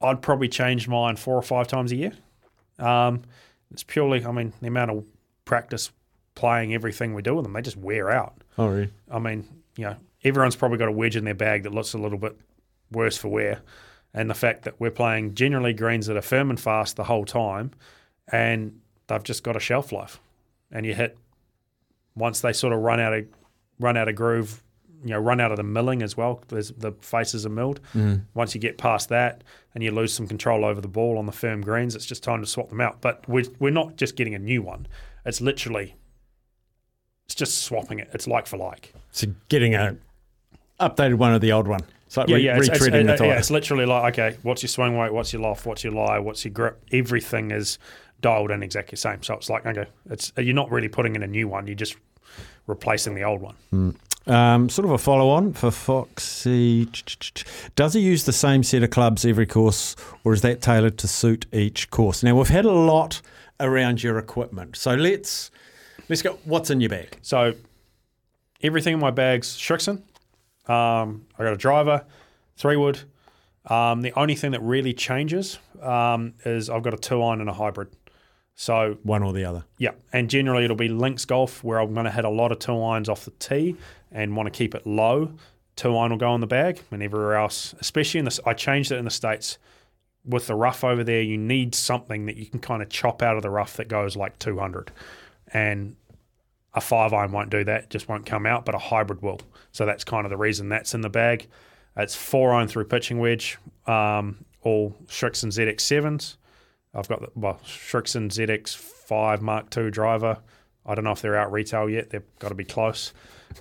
I'd 0.01 0.23
probably 0.23 0.49
change 0.49 0.89
mine 0.89 1.17
four 1.17 1.35
or 1.37 1.43
five 1.43 1.69
times 1.69 1.93
a 1.93 1.97
year. 1.97 2.13
Um, 2.79 3.25
it's 3.71 3.83
purely, 3.83 4.25
I 4.25 4.33
mean, 4.33 4.55
the 4.63 4.69
amount 4.69 4.93
of 4.93 5.05
practice 5.45 5.91
playing 6.39 6.73
everything 6.73 7.15
we 7.15 7.21
do 7.21 7.35
with 7.35 7.45
them, 7.45 7.53
they 7.53 7.63
just 7.63 7.77
wear 7.77 8.11
out. 8.11 8.45
Oh, 8.57 8.69
really? 8.69 8.91
I 9.11 9.19
mean, 9.19 9.47
you 9.77 9.85
know, 9.85 9.97
everyone's 10.23 10.55
probably 10.55 10.79
got 10.79 10.89
a 10.89 10.93
wedge 10.93 11.17
in 11.17 11.25
their 11.25 11.35
bag 11.35 11.65
that 11.65 11.75
looks 11.75 11.95
a 11.95 11.99
little 11.99 12.17
bit 12.17 12.39
worse 12.93 13.17
for 13.17 13.29
wear. 13.29 13.61
And 14.15 14.31
the 14.31 14.35
fact 14.35 14.63
that 14.63 14.81
we're 14.81 14.93
playing 14.93 15.35
generally 15.35 15.73
greens 15.73 16.07
that 16.07 16.17
are 16.17 16.23
firm 16.23 16.49
and 16.49 16.59
fast 16.59 16.95
the 16.97 17.05
whole 17.05 17.25
time 17.25 17.73
and 18.29 18.81
they've 19.09 19.23
just 19.23 19.43
got 19.43 19.57
a 19.57 19.61
shelf 19.61 19.91
life. 19.91 20.21
And 20.71 20.87
you 20.87 20.95
hit 20.95 21.19
once 22.15 22.41
they 22.41 22.53
sort 22.53 22.73
of 22.73 22.81
run 22.81 23.01
out 23.01 23.13
of 23.13 23.27
run 23.81 23.97
out 23.97 24.09
of 24.09 24.15
groove, 24.15 24.63
you 25.05 25.11
know, 25.11 25.19
run 25.19 25.41
out 25.41 25.51
of 25.51 25.57
the 25.57 25.63
milling 25.63 26.03
as 26.03 26.17
well. 26.17 26.43
There's 26.49 26.71
the 26.71 26.93
faces 27.01 27.45
are 27.45 27.51
milled. 27.51 27.81
Mm-hmm. 27.95 28.23
Once 28.35 28.55
you 28.55 28.61
get 28.61 28.79
past 28.79 29.09
that 29.09 29.43
and 29.75 29.83
you 29.83 29.91
lose 29.91 30.13
some 30.13 30.29
control 30.29 30.65
over 30.65 30.81
the 30.81 30.89
ball 30.89 31.19
on 31.19 31.27
the 31.27 31.33
firm 31.33 31.63
greens, 31.63 31.95
it's 31.95 32.07
just 32.07 32.23
time 32.23 32.41
to 32.41 32.47
swap 32.47 32.69
them 32.69 32.81
out. 32.81 33.01
But 33.01 33.29
we're 33.29 33.45
we're 33.59 33.71
not 33.71 33.97
just 33.97 34.17
getting 34.17 34.35
a 34.35 34.39
new 34.39 34.63
one. 34.63 34.87
It's 35.25 35.41
literally 35.41 35.95
it's 37.29 37.35
just 37.35 37.63
swapping 37.63 37.99
it. 37.99 38.09
It's 38.15 38.27
like 38.27 38.47
for 38.47 38.57
like. 38.57 38.95
So 39.13 39.27
getting 39.51 39.75
a 39.75 39.97
updated 40.81 41.17
one 41.17 41.35
of 41.35 41.43
the 41.43 41.53
old 41.53 41.69
one. 41.69 41.83
It's 42.07 42.17
like 42.17 42.29
Yeah, 42.29 42.37
re- 42.37 42.43
yeah, 42.43 42.57
it's, 42.57 42.69
it's, 42.69 42.79
retreading 42.79 43.07
uh, 43.07 43.13
the 43.13 43.19
tyre. 43.19 43.27
yeah, 43.29 43.39
it's 43.39 43.51
literally 43.51 43.85
like 43.85 44.15
okay, 44.15 44.39
what's 44.43 44.63
your 44.63 44.69
swing 44.69 44.97
weight, 44.97 45.13
what's 45.13 45.31
your 45.33 45.43
loft, 45.43 45.67
what's 45.67 45.85
your 45.85 45.93
lie, 45.93 46.19
what's 46.19 46.43
your 46.47 46.53
grip, 46.53 46.83
everything 46.91 47.51
is 47.51 47.79
dialed 48.23 48.51
in 48.51 48.63
exactly 48.63 48.93
the 48.93 49.01
same. 49.01 49.23
So 49.23 49.35
it's 49.35 49.51
like 49.51 49.67
okay, 49.67 49.85
it's 50.09 50.33
you're 50.39 50.55
not 50.55 50.71
really 50.71 50.89
putting 50.89 51.17
in 51.17 51.23
a 51.23 51.27
new 51.27 51.49
one, 51.49 51.67
you're 51.67 51.77
just 51.77 51.97
replacing 52.67 53.15
the 53.15 53.25
old 53.25 53.43
one. 53.43 53.95
Um, 54.27 54.71
sort 54.71 54.87
of 54.87 54.93
a 54.93 54.99
follow 54.99 55.29
on 55.29 55.53
for 55.53 55.71
Foxy. 55.71 56.89
Does 57.77 57.93
he 57.93 58.01
use 58.01 58.25
the 58.25 58.33
same 58.33 58.63
set 58.63 58.83
of 58.83 58.89
clubs 58.91 59.27
every 59.27 59.47
course, 59.47 59.97
or 60.25 60.33
is 60.33 60.41
that 60.43 60.63
tailored 60.63 60.97
to 60.99 61.09
suit 61.09 61.45
each 61.53 61.91
course? 61.91 62.23
Now 62.23 62.37
we've 62.37 62.49
had 62.49 62.65
a 62.65 62.73
lot 62.73 63.21
around 63.61 64.03
your 64.03 64.17
equipment, 64.19 64.77
so 64.77 64.95
let's 64.95 65.51
let's 66.09 66.23
go. 66.23 66.39
What's 66.45 66.71
in 66.71 66.81
your 66.81 66.91
bag? 66.91 67.19
So 67.23 67.55
everything 68.63 68.95
in 68.95 69.01
my 69.01 69.11
bag's 69.11 69.49
Srixon. 69.49 70.03
Um, 70.69 71.27
I 71.39 71.45
got 71.45 71.53
a 71.53 71.57
driver, 71.57 72.05
three 72.57 72.77
wood. 72.77 73.01
Um, 73.67 74.03
the 74.03 74.13
only 74.19 74.35
thing 74.35 74.53
that 74.53 74.63
really 74.63 74.93
changes 74.95 75.59
um, 75.83 76.35
is 76.45 76.71
I've 76.71 76.83
got 76.83 76.95
a 76.95 76.99
two 76.99 77.23
iron 77.23 77.41
and 77.41 77.51
a 77.51 77.53
hybrid. 77.53 77.89
So 78.55 78.99
One 79.05 79.23
or 79.23 79.33
the 79.33 79.45
other. 79.45 79.65
Yeah, 79.79 79.93
and 80.13 80.29
generally 80.29 80.65
it'll 80.65 80.77
be 80.77 80.89
links 80.89 81.25
golf 81.25 81.63
where 81.63 81.81
I'm 81.81 81.95
going 81.95 82.07
to 82.07 82.11
hit 82.11 82.25
a 82.25 82.31
lot 82.31 82.51
of 82.51 82.59
two 82.59 82.83
irons 82.83 83.09
off 83.09 83.25
the 83.25 83.31
tee 83.33 83.77
and 84.11 84.37
want 84.37 84.49
to 84.49 84.51
keep 84.51 84.75
it 84.75 84.87
low. 84.87 85.33
Two 85.77 85.97
iron 85.97 86.11
will 86.11 86.19
go 86.19 86.35
in 86.35 86.41
the 86.41 86.49
bag, 86.49 86.81
and 86.91 87.01
everywhere 87.01 87.37
else, 87.37 87.73
especially 87.81 88.19
in 88.19 88.25
the 88.25 88.41
I 88.45 88.55
changed 88.55 88.91
it 88.91 88.97
in 88.97 89.05
the 89.05 89.13
states 89.13 89.59
with 90.25 90.49
the 90.49 90.57
rough 90.57 90.83
over 90.83 91.05
there. 91.05 91.23
You 91.23 91.39
need 91.39 91.73
something 91.73 92.27
that 92.27 92.37
you 92.37 92.47
can 92.47 92.59
kind 92.59 92.83
of 92.83 92.89
chop 92.89 93.23
out 93.23 93.37
of 93.37 93.43
the 93.43 93.51
rough 93.51 93.77
that 93.77 93.87
goes 93.87 94.17
like 94.17 94.37
200, 94.41 94.91
and 95.53 95.97
a 96.75 96.81
five 96.81 97.13
iron 97.13 97.33
won't 97.33 97.51
do 97.51 97.65
that; 97.65 97.91
just 97.91 98.09
won't 98.09 98.27
come 98.27 98.47
out. 98.47 98.65
But 98.65 98.75
a 98.75 98.79
hybrid 98.79 99.23
will. 99.23 99.41
So 99.73 99.87
that's 99.87 100.05
kind 100.05 100.25
of 100.25 100.31
the 100.31 100.37
reason 100.37 100.69
that's 100.69 100.95
in 100.95 101.01
the 101.01 101.11
bag. 101.11 101.49
It's 101.97 102.15
four 102.15 102.53
iron 102.53 102.69
through 102.69 102.85
pitching 102.85 103.19
wedge, 103.19 103.59
um, 103.87 104.45
all 104.63 104.95
Srixon 105.07 105.51
ZX 105.51 105.81
sevens. 105.81 106.37
I've 106.95 107.09
got 107.09 107.21
the 107.21 107.29
well 107.35 107.61
Srixon 107.65 108.29
ZX5 108.29 109.41
Mark 109.41 109.77
II 109.77 109.91
driver. 109.91 110.39
I 110.87 110.95
don't 110.95 111.05
know 111.05 111.13
if 111.13 111.21
they're 111.21 111.37
out 111.37 111.53
retail 111.53 111.89
yet. 111.89 112.11
They've 112.11 112.39
got 112.39 112.49
to 112.49 112.55
be 112.55 112.65
close. 112.65 113.13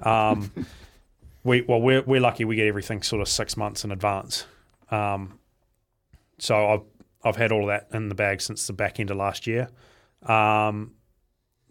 Um, 0.02 0.52
we 1.44 1.62
well 1.62 1.82
we're 1.82 2.02
we're 2.04 2.22
lucky 2.22 2.46
we 2.46 2.56
get 2.56 2.68
everything 2.68 3.02
sort 3.02 3.22
of 3.22 3.28
six 3.28 3.58
months 3.58 3.84
in 3.84 3.92
advance. 3.92 4.46
Um, 4.92 5.40
so 6.40 6.68
I've 6.68 6.82
I've 7.24 7.36
had 7.36 7.52
all 7.52 7.62
of 7.62 7.68
that 7.68 7.96
in 7.96 8.10
the 8.10 8.16
bag 8.16 8.42
since 8.42 8.68
the 8.68 8.74
back 8.74 9.00
end 9.00 9.12
of 9.12 9.18
last 9.18 9.48
year. 9.48 9.70
Um, 10.24 10.94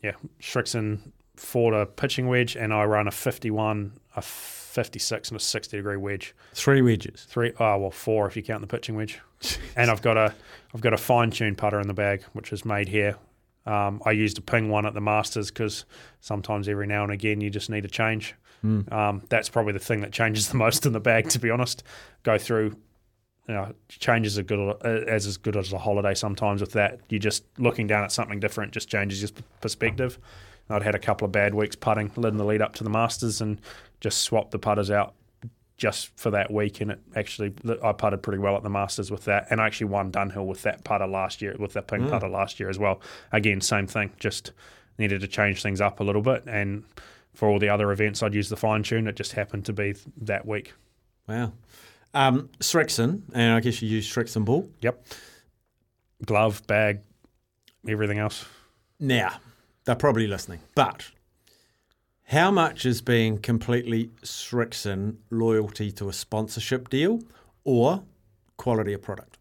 yeah, 0.07 0.13
Srixon 0.41 1.01
Ford 1.37 1.75
a 1.75 1.85
pitching 1.85 2.29
wedge, 2.29 2.57
and 2.57 2.73
I 2.73 2.85
run 2.85 3.09
a 3.09 3.11
51, 3.11 3.93
a 4.15 4.23
56, 4.23 5.31
and 5.31 5.37
a 5.37 5.43
60 5.43 5.77
degree 5.77 5.97
wedge. 5.97 6.35
Three 6.55 6.81
wedges. 6.81 7.27
Three. 7.29 7.53
oh 7.59 7.79
well 7.79 7.91
four 7.91 8.27
if 8.27 8.37
you 8.37 8.43
count 8.43 8.61
the 8.61 8.67
pitching 8.67 8.97
wedge. 8.97 9.21
And 9.77 9.91
i've 9.91 10.01
got 10.01 10.17
a 10.17 10.35
i've 10.75 10.81
got 10.81 10.95
a 10.95 10.97
fine-tuned 10.97 11.59
putter 11.59 11.79
in 11.79 11.89
the 11.89 11.95
bag 11.95 12.23
which 12.33 12.53
is 12.53 12.65
made 12.65 12.89
here. 12.89 13.17
Um, 13.67 14.01
i 14.07 14.13
used 14.13 14.39
a 14.39 14.41
ping 14.41 14.71
one 14.71 14.87
at 14.87 14.95
the 14.95 15.01
masters 15.03 15.49
because 15.51 15.85
sometimes 16.21 16.69
every 16.69 16.87
now 16.87 17.03
and 17.03 17.13
again 17.13 17.41
you 17.43 17.51
just 17.51 17.69
need 17.69 17.85
a 17.85 17.89
change. 17.89 18.35
Um, 18.91 19.23
that's 19.29 19.49
probably 19.49 19.75
the 19.75 19.79
thing 19.79 20.01
that 20.01 20.13
changes 20.13 20.49
the 20.49 20.57
most 20.57 20.87
in 20.87 20.93
the 20.93 21.01
bag 21.01 21.29
to 21.31 21.39
be 21.39 21.51
honest. 21.51 21.83
Go 22.23 22.39
through 22.39 22.77
you 23.49 23.55
know, 23.55 23.73
changes 23.89 24.39
are 24.39 24.43
good 24.43 24.77
uh, 24.85 24.89
as 25.09 25.27
as 25.27 25.37
good 25.37 25.57
as 25.57 25.73
a 25.73 25.79
holiday 25.79 26.15
sometimes 26.15 26.61
with 26.61 26.73
that 26.73 27.01
you're 27.09 27.19
just 27.19 27.45
looking 27.59 27.87
down 27.87 28.03
at 28.03 28.13
something 28.13 28.41
different 28.41 28.73
just 28.73 28.89
changes 28.89 29.23
your 29.23 29.31
perspective 29.61 30.19
i'd 30.71 30.83
had 30.83 30.95
a 30.97 30.99
couple 30.99 31.25
of 31.25 31.33
bad 31.33 31.55
weeks 31.55 31.77
putting 31.77 32.11
in 32.17 32.37
the 32.37 32.45
lead 32.45 32.61
up 32.61 32.75
to 32.75 32.83
the 32.83 32.91
masters 32.91 33.41
and 33.41 33.61
just 34.01 34.21
swapped 34.21 34.51
the 34.51 34.59
putters 34.59 34.91
out 34.91 35.15
just 35.77 36.11
for 36.19 36.31
that 36.31 36.51
week, 36.51 36.81
and 36.81 36.91
it 36.93 37.01
actually 37.15 37.53
I 37.83 37.93
putted 37.93 38.23
pretty 38.23 38.39
well 38.39 38.57
at 38.57 38.63
the 38.63 38.71
Masters 38.71 39.11
with 39.11 39.25
that, 39.25 39.47
and 39.51 39.61
I 39.61 39.67
actually 39.67 39.89
won 39.89 40.11
Dunhill 40.11 40.47
with 40.47 40.63
that 40.63 40.85
putter 40.85 41.07
last 41.07 41.43
year, 41.43 41.55
with 41.59 41.75
that 41.75 41.87
ping 41.87 42.03
mm. 42.03 42.11
putter 42.11 42.29
last 42.29 42.59
year 42.59 42.71
as 42.71 42.79
well. 42.79 43.01
Again, 43.33 43.61
same 43.61 43.87
thing, 43.87 44.11
just 44.19 44.53
needed 44.99 45.21
to 45.21 45.29
change 45.29 45.63
things 45.63 45.81
up 45.81 46.01
a 46.01 46.05
little 46.05 46.23
bit, 46.23 46.45
and 46.47 46.85
for 47.35 47.49
all 47.49 47.59
the 47.59 47.69
other 47.69 47.93
events, 47.93 48.23
I'd 48.23 48.35
use 48.35 48.49
the 48.49 48.57
fine 48.57 48.83
tune. 48.83 49.07
It 49.07 49.17
just 49.17 49.33
happened 49.33 49.67
to 49.67 49.75
be 49.75 49.95
that 50.23 50.47
week. 50.47 50.73
Wow. 51.29 51.53
Um, 52.17 52.49
Srixon, 52.61 53.21
and 53.35 53.53
I 53.53 53.61
guess 53.61 53.83
you 53.83 53.91
use 53.91 54.11
Srixon 54.11 54.47
ball. 54.47 54.71
Yep. 54.81 55.07
Glove, 56.25 56.67
bag, 56.67 57.01
everything 57.87 58.19
else. 58.19 58.47
Now, 58.99 59.35
they're 59.85 59.97
probably 59.97 60.27
listening, 60.27 60.61
but 60.75 61.11
how 62.25 62.51
much 62.51 62.87
is 62.87 63.03
being 63.03 63.37
completely 63.37 64.13
Srixon 64.23 65.17
loyalty 65.31 65.93
to 65.93 66.09
a 66.09 66.13
sponsorship 66.15 66.89
deal 66.89 67.21
or 67.65 68.03
quality 68.57 68.95
of 68.95 69.03
product? 69.03 69.37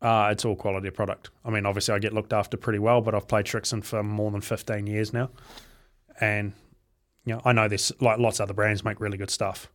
Uh, 0.00 0.30
it's 0.32 0.44
all 0.44 0.56
quality 0.56 0.88
of 0.88 0.94
product. 0.94 1.30
I 1.44 1.50
mean, 1.50 1.64
obviously, 1.64 1.94
I 1.94 2.00
get 2.00 2.12
looked 2.12 2.32
after 2.32 2.56
pretty 2.56 2.80
well, 2.80 3.00
but 3.00 3.14
I've 3.14 3.28
played 3.28 3.46
Srixon 3.46 3.84
for 3.84 4.02
more 4.02 4.32
than 4.32 4.40
15 4.40 4.88
years 4.88 5.12
now. 5.12 5.30
And, 6.20 6.54
you 7.24 7.34
know, 7.34 7.40
I 7.44 7.52
know 7.52 7.68
there's 7.68 7.92
like 8.00 8.18
lots 8.18 8.40
of 8.40 8.46
other 8.46 8.54
brands 8.54 8.84
make 8.84 8.98
really 8.98 9.16
good 9.16 9.30
stuff. 9.30 9.70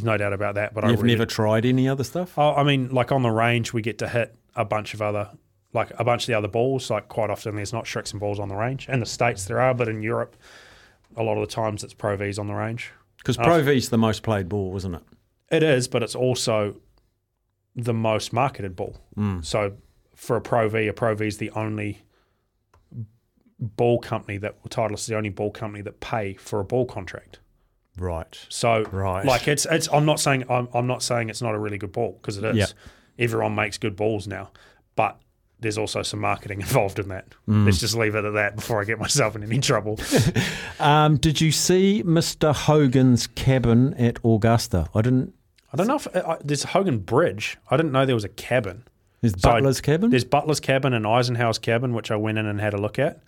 There's 0.00 0.04
no 0.06 0.16
doubt 0.16 0.32
about 0.32 0.54
that. 0.54 0.72
But 0.74 0.84
I 0.84 0.90
You've 0.90 1.02
really, 1.02 1.14
never 1.14 1.26
tried 1.26 1.66
any 1.66 1.88
other 1.88 2.04
stuff? 2.04 2.38
Oh, 2.38 2.54
I 2.54 2.62
mean, 2.62 2.88
like 2.88 3.12
on 3.12 3.22
the 3.22 3.30
range, 3.30 3.72
we 3.72 3.82
get 3.82 3.98
to 3.98 4.08
hit 4.08 4.34
a 4.56 4.64
bunch 4.64 4.94
of 4.94 5.02
other, 5.02 5.30
like 5.72 5.92
a 5.98 6.04
bunch 6.04 6.22
of 6.22 6.26
the 6.28 6.34
other 6.34 6.48
balls. 6.48 6.90
Like 6.90 7.08
quite 7.08 7.28
often, 7.28 7.56
there's 7.56 7.72
not 7.72 7.84
Srixon 7.84 8.18
balls 8.18 8.38
on 8.40 8.48
the 8.48 8.56
range. 8.56 8.88
In 8.88 9.00
the 9.00 9.06
States, 9.06 9.44
there 9.44 9.60
are, 9.60 9.74
but 9.74 9.88
in 9.88 10.02
Europe, 10.02 10.36
a 11.16 11.22
lot 11.22 11.36
of 11.36 11.46
the 11.46 11.54
times 11.54 11.84
it's 11.84 11.94
Pro 11.94 12.16
V's 12.16 12.38
on 12.38 12.46
the 12.46 12.54
range. 12.54 12.92
Because 13.18 13.36
Pro 13.36 13.62
V's 13.62 13.90
the 13.90 13.98
most 13.98 14.22
played 14.22 14.48
ball, 14.48 14.76
isn't 14.76 14.94
it? 14.94 15.02
It 15.50 15.62
is, 15.62 15.88
but 15.88 16.02
it's 16.02 16.14
also 16.14 16.76
the 17.76 17.92
most 17.92 18.32
marketed 18.32 18.74
ball. 18.76 18.96
Mm. 19.16 19.44
So 19.44 19.74
for 20.14 20.36
a 20.36 20.40
Pro 20.40 20.68
V, 20.68 20.88
a 20.88 20.92
Pro 20.92 21.14
V 21.14 21.26
is 21.26 21.38
the 21.38 21.50
only 21.50 22.02
ball 23.58 23.98
company 23.98 24.38
that 24.38 24.62
Titleist 24.64 25.00
is 25.00 25.06
the 25.06 25.16
only 25.16 25.28
ball 25.28 25.50
company 25.50 25.82
that 25.82 26.00
pay 26.00 26.34
for 26.34 26.60
a 26.60 26.64
ball 26.64 26.86
contract. 26.86 27.40
Right. 28.00 28.36
So 28.48 28.84
Right. 28.90 29.24
like 29.24 29.46
it's 29.46 29.66
it's 29.70 29.88
I'm 29.92 30.04
not 30.06 30.18
saying 30.20 30.44
I'm, 30.50 30.68
I'm 30.74 30.86
not 30.86 31.02
saying 31.02 31.28
it's 31.28 31.42
not 31.42 31.54
a 31.54 31.58
really 31.58 31.78
good 31.78 31.92
ball 31.92 32.18
because 32.20 32.38
it 32.38 32.44
is. 32.44 32.56
Yeah. 32.56 32.66
Everyone 33.18 33.54
makes 33.54 33.76
good 33.78 33.94
balls 33.96 34.26
now, 34.26 34.50
but 34.96 35.18
there's 35.60 35.76
also 35.76 36.02
some 36.02 36.20
marketing 36.20 36.60
involved 36.66 36.98
in 36.98 37.08
that. 37.08 37.26
Mm. 37.46 37.66
Let's 37.66 37.78
just 37.78 37.94
leave 37.94 38.14
it 38.14 38.24
at 38.24 38.32
that 38.32 38.56
before 38.56 38.80
I 38.80 38.84
get 38.84 38.98
myself 38.98 39.36
in 39.36 39.42
any 39.42 39.58
trouble. 39.60 39.98
Um, 40.80 41.18
did 41.18 41.42
you 41.42 41.52
see 41.52 42.02
Mr. 42.06 42.54
Hogan's 42.54 43.26
cabin 43.26 43.92
at 43.94 44.18
Augusta? 44.24 44.88
I 44.94 45.02
didn't. 45.02 45.34
I 45.72 45.76
don't 45.76 45.86
know 45.88 45.96
if 45.96 46.06
uh, 46.16 46.38
there's 46.42 46.62
Hogan 46.64 46.98
Bridge. 47.00 47.58
I 47.70 47.76
didn't 47.76 47.92
know 47.92 48.06
there 48.06 48.14
was 48.14 48.24
a 48.24 48.30
cabin. 48.30 48.84
There's 49.20 49.38
So 49.38 49.50
I- 49.50 49.54
Butler's 49.60 49.82
cabin? 49.82 50.08
There's 50.08 50.24
Butler's 50.24 50.58
cabin 50.58 50.94
and 50.94 51.06
Eisenhower's 51.06 51.58
cabin, 51.58 51.92
which 51.92 52.10
I 52.10 52.16
went 52.16 52.38
in 52.38 52.46
and 52.46 52.58
had 52.62 52.72
a 52.72 52.78
look 52.80 52.98
at. 52.98 53.20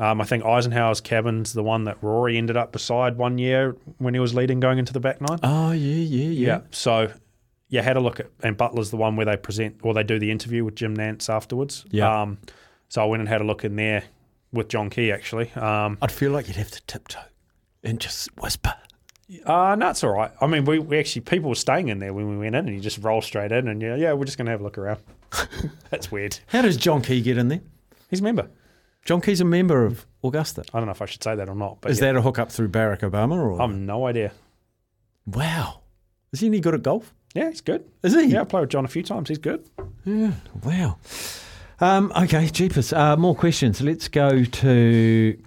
Um, 0.00 0.20
I 0.20 0.24
think 0.24 0.44
Eisenhower's 0.44 1.00
cabin's 1.00 1.52
the 1.52 1.62
one 1.62 1.84
that 1.84 2.02
Rory 2.02 2.38
ended 2.38 2.56
up 2.56 2.72
beside 2.72 3.18
one 3.18 3.36
year 3.38 3.76
when 3.98 4.14
he 4.14 4.20
was 4.20 4.34
leading 4.34 4.58
going 4.58 4.78
into 4.78 4.92
the 4.92 5.00
back 5.00 5.20
nine. 5.20 5.38
Oh 5.42 5.72
yeah, 5.72 5.94
yeah, 5.94 6.24
yeah. 6.30 6.46
Yeah. 6.46 6.60
So, 6.70 7.12
you 7.68 7.82
had 7.82 7.96
a 7.96 8.00
look 8.00 8.18
at, 8.18 8.30
and 8.42 8.56
Butler's 8.56 8.90
the 8.90 8.96
one 8.96 9.14
where 9.16 9.26
they 9.26 9.36
present 9.36 9.76
or 9.82 9.92
they 9.94 10.02
do 10.02 10.18
the 10.18 10.30
interview 10.30 10.64
with 10.64 10.74
Jim 10.74 10.96
Nantz 10.96 11.28
afterwards. 11.28 11.84
Yeah. 11.90 12.22
Um, 12.22 12.38
so 12.88 13.02
I 13.02 13.04
went 13.04 13.20
and 13.20 13.28
had 13.28 13.40
a 13.40 13.44
look 13.44 13.64
in 13.64 13.76
there 13.76 14.02
with 14.52 14.68
John 14.68 14.90
Key 14.90 15.12
actually. 15.12 15.52
Um, 15.52 15.98
I'd 16.02 16.10
feel 16.10 16.32
like 16.32 16.48
you'd 16.48 16.56
have 16.56 16.70
to 16.72 16.82
tiptoe 16.86 17.20
and 17.84 18.00
just 18.00 18.28
whisper. 18.40 18.74
uh, 19.44 19.76
no, 19.78 19.90
it's 19.90 20.02
all 20.02 20.10
right. 20.10 20.32
I 20.40 20.46
mean, 20.46 20.64
we, 20.64 20.78
we 20.78 20.98
actually 20.98 21.22
people 21.22 21.48
were 21.50 21.54
staying 21.54 21.88
in 21.88 21.98
there 21.98 22.12
when 22.12 22.28
we 22.28 22.36
went 22.38 22.56
in, 22.56 22.66
and 22.66 22.74
you 22.74 22.80
just 22.80 22.98
roll 22.98 23.22
straight 23.22 23.52
in, 23.52 23.68
and 23.68 23.80
yeah, 23.80 23.94
yeah, 23.94 24.12
we're 24.14 24.24
just 24.24 24.38
gonna 24.38 24.50
have 24.50 24.60
a 24.60 24.64
look 24.64 24.78
around. 24.78 25.00
That's 25.90 26.10
weird. 26.10 26.38
How 26.48 26.62
does 26.62 26.76
John 26.76 27.02
Key 27.02 27.20
get 27.20 27.38
in 27.38 27.48
there? 27.48 27.60
He's 28.08 28.20
a 28.20 28.24
member. 28.24 28.48
John 29.04 29.20
Key's 29.20 29.40
a 29.40 29.44
member 29.44 29.84
of 29.86 30.06
Augusta. 30.22 30.62
I 30.74 30.78
don't 30.78 30.86
know 30.86 30.92
if 30.92 31.02
I 31.02 31.06
should 31.06 31.22
say 31.22 31.34
that 31.34 31.48
or 31.48 31.54
not, 31.54 31.78
but 31.80 31.90
Is 31.90 32.00
yeah. 32.00 32.12
that 32.12 32.18
a 32.18 32.22
hookup 32.22 32.52
through 32.52 32.68
Barack 32.68 33.00
Obama 33.00 33.32
or? 33.34 33.60
I've 33.60 33.74
no 33.74 34.06
idea. 34.06 34.32
wow. 35.26 35.80
Is 36.32 36.40
he 36.40 36.46
any 36.46 36.60
good 36.60 36.74
at 36.74 36.82
golf? 36.82 37.12
Yeah, 37.34 37.48
he's 37.48 37.60
good. 37.60 37.84
Is 38.04 38.14
he? 38.14 38.26
Yeah, 38.26 38.42
I 38.42 38.44
played 38.44 38.60
with 38.60 38.70
John 38.70 38.84
a 38.84 38.88
few 38.88 39.02
times. 39.02 39.28
He's 39.28 39.38
good. 39.38 39.64
Yeah. 40.04 40.32
Wow. 40.62 40.98
Um, 41.80 42.12
okay, 42.16 42.46
jeepers. 42.48 42.92
Uh, 42.92 43.16
more 43.16 43.34
questions. 43.34 43.80
Let's 43.80 44.06
go 44.08 44.44
to. 44.44 45.42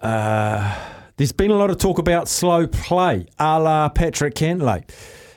Uh, 0.00 0.78
there's 1.16 1.32
been 1.32 1.50
a 1.50 1.56
lot 1.56 1.70
of 1.70 1.78
talk 1.78 1.98
about 1.98 2.28
slow 2.28 2.66
play, 2.66 3.26
a 3.38 3.60
la 3.60 3.88
Patrick 3.88 4.34
Cantlay. 4.34 4.88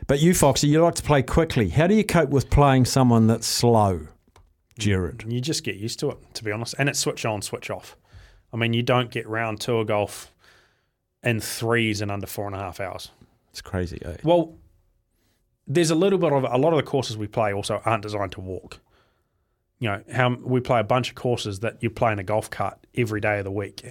But 0.08 0.22
you, 0.22 0.34
Foxy, 0.34 0.68
you 0.68 0.82
like 0.82 0.96
to 0.96 1.04
play 1.04 1.22
quickly. 1.24 1.70
How 1.70 1.88
do 1.88 1.94
you 1.96 2.04
cope 2.04 2.30
with 2.30 2.50
playing 2.50 2.86
someone 2.86 3.28
that's 3.28 3.48
slow? 3.48 4.08
You 5.28 5.40
just 5.42 5.64
get 5.64 5.76
used 5.76 6.00
to 6.00 6.10
it, 6.12 6.18
to 6.36 6.44
be 6.44 6.52
honest. 6.52 6.76
And 6.78 6.90
it's 6.90 7.00
switch 7.00 7.26
on, 7.26 7.42
switch 7.42 7.70
off. 7.70 7.96
I 8.54 8.58
mean, 8.58 8.74
you 8.74 8.84
don't 8.84 9.12
get 9.12 9.28
round 9.28 9.60
tour 9.60 9.86
golf 9.86 10.32
in 11.24 11.40
threes 11.40 12.02
in 12.02 12.10
under 12.10 12.28
four 12.28 12.46
and 12.48 12.56
a 12.56 12.60
half 12.60 12.80
hours. 12.80 13.12
It's 13.52 13.62
crazy, 13.62 14.02
eh? 14.04 14.18
Well, 14.24 14.56
there's 15.68 15.92
a 15.92 15.96
little 15.96 16.20
bit 16.20 16.32
of 16.32 16.44
a 16.44 16.58
lot 16.58 16.74
of 16.74 16.78
the 16.78 16.84
courses 16.84 17.18
we 17.18 17.28
play 17.28 17.54
also 17.54 17.82
aren't 17.86 18.04
designed 18.04 18.34
to 18.34 18.42
walk. 18.42 18.80
You 19.80 19.90
know, 19.90 20.04
how 20.12 20.36
we 20.36 20.60
play 20.62 20.80
a 20.80 20.84
bunch 20.84 21.10
of 21.10 21.16
courses 21.16 21.60
that 21.62 21.82
you 21.82 21.90
play 21.90 22.12
in 22.12 22.20
a 22.20 22.24
golf 22.24 22.50
cart 22.50 22.78
every 22.96 23.20
day 23.20 23.40
of 23.40 23.44
the 23.46 23.52
week, 23.52 23.84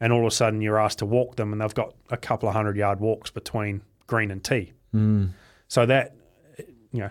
and 0.00 0.12
all 0.12 0.20
of 0.20 0.26
a 0.26 0.30
sudden 0.30 0.60
you're 0.62 0.78
asked 0.78 1.00
to 1.00 1.06
walk 1.06 1.36
them, 1.36 1.52
and 1.52 1.60
they've 1.60 1.74
got 1.74 1.94
a 2.10 2.16
couple 2.16 2.48
of 2.48 2.54
hundred 2.54 2.76
yard 2.76 3.00
walks 3.00 3.30
between 3.30 3.82
green 4.06 4.30
and 4.30 4.42
tee. 4.42 4.72
So 5.68 5.86
that 5.86 6.14
you 6.92 7.00
know 7.00 7.10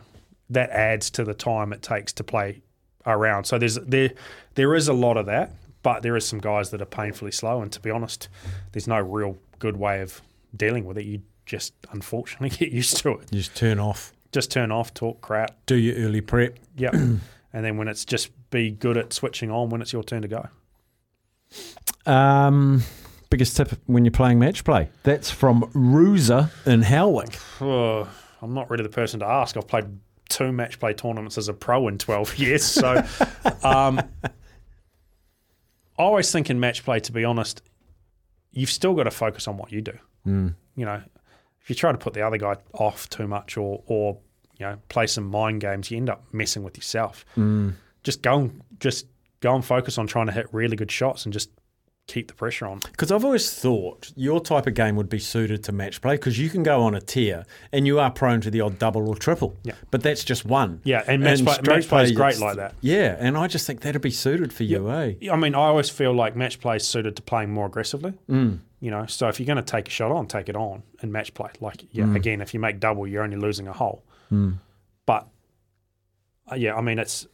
that 0.49 0.70
adds 0.72 1.10
to 1.12 1.24
the 1.24 1.34
time 1.36 1.72
it 1.72 1.82
takes 1.82 2.14
to 2.14 2.24
play 2.24 2.62
around. 3.18 3.45
So 3.45 3.57
there's 3.57 3.76
there 3.76 4.12
there 4.55 4.76
is 4.76 4.88
a 4.88 4.93
lot 4.93 5.18
of 5.18 5.26
that, 5.28 5.51
but 5.84 6.01
there 6.03 6.16
is 6.16 6.26
some 6.26 6.39
guys 6.39 6.70
that 6.72 6.82
are 6.82 6.86
painfully 6.86 7.32
slow, 7.32 7.62
and 7.62 7.72
to 7.72 7.80
be 7.80 7.89
honest, 7.89 8.30
there's 8.72 8.88
no 8.88 8.99
real 8.99 9.38
good 9.60 9.78
way 9.78 10.01
of 10.01 10.22
dealing 10.55 10.86
with 10.86 10.97
it. 10.97 11.05
You 11.05 11.22
just 11.45 11.74
unfortunately 11.91 12.49
get 12.57 12.72
used 12.72 12.97
to 12.97 13.12
it. 13.12 13.28
You 13.32 13.39
just 13.39 13.55
turn 13.55 13.80
off, 13.80 14.14
Just 14.32 14.51
turn 14.51 14.72
off, 14.72 14.93
talk 14.93 15.22
crap, 15.22 15.57
do 15.66 15.76
your 15.76 15.95
early 16.05 16.22
prep. 16.22 16.57
yep, 16.78 16.93
and 16.93 17.20
then 17.51 17.78
when 17.78 17.88
it's 17.88 18.05
just 18.05 18.30
be 18.51 18.72
good 18.72 18.97
at 18.97 19.14
switching 19.14 19.51
on 19.51 19.70
when 19.70 19.82
it's 19.82 19.93
your 19.93 20.03
turn 20.03 20.22
to 20.24 20.28
go. 20.28 20.47
Um, 22.05 22.84
biggest 23.30 23.57
tip 23.57 23.72
when 23.86 24.05
you're 24.05 24.12
playing 24.12 24.39
match 24.39 24.64
play? 24.64 24.89
That's 25.03 25.30
from 25.32 25.64
Ruza 25.74 26.49
in 26.66 26.82
Howick. 26.82 27.38
Oh, 27.62 28.07
I'm 28.41 28.53
not 28.53 28.70
really 28.70 28.84
the 28.84 28.89
person 28.89 29.20
to 29.20 29.26
ask. 29.28 29.57
I've 29.57 29.68
played 29.68 29.86
two 30.30 30.52
match 30.52 30.80
play 30.80 30.94
tournaments 30.94 31.38
as 31.38 31.50
a 31.50 31.54
pro 31.54 31.88
in 31.88 31.98
12 31.98 32.36
years. 32.40 32.64
So 32.64 33.04
um, 33.64 34.00
I 34.00 34.32
always 35.98 36.32
think 36.32 36.50
in 36.50 36.60
match 36.60 36.84
play, 36.84 37.00
to 37.02 37.12
be 37.12 37.26
honest, 37.26 37.62
you've 38.52 38.70
still 38.70 38.94
got 38.94 39.04
to 39.04 39.12
focus 39.12 39.48
on 39.48 39.58
what 39.58 39.72
you 39.72 39.82
do. 39.82 39.98
Mm. 40.26 40.56
You 40.76 40.86
know, 40.86 41.02
if 41.62 41.70
you 41.70 41.76
try 41.76 41.92
to 41.92 41.98
put 41.98 42.14
the 42.14 42.22
other 42.22 42.38
guy 42.38 42.56
off 42.74 43.10
too 43.10 43.28
much 43.28 43.58
or, 43.58 43.84
or 43.86 44.18
you 44.58 44.66
know, 44.66 44.78
play 44.90 45.08
some 45.08 45.26
mind 45.26 45.62
games, 45.62 45.92
you 45.92 45.98
end 45.98 46.10
up 46.10 46.24
messing 46.32 46.64
with 46.64 46.78
yourself. 46.78 47.26
Mm. 47.36 47.74
Just 48.04 48.22
go 48.22 48.40
and 48.40 48.62
just 48.80 49.08
go 49.42 49.56
and 49.56 49.64
focus 49.64 49.98
on 49.98 50.08
trying 50.08 50.28
to 50.28 50.32
hit 50.32 50.48
really 50.54 50.76
good 50.76 50.92
shots 50.92 51.26
and 51.26 51.34
just 51.34 51.50
keep 52.10 52.28
the 52.28 52.34
pressure 52.34 52.66
on. 52.66 52.80
Because 52.80 53.12
I've 53.12 53.24
always 53.24 53.53
thought 53.53 54.12
your 54.16 54.41
type 54.41 54.68
of 54.68 54.74
game 54.74 54.95
would 54.95 55.07
be 55.10 55.20
suited 55.20 55.64
to 55.66 55.72
match 55.72 56.01
play 56.01 56.16
because 56.16 56.38
you 56.38 56.49
can 56.49 56.64
go 56.64 56.82
on 56.82 56.95
a 56.95 56.99
tear 57.01 57.45
and 57.72 57.88
you 57.88 57.99
are 57.99 58.12
prone 58.12 58.41
to 58.41 58.51
the 58.51 58.62
odd 58.62 58.80
double 58.80 59.07
or 59.07 59.16
triple. 59.16 59.55
Yeah. 59.64 59.76
But 59.91 60.03
that's 60.03 60.24
just 60.24 60.43
one. 60.43 60.82
Yeah, 60.84 61.03
and 61.07 61.24
match 61.24 61.43
play- 61.43 61.57
match 61.64 61.88
play 61.88 62.03
is 62.03 62.12
great 62.12 62.39
like 62.39 62.57
that. 62.57 62.74
Yeah, 62.82 63.16
and 63.20 63.38
I 63.38 63.47
just 63.47 63.66
think 63.66 63.82
that'd 63.82 64.01
be 64.01 64.12
suited 64.12 64.51
for 64.51 64.64
you, 64.64 64.89
eh? 64.91 65.14
I 65.32 65.36
mean, 65.36 65.55
I 65.55 65.60
always 65.60 65.89
feel 65.89 66.14
like 66.14 66.36
match 66.36 66.60
play 66.60 66.78
is 66.78 66.86
suited 66.88 67.16
to 67.16 67.22
playing 67.22 67.51
more 67.51 67.68
aggressively. 67.68 68.14
Mm. 68.30 68.60
You 68.82 68.91
know, 68.91 69.05
so 69.05 69.28
if 69.28 69.39
you're 69.39 69.47
going 69.47 69.57
to 69.57 69.62
take 69.62 69.88
a 69.88 69.91
shot 69.91 70.12
on, 70.12 70.26
take 70.28 70.47
it 70.49 70.55
on 70.55 70.84
in 71.03 71.12
match 71.12 71.34
play. 71.34 71.49
Like, 71.60 71.84
yeah, 71.91 72.16
again, 72.16 72.39
if 72.41 72.53
you 72.53 72.60
make 72.60 72.80
double, 72.80 73.05
you're 73.05 73.24
only 73.24 73.36
losing 73.38 73.68
a 73.68 73.74
hole. 73.74 74.03
But 75.05 75.28
uh, 76.51 76.55
yeah, 76.55 76.76
I 76.76 76.82
mean, 76.82 76.97
it's 76.97 77.28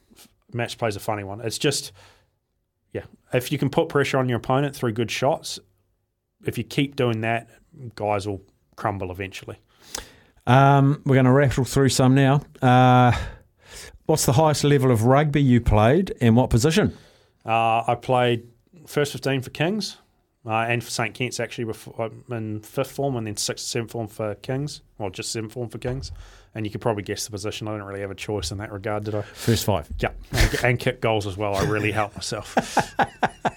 match 0.53 0.78
play's 0.78 0.95
a 0.95 0.99
funny 0.99 1.23
one. 1.23 1.41
It's 1.41 1.57
just, 1.57 1.91
yeah, 2.96 3.04
if 3.34 3.52
you 3.52 3.58
can 3.58 3.70
put 3.70 3.89
pressure 3.89 4.18
on 4.18 4.30
your 4.30 4.38
opponent 4.38 4.74
through 4.74 4.93
good 4.93 5.12
shots, 5.12 5.60
if 6.46 6.58
you 6.58 6.64
keep 6.64 6.96
doing 6.96 7.22
that, 7.22 7.50
guys 7.96 8.26
will 8.26 8.41
crumble 8.78 9.12
eventually. 9.12 9.58
Um, 10.48 11.02
we're 11.06 11.16
going 11.16 11.26
to 11.26 11.34
rattle 11.34 11.66
through 11.66 11.89
some 11.89 12.16
now. 12.16 12.41
Uh, 12.62 13.12
what's 14.06 14.26
the 14.26 14.32
highest 14.32 14.64
level 14.64 14.91
of 14.91 15.04
rugby 15.04 15.43
you 15.43 15.60
played 15.60 16.14
and 16.22 16.38
what 16.38 16.50
position? 16.50 16.98
Uh, 17.46 17.84
I 17.86 17.96
played 17.96 18.48
first 18.88 19.12
15 19.12 19.41
for 19.41 19.50
Kings 19.50 19.98
uh, 20.46 20.66
and 20.70 20.82
for 20.82 20.89
St. 20.89 21.14
Kent's 21.14 21.41
actually 21.41 21.66
before, 21.66 22.12
in 22.32 22.62
fifth 22.62 22.91
form 22.91 23.18
and 23.18 23.28
then 23.28 23.36
sixth, 23.36 23.66
seventh 23.66 23.91
form 23.91 24.08
for 24.08 24.36
Kings, 24.36 24.84
or 25.00 25.10
just 25.10 25.34
seventh 25.34 25.52
form 25.52 25.68
for 25.68 25.80
Kings. 25.80 26.14
And 26.56 26.66
you 26.66 26.72
could 26.72 26.82
probably 26.82 27.03
guess 27.03 27.26
the 27.26 27.32
position. 27.32 27.68
I 27.68 27.72
didn't 27.72 27.86
really 27.86 27.99
have 27.99 28.12
a 28.12 28.16
choice 28.16 28.49
in 28.51 28.60
that 28.60 28.72
regard, 28.72 29.03
did 29.03 29.14
I? 29.14 29.24
First 29.24 29.66
five. 29.66 29.89
Yeah, 29.99 30.12
and, 30.32 30.64
and 30.64 30.80
kick 30.80 31.01
goals 31.01 31.28
as 31.28 31.36
well. 31.36 31.53
I 31.53 31.64
really 31.66 31.91
helped 31.91 32.16
myself. 32.16 32.56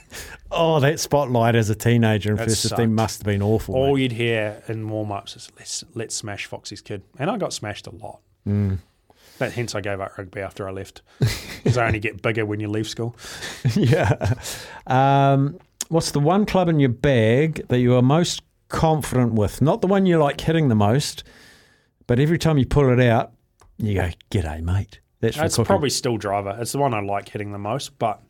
Oh, 0.51 0.81
that 0.81 0.99
spotlight 0.99 1.55
as 1.55 1.69
a 1.69 1.75
teenager 1.75 2.31
in 2.31 2.37
That 2.37 2.49
first 2.49 2.69
15 2.69 2.95
must 2.95 3.21
have 3.21 3.27
been 3.27 3.43
awful. 3.43 3.75
All 3.75 3.95
mate. 3.95 4.03
you'd 4.03 4.13
hear 4.13 4.63
in 4.67 4.89
warm 4.89 5.13
ups 5.13 5.37
is 5.37 5.51
let's 5.59 5.85
let's 5.95 6.15
smash 6.15 6.47
Foxy's 6.47 6.81
kid, 6.81 7.03
and 7.19 7.31
I 7.31 7.37
got 7.37 7.53
smashed 7.53 7.87
a 7.87 7.91
lot. 7.91 8.21
Mm. 8.47 8.79
That 9.39 9.53
hence 9.53 9.75
I 9.75 9.81
gave 9.81 10.01
up 10.01 10.17
rugby 10.17 10.41
after 10.41 10.67
I 10.67 10.73
left 10.73 11.03
because 11.19 11.77
I 11.77 11.87
only 11.87 12.01
get 12.01 12.23
bigger 12.23 12.47
when 12.47 12.61
you 12.61 12.69
leave 12.69 12.89
school. 12.89 13.15
yeah. 13.75 14.35
Um, 14.87 15.59
what's 15.91 16.13
the 16.13 16.21
one 16.21 16.47
club 16.47 16.69
in 16.69 16.81
your 16.81 16.89
bag 16.89 17.69
that 17.69 17.79
you 17.79 17.95
are 17.95 18.03
most 18.03 18.43
confident 18.69 19.35
with? 19.35 19.61
Not 19.61 19.81
the 19.83 19.87
one 19.87 20.07
you 20.07 20.19
like 20.19 20.41
hitting 20.41 20.69
the 20.69 20.75
most, 20.75 21.25
but 22.09 22.19
every 22.19 22.39
time 22.39 22.59
you 22.59 22.67
pull 22.67 22.91
it 22.93 23.01
out, 23.01 23.33
you 23.77 23.95
go, 23.95 24.11
"G'day, 24.33 24.61
mate." 24.63 24.99
That's 25.21 25.37
It's 25.39 25.55
cooking. 25.55 25.67
probably 25.67 25.91
still 25.91 26.17
driver. 26.17 26.57
It's 26.61 26.73
the 26.73 26.79
one 26.79 26.93
I 26.95 27.01
like 27.01 27.29
hitting 27.29 27.53
the 27.53 27.59
most, 27.59 27.99
but 28.01 28.21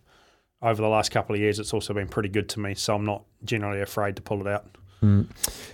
over 0.61 0.81
the 0.83 0.89
last 0.89 1.11
couple 1.11 1.35
of 1.35 1.41
years, 1.41 1.59
it's 1.59 1.73
also 1.73 1.95
been 1.95 2.09
pretty 2.09 2.29
good 2.29 2.49
to 2.51 2.61
me. 2.61 2.75
So 2.75 2.95
I'm 2.95 3.05
not 3.05 3.25
generally 3.45 3.81
afraid 3.81 4.17
to 4.17 4.23
pull 4.23 4.41
it 4.43 4.47
out. 4.47 4.67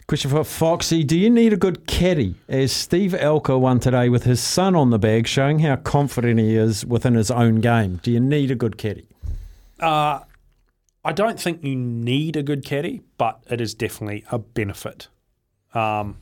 Question 0.07 0.31
for 0.31 0.45
Foxy: 0.45 1.03
Do 1.03 1.19
you 1.19 1.31
need 1.31 1.53
a 1.55 1.57
good 1.57 1.87
caddy? 1.87 2.35
As 2.49 2.73
Steve 2.73 3.13
Elker 3.13 3.59
won 3.59 3.81
today 3.81 4.09
with 4.11 4.25
his 4.25 4.39
son 4.41 4.77
on 4.77 4.91
the 4.91 4.99
bag, 4.99 5.27
showing 5.27 5.61
how 5.61 5.77
confident 5.77 6.39
he 6.39 6.57
is 6.57 6.85
within 6.85 7.15
his 7.15 7.31
own 7.31 7.61
game. 7.61 8.01
Do 8.03 8.11
you 8.11 8.21
need 8.21 8.51
a 8.51 8.55
good 8.55 8.77
caddy? 8.77 9.09
Uh, 9.81 10.21
I 11.07 11.13
don't 11.13 11.41
think 11.41 11.65
you 11.65 11.75
need 11.75 12.37
a 12.37 12.43
good 12.43 12.65
caddy, 12.67 13.01
but 13.17 13.43
it 13.51 13.61
is 13.63 13.73
definitely 13.75 14.25
a 14.31 14.39
benefit. 14.39 15.09
Um, 15.73 16.19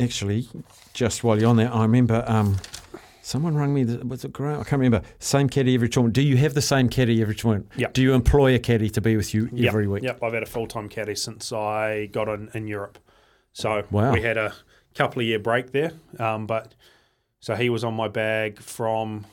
Actually, 0.00 0.48
just 0.92 1.22
while 1.24 1.38
you're 1.38 1.48
on 1.50 1.56
there, 1.56 1.72
I 1.72 1.82
remember 1.82 2.24
um, 2.26 2.56
someone 3.22 3.56
rang 3.56 3.72
me. 3.74 3.84
Was 3.84 4.24
it 4.24 4.32
Graham? 4.32 4.60
I 4.60 4.64
can't 4.64 4.80
remember. 4.80 5.06
Same 5.18 5.48
caddy 5.48 5.74
every 5.74 5.88
tournament. 5.88 6.14
Do 6.14 6.22
you 6.22 6.36
have 6.38 6.54
the 6.54 6.62
same 6.62 6.88
caddy 6.88 7.20
every 7.22 7.34
tournament? 7.34 7.70
Yep. 7.76 7.92
Do 7.94 8.02
you 8.02 8.12
employ 8.14 8.54
a 8.54 8.58
caddy 8.58 8.90
to 8.90 9.00
be 9.00 9.16
with 9.16 9.34
you 9.34 9.48
Yep, 9.52 9.68
every 9.68 9.86
week? 9.88 10.02
Yep, 10.02 10.22
I've 10.22 10.32
had 10.34 10.42
a 10.42 10.46
full 10.46 10.66
time 10.66 10.88
caddy 10.88 11.14
since 11.14 11.52
I 11.52 12.06
got 12.06 12.28
in, 12.28 12.50
in 12.54 12.66
Europe. 12.66 12.98
So 13.52 13.84
Wow. 13.90 14.12
we 14.12 14.22
had 14.22 14.36
a 14.36 14.52
couple 14.94 15.20
of 15.20 15.26
year 15.26 15.38
break 15.38 15.72
there, 15.72 15.92
um, 16.18 16.46
but 16.46 16.74
so 17.40 17.54
he 17.54 17.68
was 17.70 17.84
on 17.84 17.94
my 17.94 18.08
bag 18.08 18.58
from 18.60 19.26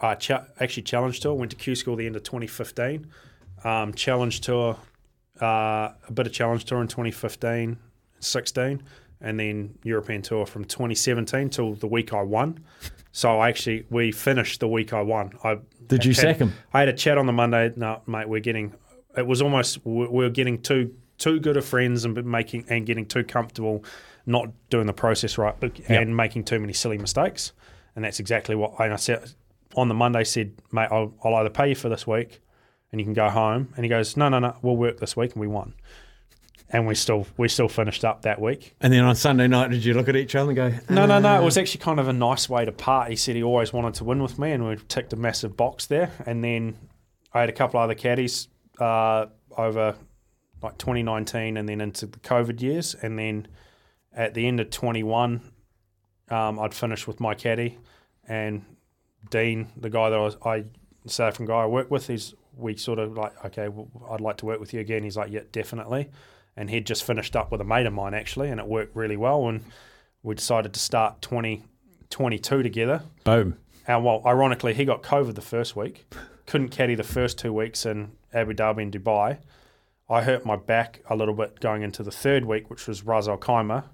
uh, 0.00 0.14
actually 0.60 0.82
challenge 0.82 1.20
tour. 1.20 1.34
Went 1.34 1.50
to 1.52 1.56
Q 1.56 1.74
school 1.74 1.96
the 1.96 2.06
end 2.06 2.16
of 2.16 2.22
2015. 2.22 3.06
Um, 3.62 3.92
challenge 3.92 4.40
tour, 4.40 4.78
uh, 5.40 5.44
a 6.08 6.12
bit 6.12 6.26
of 6.26 6.32
challenge 6.32 6.64
tour 6.64 6.80
in 6.80 6.88
2015, 6.88 7.76
16, 8.20 8.82
and 9.20 9.40
then 9.40 9.78
European 9.82 10.22
tour 10.22 10.46
from 10.46 10.64
2017 10.64 11.50
till 11.50 11.74
the 11.74 11.86
week 11.86 12.12
I 12.12 12.22
won. 12.22 12.60
So 13.12 13.40
I 13.40 13.48
actually 13.48 13.86
we 13.90 14.12
finished 14.12 14.60
the 14.60 14.68
week 14.68 14.92
I 14.92 15.02
won. 15.02 15.32
I 15.42 15.58
Did 15.88 16.04
you 16.04 16.14
sack 16.14 16.36
him? 16.36 16.54
I 16.72 16.80
had 16.80 16.88
a 16.88 16.92
chat 16.92 17.18
on 17.18 17.26
the 17.26 17.32
Monday. 17.32 17.72
No, 17.76 18.02
mate, 18.06 18.28
we're 18.28 18.40
getting. 18.40 18.74
It 19.16 19.26
was 19.26 19.42
almost 19.42 19.84
we 19.84 20.06
we 20.06 20.24
were 20.24 20.30
getting 20.30 20.62
too 20.62 20.94
too 21.18 21.40
good 21.40 21.56
of 21.56 21.64
friends 21.64 22.04
and 22.04 22.24
making 22.24 22.64
and 22.68 22.86
getting 22.86 23.06
too 23.06 23.24
comfortable, 23.24 23.84
not 24.26 24.48
doing 24.70 24.86
the 24.86 24.92
process 24.92 25.38
right, 25.38 25.54
but, 25.58 25.78
and 25.88 26.16
making 26.16 26.44
too 26.44 26.58
many 26.58 26.72
silly 26.72 26.98
mistakes. 26.98 27.52
And 27.96 28.04
that's 28.04 28.20
exactly 28.20 28.54
what 28.54 28.78
and 28.78 28.92
I 28.92 28.96
said 28.96 29.32
on 29.74 29.88
the 29.88 29.94
Monday. 29.94 30.22
Said, 30.22 30.52
mate, 30.70 30.88
I'll, 30.90 31.12
I'll 31.24 31.34
either 31.36 31.50
pay 31.50 31.70
you 31.70 31.74
for 31.74 31.88
this 31.88 32.06
week, 32.06 32.40
and 32.92 33.00
you 33.00 33.04
can 33.04 33.14
go 33.14 33.28
home. 33.28 33.72
And 33.76 33.84
he 33.84 33.88
goes, 33.88 34.16
no, 34.16 34.28
no, 34.28 34.38
no, 34.38 34.56
we'll 34.62 34.76
work 34.76 35.00
this 35.00 35.16
week, 35.16 35.32
and 35.32 35.40
we 35.40 35.48
won. 35.48 35.74
And 36.72 36.86
we 36.86 36.94
still 36.94 37.26
we 37.36 37.48
still 37.48 37.68
finished 37.68 38.04
up 38.04 38.22
that 38.22 38.40
week. 38.40 38.76
And 38.80 38.92
then 38.92 39.04
on 39.04 39.16
Sunday 39.16 39.48
night, 39.48 39.70
did 39.70 39.84
you 39.84 39.94
look 39.94 40.08
at 40.08 40.14
each 40.14 40.36
other 40.36 40.50
and 40.50 40.56
go, 40.56 40.72
No, 40.88 41.04
no, 41.04 41.18
no. 41.18 41.40
It 41.40 41.44
was 41.44 41.58
actually 41.58 41.80
kind 41.80 41.98
of 41.98 42.06
a 42.06 42.12
nice 42.12 42.48
way 42.48 42.64
to 42.64 42.70
part. 42.70 43.10
He 43.10 43.16
said 43.16 43.34
he 43.34 43.42
always 43.42 43.72
wanted 43.72 43.94
to 43.94 44.04
win 44.04 44.22
with 44.22 44.38
me, 44.38 44.52
and 44.52 44.66
we 44.66 44.76
ticked 44.88 45.12
a 45.12 45.16
massive 45.16 45.56
box 45.56 45.86
there. 45.86 46.12
And 46.26 46.44
then 46.44 46.76
I 47.32 47.40
had 47.40 47.48
a 47.48 47.52
couple 47.52 47.80
other 47.80 47.94
caddies 47.94 48.46
uh, 48.78 49.26
over 49.56 49.96
like 50.62 50.78
2019 50.78 51.56
and 51.56 51.68
then 51.68 51.80
into 51.80 52.06
the 52.06 52.18
COVID 52.18 52.60
years. 52.60 52.94
And 52.94 53.18
then 53.18 53.48
at 54.12 54.34
the 54.34 54.46
end 54.46 54.60
of 54.60 54.70
21, 54.70 55.40
um, 56.30 56.60
I'd 56.60 56.74
finished 56.74 57.08
with 57.08 57.18
my 57.18 57.34
caddy, 57.34 57.78
and 58.28 58.64
Dean, 59.30 59.68
the 59.76 59.90
guy 59.90 60.10
that 60.10 60.18
I, 60.18 60.22
was, 60.22 60.36
I 60.44 60.64
South 61.06 61.28
African 61.28 61.46
guy 61.46 61.62
I 61.62 61.66
work 61.66 61.90
with, 61.90 62.06
he's 62.06 62.34
we 62.56 62.76
sort 62.76 62.98
of 62.98 63.16
like, 63.16 63.44
okay, 63.46 63.68
well, 63.68 63.88
I'd 64.10 64.20
like 64.20 64.36
to 64.38 64.46
work 64.46 64.60
with 64.60 64.72
you 64.72 64.80
again. 64.80 65.02
He's 65.02 65.16
like, 65.16 65.32
yeah, 65.32 65.40
definitely. 65.50 66.10
And 66.56 66.68
he'd 66.70 66.86
just 66.86 67.04
finished 67.04 67.36
up 67.36 67.50
with 67.50 67.60
a 67.60 67.64
mate 67.64 67.86
of 67.86 67.92
mine 67.92 68.14
actually, 68.14 68.50
and 68.50 68.60
it 68.60 68.66
worked 68.66 68.94
really 68.94 69.16
well. 69.16 69.48
And 69.48 69.64
we 70.22 70.34
decided 70.34 70.74
to 70.74 70.80
start 70.80 71.22
2022 71.22 72.62
together. 72.62 73.02
boom? 73.24 73.56
And 73.86 74.04
well, 74.04 74.22
ironically, 74.26 74.74
he 74.74 74.84
got 74.84 75.02
COVID 75.02 75.34
the 75.34 75.40
first 75.40 75.74
week, 75.74 76.12
couldn't 76.46 76.68
caddy 76.68 76.94
the 76.94 77.02
first 77.02 77.38
two 77.38 77.52
weeks 77.52 77.86
in 77.86 78.12
Abu 78.32 78.52
Dhabi 78.52 78.82
and 78.82 78.92
Dubai. 78.92 79.38
I 80.08 80.22
hurt 80.22 80.44
my 80.44 80.56
back 80.56 81.02
a 81.08 81.16
little 81.16 81.34
bit 81.34 81.60
going 81.60 81.82
into 81.82 82.02
the 82.02 82.10
third 82.10 82.44
week, 82.44 82.68
which 82.68 82.86
was 82.86 83.04
Ras 83.04 83.26
Al 83.28 83.38
Khaimah. 83.38 83.84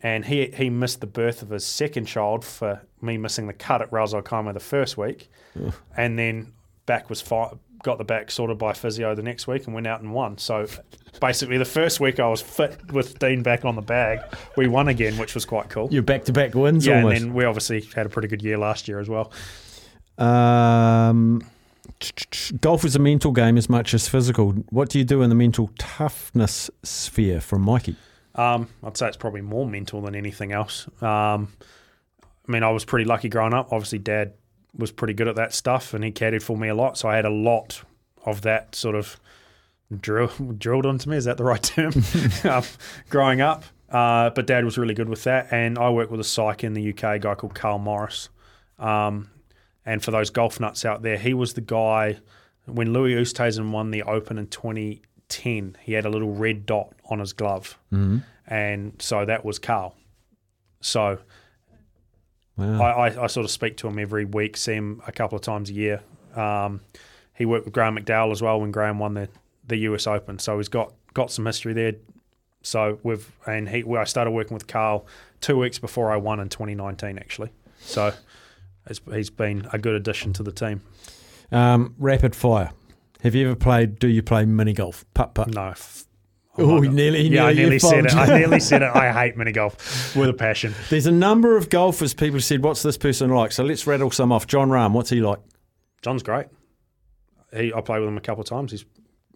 And 0.00 0.24
he 0.26 0.48
he 0.48 0.68
missed 0.70 1.00
the 1.00 1.06
birth 1.06 1.40
of 1.40 1.50
his 1.50 1.64
second 1.64 2.06
child 2.06 2.44
for 2.44 2.82
me 3.00 3.16
missing 3.16 3.46
the 3.46 3.52
cut 3.54 3.80
at 3.80 3.92
Ras 3.92 4.12
Al 4.12 4.22
Khaimah 4.22 4.52
the 4.52 4.60
first 4.60 4.98
week, 4.98 5.30
and 5.96 6.18
then 6.18 6.52
back 6.86 7.08
was 7.08 7.20
fi- 7.20 7.52
got 7.82 7.98
the 7.98 8.04
back 8.04 8.30
sorted 8.30 8.56
by 8.58 8.72
physio 8.72 9.14
the 9.14 9.22
next 9.22 9.46
week 9.46 9.66
and 9.66 9.74
went 9.74 9.86
out 9.86 10.00
and 10.00 10.12
won. 10.12 10.38
So 10.38 10.66
basically, 11.20 11.58
the 11.58 11.64
first 11.66 12.00
week 12.00 12.18
I 12.18 12.28
was 12.28 12.40
fit 12.40 12.92
with 12.92 13.18
Dean 13.18 13.42
back 13.42 13.64
on 13.64 13.74
the 13.76 13.82
bag, 13.82 14.20
we 14.56 14.68
won 14.68 14.88
again, 14.88 15.18
which 15.18 15.34
was 15.34 15.44
quite 15.44 15.68
cool. 15.68 15.88
You're 15.90 16.02
back 16.02 16.24
to 16.24 16.32
back 16.32 16.54
wins 16.54 16.86
Yeah, 16.86 16.96
almost. 16.96 17.16
and 17.20 17.26
then 17.30 17.34
we 17.34 17.44
obviously 17.44 17.82
had 17.94 18.06
a 18.06 18.08
pretty 18.08 18.28
good 18.28 18.42
year 18.42 18.56
last 18.58 18.88
year 18.88 19.00
as 19.00 19.08
well. 19.08 19.30
Um, 20.18 21.42
golf 22.60 22.84
is 22.84 22.96
a 22.96 22.98
mental 22.98 23.32
game 23.32 23.56
as 23.58 23.68
much 23.68 23.94
as 23.94 24.08
physical. 24.08 24.52
What 24.70 24.88
do 24.88 24.98
you 24.98 25.04
do 25.04 25.22
in 25.22 25.28
the 25.28 25.34
mental 25.34 25.70
toughness 25.78 26.70
sphere 26.82 27.40
from 27.40 27.62
Mikey? 27.62 27.96
Um, 28.34 28.68
I'd 28.82 28.96
say 28.96 29.08
it's 29.08 29.16
probably 29.16 29.42
more 29.42 29.66
mental 29.66 30.00
than 30.00 30.14
anything 30.14 30.52
else. 30.52 30.86
Um, 31.02 31.52
I 32.48 32.52
mean, 32.52 32.62
I 32.62 32.70
was 32.70 32.84
pretty 32.84 33.04
lucky 33.04 33.28
growing 33.28 33.54
up. 33.54 33.72
Obviously, 33.72 33.98
Dad 33.98 34.34
was 34.76 34.90
pretty 34.90 35.14
good 35.14 35.28
at 35.28 35.36
that 35.36 35.52
stuff, 35.52 35.94
and 35.94 36.04
he 36.04 36.10
caddied 36.10 36.42
for 36.42 36.56
me 36.56 36.68
a 36.68 36.74
lot. 36.74 36.98
So 36.98 37.08
I 37.08 37.16
had 37.16 37.24
a 37.24 37.30
lot 37.30 37.82
of 38.24 38.42
that 38.42 38.74
sort 38.74 38.94
of 38.94 39.18
drill, 40.00 40.28
drilled 40.58 40.86
onto 40.86 41.10
me. 41.10 41.16
Is 41.16 41.24
that 41.24 41.36
the 41.36 41.44
right 41.44 41.62
term? 41.62 41.92
um, 42.44 42.64
growing 43.08 43.40
up, 43.40 43.64
uh, 43.90 44.30
but 44.30 44.46
Dad 44.46 44.64
was 44.64 44.78
really 44.78 44.94
good 44.94 45.08
with 45.08 45.24
that. 45.24 45.52
And 45.52 45.78
I 45.78 45.90
work 45.90 46.10
with 46.10 46.20
a 46.20 46.24
psych 46.24 46.64
in 46.64 46.74
the 46.74 46.90
UK, 46.90 47.04
a 47.04 47.18
guy 47.18 47.34
called 47.34 47.54
Karl 47.54 47.78
Morris. 47.78 48.28
Um, 48.78 49.30
and 49.86 50.02
for 50.02 50.10
those 50.10 50.30
golf 50.30 50.58
nuts 50.60 50.84
out 50.84 51.02
there, 51.02 51.18
he 51.18 51.34
was 51.34 51.54
the 51.54 51.60
guy 51.60 52.18
when 52.66 52.92
Louis 52.92 53.14
Oosthuizen 53.14 53.70
won 53.70 53.90
the 53.90 54.02
Open 54.02 54.38
in 54.38 54.46
2010. 54.46 55.76
He 55.82 55.92
had 55.92 56.06
a 56.06 56.08
little 56.08 56.32
red 56.32 56.66
dot 56.66 56.94
on 57.10 57.18
his 57.18 57.32
glove, 57.34 57.78
and 58.46 58.94
so 58.98 59.24
that 59.26 59.44
was 59.44 59.58
Karl. 59.58 59.94
So 60.80 61.18
Wow. 62.56 62.82
I, 62.82 63.08
I, 63.08 63.24
I 63.24 63.26
sort 63.26 63.44
of 63.44 63.50
speak 63.50 63.76
to 63.78 63.88
him 63.88 63.98
every 63.98 64.24
week, 64.24 64.56
see 64.56 64.74
him 64.74 65.02
a 65.06 65.12
couple 65.12 65.36
of 65.36 65.42
times 65.42 65.70
a 65.70 65.72
year. 65.72 66.02
Um, 66.36 66.80
he 67.34 67.44
worked 67.46 67.64
with 67.64 67.74
Graham 67.74 67.96
McDowell 67.96 68.30
as 68.32 68.42
well 68.42 68.60
when 68.60 68.70
Graham 68.70 68.98
won 68.98 69.14
the, 69.14 69.28
the 69.66 69.76
US 69.78 70.06
Open, 70.06 70.38
so 70.38 70.58
he's 70.58 70.68
got 70.68 70.92
got 71.14 71.30
some 71.30 71.46
history 71.46 71.72
there. 71.72 71.94
So 72.62 72.98
we've 73.02 73.30
and 73.46 73.68
he 73.68 73.84
I 73.96 74.04
started 74.04 74.30
working 74.30 74.54
with 74.54 74.66
Karl 74.66 75.06
two 75.40 75.58
weeks 75.58 75.78
before 75.78 76.10
I 76.12 76.16
won 76.16 76.40
in 76.40 76.48
2019 76.48 77.18
actually. 77.18 77.50
So 77.80 78.14
it's, 78.86 79.00
he's 79.12 79.30
been 79.30 79.68
a 79.72 79.78
good 79.78 79.94
addition 79.94 80.32
to 80.34 80.42
the 80.42 80.52
team. 80.52 80.82
Um, 81.52 81.94
rapid 81.98 82.34
fire. 82.34 82.70
Have 83.22 83.34
you 83.34 83.46
ever 83.46 83.56
played? 83.56 83.98
Do 83.98 84.08
you 84.08 84.22
play 84.22 84.44
mini 84.44 84.72
golf? 84.72 85.04
Putt 85.14 85.34
putt. 85.34 85.54
No. 85.54 85.68
f- 85.70 86.04
Oh, 86.56 86.80
he 86.80 86.88
nearly, 86.88 87.22
yeah, 87.28 87.46
I 87.46 87.52
nearly 87.52 87.78
said 87.78 88.06
it. 88.06 88.14
I 88.14 88.38
nearly 88.38 88.60
said 88.60 88.82
it. 88.82 88.90
I 88.94 89.12
hate 89.24 89.36
mini 89.36 89.50
golf 89.52 90.14
with 90.14 90.28
a 90.28 90.32
passion. 90.34 90.74
There's 90.88 91.06
a 91.06 91.12
number 91.12 91.56
of 91.56 91.68
golfers. 91.68 92.14
People 92.14 92.40
said, 92.40 92.62
"What's 92.62 92.82
this 92.82 92.96
person 92.96 93.30
like?" 93.30 93.50
So 93.52 93.64
let's 93.64 93.86
rattle 93.86 94.10
some 94.12 94.30
off. 94.30 94.46
Jon 94.46 94.68
Rahm. 94.68 94.92
What's 94.92 95.10
he 95.10 95.20
like? 95.20 95.40
Jon's 96.02 96.22
great. 96.22 96.46
He 97.56 97.72
I 97.72 97.80
played 97.80 98.00
with 98.00 98.08
him 98.08 98.16
a 98.16 98.20
couple 98.20 98.42
of 98.42 98.48
times. 98.48 98.70
He's 98.70 98.82
a 98.82 98.86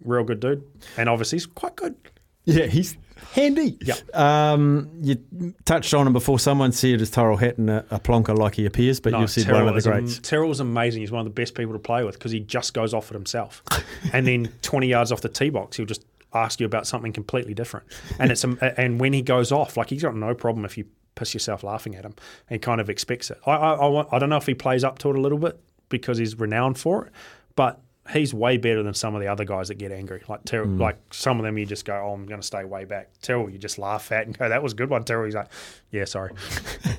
real 0.04 0.22
good 0.24 0.40
dude, 0.40 0.62
and 0.96 1.08
obviously 1.08 1.36
he's 1.36 1.46
quite 1.46 1.74
good. 1.76 1.96
Yeah, 2.44 2.66
he's 2.66 2.96
handy. 3.32 3.76
Yeah. 3.82 3.96
Um, 4.14 4.88
you 5.02 5.16
touched 5.64 5.92
on 5.94 6.06
him 6.06 6.12
before. 6.12 6.38
Someone 6.38 6.72
said 6.72 7.00
is 7.00 7.10
Tyrrell 7.10 7.36
Hatton 7.36 7.68
a, 7.68 7.84
a 7.90 7.98
plonker 8.00 8.36
like 8.38 8.54
he 8.54 8.64
appears, 8.64 9.00
but 9.00 9.12
No, 9.12 9.20
you 9.20 9.26
said 9.26 9.44
Tyrrell 9.44 9.64
one 9.64 9.68
of 9.70 9.76
is 9.76 9.84
the 9.84 9.92
am- 9.92 10.00
greats. 10.04 10.18
Tyrrell's 10.20 10.60
amazing. 10.60 11.00
He's 11.02 11.10
one 11.10 11.20
of 11.20 11.26
the 11.26 11.30
best 11.38 11.54
people 11.54 11.72
to 11.74 11.78
play 11.78 12.04
with 12.04 12.14
because 12.14 12.30
he 12.32 12.40
just 12.40 12.72
goes 12.74 12.94
off 12.94 13.10
it 13.10 13.14
himself, 13.14 13.62
and 14.12 14.26
then 14.26 14.50
twenty 14.62 14.86
yards 14.86 15.10
off 15.12 15.20
the 15.20 15.28
tee 15.28 15.50
box, 15.50 15.76
he'll 15.76 15.84
just 15.86 16.04
ask 16.34 16.60
you 16.60 16.66
about 16.66 16.86
something 16.86 17.12
completely 17.12 17.54
different. 17.54 17.86
And 18.18 18.30
it's 18.30 18.44
um, 18.44 18.58
and 18.60 19.00
when 19.00 19.12
he 19.12 19.22
goes 19.22 19.50
off, 19.52 19.76
like 19.76 19.90
he's 19.90 20.02
got 20.02 20.14
no 20.16 20.34
problem 20.34 20.64
if 20.64 20.76
you 20.78 20.86
piss 21.14 21.34
yourself 21.34 21.62
laughing 21.64 21.94
at 21.96 22.04
him. 22.04 22.14
He 22.48 22.58
kind 22.58 22.80
of 22.80 22.88
expects 22.90 23.30
it. 23.30 23.38
I 23.46 23.52
I, 23.52 23.74
I, 23.88 24.16
I 24.16 24.18
don't 24.18 24.28
know 24.28 24.36
if 24.36 24.46
he 24.46 24.54
plays 24.54 24.84
up 24.84 24.98
to 25.00 25.10
it 25.10 25.16
a 25.16 25.20
little 25.20 25.38
bit 25.38 25.58
because 25.88 26.18
he's 26.18 26.38
renowned 26.38 26.78
for 26.78 27.06
it, 27.06 27.12
but. 27.56 27.80
He's 28.10 28.32
way 28.32 28.56
better 28.56 28.82
than 28.82 28.94
some 28.94 29.14
of 29.14 29.20
the 29.20 29.26
other 29.28 29.44
guys 29.44 29.68
that 29.68 29.74
get 29.74 29.92
angry. 29.92 30.22
Like 30.30 30.42
Tyrrell, 30.46 30.66
Mm. 30.68 30.80
like 30.80 30.96
some 31.10 31.38
of 31.38 31.44
them, 31.44 31.58
you 31.58 31.66
just 31.66 31.84
go, 31.84 31.92
"Oh, 31.92 32.14
I'm 32.14 32.24
going 32.24 32.40
to 32.40 32.46
stay 32.46 32.64
way 32.64 32.86
back." 32.86 33.10
Tyrrell, 33.20 33.50
you 33.50 33.58
just 33.58 33.76
laugh 33.78 34.10
at 34.12 34.24
and 34.26 34.38
go, 34.38 34.48
"That 34.48 34.62
was 34.62 34.72
a 34.72 34.76
good 34.76 34.88
one." 34.88 35.04
Tyrrell, 35.04 35.26
he's 35.26 35.34
like, 35.34 35.48
"Yeah, 35.90 36.06
sorry." 36.06 36.32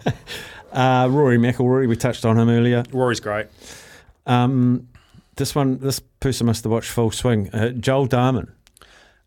Uh, 0.71 1.07
Rory 1.09 1.39
McIlroy. 1.39 1.87
We 1.89 1.95
touched 1.95 2.25
on 2.25 2.37
him 2.37 2.47
earlier. 2.47 2.83
Rory's 2.91 3.19
great. 3.19 3.47
Um, 4.27 4.87
this 5.35 5.55
one, 5.55 5.79
this 5.79 5.99
person 5.99 6.45
must 6.45 6.63
have 6.63 6.71
watched 6.71 6.91
Full 6.91 7.09
Swing. 7.09 7.49
Uh, 7.49 7.69
Joel 7.69 8.07
Dahmen 8.07 8.51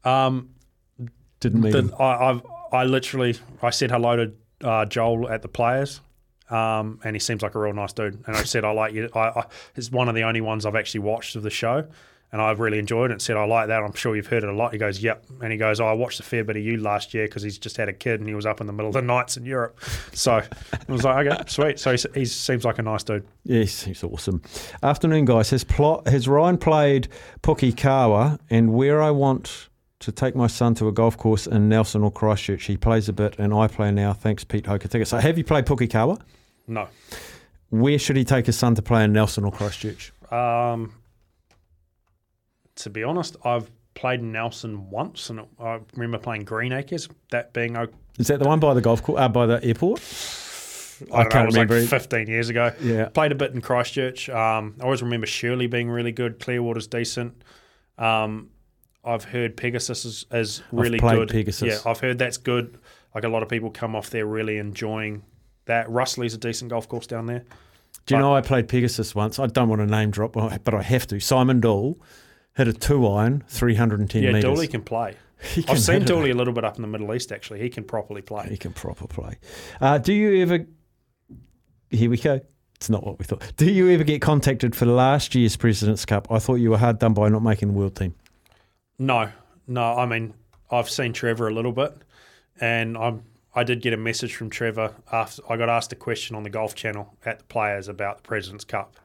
Um, 0.05 0.51
didn't 1.41 1.61
meet 1.61 1.75
him. 1.75 1.95
I, 1.99 2.05
I've, 2.05 2.43
I 2.73 2.85
literally 2.85 3.37
I 3.63 3.71
said 3.71 3.91
hello 3.91 4.17
to 4.17 4.33
uh, 4.67 4.85
Joel 4.87 5.29
at 5.29 5.43
the 5.43 5.49
players, 5.49 6.01
um, 6.51 7.01
and 7.05 7.15
he 7.17 7.21
seems 7.21 7.43
like 7.43 7.55
a 7.55 7.59
real 7.59 7.75
nice 7.75 7.93
dude. 7.93 8.23
And 8.27 8.37
I 8.37 8.45
said 8.45 8.65
I 8.65 8.71
like 8.71 8.95
you. 8.95 9.09
I, 9.15 9.21
I, 9.21 9.45
it's 9.75 9.91
one 9.91 10.09
of 10.09 10.15
the 10.15 10.23
only 10.23 10.41
ones 10.41 10.65
I've 10.67 10.77
actually 10.77 11.01
watched 11.01 11.37
of 11.37 11.43
the 11.43 11.51
show. 11.51 11.87
And 12.35 12.41
I've 12.41 12.61
really 12.61 12.79
enjoyed 12.79 13.11
it 13.11 13.13
and 13.13 13.21
said, 13.21 13.37
I 13.37 13.45
like 13.45 13.69
that. 13.69 13.83
I'm 13.83 13.93
sure 13.93 14.17
you've 14.17 14.27
heard 14.27 14.43
it 14.43 14.49
a 14.49 14.55
lot. 14.55 14.73
He 14.73 14.79
goes, 14.79 15.03
Yep. 15.03 15.27
And 15.43 15.53
he 15.53 15.59
goes, 15.59 15.81
oh, 15.81 15.87
I 15.87 15.93
watched 15.93 16.19
a 16.19 16.23
fair 16.23 16.43
bit 16.45 16.57
of 16.57 16.63
you 16.63 16.79
last 16.79 17.13
year 17.13 17.27
because 17.27 17.43
he's 17.43 17.59
just 17.59 17.77
had 17.77 17.91
a 17.91 17.93
kid 17.93 18.21
and 18.21 18.29
he 18.29 18.35
was 18.35 18.47
up 18.47 18.63
in 18.63 18.67
the 18.67 18.73
middle 18.73 18.89
of 18.89 18.95
the 18.95 19.03
nights 19.03 19.37
in 19.37 19.45
Europe. 19.45 19.79
So 20.15 20.37
I 20.37 20.79
was 20.89 21.05
like, 21.05 21.27
Okay, 21.27 21.43
sweet. 21.47 21.79
So 21.79 21.95
he 21.95 21.99
he 22.15 22.25
seems 22.25 22.65
like 22.65 22.79
a 22.79 22.83
nice 22.83 23.03
dude. 23.03 23.27
Yes, 23.45 23.83
he's 23.83 24.03
awesome. 24.03 24.41
Afternoon, 24.83 25.27
guys. 25.27 25.51
Has, 25.51 25.63
plot, 25.63 26.09
has 26.09 26.27
Ryan 26.27 26.57
played 26.57 27.09
Pukikawa 27.43 28.39
and 28.49 28.73
where 28.73 29.03
I 29.03 29.11
want 29.11 29.69
to 30.03 30.13
take 30.13 30.35
my 30.35 30.47
son 30.47 30.75
to 30.75 30.89
a 30.89 30.93
golf 30.93 31.17
course 31.17 31.47
in 31.47 31.69
Nelson 31.69 32.03
or 32.03 32.11
Christchurch? 32.11 32.65
He 32.65 32.77
plays 32.77 33.09
a 33.09 33.13
bit 33.13 33.39
and 33.39 33.55
I 33.55 33.67
play 33.69 33.91
now. 33.91 34.13
Thanks, 34.13 34.45
Pete 34.45 34.65
Hokitika. 34.65 35.07
So 35.07 35.19
have 35.19 35.39
you 35.39 35.45
played 35.45 35.65
Pukikawa? 35.65 36.21
No. 36.67 36.89
Where 37.71 37.99
should 37.99 38.17
he 38.17 38.25
take 38.25 38.47
his 38.47 38.59
son 38.59 38.75
to 38.75 38.83
play 38.83 39.05
in 39.05 39.13
Nelson 39.13 39.45
or 39.45 39.53
Christchurch? 39.53 40.13
Um, 40.31 40.93
to 42.77 42.91
be 42.91 43.03
honest, 43.03 43.37
I've 43.45 43.71
played 43.95 44.23
Nelson 44.23 44.91
once, 44.91 45.31
and 45.31 45.41
I 45.59 45.81
remember 45.95 46.19
playing 46.19 46.45
Greenacres. 46.45 47.09
That 47.31 47.53
being, 47.53 47.77
I, 47.77 47.87
Is 48.19 48.27
that 48.29 48.41
the 48.41 48.47
one 48.47 48.61
by 48.61 48.75
the 48.75 48.81
golf 48.81 49.03
course, 49.03 49.21
uh, 49.21 49.29
by 49.29 49.47
the 49.47 49.65
airport? 49.65 50.01
I, 51.13 51.25
don't 51.25 51.35
know, 51.35 51.43
it 51.43 51.47
was 51.47 51.55
remember. 51.55 51.81
like 51.81 51.89
15 51.89 52.27
years 52.29 52.49
ago. 52.49 52.73
Yeah. 52.81 53.09
Played 53.09 53.33
a 53.33 53.35
bit 53.35 53.53
in 53.53 53.61
Christchurch. 53.61 54.29
Um, 54.29 54.77
I 54.81 54.85
always 54.85 55.03
remember 55.03 55.27
Shirley 55.27 55.67
being 55.67 55.91
really 55.91 56.13
good. 56.13 56.39
Clearwater's 56.39 56.87
decent. 56.87 57.43
Um, 57.99 58.51
I've 59.05 59.25
heard 59.25 59.57
Pegasus 59.57 60.05
is, 60.05 60.27
is 60.31 60.63
really 60.71 60.99
played 60.99 61.17
good. 61.17 61.29
Pegasus. 61.31 61.69
Yeah, 61.85 61.91
I've 61.91 62.01
heard 62.01 62.19
that's 62.19 62.37
good. 62.37 62.79
Like 63.15 63.25
a 63.25 63.29
lot 63.29 63.43
of 63.43 63.49
people 63.49 63.71
come 63.71 63.97
off 63.97 64.11
there 64.11 64.27
really 64.27 64.59
enjoying 64.59 65.23
that. 65.67 65.89
Russley's 65.89 66.35
a 66.35 66.39
decent 66.39 66.71
golf 66.71 66.89
course 66.89 67.07
down 67.07 67.27
there. 67.27 67.41
Do 68.07 68.15
you 68.15 68.17
But- 68.17 68.21
know 68.21 68.35
I 68.35 68.41
played 68.41 68.69
Pegasus 68.69 69.15
once? 69.15 69.39
I 69.39 69.47
don't 69.47 69.69
want 69.69 69.81
to 69.81 69.87
name 69.87 70.11
drop, 70.11 70.33
but 70.33 70.75
I 70.75 70.83
have 70.83 71.07
to. 71.09 71.21
Simon 71.21 71.61
Doull 71.61 72.01
hit 72.55 72.69
a 72.69 72.73
two 72.73 73.07
iron, 73.09 73.45
310 73.49 74.23
Yeah, 74.23 74.33
metres. 74.33 74.45
Dooley 74.45 74.69
can 74.69 74.83
play. 74.83 75.17
Can 75.55 75.65
I've 75.69 75.81
seen. 75.81 76.05
Dooley 76.05 76.31
a 76.31 76.35
little 76.37 76.53
bit 76.55 76.65
up 76.65 76.77
in 76.77 76.83
the 76.83 76.89
Middle 76.89 77.13
East, 77.13 77.33
actually. 77.33 77.59
He 77.61 77.69
can 77.69 77.83
properly 77.83 78.23
play. 78.23 78.47
He 78.49 78.57
can 78.57 78.73
proper 78.73 79.09
play. 79.09 79.39
Uh, 79.81 79.99
do 79.99 80.13
you 80.13 80.41
ever? 80.41 80.65
Here 81.91 82.09
we 82.09 82.17
go. 82.17 82.41
It's 82.77 82.89
not 82.89 83.05
what 83.05 83.19
we 83.19 83.25
thought. 83.25 83.53
Do 83.57 83.69
you 83.69 83.91
ever 83.91 84.05
get 84.05 84.23
contacted 84.23 84.77
for 84.77 84.87
last 84.87 85.35
year's 85.35 85.57
Presidents 85.57 86.05
Cup? 86.05 86.29
I 86.31 86.39
thought 86.39 86.57
you 86.57 86.71
were 86.71 86.79
hard 86.79 87.01
done 87.01 87.13
by 87.13 87.29
not 87.29 87.43
making 87.43 87.69
the 87.73 87.75
world 87.75 87.97
team. 87.97 88.15
No, 88.99 89.31
no. 89.67 89.83
I 89.83 90.07
mean, 90.07 90.35
I've 90.71 90.89
seen 90.91 91.13
Trevor 91.13 91.49
a 91.49 91.55
little 91.55 91.73
bit, 91.73 91.95
and 92.61 92.97
I'm. 92.97 93.25
I 93.55 93.65
did 93.65 93.83
get 93.83 93.93
a 93.93 93.99
message 93.99 94.35
from 94.35 94.49
Trevor 94.49 94.95
after 95.13 95.43
I 95.47 95.59
got 95.59 95.69
asked 95.69 95.93
a 95.93 95.97
question 95.97 96.35
on 96.37 96.43
the 96.43 96.49
Golf 96.49 96.75
Channel 96.75 97.15
at 97.27 97.41
the 97.41 97.45
Players 97.45 97.87
about 97.87 98.19
the 98.19 98.23
President's 98.23 98.65
Cup, 98.65 98.97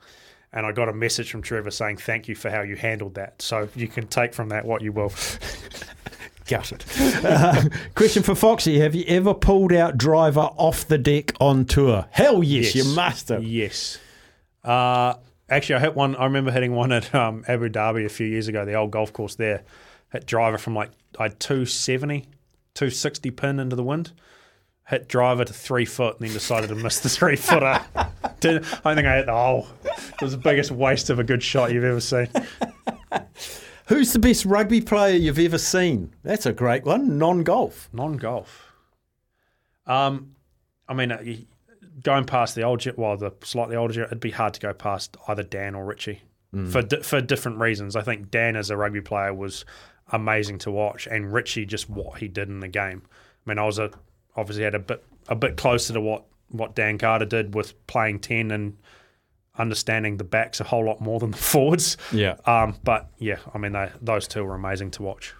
and 0.54 0.66
I 0.66 0.72
got 0.72 0.88
a 0.88 0.94
message 0.94 1.32
from 1.32 1.42
Trevor 1.42 1.70
saying 1.70 1.98
thank 1.98 2.30
you 2.30 2.36
for 2.36 2.50
how 2.50 2.62
you 2.62 2.78
handled 2.78 3.16
that. 3.16 3.42
So 3.42 3.68
you 3.76 3.90
can 3.90 4.08
take 4.08 4.34
from 4.34 4.50
that 4.50 4.64
what 4.64 4.82
you 4.82 4.92
will. 4.94 5.12
Gutted. 6.48 6.86
Uh, 7.24 7.64
question 7.94 8.24
for 8.24 8.36
Foxy: 8.36 8.80
Have 8.80 8.96
you 8.96 9.04
ever 9.08 9.34
pulled 9.34 9.74
out 9.74 9.98
driver 9.98 10.50
off 10.56 10.88
the 10.88 10.98
deck 10.98 11.34
on 11.42 11.66
tour? 11.66 12.06
Hell 12.12 12.42
yes, 12.44 12.74
you 12.74 12.86
must 12.96 13.30
have. 13.30 13.44
Yes. 13.44 13.98
Uh, 14.64 15.16
actually, 15.50 15.76
I 15.76 15.80
hit 15.80 15.96
one. 15.96 16.16
I 16.16 16.26
remember 16.26 16.52
hitting 16.52 16.74
one 16.74 16.92
at 16.92 17.14
um, 17.16 17.44
Abu 17.48 17.70
Dhabi 17.70 18.06
a 18.06 18.10
few 18.10 18.28
years 18.28 18.48
ago, 18.48 18.66
the 18.66 18.74
old 18.76 18.92
golf 18.92 19.14
course 19.14 19.36
there. 19.36 19.64
Hit 20.12 20.26
driver 20.26 20.58
from 20.58 20.76
like 20.76 20.92
I 21.20 21.24
had 21.24 21.40
270, 21.40 22.22
260 22.74 23.32
pin 23.32 23.60
into 23.60 23.76
the 23.76 23.84
wind. 23.84 24.12
Hit 24.88 25.10
driver 25.10 25.44
to 25.44 25.52
three 25.52 25.84
foot 25.86 26.18
and 26.20 26.28
then 26.28 26.34
decided 26.34 26.70
to 26.70 26.76
miss 26.76 27.00
the 27.02 27.10
three 27.10 27.36
footer. 27.36 27.82
Didn't- 28.40 28.66
I 28.86 28.94
don't 28.94 28.96
think 28.96 29.08
I 29.08 29.18
hit 29.18 29.26
the 29.26 29.34
hole. 29.34 29.68
It 29.86 30.22
was 30.22 30.32
the 30.32 30.38
biggest 30.38 30.72
waste 30.72 31.10
of 31.10 31.20
a 31.20 31.24
good 31.26 31.44
shot 31.44 31.74
you've 31.74 31.84
ever 31.84 32.00
seen. 32.00 32.28
Who's 33.88 34.14
the 34.14 34.20
best 34.20 34.46
rugby 34.46 34.82
player 34.82 35.16
you've 35.16 35.40
ever 35.40 35.58
seen? 35.58 36.14
That's 36.24 36.46
a 36.46 36.54
great 36.54 36.84
one. 36.86 37.18
Non-golf. 37.18 37.90
Non 37.94 38.18
golf. 38.18 38.72
Um, 39.86 40.36
I 40.88 40.94
mean, 40.94 41.12
uh, 41.12 41.24
going 42.04 42.26
past 42.26 42.56
the 42.56 42.64
old, 42.64 42.80
gen- 42.80 42.96
well, 42.98 43.18
the 43.18 43.32
slightly 43.44 43.76
older, 43.76 43.94
gen- 43.94 44.06
it'd 44.06 44.20
be 44.20 44.32
hard 44.32 44.54
to 44.56 44.60
go 44.60 44.74
past 44.74 45.18
either 45.28 45.44
Dan 45.44 45.76
or 45.76 45.86
Richie 45.86 46.22
for 46.72 46.82
di- 46.82 47.02
for 47.02 47.22
different 47.22 47.60
reasons. 47.60 47.96
I 47.96 48.02
think 48.02 48.32
Dan 48.32 48.56
as 48.56 48.70
a 48.70 48.78
rugby 48.78 49.02
player 49.02 49.34
was 49.34 49.66
amazing 50.12 50.58
to 50.60 50.72
watch, 50.72 51.06
and 51.06 51.32
Richie 51.34 51.66
just 51.66 51.90
what 51.90 52.20
he 52.20 52.28
did 52.28 52.48
in 52.50 52.62
the 52.62 52.68
game. 52.68 53.02
I 53.46 53.50
mean, 53.50 53.60
I 53.60 53.66
was 53.66 53.78
a 53.80 53.92
obviously 54.36 54.64
had 54.64 54.74
a 54.74 54.80
bit 54.80 55.04
a 55.28 55.36
bit 55.36 55.58
closer 55.58 55.94
to 55.94 56.02
what 56.02 56.24
what 56.50 56.74
Dan 56.74 56.98
Carter 56.98 57.26
did 57.26 57.54
with 57.54 57.86
playing 57.88 58.20
ten 58.20 58.52
and 58.52 58.78
understanding 59.58 60.18
the 60.18 60.24
backs 60.24 60.60
a 60.60 60.64
whole 60.64 60.86
lot 60.86 61.02
more 61.02 61.20
than 61.20 61.32
the 61.32 61.38
forwards. 61.38 61.98
Yeah. 62.12 62.36
Um, 62.46 62.76
but 62.84 63.10
yeah, 63.18 63.40
I 63.54 63.58
mean, 63.58 63.74
they, 63.74 63.92
those 64.02 64.28
two 64.28 64.44
were 64.44 64.56
amazing 64.56 64.92
to 64.92 65.04
watch. 65.04 65.34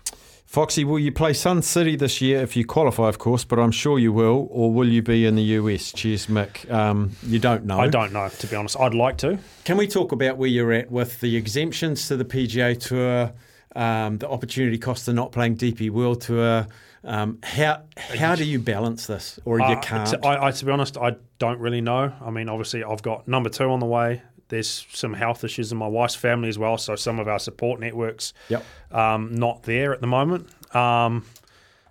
Foxy, 0.48 0.86
will 0.86 0.98
you 0.98 1.12
play 1.12 1.34
Sun 1.34 1.62
City 1.62 1.98
this 1.98 2.22
year 2.22 2.42
if 2.42 2.56
you 2.56 2.66
qualify, 2.66 3.10
of 3.10 3.20
course? 3.20 3.44
But 3.44 3.60
I'm 3.60 3.72
sure 3.72 4.00
you 4.00 4.14
will. 4.14 4.48
Or 4.50 4.74
will 4.74 4.88
you 4.88 5.02
be 5.02 5.26
in 5.26 5.36
the 5.36 5.44
US? 5.44 5.92
Cheers, 5.92 6.28
Mick. 6.28 6.72
Um, 6.72 7.12
you 7.22 7.38
don't 7.38 7.66
know. 7.66 7.78
I 7.78 7.90
don't 7.90 8.14
know, 8.14 8.30
to 8.30 8.48
be 8.48 8.56
honest. 8.56 8.80
I'd 8.80 8.94
like 8.94 9.18
to. 9.18 9.38
Can 9.66 9.76
we 9.76 9.88
talk 9.88 10.14
about 10.14 10.38
where 10.38 10.48
you're 10.48 10.72
at 10.72 10.90
with 10.90 11.20
the 11.20 11.36
exemptions 11.36 12.08
to 12.08 12.16
the 12.16 12.24
PGA 12.24 12.80
Tour, 12.80 13.34
um, 13.76 14.20
the 14.20 14.30
opportunity 14.30 14.78
cost 14.78 15.10
of 15.10 15.16
not 15.16 15.34
playing 15.34 15.58
DP 15.58 15.90
World 15.90 16.22
Tour? 16.22 16.68
Um, 17.04 17.40
how 17.44 17.84
how 17.98 18.36
do 18.36 18.44
you 18.46 18.60
balance 18.60 19.06
this, 19.06 19.40
or 19.46 19.60
you 19.60 19.66
Uh, 19.66 19.82
can't? 19.82 20.10
t- 20.10 20.18
I, 20.24 20.48
I, 20.48 20.52
to 20.52 20.66
be 20.66 20.72
honest, 20.72 20.98
I 20.98 21.16
don't 21.40 21.60
really 21.60 21.82
know. 21.82 22.12
I 22.22 22.32
mean, 22.32 22.48
obviously, 22.50 22.84
I've 22.86 23.02
got 23.02 23.28
number 23.28 23.50
two 23.50 23.70
on 23.70 23.80
the 23.82 23.86
way. 23.86 24.22
There's 24.50 24.86
some 24.94 25.14
health 25.14 25.44
issues 25.44 25.72
in 25.72 25.78
my 25.78 25.88
wife's 25.88 26.16
family 26.16 26.50
as 26.50 26.58
well, 26.58 26.78
so 26.78 26.96
some 26.96 27.20
of 27.20 27.28
our 27.28 27.40
support 27.40 27.80
networks 27.80 28.34
Yep. 28.50 28.64
um, 28.92 29.36
not 29.36 29.64
there 29.64 29.94
at 29.94 30.02
the 30.02 30.08
moment. 30.08 30.48
Um, 30.76 31.26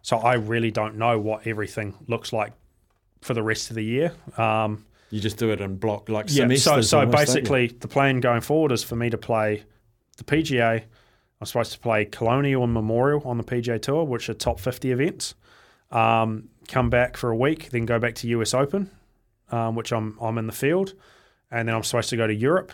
so 0.03 0.19
I 0.19 0.35
really 0.35 0.71
don't 0.71 0.97
know 0.97 1.19
what 1.19 1.47
everything 1.47 1.95
looks 2.07 2.33
like 2.33 2.53
for 3.21 3.35
the 3.35 3.43
rest 3.43 3.71
of 3.71 3.77
the 3.77 3.85
year. 3.85 4.13
Um, 4.39 4.85
you 5.11 5.21
just 5.21 5.37
do 5.37 5.51
it 5.51 5.61
in 5.61 5.77
block 5.77 6.09
like 6.09 6.27
yeah, 6.29 6.49
so 6.57 6.81
so 6.81 7.01
almost, 7.01 7.17
basically, 7.17 7.69
the 7.69 7.89
plan 7.89 8.21
going 8.21 8.41
forward 8.41 8.73
is 8.73 8.83
for 8.83 8.97
me 8.97 9.11
to 9.11 9.19
play 9.19 9.65
the 10.17 10.25
PGA. 10.25 10.83
I'm 11.41 11.47
supposed 11.47 11.73
to 11.73 11.79
play 11.79 12.05
Colonial 12.07 12.65
and 12.65 12.73
Memorial 12.73 13.23
on 13.25 13.37
the 13.37 13.45
PGA 13.45 13.81
Tour, 13.81 14.05
which 14.05 14.29
are 14.31 14.35
top 14.35 14.59
50 14.59 14.91
events. 14.91 15.35
Um, 15.91 16.49
come 16.69 16.89
back 16.91 17.17
for 17.17 17.31
a 17.31 17.37
week, 17.37 17.71
then 17.71 17.85
go 17.85 17.99
back 17.99 18.15
to 18.17 18.29
US 18.29 18.55
Open, 18.55 18.91
um, 19.53 19.75
which 19.77 19.93
I'm 19.93 20.17
I'm 20.21 20.39
in 20.39 20.47
the 20.47 20.53
field, 20.53 20.95
and 21.51 21.69
then 21.69 21.75
I'm 21.75 21.83
supposed 21.83 22.11
to 22.11 22.17
go 22.17 22.27
to 22.27 22.35
Europe. 22.35 22.73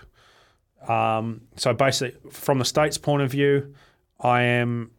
Um, 0.89 1.43
so 1.57 1.73
basically, 1.73 2.19
from 2.31 2.59
the 2.59 2.65
states' 2.65 2.99
point 2.99 3.23
of 3.23 3.31
view, 3.31 3.75
I 4.21 4.43
am 4.43 4.91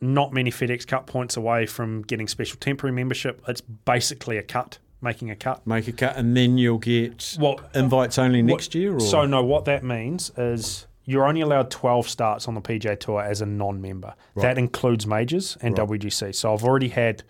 not 0.00 0.32
many 0.32 0.50
FedEx 0.50 0.86
Cup 0.86 1.06
points 1.06 1.36
away 1.36 1.66
from 1.66 2.02
getting 2.02 2.28
special 2.28 2.58
temporary 2.58 2.94
membership. 2.94 3.42
It's 3.48 3.60
basically 3.60 4.36
a 4.36 4.42
cut, 4.42 4.78
making 5.00 5.30
a 5.30 5.36
cut. 5.36 5.66
make 5.66 5.88
a 5.88 5.92
cut, 5.92 6.16
and 6.16 6.36
then 6.36 6.58
you'll 6.58 6.78
get 6.78 7.36
Well, 7.40 7.60
invites 7.74 8.18
only 8.18 8.42
next 8.42 8.68
what- 8.68 8.74
year. 8.74 8.94
Or? 8.94 9.00
So 9.00 9.24
no, 9.26 9.42
what 9.42 9.64
that 9.64 9.84
means 9.84 10.30
is 10.36 10.86
you're 11.04 11.24
only 11.26 11.40
allowed 11.40 11.70
12 11.70 12.08
starts 12.08 12.46
on 12.46 12.54
the 12.54 12.60
PGA 12.60 12.96
Tour 12.98 13.20
as 13.22 13.40
a 13.40 13.46
non-member. 13.46 14.14
That 14.36 14.58
includes 14.58 15.06
majors 15.06 15.56
and 15.60 15.74
WGC. 15.74 16.32
So 16.34 16.52
I've 16.54 16.62
already 16.64 16.88
had, 16.90 17.24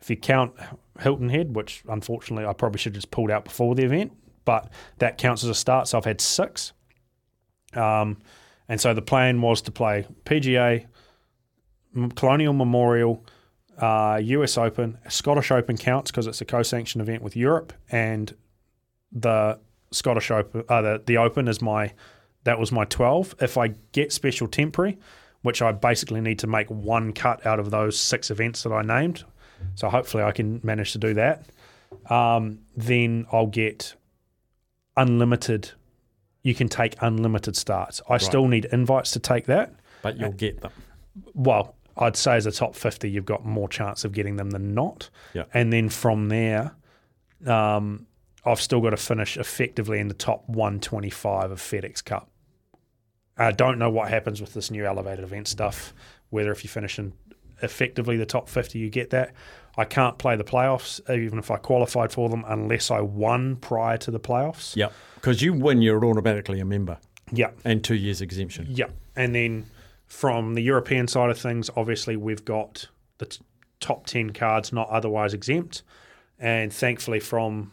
if 0.00 0.08
you 0.10 0.16
count 0.16 0.54
Hilton 1.00 1.28
Head, 1.30 1.56
which 1.56 1.82
unfortunately 1.88 2.46
I 2.46 2.52
probably 2.52 2.78
should 2.78 2.92
have 2.94 3.02
just 3.02 3.10
pulled 3.10 3.30
out 3.32 3.44
before 3.44 3.74
the 3.74 3.82
event, 3.84 4.12
but 4.46 4.70
that 4.98 5.18
counts 5.18 5.44
as 5.44 5.50
a 5.50 5.54
start. 5.54 5.88
So 5.88 5.98
I've 5.98 6.06
had 6.06 6.22
six. 6.22 6.72
Um, 7.74 8.16
and 8.68 8.80
so 8.80 8.94
the 8.94 9.02
plan 9.02 9.42
was 9.42 9.60
to 9.62 9.70
play 9.70 10.06
PGA, 10.24 10.86
Colonial 12.14 12.54
Memorial, 12.54 13.22
uh, 13.78 14.18
US 14.22 14.56
Open, 14.56 14.98
Scottish 15.08 15.50
Open 15.50 15.76
counts 15.76 16.10
because 16.10 16.26
it's 16.26 16.40
a 16.40 16.44
co-sanctioned 16.44 17.02
event 17.02 17.22
with 17.22 17.36
Europe, 17.36 17.74
and 17.90 18.34
the 19.12 19.58
Scottish 19.90 20.30
Open, 20.30 20.64
uh, 20.68 20.82
the, 20.82 21.02
the 21.04 21.18
Open 21.18 21.48
is 21.48 21.60
my 21.60 21.92
that 22.44 22.58
was 22.58 22.72
my 22.72 22.84
twelve. 22.84 23.34
If 23.40 23.58
I 23.58 23.68
get 23.92 24.12
special 24.12 24.48
temporary, 24.48 24.98
which 25.42 25.60
I 25.60 25.72
basically 25.72 26.20
need 26.20 26.38
to 26.40 26.46
make 26.46 26.68
one 26.70 27.12
cut 27.12 27.44
out 27.46 27.58
of 27.58 27.70
those 27.70 27.98
six 27.98 28.30
events 28.30 28.62
that 28.62 28.72
I 28.72 28.82
named, 28.82 29.24
so 29.74 29.88
hopefully 29.88 30.22
I 30.22 30.32
can 30.32 30.60
manage 30.62 30.92
to 30.92 30.98
do 30.98 31.14
that. 31.14 31.44
Um, 32.10 32.60
then 32.76 33.26
I'll 33.32 33.46
get 33.46 33.94
unlimited. 34.96 35.70
You 36.42 36.54
can 36.54 36.68
take 36.68 36.94
unlimited 37.00 37.56
starts. 37.56 38.00
I 38.08 38.18
still 38.18 38.46
need 38.46 38.66
invites 38.66 39.10
to 39.12 39.18
take 39.18 39.46
that. 39.46 39.74
but 40.02 40.16
you'll 40.18 40.32
get 40.32 40.60
them. 40.60 40.72
Well, 41.34 41.74
I'd 41.96 42.16
say 42.16 42.36
as 42.36 42.46
a 42.46 42.52
top 42.52 42.74
50, 42.74 43.10
you've 43.10 43.24
got 43.24 43.44
more 43.44 43.68
chance 43.68 44.04
of 44.04 44.12
getting 44.12 44.36
them 44.36 44.50
than 44.50 44.74
not. 44.74 45.08
Yeah. 45.34 45.44
And 45.54 45.72
then 45.72 45.88
from 45.88 46.28
there, 46.28 46.74
um, 47.46 48.06
I've 48.44 48.60
still 48.60 48.80
got 48.80 48.90
to 48.90 48.96
finish 48.96 49.36
effectively 49.36 49.98
in 49.98 50.08
the 50.08 50.14
top 50.14 50.48
125 50.48 51.50
of 51.50 51.58
FedEx 51.60 52.04
Cup. 52.04 52.30
I 53.38 53.50
don't 53.52 53.78
know 53.78 53.90
what 53.90 54.08
happens 54.08 54.40
with 54.40 54.54
this 54.54 54.70
new 54.70 54.86
elevated 54.86 55.24
event 55.24 55.48
stuff, 55.48 55.92
whether 56.30 56.52
if 56.52 56.64
you 56.64 56.70
finish 56.70 56.98
in 56.98 57.12
effectively 57.62 58.16
the 58.16 58.26
top 58.26 58.48
50, 58.48 58.78
you 58.78 58.88
get 58.90 59.10
that. 59.10 59.32
I 59.76 59.84
can't 59.84 60.16
play 60.18 60.36
the 60.36 60.44
playoffs, 60.44 61.00
even 61.14 61.38
if 61.38 61.50
I 61.50 61.56
qualified 61.56 62.12
for 62.12 62.28
them, 62.28 62.44
unless 62.48 62.90
I 62.90 63.00
won 63.00 63.56
prior 63.56 63.98
to 63.98 64.10
the 64.10 64.20
playoffs. 64.20 64.74
Yep. 64.76 64.92
Because 65.16 65.42
you 65.42 65.52
win, 65.52 65.82
you're 65.82 66.04
automatically 66.04 66.60
a 66.60 66.64
member, 66.64 66.98
Yeah. 67.32 67.50
and 67.64 67.82
two 67.84 67.94
years 67.94 68.20
exemption. 68.20 68.66
Yeah, 68.70 68.86
and 69.16 69.34
then 69.34 69.66
from 70.06 70.54
the 70.54 70.62
European 70.62 71.08
side 71.08 71.30
of 71.30 71.38
things, 71.38 71.68
obviously 71.76 72.16
we've 72.16 72.44
got 72.44 72.88
the 73.18 73.26
t- 73.26 73.40
top 73.80 74.06
ten 74.06 74.30
cards 74.30 74.72
not 74.72 74.88
otherwise 74.88 75.34
exempt, 75.34 75.82
and 76.38 76.72
thankfully 76.72 77.20
from 77.20 77.72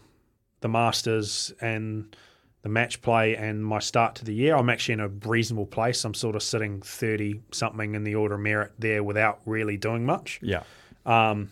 the 0.61 0.67
Masters 0.69 1.53
and 1.61 2.15
the 2.63 2.69
match 2.69 3.01
play 3.01 3.35
and 3.35 3.63
my 3.65 3.79
start 3.79 4.15
to 4.15 4.25
the 4.25 4.33
year, 4.33 4.55
I'm 4.55 4.69
actually 4.69 4.93
in 4.93 4.99
a 5.01 5.09
reasonable 5.09 5.65
place. 5.65 6.05
I'm 6.05 6.13
sort 6.13 6.35
of 6.37 6.41
sitting 6.43 6.81
30 6.81 7.41
something 7.51 7.93
in 7.93 8.05
the 8.05 8.15
order 8.15 8.35
of 8.35 8.41
merit 8.41 8.71
there 8.79 9.03
without 9.03 9.41
really 9.45 9.75
doing 9.75 10.05
much. 10.05 10.39
Yeah. 10.41 10.63
Um, 11.05 11.51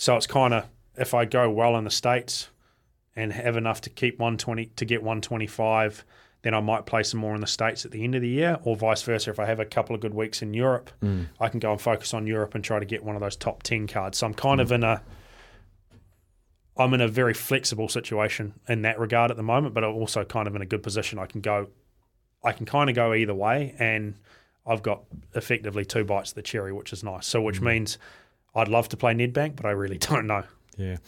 so 0.00 0.16
it's 0.16 0.28
kind 0.28 0.54
of 0.54 0.64
if 0.96 1.12
I 1.12 1.24
go 1.24 1.50
well 1.50 1.76
in 1.76 1.82
the 1.82 1.90
states 1.90 2.50
and 3.16 3.32
have 3.32 3.56
enough 3.56 3.80
to 3.80 3.90
keep 3.90 4.20
120 4.20 4.66
to 4.66 4.84
get 4.84 5.02
125, 5.02 6.04
then 6.42 6.54
I 6.54 6.60
might 6.60 6.86
play 6.86 7.02
some 7.02 7.18
more 7.18 7.34
in 7.34 7.40
the 7.40 7.48
states 7.48 7.84
at 7.84 7.90
the 7.90 8.04
end 8.04 8.14
of 8.14 8.22
the 8.22 8.28
year, 8.28 8.58
or 8.62 8.76
vice 8.76 9.02
versa. 9.02 9.30
If 9.30 9.40
I 9.40 9.46
have 9.46 9.58
a 9.58 9.64
couple 9.64 9.96
of 9.96 10.00
good 10.00 10.14
weeks 10.14 10.40
in 10.40 10.54
Europe, 10.54 10.92
mm. 11.02 11.26
I 11.40 11.48
can 11.48 11.58
go 11.58 11.72
and 11.72 11.80
focus 11.80 12.14
on 12.14 12.28
Europe 12.28 12.54
and 12.54 12.62
try 12.62 12.78
to 12.78 12.84
get 12.84 13.02
one 13.02 13.16
of 13.16 13.20
those 13.20 13.34
top 13.34 13.64
10 13.64 13.88
cards. 13.88 14.18
So 14.18 14.28
I'm 14.28 14.34
kind 14.34 14.60
of 14.60 14.68
mm. 14.68 14.76
in 14.76 14.84
a 14.84 15.02
I'm 16.76 16.94
in 16.94 17.00
a 17.00 17.08
very 17.08 17.34
flexible 17.34 17.88
situation 17.88 18.54
in 18.68 18.82
that 18.82 19.00
regard 19.00 19.32
at 19.32 19.36
the 19.36 19.42
moment, 19.42 19.74
but 19.74 19.82
I'm 19.82 19.96
also 19.96 20.22
kind 20.22 20.46
of 20.46 20.54
in 20.54 20.62
a 20.62 20.66
good 20.66 20.84
position. 20.84 21.18
I 21.18 21.26
can 21.26 21.40
go, 21.40 21.66
I 22.44 22.52
can 22.52 22.66
kind 22.66 22.88
of 22.88 22.94
go 22.94 23.14
either 23.14 23.34
way, 23.34 23.74
and 23.80 24.14
I've 24.64 24.84
got 24.84 25.02
effectively 25.34 25.84
two 25.84 26.04
bites 26.04 26.30
of 26.30 26.36
the 26.36 26.42
cherry, 26.42 26.72
which 26.72 26.92
is 26.92 27.02
nice. 27.02 27.26
So, 27.26 27.42
which 27.42 27.60
mm. 27.60 27.72
means 27.72 27.98
I'd 28.58 28.68
love 28.68 28.88
to 28.90 28.96
play 28.96 29.14
Nedbank, 29.14 29.56
but 29.56 29.66
I 29.66 29.70
really 29.70 29.98
don't 30.10 30.26
know. 30.26 30.44
Yeah. 30.76 30.98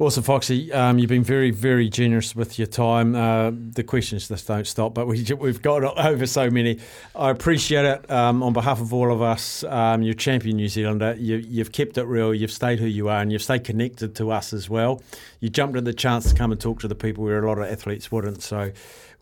Awesome, 0.00 0.22
Foxy. 0.22 0.72
Um, 0.72 0.98
you've 0.98 1.10
been 1.10 1.22
very, 1.22 1.50
very 1.50 1.90
generous 1.90 2.34
with 2.34 2.58
your 2.58 2.66
time. 2.66 3.14
Uh, 3.14 3.52
the 3.52 3.84
questions 3.84 4.28
just 4.28 4.48
don't 4.48 4.66
stop, 4.66 4.94
but 4.94 5.06
we, 5.06 5.22
we've 5.38 5.60
got 5.60 5.82
over 6.06 6.24
so 6.24 6.48
many. 6.48 6.78
I 7.14 7.28
appreciate 7.28 7.84
it. 7.84 8.10
Um, 8.10 8.42
on 8.42 8.54
behalf 8.54 8.80
of 8.80 8.94
all 8.94 9.12
of 9.12 9.20
us, 9.20 9.62
um, 9.64 10.00
you're 10.00 10.14
champion 10.14 10.56
New 10.56 10.68
Zealander. 10.68 11.16
You, 11.18 11.36
you've 11.36 11.72
kept 11.72 11.98
it 11.98 12.04
real. 12.04 12.32
You've 12.32 12.50
stayed 12.50 12.78
who 12.78 12.86
you 12.86 13.10
are, 13.10 13.20
and 13.20 13.30
you've 13.30 13.42
stayed 13.42 13.64
connected 13.64 14.14
to 14.14 14.30
us 14.30 14.54
as 14.54 14.70
well. 14.70 15.02
You 15.40 15.50
jumped 15.50 15.76
at 15.76 15.84
the 15.84 15.92
chance 15.92 16.30
to 16.30 16.34
come 16.34 16.50
and 16.50 16.58
talk 16.58 16.80
to 16.80 16.88
the 16.88 16.94
people 16.94 17.24
where 17.24 17.44
a 17.44 17.46
lot 17.46 17.58
of 17.58 17.70
athletes 17.70 18.10
wouldn't. 18.10 18.42
So 18.42 18.72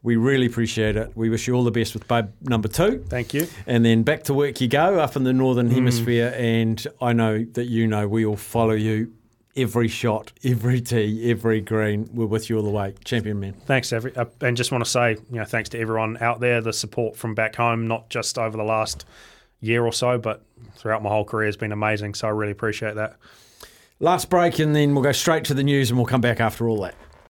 we 0.09 0.16
really 0.16 0.46
appreciate 0.46 0.96
it. 0.96 1.14
We 1.14 1.28
wish 1.28 1.46
you 1.46 1.52
all 1.52 1.64
the 1.64 1.70
best 1.70 1.92
with 1.92 2.09
babe 2.09 2.30
number 2.40 2.66
two. 2.66 3.04
Thank 3.11 3.34
you. 3.34 3.46
And 3.66 3.84
then 3.84 4.04
back 4.04 4.22
to 4.24 4.32
work 4.32 4.59
you 4.59 4.66
go 4.66 4.98
up 4.98 5.16
in 5.16 5.24
the 5.24 5.34
northern 5.34 5.70
hemisphere. 5.70 6.32
And 6.34 6.82
I 7.02 7.12
know 7.12 7.44
that 7.44 7.66
you 7.66 7.86
know 7.86 8.09
we 8.09 8.24
all 8.24 8.38
follow 8.38 8.72
you 8.72 9.12
every 9.54 9.86
shot, 9.86 10.32
every 10.42 10.80
tee, 10.80 11.30
every 11.30 11.61
green. 11.61 12.09
We're 12.14 12.24
with 12.24 12.48
you 12.48 12.56
all 12.56 12.62
the 12.62 12.70
way. 12.70 12.94
Champion 13.04 13.38
man. 13.38 13.52
Thanks, 13.66 13.92
every, 13.92 14.16
uh, 14.16 14.24
and 14.40 14.56
just 14.56 14.72
want 14.72 14.82
to 14.82 14.90
say, 14.90 15.18
you 15.30 15.36
know, 15.40 15.44
thanks 15.44 15.68
to 15.70 15.78
everyone 15.78 16.16
out 16.22 16.40
there. 16.40 16.62
The 16.62 16.72
support 16.72 17.14
from 17.14 17.34
back 17.34 17.56
home, 17.56 17.86
not 17.86 18.09
just 18.09 18.38
over 18.38 18.56
the 18.56 18.64
last 18.64 19.04
year 19.61 19.84
or 19.84 19.92
so, 19.92 20.16
but 20.16 20.42
throughout 20.76 21.02
my 21.02 21.11
whole 21.11 21.26
career, 21.26 21.44
has 21.44 21.59
been 21.59 21.72
amazing. 21.72 22.14
So 22.14 22.28
I 22.28 22.30
really 22.30 22.52
appreciate 22.52 22.94
that. 22.94 23.16
Last 24.00 24.30
break, 24.30 24.59
and 24.59 24.74
then 24.74 24.94
we'll 24.94 25.04
go 25.04 25.12
straight 25.12 25.44
to 25.44 25.54
the 25.54 25.64
news 25.64 25.90
and 25.90 25.98
we'll 25.98 26.06
come 26.06 26.22
back 26.22 26.40
after 26.40 26.66
all 26.66 26.80
that. 26.80 26.94